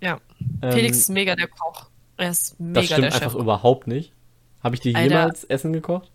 Ja. 0.00 0.20
Ähm, 0.62 0.72
Felix 0.72 0.98
ist 0.98 1.10
mega 1.10 1.36
der 1.36 1.48
Koch. 1.48 1.86
Er 2.16 2.30
ist 2.30 2.58
mega 2.58 2.80
das 2.80 2.86
stimmt 2.86 3.02
der 3.02 3.14
einfach 3.14 3.32
Chef. 3.32 3.40
überhaupt 3.40 3.86
nicht. 3.86 4.12
Habe 4.62 4.74
ich 4.74 4.80
dir 4.80 4.92
jemals 4.92 5.44
Essen 5.44 5.72
gekocht? 5.72 6.10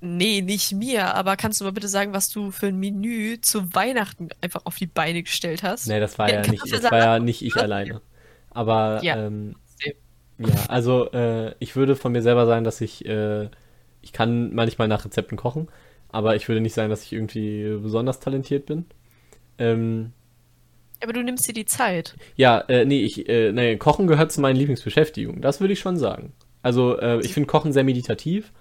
Nee, 0.00 0.42
nicht 0.42 0.72
mir, 0.72 1.14
aber 1.14 1.36
kannst 1.36 1.60
du 1.60 1.64
mal 1.64 1.72
bitte 1.72 1.88
sagen, 1.88 2.12
was 2.12 2.28
du 2.28 2.50
für 2.50 2.66
ein 2.66 2.78
Menü 2.78 3.40
zu 3.40 3.74
Weihnachten 3.74 4.28
einfach 4.42 4.60
auf 4.66 4.76
die 4.76 4.86
Beine 4.86 5.22
gestellt 5.22 5.62
hast? 5.62 5.86
Nee, 5.86 6.00
das 6.00 6.18
war 6.18 6.30
Ja, 6.30 6.42
ja 6.42 6.46
nicht, 6.46 6.70
das 6.70 6.90
war 6.90 6.98
ja 6.98 7.18
nicht 7.18 7.42
ich 7.42 7.60
alleine. 7.62 8.02
Aber 8.50 9.02
Ja. 9.02 9.16
ähm, 9.26 9.56
ja, 10.38 10.66
also 10.66 11.10
äh, 11.12 11.54
ich 11.60 11.76
würde 11.76 11.96
von 11.96 12.12
mir 12.12 12.22
selber 12.22 12.46
sagen, 12.46 12.64
dass 12.64 12.80
ich, 12.82 13.06
äh, 13.06 13.48
ich 14.06 14.12
kann 14.12 14.54
manchmal 14.54 14.86
nach 14.86 15.04
Rezepten 15.04 15.36
kochen, 15.36 15.66
aber 16.08 16.36
ich 16.36 16.48
würde 16.48 16.60
nicht 16.60 16.74
sagen, 16.74 16.90
dass 16.90 17.02
ich 17.02 17.12
irgendwie 17.12 17.76
besonders 17.82 18.20
talentiert 18.20 18.64
bin. 18.66 18.84
Ähm, 19.58 20.12
Aber 21.02 21.12
du 21.12 21.22
nimmst 21.24 21.48
dir 21.48 21.52
die 21.54 21.64
Zeit. 21.66 22.14
ja, 22.36 22.60
äh, 22.68 22.84
nee, 22.84 23.00
ich, 23.02 23.28
äh, 23.28 23.50
nee, 23.52 23.76
Kochen 23.76 24.06
gehört 24.06 24.30
zu 24.30 24.40
meinen 24.40 24.56
Lieblingsbeschäftigungen, 24.56 25.42
das 25.42 25.60
würde 25.60 25.72
ich 25.72 25.80
schon 25.80 25.96
sagen. 25.96 26.32
Also 26.62 26.98
äh, 27.00 27.20
ich 27.24 27.34
finde 27.34 27.48
Kochen 27.48 27.72
sehr 27.72 27.84
meditativ, 27.84 28.52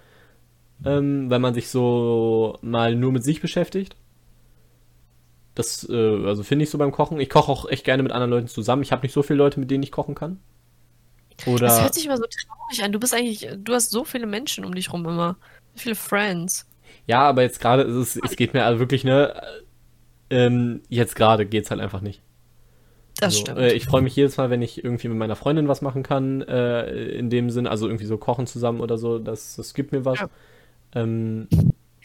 ähm, 0.83 1.29
wenn 1.29 1.41
man 1.41 1.53
sich 1.53 1.69
so 1.69 2.57
mal 2.61 2.95
nur 2.95 3.11
mit 3.11 3.23
sich 3.23 3.39
beschäftigt. 3.39 3.95
Das, 5.53 5.87
äh, 5.89 6.25
also 6.25 6.43
finde 6.43 6.63
ich 6.63 6.69
so 6.71 6.77
beim 6.77 6.91
Kochen. 6.91 7.19
Ich 7.19 7.29
koche 7.29 7.51
auch 7.51 7.69
echt 7.69 7.85
gerne 7.85 8.03
mit 8.03 8.11
anderen 8.11 8.31
Leuten 8.31 8.47
zusammen. 8.47 8.81
Ich 8.81 8.91
habe 8.91 9.03
nicht 9.03 9.13
so 9.13 9.23
viele 9.23 9.37
Leute, 9.37 9.59
mit 9.59 9.71
denen 9.71 9.83
ich 9.83 9.91
kochen 9.91 10.15
kann. 10.15 10.39
Das 11.37 11.47
Oder 11.47 11.81
hört 11.81 11.93
sich 11.93 12.05
immer 12.05 12.17
so 12.17 12.23
traurig 12.23 12.83
an. 12.83 12.91
Du 12.91 12.99
bist 12.99 13.13
eigentlich, 13.13 13.47
du 13.57 13.73
hast 13.73 13.91
so 13.91 14.03
viele 14.05 14.25
Menschen 14.27 14.65
um 14.65 14.73
dich 14.75 14.91
rum 14.93 15.05
immer. 15.07 15.37
So 15.73 15.81
viele 15.83 15.95
Friends. 15.95 16.67
ja, 17.07 17.21
aber 17.21 17.41
jetzt 17.43 17.59
gerade 17.59 17.83
es, 17.83 18.15
es 18.17 18.35
geht 18.35 18.53
mir 18.53 18.65
also 18.65 18.79
wirklich, 18.79 19.03
ne, 19.03 19.33
äh, 20.29 20.45
ähm, 20.45 20.81
jetzt 20.89 21.15
gerade 21.15 21.45
geht's 21.45 21.71
halt 21.71 21.81
einfach 21.81 22.01
nicht. 22.01 22.23
Das 23.19 23.35
Also, 23.35 23.39
stimmt. 23.41 23.59
Äh, 23.59 23.73
ich 23.73 23.85
freue 23.85 24.01
mich 24.01 24.15
jedes 24.15 24.37
Mal, 24.37 24.49
wenn 24.49 24.61
ich 24.61 24.83
irgendwie 24.83 25.07
mit 25.07 25.17
meiner 25.17 25.35
Freundin 25.35 25.67
was 25.67 25.81
machen 25.81 26.03
kann, 26.03 26.41
äh, 26.41 26.85
in 27.17 27.29
dem 27.29 27.49
Sinn, 27.49 27.67
also 27.67 27.87
irgendwie 27.87 28.05
so 28.05 28.17
kochen 28.17 28.47
zusammen 28.47 28.81
oder 28.81 28.97
so, 28.97 29.19
das, 29.19 29.55
das 29.55 29.73
gibt 29.73 29.91
mir 29.91 30.03
was. 30.05 30.19
Ja. 30.19 30.29
Ähm, 30.93 31.47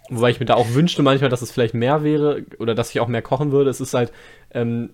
wobei 0.09 0.31
ich 0.31 0.41
mir 0.41 0.47
da 0.47 0.55
auch 0.55 0.73
wünschte 0.75 1.03
manchmal, 1.03 1.31
dass 1.31 1.43
es 1.43 1.51
vielleicht 1.51 1.75
mehr 1.75 2.05
wäre 2.05 2.45
oder 2.59 2.75
dass 2.75 2.91
ich 2.91 3.01
auch 3.01 3.09
mehr 3.09 3.23
kochen 3.23 3.53
würde. 3.53 3.71
Es 3.71 3.81
ist 3.81 3.95
halt, 3.95 4.13
ähm, 4.53 4.91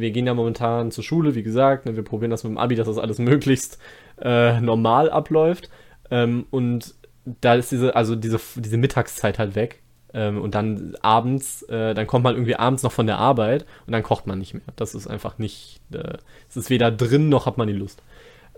wir 0.00 0.10
gehen 0.10 0.26
ja 0.26 0.34
momentan 0.34 0.90
zur 0.90 1.04
Schule, 1.04 1.34
wie 1.34 1.42
gesagt, 1.42 1.86
ne, 1.86 1.96
wir 1.96 2.02
probieren 2.04 2.30
das 2.30 2.44
mit 2.44 2.52
dem 2.52 2.58
Abi, 2.58 2.76
dass 2.76 2.86
das 2.86 2.98
alles 2.98 3.18
möglichst 3.20 3.78
äh, 4.20 4.60
normal 4.60 5.10
abläuft. 5.10 5.70
Ähm, 6.10 6.46
und 6.50 6.94
da 7.40 7.54
ist 7.54 7.72
diese, 7.72 7.96
also 7.96 8.14
diese, 8.14 8.40
diese 8.56 8.76
Mittagszeit 8.76 9.38
halt 9.38 9.54
weg. 9.54 9.82
Ähm, 10.14 10.40
und 10.40 10.54
dann 10.54 10.94
abends, 11.02 11.62
äh, 11.62 11.92
dann 11.94 12.06
kommt 12.06 12.24
man 12.24 12.34
irgendwie 12.34 12.56
abends 12.56 12.82
noch 12.82 12.92
von 12.92 13.06
der 13.06 13.18
Arbeit 13.18 13.66
und 13.86 13.92
dann 13.92 14.02
kocht 14.02 14.26
man 14.26 14.38
nicht 14.38 14.54
mehr. 14.54 14.62
Das 14.76 14.94
ist 14.94 15.06
einfach 15.06 15.38
nicht, 15.38 15.80
äh, 15.92 16.18
es 16.48 16.56
ist 16.56 16.70
weder 16.70 16.90
drin 16.90 17.28
noch 17.28 17.46
hat 17.46 17.58
man 17.58 17.66
die 17.66 17.74
Lust. 17.74 18.02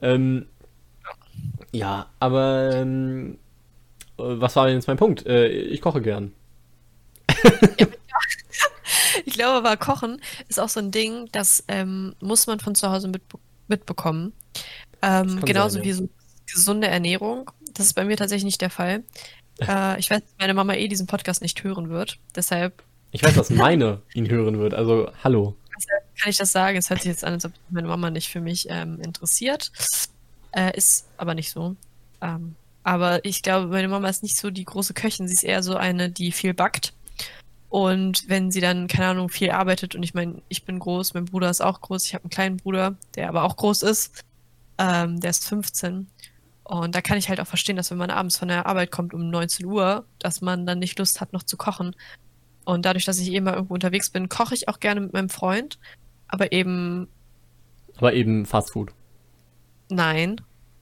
Ähm, 0.03 0.47
ja, 1.73 2.07
aber 2.21 2.71
ähm, 2.75 3.39
äh, 4.19 4.23
was 4.23 4.57
war 4.57 4.67
denn 4.67 4.77
jetzt 4.77 4.89
mein 4.89 4.97
Punkt? 4.99 5.27
Äh, 5.27 5.49
ich 5.49 5.81
koche 5.81 6.03
gern. 6.03 6.33
Ich 9.25 9.35
glaube 9.35 9.59
aber, 9.67 9.77
Kochen 9.77 10.21
ist 10.49 10.61
auch 10.61 10.69
so 10.69 10.81
ein 10.81 10.91
Ding, 10.91 11.29
das 11.33 11.65
ähm, 11.69 12.15
muss 12.21 12.47
man 12.47 12.61
von 12.61 12.75
zu 12.75 12.91
Hause 12.91 13.09
mit, 13.09 13.23
mitbekommen. 13.69 14.33
Ähm, 15.03 15.41
genauso 15.45 15.75
sein, 15.75 15.83
ja. 15.83 15.89
wie 15.89 15.93
so 15.93 16.09
gesunde 16.53 16.89
Ernährung. 16.89 17.51
Das 17.75 17.87
ist 17.87 17.95
bei 17.95 18.05
mir 18.05 18.17
tatsächlich 18.17 18.45
nicht 18.45 18.61
der 18.61 18.71
Fall. 18.71 19.05
Äh, 19.61 19.99
ich 19.99 20.09
weiß, 20.09 20.21
dass 20.21 20.35
meine 20.39 20.55
Mama 20.55 20.75
eh 20.75 20.87
diesen 20.87 21.09
Podcast 21.09 21.43
nicht 21.43 21.65
hören 21.65 21.91
wird. 21.91 22.21
Deshalb 22.37 22.81
Ich 23.11 23.25
weiß, 23.25 23.35
dass 23.35 23.51
meine 23.51 24.03
ihn 24.15 24.31
hören 24.31 24.61
wird. 24.61 24.73
Also, 24.73 25.11
hallo. 25.25 25.57
kann 26.21 26.31
ich 26.31 26.37
das 26.37 26.53
sagen. 26.53 26.79
Es 26.79 26.91
hört 26.91 27.03
sich 27.03 27.11
jetzt 27.11 27.25
an, 27.25 27.33
als 27.33 27.45
ob 27.45 27.51
meine 27.69 27.89
Mama 27.89 28.09
nicht 28.11 28.29
für 28.29 28.41
mich 28.41 28.69
ähm, 28.71 29.01
interessiert. 29.01 29.73
Äh, 30.53 30.77
ist 30.77 31.09
aber 31.17 31.35
nicht 31.35 31.51
so. 31.51 31.75
Ähm, 32.21 32.55
aber 32.85 33.25
ich 33.25 33.43
glaube, 33.43 33.67
meine 33.67 33.89
Mama 33.89 34.09
ist 34.09 34.23
nicht 34.23 34.37
so 34.37 34.51
die 34.51 34.65
große 34.65 34.95
Köchin. 34.95 35.27
Sie 35.27 35.35
ist 35.35 35.43
eher 35.43 35.65
so 35.65 35.77
eine, 35.77 36.09
die 36.09 36.31
viel 36.31 36.55
backt. 36.55 36.93
Und 37.69 38.29
wenn 38.29 38.51
sie 38.51 38.61
dann, 38.61 38.89
keine 38.89 39.09
Ahnung, 39.09 39.29
viel 39.29 39.51
arbeitet, 39.51 39.95
und 39.95 40.03
ich 40.03 40.15
meine, 40.15 40.43
ich 40.49 40.65
bin 40.65 40.79
groß, 40.79 41.15
mein 41.15 41.27
Bruder 41.27 41.51
ist 41.51 41.61
auch 41.61 41.81
groß, 41.81 42.05
ich 42.07 42.15
habe 42.15 42.25
einen 42.25 42.31
kleinen 42.31 42.57
Bruder, 42.57 42.97
der 43.15 43.29
aber 43.29 43.45
auch 43.45 43.57
groß 43.57 43.83
ist, 43.83 44.25
ähm, 44.79 45.21
der 45.21 45.31
ist 45.31 45.47
15. 45.47 46.09
Und 46.65 46.95
da 46.95 47.01
kann 47.03 47.19
ich 47.19 47.29
halt 47.29 47.41
auch 47.41 47.47
verstehen, 47.47 47.77
dass 47.77 47.91
wenn 47.91 47.99
man 47.99 48.11
abends 48.11 48.39
von 48.39 48.49
der 48.49 48.67
Arbeit 48.67 48.91
kommt 48.91 49.15
um 49.15 49.31
19 49.31 49.67
Uhr, 49.67 50.07
dass 50.19 50.41
man 50.41 50.67
dann 50.67 50.79
nicht 50.79 50.99
Lust 50.99 51.21
hat, 51.21 51.33
noch 51.33 51.43
zu 51.43 51.57
kochen. 51.57 51.95
Und 52.65 52.85
dadurch, 52.85 53.07
dass 53.07 53.19
ich 53.19 53.31
eh 53.33 53.37
immer 53.37 53.55
irgendwo 53.55 53.75
unterwegs 53.75 54.11
bin, 54.11 54.29
koche 54.29 54.55
ich 54.55 54.69
auch 54.69 54.81
gerne 54.81 55.01
mit 55.01 55.13
meinem 55.13 55.31
Freund. 55.31 55.79
Aber 56.29 56.53
eben, 56.53 57.09
Aber 57.97 58.13
eben 58.15 58.47
Fast 58.47 58.73
Food. 58.73 58.93
nein, 59.91 60.41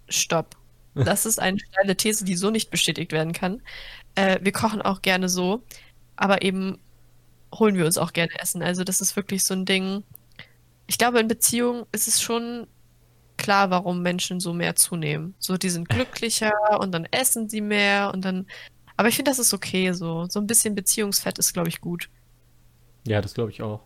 stopp. 0.09 0.57
Das 1.05 1.26
ist 1.26 1.39
eine 1.39 1.59
steile 1.59 1.95
These, 1.97 2.24
die 2.24 2.37
so 2.37 2.51
nicht 2.51 2.70
bestätigt 2.70 3.12
werden 3.12 3.34
kann. 3.34 3.61
Äh, 4.14 4.39
wir 4.43 4.53
kochen 4.53 4.80
auch 4.80 5.03
gerne 5.03 5.28
so, 5.28 5.62
aber 6.17 6.43
eben 6.43 6.79
holen 7.55 7.77
wir 7.77 7.87
uns 7.87 7.99
auch 7.99 8.12
gerne 8.12 8.33
Essen. 8.41 8.62
Also 8.62 8.85
das 8.85 9.01
ist 9.01 9.17
wirklich 9.17 9.45
so 9.45 9.55
ein 9.55 9.64
Ding. 9.64 10.03
Ich 10.87 10.99
glaube, 10.99 11.21
in 11.21 11.29
Beziehungen 11.29 11.85
ist 11.93 12.09
es 12.09 12.21
schon 12.21 12.67
klar, 13.37 13.71
warum 13.71 14.03
Menschen 14.03 14.41
so 14.41 14.53
mehr 14.53 14.77
zunehmen. 14.77 15.35
So, 15.39 15.57
die 15.57 15.71
sind 15.71 15.89
glücklicher 15.89 16.53
und 16.81 16.93
dann 16.93 17.07
essen 17.11 17.49
sie 17.49 17.61
mehr 17.61 18.12
und 18.12 18.25
dann. 18.25 18.47
Aber 18.97 19.09
ich 19.09 19.17
finde, 19.17 19.31
das 19.31 19.39
ist 19.39 19.53
okay 19.53 19.93
so. 19.93 20.27
So 20.29 20.41
ein 20.41 20.47
bisschen 20.47 20.75
Beziehungsfett 20.75 21.39
ist, 21.39 21.53
glaube 21.53 21.69
ich, 21.69 21.81
gut. 21.81 22.09
Ja, 23.07 23.21
das 23.21 23.35
glaube 23.35 23.51
ich 23.51 23.62
auch. 23.62 23.83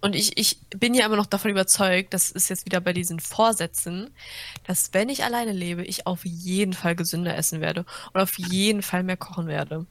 Und 0.00 0.14
ich, 0.14 0.36
ich 0.36 0.60
bin 0.68 0.92
ja 0.92 1.06
immer 1.06 1.16
noch 1.16 1.24
davon 1.24 1.50
überzeugt, 1.50 2.12
das 2.12 2.30
ist 2.30 2.50
jetzt 2.50 2.66
wieder 2.66 2.82
bei 2.82 2.92
diesen 2.92 3.20
Vorsätzen, 3.20 4.10
dass 4.66 4.92
wenn 4.92 5.08
ich 5.08 5.24
alleine 5.24 5.52
lebe, 5.52 5.82
ich 5.82 6.06
auf 6.06 6.26
jeden 6.26 6.74
Fall 6.74 6.94
gesünder 6.94 7.34
essen 7.34 7.62
werde 7.62 7.86
und 8.12 8.20
auf 8.20 8.36
jeden 8.38 8.82
Fall 8.82 9.02
mehr 9.02 9.16
kochen 9.16 9.46
werde. 9.46 9.86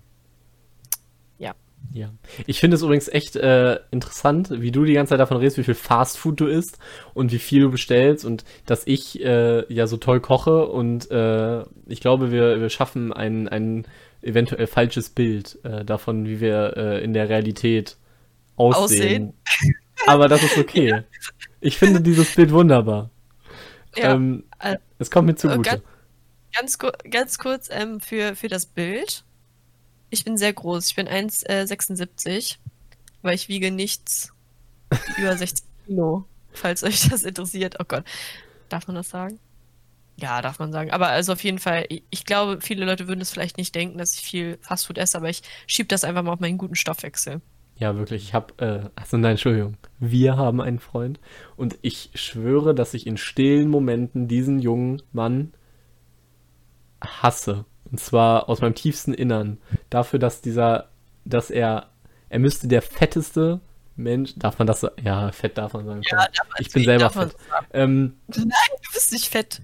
Ja. 1.91 2.05
Ja. 2.05 2.09
Ich 2.47 2.59
finde 2.59 2.75
es 2.75 2.81
übrigens 2.81 3.07
echt 3.07 3.35
äh, 3.35 3.79
interessant, 3.91 4.49
wie 4.51 4.71
du 4.71 4.83
die 4.85 4.93
ganze 4.93 5.11
Zeit 5.11 5.19
davon 5.19 5.37
redest, 5.37 5.57
wie 5.57 5.63
viel 5.63 5.75
Fast 5.75 6.17
Food 6.17 6.39
du 6.39 6.47
isst 6.47 6.79
und 7.13 7.31
wie 7.31 7.39
viel 7.39 7.61
du 7.61 7.69
bestellst 7.71 8.25
und 8.25 8.43
dass 8.65 8.87
ich 8.87 9.23
äh, 9.23 9.71
ja 9.73 9.85
so 9.87 9.97
toll 9.97 10.19
koche 10.19 10.65
und 10.67 11.09
äh, 11.11 11.63
ich 11.87 11.99
glaube, 12.01 12.31
wir, 12.31 12.59
wir 12.61 12.69
schaffen 12.69 13.13
ein, 13.13 13.47
ein 13.47 13.85
eventuell 14.21 14.67
falsches 14.67 15.09
Bild 15.09 15.59
äh, 15.63 15.83
davon, 15.85 16.25
wie 16.25 16.39
wir 16.39 16.77
äh, 16.77 17.03
in 17.03 17.13
der 17.13 17.29
Realität 17.29 17.97
aussehen. 18.55 19.33
Aber 20.07 20.27
das 20.27 20.43
ist 20.43 20.57
okay. 20.57 21.03
Ich 21.61 21.77
finde 21.77 22.01
dieses 22.01 22.35
Bild 22.35 22.51
wunderbar. 22.51 23.09
Ja. 23.95 24.13
ähm, 24.15 24.43
äh, 24.59 24.77
es 24.99 25.11
kommt 25.11 25.27
mir 25.27 25.33
äh, 25.33 25.35
zugute. 25.35 25.69
ganz- 25.69 25.81
Ganz, 26.55 26.77
ku- 26.77 26.91
ganz 27.09 27.37
kurz 27.39 27.69
ähm, 27.71 27.99
für, 27.99 28.35
für 28.35 28.47
das 28.47 28.65
Bild. 28.67 29.23
Ich 30.13 30.23
bin 30.23 30.37
sehr 30.37 30.53
groß. 30.53 30.89
Ich 30.89 30.95
bin 30.95 31.07
1,76, 31.07 32.57
weil 33.23 33.33
ich 33.33 33.49
wiege 33.49 33.71
nichts 33.71 34.31
über 35.17 35.35
60 35.35 35.65
Kilo, 35.87 36.25
falls 36.51 36.83
euch 36.83 37.09
das 37.09 37.23
interessiert. 37.23 37.77
Oh 37.79 37.83
Gott. 37.87 38.03
Darf 38.69 38.85
man 38.85 38.95
das 38.95 39.09
sagen? 39.09 39.39
Ja, 40.15 40.43
darf 40.43 40.59
man 40.59 40.71
sagen. 40.71 40.91
Aber 40.91 41.07
also 41.07 41.33
auf 41.33 41.43
jeden 41.43 41.57
Fall, 41.57 41.85
ich, 41.89 42.03
ich 42.11 42.25
glaube, 42.25 42.61
viele 42.61 42.85
Leute 42.85 43.07
würden 43.07 43.21
es 43.21 43.31
vielleicht 43.31 43.57
nicht 43.57 43.73
denken, 43.73 43.97
dass 43.97 44.13
ich 44.13 44.21
viel 44.21 44.59
Fastfood 44.61 44.99
esse, 44.99 45.17
aber 45.17 45.31
ich 45.31 45.41
schiebe 45.65 45.87
das 45.87 46.03
einfach 46.03 46.21
mal 46.21 46.33
auf 46.33 46.39
meinen 46.39 46.59
guten 46.59 46.75
Stoffwechsel. 46.75 47.41
Ja, 47.77 47.97
wirklich. 47.97 48.21
Ich 48.21 48.33
habe, 48.35 48.53
äh, 48.63 48.89
also 48.95 49.17
nein, 49.17 49.31
Entschuldigung. 49.31 49.77
Wir 49.97 50.37
haben 50.37 50.61
einen 50.61 50.77
Freund 50.77 51.19
und 51.57 51.79
ich 51.81 52.11
schwöre, 52.13 52.75
dass 52.75 52.93
ich 52.93 53.07
in 53.07 53.17
stillen 53.17 53.67
Momenten 53.67 54.27
diesen 54.27 54.59
jungen 54.59 55.01
Mann 55.11 55.53
hasse. 57.01 57.65
Und 57.93 57.99
zwar 57.99 58.49
aus 58.49 58.59
meinem 58.59 58.73
tiefsten 58.73 59.13
Innern. 59.13 59.59
Dafür, 59.91 60.17
dass 60.17 60.41
dieser, 60.41 60.89
dass 61.25 61.51
er, 61.51 61.91
er 62.27 62.39
müsste 62.39 62.67
der 62.67 62.81
fetteste 62.81 63.59
Mensch, 63.95 64.33
darf 64.35 64.57
man 64.57 64.65
das 64.65 64.79
so? 64.79 64.89
Ja, 64.99 65.31
fett 65.31 65.59
darf 65.59 65.73
man 65.73 65.85
sagen. 65.85 66.01
Ja, 66.11 66.25
ich 66.57 66.71
bin 66.71 66.83
selber 66.83 67.11
fett. 67.11 67.35
Ähm, 67.71 68.15
Nein, 68.35 68.47
du 68.47 68.93
bist 68.93 69.11
nicht 69.11 69.29
fett. 69.29 69.61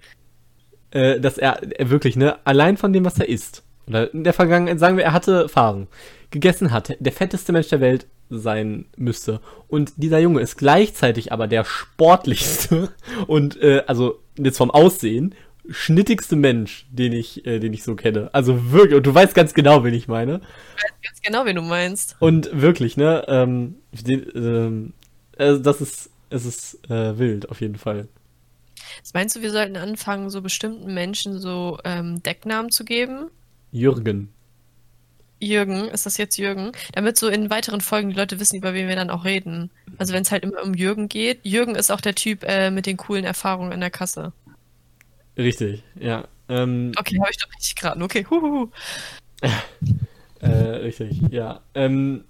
äh, 0.91 1.19
dass 1.19 1.39
er, 1.39 1.59
er 1.79 1.89
wirklich, 1.89 2.17
ne, 2.17 2.37
allein 2.45 2.77
von 2.77 2.93
dem, 2.93 3.03
was 3.03 3.17
er 3.17 3.27
isst, 3.27 3.63
oder 3.87 4.13
in 4.13 4.23
der 4.23 4.33
Vergangenheit, 4.33 4.77
sagen 4.77 4.97
wir, 4.97 5.05
er 5.05 5.13
hatte 5.13 5.49
Phasen, 5.49 5.87
gegessen 6.29 6.71
hat, 6.71 6.95
der 6.99 7.11
fetteste 7.11 7.51
Mensch 7.51 7.69
der 7.69 7.81
Welt 7.81 8.05
sein 8.29 8.85
müsste. 8.95 9.41
Und 9.67 9.93
dieser 9.97 10.19
Junge 10.19 10.41
ist 10.41 10.55
gleichzeitig 10.55 11.31
aber 11.31 11.47
der 11.47 11.65
sportlichste 11.65 12.91
und, 13.27 13.59
äh, 13.59 13.81
also 13.87 14.19
jetzt 14.37 14.59
vom 14.59 14.69
Aussehen, 14.69 15.33
schnittigste 15.71 16.35
Mensch, 16.35 16.85
den 16.91 17.13
ich, 17.13 17.45
äh, 17.45 17.59
den 17.59 17.73
ich 17.73 17.83
so 17.83 17.95
kenne. 17.95 18.29
Also 18.33 18.71
wirklich, 18.71 18.95
und 18.95 19.05
du 19.05 19.13
weißt 19.13 19.33
ganz 19.33 19.53
genau, 19.53 19.83
wen 19.83 19.93
ich 19.93 20.07
meine. 20.07 20.41
Ich 20.77 20.83
weiß 20.83 20.93
ganz 21.03 21.21
genau, 21.21 21.45
wen 21.45 21.55
du 21.55 21.61
meinst. 21.61 22.15
Und 22.19 22.49
wirklich, 22.53 22.97
ne, 22.97 23.25
ähm, 23.27 23.75
den, 23.91 24.25
ähm, 24.35 24.93
äh, 25.37 25.59
das 25.59 25.81
ist, 25.81 26.09
es 26.29 26.45
ist 26.45 26.89
äh, 26.89 27.17
wild, 27.17 27.49
auf 27.49 27.61
jeden 27.61 27.77
Fall. 27.77 28.07
Was 29.01 29.13
meinst 29.13 29.35
du, 29.35 29.41
wir 29.41 29.51
sollten 29.51 29.77
anfangen, 29.77 30.29
so 30.29 30.41
bestimmten 30.41 30.93
Menschen 30.93 31.39
so 31.39 31.77
ähm, 31.83 32.21
Decknamen 32.23 32.71
zu 32.71 32.85
geben? 32.85 33.29
Jürgen. 33.71 34.29
Jürgen, 35.39 35.87
ist 35.87 36.05
das 36.05 36.17
jetzt 36.17 36.37
Jürgen? 36.37 36.71
Damit 36.93 37.17
so 37.17 37.29
in 37.29 37.49
weiteren 37.49 37.81
Folgen 37.81 38.09
die 38.09 38.15
Leute 38.15 38.39
wissen, 38.39 38.57
über 38.57 38.73
wen 38.73 38.87
wir 38.87 38.95
dann 38.95 39.09
auch 39.09 39.23
reden. 39.23 39.69
Also 39.97 40.13
wenn 40.13 40.23
es 40.23 40.31
halt 40.31 40.43
immer 40.43 40.61
um 40.63 40.73
Jürgen 40.73 41.07
geht. 41.07 41.39
Jürgen 41.43 41.75
ist 41.75 41.91
auch 41.91 42.01
der 42.01 42.15
Typ 42.15 42.43
äh, 42.43 42.71
mit 42.71 42.85
den 42.85 42.97
coolen 42.97 43.23
Erfahrungen 43.23 43.71
in 43.71 43.79
der 43.79 43.89
Kasse. 43.89 44.33
Richtig, 45.39 45.81
ja. 45.99 46.27
Ähm, 46.49 46.91
Okay, 46.99 47.17
habe 47.19 47.31
ich 47.31 47.37
doch 47.37 47.49
richtig 47.55 47.75
geraten. 47.75 48.03
Okay, 48.03 48.25
huhuhu. 48.29 48.69
Äh, 50.41 50.47
richtig, 50.47 51.19
ja. 51.31 51.59
Ähm, 51.73 52.23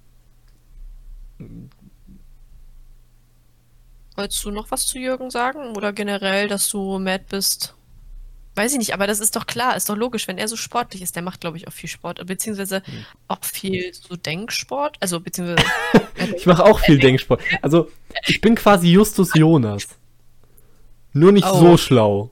Wolltest 4.16 4.44
du 4.44 4.52
noch 4.52 4.72
was 4.72 4.88
zu 4.88 4.98
Jürgen 4.98 5.30
sagen? 5.30 5.78
Oder 5.78 5.94
generell, 5.94 6.48
dass 6.48 6.68
du 6.70 6.98
mad 7.00 7.24
bist? 7.30 7.76
Weiß 8.56 8.72
ich 8.74 8.80
nicht, 8.80 8.94
aber 8.96 9.06
das 9.08 9.20
ist 9.20 9.36
doch 9.36 9.46
klar, 9.46 9.78
ist 9.78 9.90
doch 9.90 9.96
logisch, 9.96 10.28
wenn 10.28 10.38
er 10.40 10.48
so 10.48 10.56
sportlich 10.58 11.02
ist, 11.04 11.16
der 11.16 11.22
macht, 11.24 11.40
glaube 11.40 11.58
ich, 11.58 11.68
auch 11.68 11.72
viel 11.72 11.88
Sport, 11.88 12.26
beziehungsweise 12.26 12.82
auch 13.28 13.44
viel 13.44 13.94
so 13.94 14.16
Denksport, 14.16 14.98
also 15.00 15.20
beziehungsweise 15.20 15.64
ich 16.36 16.46
mache 16.48 16.66
auch 16.66 16.80
viel 16.80 16.98
Denksport. 16.98 17.42
Also, 17.62 17.90
ich 18.26 18.42
bin 18.42 18.56
quasi 18.56 18.90
Justus 18.92 19.34
Jonas. 19.36 19.88
Nur 21.14 21.32
nicht 21.32 21.46
Oh. 21.48 21.60
so 21.60 21.78
schlau. 21.78 22.32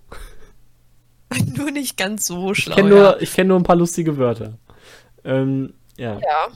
nur 1.55 1.71
nicht 1.71 1.97
ganz 1.97 2.25
so 2.25 2.51
Ich 2.51 2.59
schlau. 2.63 2.75
kenne 2.75 2.89
ja. 2.89 2.95
nur, 2.95 3.21
ich 3.21 3.33
kenn 3.33 3.47
nur 3.47 3.59
ein 3.59 3.63
paar 3.63 3.75
lustige 3.75 4.17
Wörter. 4.17 4.57
Ähm, 5.23 5.73
ja. 5.97 6.19
Ja. 6.19 6.47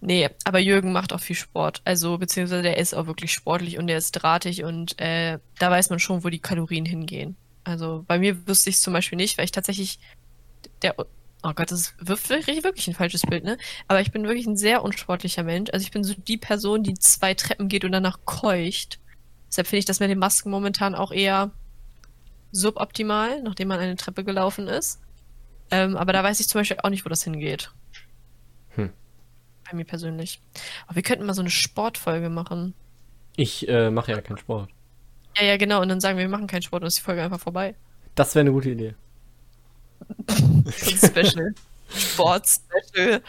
Nee, 0.00 0.28
aber 0.44 0.58
Jürgen 0.58 0.92
macht 0.92 1.14
auch 1.14 1.20
viel 1.20 1.36
Sport. 1.36 1.80
Also, 1.86 2.18
beziehungsweise 2.18 2.62
der 2.62 2.76
ist 2.76 2.94
auch 2.94 3.06
wirklich 3.06 3.32
sportlich 3.32 3.78
und 3.78 3.86
der 3.86 3.96
ist 3.96 4.12
drahtig 4.12 4.62
und 4.62 5.00
äh, 5.00 5.38
da 5.58 5.70
weiß 5.70 5.88
man 5.88 5.98
schon, 5.98 6.24
wo 6.24 6.28
die 6.28 6.40
Kalorien 6.40 6.84
hingehen. 6.84 7.36
Also 7.64 8.04
bei 8.06 8.18
mir 8.18 8.46
wüsste 8.46 8.68
ich 8.68 8.76
es 8.76 8.82
zum 8.82 8.92
Beispiel 8.92 9.16
nicht, 9.16 9.38
weil 9.38 9.46
ich 9.46 9.52
tatsächlich 9.52 9.98
der 10.82 10.94
Oh 11.46 11.52
Gott, 11.54 11.70
das 11.70 11.92
wirft 11.98 12.30
wirklich, 12.30 12.64
wirklich 12.64 12.88
ein 12.88 12.94
falsches 12.94 13.20
Bild, 13.20 13.44
ne? 13.44 13.58
Aber 13.86 14.00
ich 14.00 14.10
bin 14.10 14.24
wirklich 14.24 14.46
ein 14.46 14.56
sehr 14.56 14.82
unsportlicher 14.82 15.42
Mensch. 15.42 15.70
Also 15.74 15.84
ich 15.84 15.90
bin 15.90 16.02
so 16.02 16.14
die 16.16 16.38
Person, 16.38 16.82
die 16.82 16.94
zwei 16.94 17.34
Treppen 17.34 17.68
geht 17.68 17.84
und 17.84 17.92
danach 17.92 18.20
keucht. 18.24 18.98
Deshalb 19.50 19.66
finde 19.66 19.80
ich 19.80 19.84
das 19.84 20.00
mit 20.00 20.08
den 20.08 20.18
Masken 20.18 20.50
momentan 20.50 20.94
auch 20.94 21.12
eher 21.12 21.50
suboptimal, 22.54 23.42
nachdem 23.42 23.68
man 23.68 23.80
eine 23.80 23.96
Treppe 23.96 24.24
gelaufen 24.24 24.68
ist. 24.68 25.00
Ähm, 25.70 25.96
aber 25.96 26.12
da 26.12 26.22
weiß 26.22 26.40
ich 26.40 26.48
zum 26.48 26.60
Beispiel 26.60 26.78
auch 26.82 26.90
nicht, 26.90 27.04
wo 27.04 27.08
das 27.08 27.24
hingeht. 27.24 27.70
Hm. 28.70 28.90
Bei 29.68 29.76
mir 29.76 29.84
persönlich. 29.84 30.40
Aber 30.86 30.96
wir 30.96 31.02
könnten 31.02 31.26
mal 31.26 31.34
so 31.34 31.42
eine 31.42 31.50
Sportfolge 31.50 32.28
machen. 32.28 32.74
Ich 33.36 33.68
äh, 33.68 33.90
mache 33.90 34.12
ja 34.12 34.20
keinen 34.20 34.38
Sport. 34.38 34.70
Ja, 35.36 35.44
ja, 35.44 35.56
genau. 35.56 35.82
Und 35.82 35.88
dann 35.88 36.00
sagen 36.00 36.16
wir, 36.16 36.24
wir 36.24 36.30
machen 36.30 36.46
keinen 36.46 36.62
Sport 36.62 36.82
und 36.82 36.86
ist 36.86 36.98
die 36.98 37.02
Folge 37.02 37.22
einfach 37.22 37.40
vorbei. 37.40 37.74
Das 38.14 38.34
wäre 38.34 38.42
eine 38.42 38.52
gute 38.52 38.70
Idee. 38.70 38.94
Special. 40.70 41.54
Sport-Special. 41.88 43.20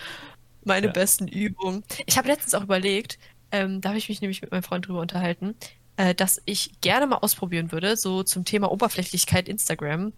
Meine 0.64 0.88
Ja. 0.88 0.94
besten 0.94 1.28
Übungen. 1.28 1.84
Ich 2.06 2.18
habe 2.18 2.28
letztens 2.28 2.54
auch 2.54 2.64
überlegt, 2.64 3.18
ähm, 3.52 3.82
da 3.82 3.90
habe 3.90 3.98
ich 3.98 4.10
mich 4.10 4.22
nämlich 4.22 4.42
mit 4.42 4.52
meinem 4.52 4.64
Freund 4.64 4.88
drüber 4.88 5.00
unterhalten, 5.00 5.56
äh, 5.98 6.14
dass 6.14 6.42
ich 6.46 6.80
gerne 6.82 7.08
mal 7.08 7.18
ausprobieren 7.18 7.72
würde, 7.72 7.98
so 7.98 8.24
zum 8.24 8.46
Thema 8.46 8.72
Oberflächlichkeit 8.72 9.48
Instagram, 9.48 10.14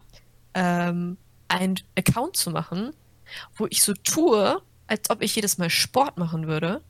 ähm, 0.53 1.17
einen 1.47 1.79
Account 1.97 2.35
zu 2.35 2.51
machen, 2.51 2.91
wo 3.55 3.67
ich 3.69 3.83
so 3.83 3.93
tue, 3.93 4.61
als 4.87 5.09
ob 5.09 5.21
ich 5.21 5.35
jedes 5.35 5.57
Mal 5.57 5.69
Sport 5.69 6.17
machen 6.17 6.47
würde 6.47 6.81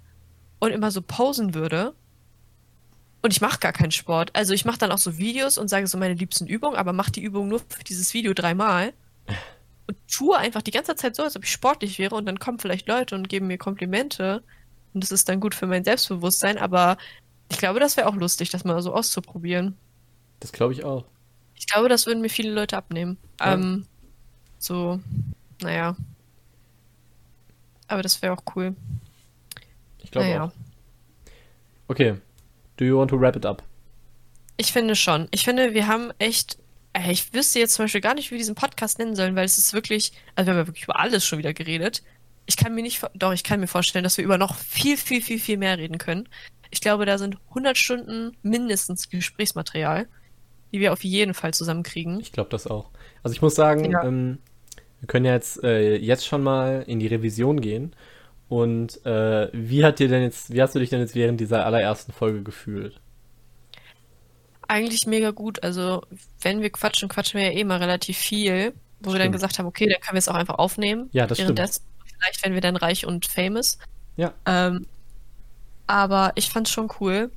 und 0.59 0.71
immer 0.71 0.91
so 0.91 1.01
posen 1.01 1.53
würde. 1.53 1.93
Und 3.21 3.33
ich 3.33 3.41
mache 3.41 3.59
gar 3.59 3.73
keinen 3.73 3.91
Sport. 3.91 4.35
Also 4.35 4.53
ich 4.53 4.63
mache 4.63 4.77
dann 4.77 4.91
auch 4.91 4.99
so 4.99 5.17
Videos 5.17 5.57
und 5.57 5.67
sage 5.67 5.87
so 5.87 5.97
meine 5.97 6.13
liebsten 6.13 6.47
Übungen, 6.47 6.77
aber 6.77 6.93
mache 6.93 7.11
die 7.11 7.23
Übung 7.23 7.47
nur 7.47 7.59
für 7.59 7.83
dieses 7.83 8.13
Video 8.13 8.33
dreimal 8.33 8.93
und 9.87 9.97
tue 10.07 10.37
einfach 10.37 10.61
die 10.61 10.71
ganze 10.71 10.95
Zeit 10.95 11.15
so, 11.15 11.23
als 11.23 11.35
ob 11.35 11.43
ich 11.43 11.51
sportlich 11.51 11.99
wäre 11.99 12.15
und 12.15 12.25
dann 12.25 12.39
kommen 12.39 12.59
vielleicht 12.59 12.87
Leute 12.87 13.15
und 13.15 13.27
geben 13.27 13.47
mir 13.47 13.57
Komplimente 13.57 14.43
und 14.93 15.03
das 15.03 15.11
ist 15.11 15.27
dann 15.29 15.39
gut 15.39 15.55
für 15.55 15.67
mein 15.67 15.83
Selbstbewusstsein, 15.83 16.57
aber 16.57 16.97
ich 17.49 17.57
glaube, 17.57 17.79
das 17.79 17.97
wäre 17.97 18.07
auch 18.07 18.15
lustig, 18.15 18.49
das 18.49 18.63
mal 18.63 18.81
so 18.81 18.93
auszuprobieren. 18.93 19.77
Das 20.39 20.51
glaube 20.51 20.73
ich 20.73 20.83
auch. 20.83 21.05
Ich 21.55 21.67
glaube, 21.67 21.89
das 21.89 22.05
würden 22.05 22.21
mir 22.21 22.29
viele 22.29 22.51
Leute 22.51 22.77
abnehmen. 22.77 23.17
Ja. 23.39 23.53
Ähm, 23.53 23.85
so, 24.59 24.99
naja. 25.61 25.95
Aber 27.87 28.01
das 28.01 28.21
wäre 28.21 28.33
auch 28.33 28.43
cool. 28.55 28.75
Ich 29.99 30.11
glaube 30.11 30.27
naja. 30.27 30.43
auch. 30.45 30.51
Okay. 31.87 32.15
Do 32.75 32.85
you 32.85 32.97
want 32.97 33.09
to 33.09 33.19
wrap 33.19 33.35
it 33.35 33.45
up? 33.45 33.63
Ich 34.57 34.71
finde 34.71 34.95
schon. 34.95 35.27
Ich 35.31 35.43
finde, 35.43 35.73
wir 35.73 35.87
haben 35.87 36.11
echt. 36.19 36.57
Ey, 36.93 37.11
ich 37.11 37.33
wüsste 37.33 37.59
jetzt 37.59 37.75
zum 37.75 37.85
Beispiel 37.85 38.01
gar 38.01 38.15
nicht, 38.15 38.29
wie 38.29 38.31
wir 38.31 38.39
diesen 38.39 38.55
Podcast 38.55 38.99
nennen 38.99 39.15
sollen, 39.15 39.35
weil 39.35 39.45
es 39.45 39.57
ist 39.57 39.73
wirklich. 39.73 40.11
Also, 40.35 40.47
wir 40.47 40.53
haben 40.53 40.61
ja 40.61 40.67
wirklich 40.67 40.83
über 40.83 40.99
alles 40.99 41.25
schon 41.25 41.39
wieder 41.39 41.53
geredet. 41.53 42.03
Ich 42.45 42.57
kann 42.57 42.75
mir 42.75 42.81
nicht. 42.81 43.01
Doch, 43.13 43.33
ich 43.33 43.43
kann 43.43 43.59
mir 43.59 43.67
vorstellen, 43.67 44.03
dass 44.03 44.17
wir 44.17 44.25
über 44.25 44.37
noch 44.37 44.55
viel, 44.55 44.97
viel, 44.97 45.21
viel, 45.21 45.39
viel 45.39 45.57
mehr 45.57 45.77
reden 45.77 45.97
können. 45.97 46.27
Ich 46.71 46.81
glaube, 46.81 47.05
da 47.05 47.17
sind 47.17 47.37
100 47.49 47.77
Stunden 47.77 48.35
mindestens 48.41 49.09
Gesprächsmaterial, 49.09 50.07
die 50.73 50.79
wir 50.79 50.93
auf 50.93 51.03
jeden 51.03 51.33
Fall 51.33 51.53
zusammenkriegen. 51.53 52.19
Ich 52.19 52.31
glaube 52.31 52.49
das 52.49 52.67
auch. 52.67 52.89
Also 53.23 53.33
ich 53.33 53.41
muss 53.41 53.55
sagen, 53.55 53.91
Ja. 53.91 54.03
ähm, 54.03 54.39
wir 54.99 55.07
können 55.07 55.25
ja 55.25 55.33
jetzt, 55.33 55.63
äh, 55.63 55.95
jetzt 55.95 56.25
schon 56.25 56.43
mal 56.43 56.83
in 56.87 56.99
die 56.99 57.07
Revision 57.07 57.61
gehen. 57.61 57.95
Und 58.49 59.05
äh, 59.05 59.49
wie 59.53 59.83
hat 59.83 59.99
dir 59.99 60.07
denn 60.07 60.23
jetzt, 60.23 60.53
wie 60.53 60.61
hast 60.61 60.73
du 60.73 60.79
dich 60.79 60.89
denn 60.89 60.99
jetzt 61.01 61.15
während 61.15 61.39
dieser 61.39 61.65
allerersten 61.65 62.11
Folge 62.13 62.43
gefühlt? 62.43 62.99
Eigentlich 64.67 65.05
mega 65.07 65.31
gut. 65.31 65.63
Also, 65.63 66.01
wenn 66.41 66.61
wir 66.61 66.69
quatschen, 66.69 67.07
quatschen 67.09 67.39
wir 67.39 67.51
ja 67.51 67.57
eh 67.57 67.63
mal 67.63 67.77
relativ 67.77 68.17
viel, 68.17 68.73
wo 68.99 69.11
wir 69.11 69.19
dann 69.19 69.21
Stimmt. 69.27 69.33
gesagt 69.35 69.59
haben, 69.59 69.65
okay, 69.65 69.87
dann 69.87 70.01
können 70.01 70.15
wir 70.15 70.19
es 70.19 70.27
auch 70.27 70.35
einfach 70.35 70.55
aufnehmen. 70.55 71.09
Ja, 71.13 71.25
das 71.25 71.37
stimmt. 71.37 71.57
Währenddessen, 71.57 71.83
vielleicht 72.19 72.43
werden 72.43 72.53
wir 72.53 72.61
dann 72.61 72.75
reich 72.75 73.05
und 73.05 73.25
famous. 73.27 73.77
Ja. 74.17 74.33
Ähm, 74.45 74.85
aber 75.87 76.33
ich 76.35 76.49
fand's 76.49 76.71
schon 76.71 76.89
cool. 76.99 77.31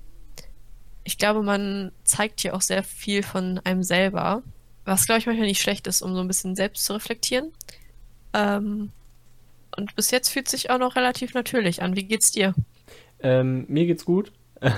Ich 1.05 1.19
glaube, 1.19 1.43
man 1.43 1.93
zeigt 2.05 2.41
hier 2.41 2.55
auch 2.55 2.61
sehr 2.61 2.83
viel 2.83 3.23
von 3.23 3.61
einem 3.65 3.83
selber, 3.83 4.43
was, 4.85 5.07
glaube 5.07 5.21
ich, 5.21 5.27
manchmal 5.27 5.47
nicht 5.47 5.63
schlecht 5.63 5.87
ist, 5.87 6.03
um 6.03 6.15
so 6.15 6.21
ein 6.21 6.29
bisschen 6.29 6.57
selbst 6.57 6.85
zu 6.85 6.93
reflektieren. 6.93 7.53
Ähm, 8.35 8.91
und 9.77 9.95
bis 9.97 10.11
jetzt 10.11 10.29
fühlt 10.31 10.49
sich 10.49 10.71
auch 10.71 10.79
noch 10.79 10.97
relativ 10.97 11.35
natürlich 11.35 11.83
an. 11.83 11.97
Wie 11.97 12.05
geht's 12.05 12.33
dir? 12.33 12.55
Ähm, 13.21 13.65
mir 13.69 13.87
geht's 13.87 14.05
gut. 14.05 14.33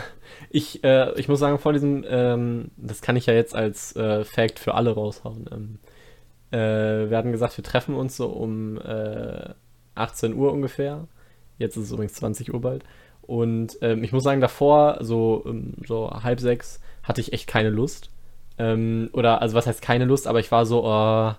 Ich, 0.50 0.82
äh, 0.84 1.18
ich 1.18 1.28
muss 1.28 1.40
sagen, 1.40 1.58
vor 1.58 1.72
diesem, 1.72 2.04
ähm, 2.06 2.70
das 2.76 3.00
kann 3.00 3.16
ich 3.16 3.26
ja 3.26 3.32
jetzt 3.32 3.54
als 3.54 3.96
äh, 3.96 4.24
Fact 4.24 4.58
für 4.58 4.74
alle 4.74 4.90
raushauen. 4.90 5.48
Ähm, 5.50 5.78
äh, 6.50 7.10
wir 7.10 7.16
hatten 7.16 7.32
gesagt, 7.32 7.56
wir 7.56 7.64
treffen 7.64 7.94
uns 7.94 8.16
so 8.16 8.28
um 8.28 8.78
äh, 8.78 9.50
18 9.94 10.34
Uhr 10.34 10.52
ungefähr. 10.52 11.06
Jetzt 11.58 11.76
ist 11.76 11.84
es 11.84 11.92
übrigens 11.92 12.14
20 12.14 12.52
Uhr 12.52 12.60
bald. 12.60 12.84
Und 13.32 13.78
ähm, 13.80 14.04
ich 14.04 14.12
muss 14.12 14.24
sagen, 14.24 14.42
davor, 14.42 14.98
so, 15.00 15.42
ähm, 15.46 15.72
so 15.86 16.10
halb 16.10 16.38
sechs, 16.38 16.82
hatte 17.02 17.22
ich 17.22 17.32
echt 17.32 17.46
keine 17.46 17.70
Lust. 17.70 18.10
Ähm, 18.58 19.08
oder, 19.14 19.40
also 19.40 19.56
was 19.56 19.66
heißt 19.66 19.80
keine 19.80 20.04
Lust, 20.04 20.26
aber 20.26 20.38
ich 20.38 20.52
war 20.52 20.66
so, 20.66 20.84
oh, 20.84 21.32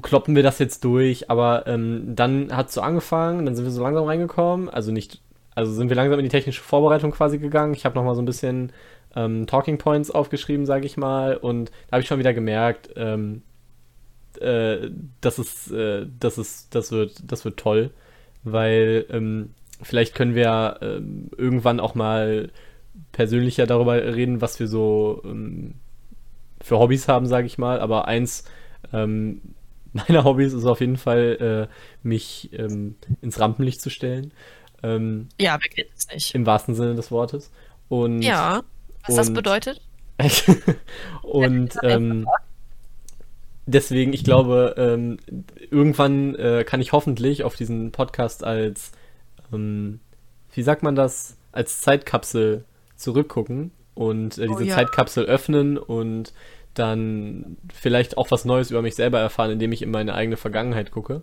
kloppen 0.00 0.34
wir 0.34 0.42
das 0.42 0.60
jetzt 0.60 0.82
durch, 0.82 1.28
aber 1.28 1.66
ähm, 1.66 2.16
dann 2.16 2.56
hat 2.56 2.68
es 2.68 2.74
so 2.74 2.80
angefangen, 2.80 3.44
dann 3.44 3.54
sind 3.54 3.66
wir 3.66 3.70
so 3.70 3.82
langsam 3.82 4.04
reingekommen, 4.04 4.70
also 4.70 4.92
nicht, 4.92 5.20
also 5.54 5.74
sind 5.74 5.90
wir 5.90 5.96
langsam 5.96 6.18
in 6.18 6.24
die 6.24 6.30
technische 6.30 6.62
Vorbereitung 6.62 7.10
quasi 7.10 7.36
gegangen. 7.36 7.74
Ich 7.74 7.84
habe 7.84 7.94
nochmal 7.94 8.14
so 8.14 8.22
ein 8.22 8.24
bisschen 8.24 8.72
ähm, 9.14 9.46
Talking 9.46 9.76
Points 9.76 10.10
aufgeschrieben, 10.10 10.64
sage 10.64 10.86
ich 10.86 10.96
mal, 10.96 11.36
und 11.36 11.70
da 11.88 11.96
habe 11.96 12.00
ich 12.00 12.08
schon 12.08 12.18
wieder 12.18 12.32
gemerkt, 12.32 12.88
ähm, 12.96 13.42
äh, 14.40 14.88
das 15.20 15.38
ist, 15.38 15.70
äh, 15.70 16.06
das 16.18 16.38
ist, 16.38 16.74
das 16.74 16.92
wird, 16.92 17.30
das 17.30 17.44
wird 17.44 17.58
toll, 17.58 17.90
weil 18.42 19.04
ähm, 19.10 19.50
vielleicht 19.82 20.14
können 20.14 20.34
wir 20.34 20.78
ähm, 20.82 21.28
irgendwann 21.36 21.80
auch 21.80 21.94
mal 21.94 22.50
persönlicher 23.12 23.66
darüber 23.66 23.94
reden, 24.14 24.40
was 24.40 24.58
wir 24.60 24.66
so 24.68 25.22
ähm, 25.24 25.74
für 26.60 26.78
Hobbys 26.78 27.06
haben, 27.08 27.26
sage 27.26 27.46
ich 27.46 27.58
mal, 27.58 27.80
aber 27.80 28.08
eins 28.08 28.44
ähm, 28.92 29.40
meiner 29.92 30.24
Hobbys 30.24 30.52
ist 30.52 30.64
auf 30.66 30.80
jeden 30.80 30.96
Fall, 30.96 31.68
äh, 31.70 31.74
mich 32.06 32.50
ähm, 32.52 32.96
ins 33.22 33.40
Rampenlicht 33.40 33.80
zu 33.80 33.90
stellen. 33.90 34.32
Ähm, 34.82 35.28
Ja, 35.40 35.58
wer 35.60 35.70
kennt 35.70 35.90
es 35.96 36.08
nicht? 36.12 36.34
Im 36.34 36.46
wahrsten 36.46 36.74
Sinne 36.74 36.94
des 36.94 37.10
Wortes. 37.10 37.50
Und, 37.88 38.22
Ja, 38.22 38.62
was 39.06 39.16
das 39.16 39.28
und- 39.28 39.34
bedeutet? 39.34 39.80
und 41.22 41.76
ähm, 41.84 42.26
deswegen, 43.66 44.12
ich 44.12 44.24
glaube, 44.24 44.74
irgendwann 45.70 46.34
äh, 46.34 46.64
kann 46.64 46.80
ich 46.80 46.90
hoffentlich 46.92 47.44
auf 47.44 47.54
diesen 47.54 47.92
Podcast 47.92 48.42
als, 48.44 48.90
ähm, 49.52 50.00
wie 50.52 50.62
sagt 50.62 50.82
man 50.82 50.94
das, 50.94 51.36
als 51.52 51.80
Zeitkapsel 51.80 52.64
zurückgucken 52.96 53.70
und 53.94 54.38
äh, 54.38 54.46
diese 54.46 54.54
Oh 54.54 54.60
ja. 54.60 54.74
Zeitkapsel 54.74 55.24
öffnen 55.24 55.78
und 55.78 56.32
dann 56.74 57.56
vielleicht 57.72 58.16
auch 58.16 58.30
was 58.30 58.44
Neues 58.44 58.70
über 58.70 58.82
mich 58.82 58.94
selber 58.94 59.18
erfahren, 59.18 59.50
indem 59.50 59.72
ich 59.72 59.82
in 59.82 59.90
meine 59.90 60.14
eigene 60.14 60.36
Vergangenheit 60.36 60.90
gucke. 60.90 61.22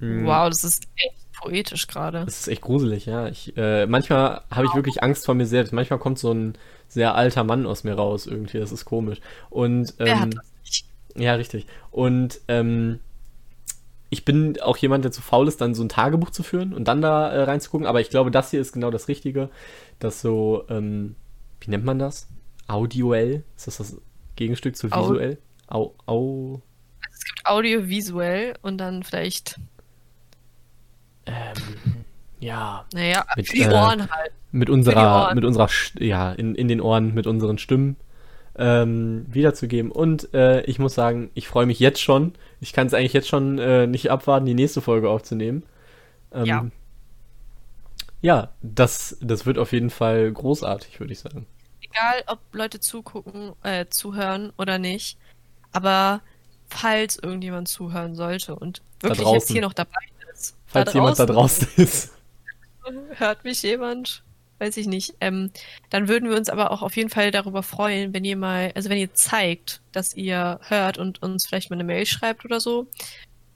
Mm. 0.00 0.26
Wow, 0.26 0.48
das 0.48 0.62
ist 0.64 0.86
echt 0.96 1.32
poetisch 1.36 1.86
gerade. 1.86 2.24
Das 2.24 2.40
ist 2.40 2.48
echt 2.48 2.62
gruselig, 2.62 3.06
ja. 3.06 3.28
Ich, 3.28 3.56
äh, 3.56 3.86
manchmal 3.86 4.42
habe 4.50 4.66
ich 4.66 4.74
wirklich 4.74 5.02
Angst 5.02 5.26
vor 5.26 5.34
mir 5.34 5.46
selbst. 5.46 5.72
Manchmal 5.72 5.98
kommt 5.98 6.18
so 6.18 6.32
ein 6.32 6.56
sehr 6.88 7.14
alter 7.14 7.44
Mann 7.44 7.66
aus 7.66 7.84
mir 7.84 7.94
raus 7.94 8.26
irgendwie. 8.26 8.58
Das 8.58 8.72
ist 8.72 8.84
komisch. 8.84 9.20
Und 9.50 9.94
ähm, 9.98 10.30
ja, 11.16 11.34
richtig. 11.34 11.66
Und 11.90 12.40
ähm, 12.48 13.00
ich 14.16 14.24
bin 14.24 14.58
auch 14.62 14.78
jemand, 14.78 15.04
der 15.04 15.12
zu 15.12 15.20
faul 15.20 15.46
ist, 15.46 15.60
dann 15.60 15.74
so 15.74 15.84
ein 15.84 15.90
Tagebuch 15.90 16.30
zu 16.30 16.42
führen 16.42 16.72
und 16.72 16.88
dann 16.88 17.02
da 17.02 17.28
äh, 17.30 17.42
reinzugucken. 17.42 17.86
Aber 17.86 18.00
ich 18.00 18.08
glaube, 18.08 18.30
das 18.30 18.50
hier 18.50 18.62
ist 18.62 18.72
genau 18.72 18.90
das 18.90 19.08
Richtige, 19.08 19.50
dass 19.98 20.22
so, 20.22 20.64
ähm, 20.70 21.16
wie 21.60 21.70
nennt 21.70 21.84
man 21.84 21.98
das? 21.98 22.28
Audioell? 22.66 23.44
Ist 23.58 23.66
das 23.66 23.76
das 23.76 24.00
Gegenstück 24.34 24.74
zu 24.74 24.90
visuell? 24.90 25.36
Au, 25.66 25.94
au, 26.06 26.62
Es 27.12 27.24
gibt 27.26 27.44
audiovisuell 27.44 28.54
und 28.62 28.78
dann 28.78 29.02
vielleicht, 29.02 29.60
ähm, 31.26 32.04
ja. 32.40 32.86
naja, 32.94 33.26
Mit, 33.36 33.48
für 33.48 33.54
die 33.54 33.62
äh, 33.64 33.74
Ohren 33.74 34.10
halt. 34.10 34.32
mit 34.50 34.70
unserer, 34.70 35.34
mit 35.34 35.44
unserer, 35.44 35.68
ja, 35.98 36.32
in, 36.32 36.54
in 36.54 36.68
den 36.68 36.80
Ohren, 36.80 37.12
mit 37.12 37.26
unseren 37.26 37.58
Stimmen 37.58 37.96
ähm, 38.58 39.26
wiederzugeben. 39.28 39.90
Und 39.90 40.32
äh, 40.34 40.62
ich 40.62 40.78
muss 40.78 40.94
sagen, 40.94 41.30
ich 41.34 41.48
freue 41.48 41.66
mich 41.66 41.78
jetzt 41.78 42.00
schon. 42.00 42.34
Ich 42.60 42.72
kann 42.72 42.86
es 42.86 42.94
eigentlich 42.94 43.12
jetzt 43.12 43.28
schon 43.28 43.58
äh, 43.58 43.86
nicht 43.86 44.10
abwarten, 44.10 44.46
die 44.46 44.54
nächste 44.54 44.80
Folge 44.80 45.10
aufzunehmen. 45.10 45.62
Ähm, 46.32 46.44
Ja. 46.44 46.66
Ja, 48.22 48.48
das, 48.62 49.18
das 49.20 49.46
wird 49.46 49.58
auf 49.58 49.72
jeden 49.72 49.90
Fall 49.90 50.32
großartig, 50.32 50.98
würde 50.98 51.12
ich 51.12 51.20
sagen. 51.20 51.46
Egal, 51.82 52.22
ob 52.26 52.40
Leute 52.52 52.80
zugucken, 52.80 53.52
äh, 53.62 53.86
zuhören 53.88 54.52
oder 54.56 54.78
nicht. 54.78 55.18
Aber 55.72 56.22
falls 56.68 57.18
irgendjemand 57.18 57.68
zuhören 57.68 58.14
sollte 58.14 58.56
und 58.56 58.82
wirklich 59.00 59.28
jetzt 59.28 59.50
hier 59.50 59.60
noch 59.60 59.74
dabei 59.74 60.00
ist, 60.32 60.56
Falls 60.66 60.92
jemand 60.94 61.18
da 61.18 61.26
draußen 61.26 61.68
ist. 61.76 62.12
hört 63.16 63.44
mich 63.44 63.62
jemand, 63.62 64.22
weiß 64.58 64.76
ich 64.76 64.86
nicht, 64.86 65.14
ähm, 65.20 65.50
dann 65.90 66.08
würden 66.08 66.28
wir 66.28 66.36
uns 66.36 66.48
aber 66.48 66.70
auch 66.70 66.82
auf 66.82 66.96
jeden 66.96 67.10
Fall 67.10 67.30
darüber 67.30 67.62
freuen, 67.62 68.14
wenn 68.14 68.24
ihr 68.24 68.36
mal, 68.36 68.72
also 68.74 68.88
wenn 68.88 68.98
ihr 68.98 69.14
zeigt, 69.14 69.80
dass 69.92 70.14
ihr 70.14 70.60
hört 70.62 70.98
und 70.98 71.22
uns 71.22 71.46
vielleicht 71.46 71.70
mal 71.70 71.76
eine 71.76 71.84
Mail 71.84 72.06
schreibt 72.06 72.44
oder 72.44 72.60
so. 72.60 72.86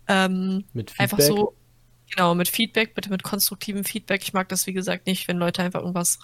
Ähm, 0.09 0.65
Mit 0.73 0.91
Feedback. 0.91 1.01
einfach 1.01 1.21
so, 1.21 1.55
genau, 2.11 2.35
mit 2.35 2.49
Feedback, 2.49 2.95
bitte 2.95 3.11
mit 3.11 3.23
konstruktivem 3.23 3.85
Feedback. 3.85 4.23
Ich 4.23 4.33
mag 4.33 4.49
das, 4.49 4.67
wie 4.67 4.73
gesagt, 4.73 5.07
nicht, 5.07 5.29
wenn 5.29 5.39
Leute 5.39 5.63
einfach 5.63 5.81
irgendwas 5.81 6.19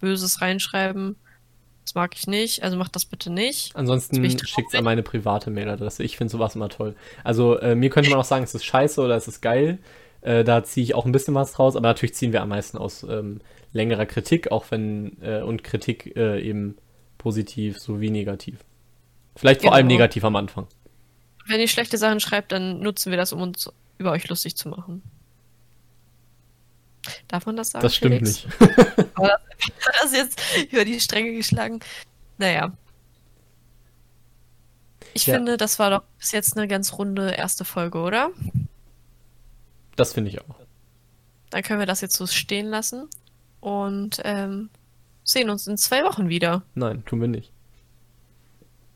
Böses 0.00 0.40
reinschreiben. 0.40 1.16
Das 1.84 1.94
mag 1.94 2.14
ich 2.14 2.26
nicht, 2.26 2.62
also 2.62 2.76
macht 2.76 2.94
das 2.94 3.04
bitte 3.04 3.30
nicht. 3.30 3.74
Ansonsten 3.74 4.22
schickt 4.24 4.72
es 4.72 4.78
an 4.78 4.84
meine 4.84 5.02
private 5.02 5.50
Mailadresse. 5.50 6.02
Ich 6.02 6.16
finde 6.16 6.30
sowas 6.30 6.54
immer 6.54 6.68
toll. 6.68 6.94
Also 7.24 7.58
äh, 7.58 7.74
mir 7.74 7.90
könnte 7.90 8.10
man 8.10 8.18
auch 8.18 8.24
sagen, 8.24 8.44
es 8.44 8.54
ist 8.54 8.64
scheiße 8.64 9.00
oder 9.00 9.16
es 9.16 9.28
ist 9.28 9.40
geil. 9.40 9.78
Äh, 10.22 10.44
da 10.44 10.62
ziehe 10.64 10.84
ich 10.84 10.94
auch 10.94 11.06
ein 11.06 11.12
bisschen 11.12 11.34
was 11.34 11.52
draus, 11.52 11.76
aber 11.76 11.88
natürlich 11.88 12.14
ziehen 12.14 12.32
wir 12.32 12.42
am 12.42 12.50
meisten 12.50 12.76
aus 12.78 13.02
ähm, 13.04 13.40
längerer 13.72 14.06
Kritik, 14.06 14.50
auch 14.52 14.66
wenn 14.70 15.16
äh, 15.22 15.40
und 15.42 15.64
Kritik 15.64 16.14
äh, 16.16 16.40
eben 16.40 16.76
positiv 17.18 17.78
sowie 17.78 18.10
negativ. 18.10 18.58
Vielleicht 19.36 19.62
vor 19.62 19.72
allem 19.72 19.88
Genau. 19.88 19.98
negativ 19.98 20.24
am 20.24 20.36
Anfang. 20.36 20.66
Wenn 21.46 21.60
ihr 21.60 21.68
schlechte 21.68 21.96
Sachen 21.98 22.20
schreibt, 22.20 22.52
dann 22.52 22.80
nutzen 22.80 23.10
wir 23.10 23.16
das, 23.16 23.32
um 23.32 23.40
uns 23.40 23.70
über 23.98 24.10
euch 24.12 24.28
lustig 24.28 24.56
zu 24.56 24.68
machen. 24.68 25.02
Darf 27.28 27.46
man 27.46 27.56
das 27.56 27.70
sagen? 27.70 27.82
Das 27.82 27.94
stimmt 27.96 28.16
Felix? 28.16 28.44
nicht. 28.44 28.60
Hat 29.16 29.40
das 30.02 30.12
jetzt 30.12 30.40
über 30.70 30.84
die 30.84 31.00
Stränge 31.00 31.32
geschlagen? 31.34 31.80
Naja. 32.38 32.72
Ich 35.14 35.26
Ja. 35.26 35.34
finde, 35.34 35.56
das 35.56 35.78
war 35.78 35.90
doch 35.90 36.02
bis 36.18 36.32
jetzt 36.32 36.56
eine 36.56 36.68
ganz 36.68 36.92
runde 36.98 37.30
erste 37.32 37.64
Folge, 37.64 37.98
oder? 37.98 38.30
Das 40.00 40.14
finde 40.14 40.30
ich 40.30 40.40
auch. 40.40 40.54
Dann 41.50 41.62
können 41.62 41.78
wir 41.78 41.84
das 41.86 42.00
jetzt 42.00 42.16
so 42.16 42.26
stehen 42.26 42.66
lassen 42.66 43.06
und 43.60 44.18
ähm, 44.24 44.70
sehen 45.24 45.50
uns 45.50 45.66
in 45.66 45.76
zwei 45.76 46.04
Wochen 46.04 46.30
wieder. 46.30 46.62
Nein, 46.74 47.04
tun 47.04 47.20
wir 47.20 47.28
nicht. 47.28 47.52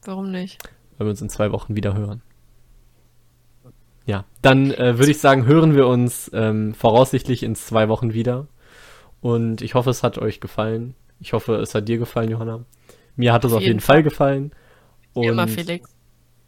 Warum 0.07 0.31
nicht? 0.31 0.63
Weil 0.97 1.07
wir 1.07 1.11
uns 1.11 1.21
in 1.21 1.29
zwei 1.29 1.53
Wochen 1.53 1.77
wieder 1.77 1.93
hören. 1.95 2.23
Ja, 4.07 4.25
dann 4.41 4.71
äh, 4.71 4.97
würde 4.99 5.11
ich 5.11 5.19
sagen, 5.19 5.45
hören 5.45 5.77
wir 5.77 5.87
uns 5.89 6.31
ähm, 6.33 6.73
voraussichtlich 6.73 7.43
in 7.43 7.55
zwei 7.55 7.91
Wochen 7.91 8.15
wieder. 8.15 8.47
Und 9.21 9.61
ich 9.61 9.75
hoffe, 9.75 9.91
es 9.91 10.03
hat 10.03 10.17
euch 10.17 10.41
gefallen. 10.41 10.95
Ich 11.21 11.35
hoffe, 11.35 11.57
es 11.57 11.75
hat 11.75 11.87
dir 11.87 11.99
gefallen, 11.99 12.31
Johanna. 12.31 12.65
Mir 13.17 13.35
hat 13.35 13.45
es 13.45 13.53
Auf 13.53 13.59
auf 13.59 13.63
jeden 13.63 13.73
jeden 13.73 13.81
Fall 13.81 14.03
gefallen. 14.03 14.53
Wie 15.15 15.27
immer, 15.27 15.43
Und 15.43 15.51
Felix. 15.51 15.95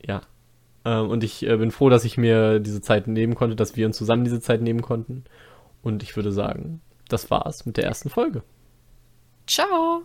ja. 0.02 0.22
Ähm, 0.86 1.10
und 1.10 1.24
ich 1.24 1.44
äh, 1.44 1.56
bin 1.56 1.72
froh, 1.72 1.90
dass 1.90 2.04
ich 2.04 2.16
mir 2.16 2.60
diese 2.60 2.80
Zeit 2.80 3.08
nehmen 3.08 3.34
konnte, 3.34 3.56
dass 3.56 3.76
wir 3.76 3.86
uns 3.86 3.96
zusammen 3.96 4.24
diese 4.24 4.40
Zeit 4.40 4.62
nehmen 4.62 4.82
konnten. 4.82 5.24
Und 5.82 6.04
ich 6.04 6.14
würde 6.14 6.32
sagen, 6.32 6.80
das 7.08 7.30
war's 7.30 7.66
mit 7.66 7.76
der 7.76 7.84
ersten 7.84 8.08
Folge. 8.08 8.42
Ciao. 9.46 10.02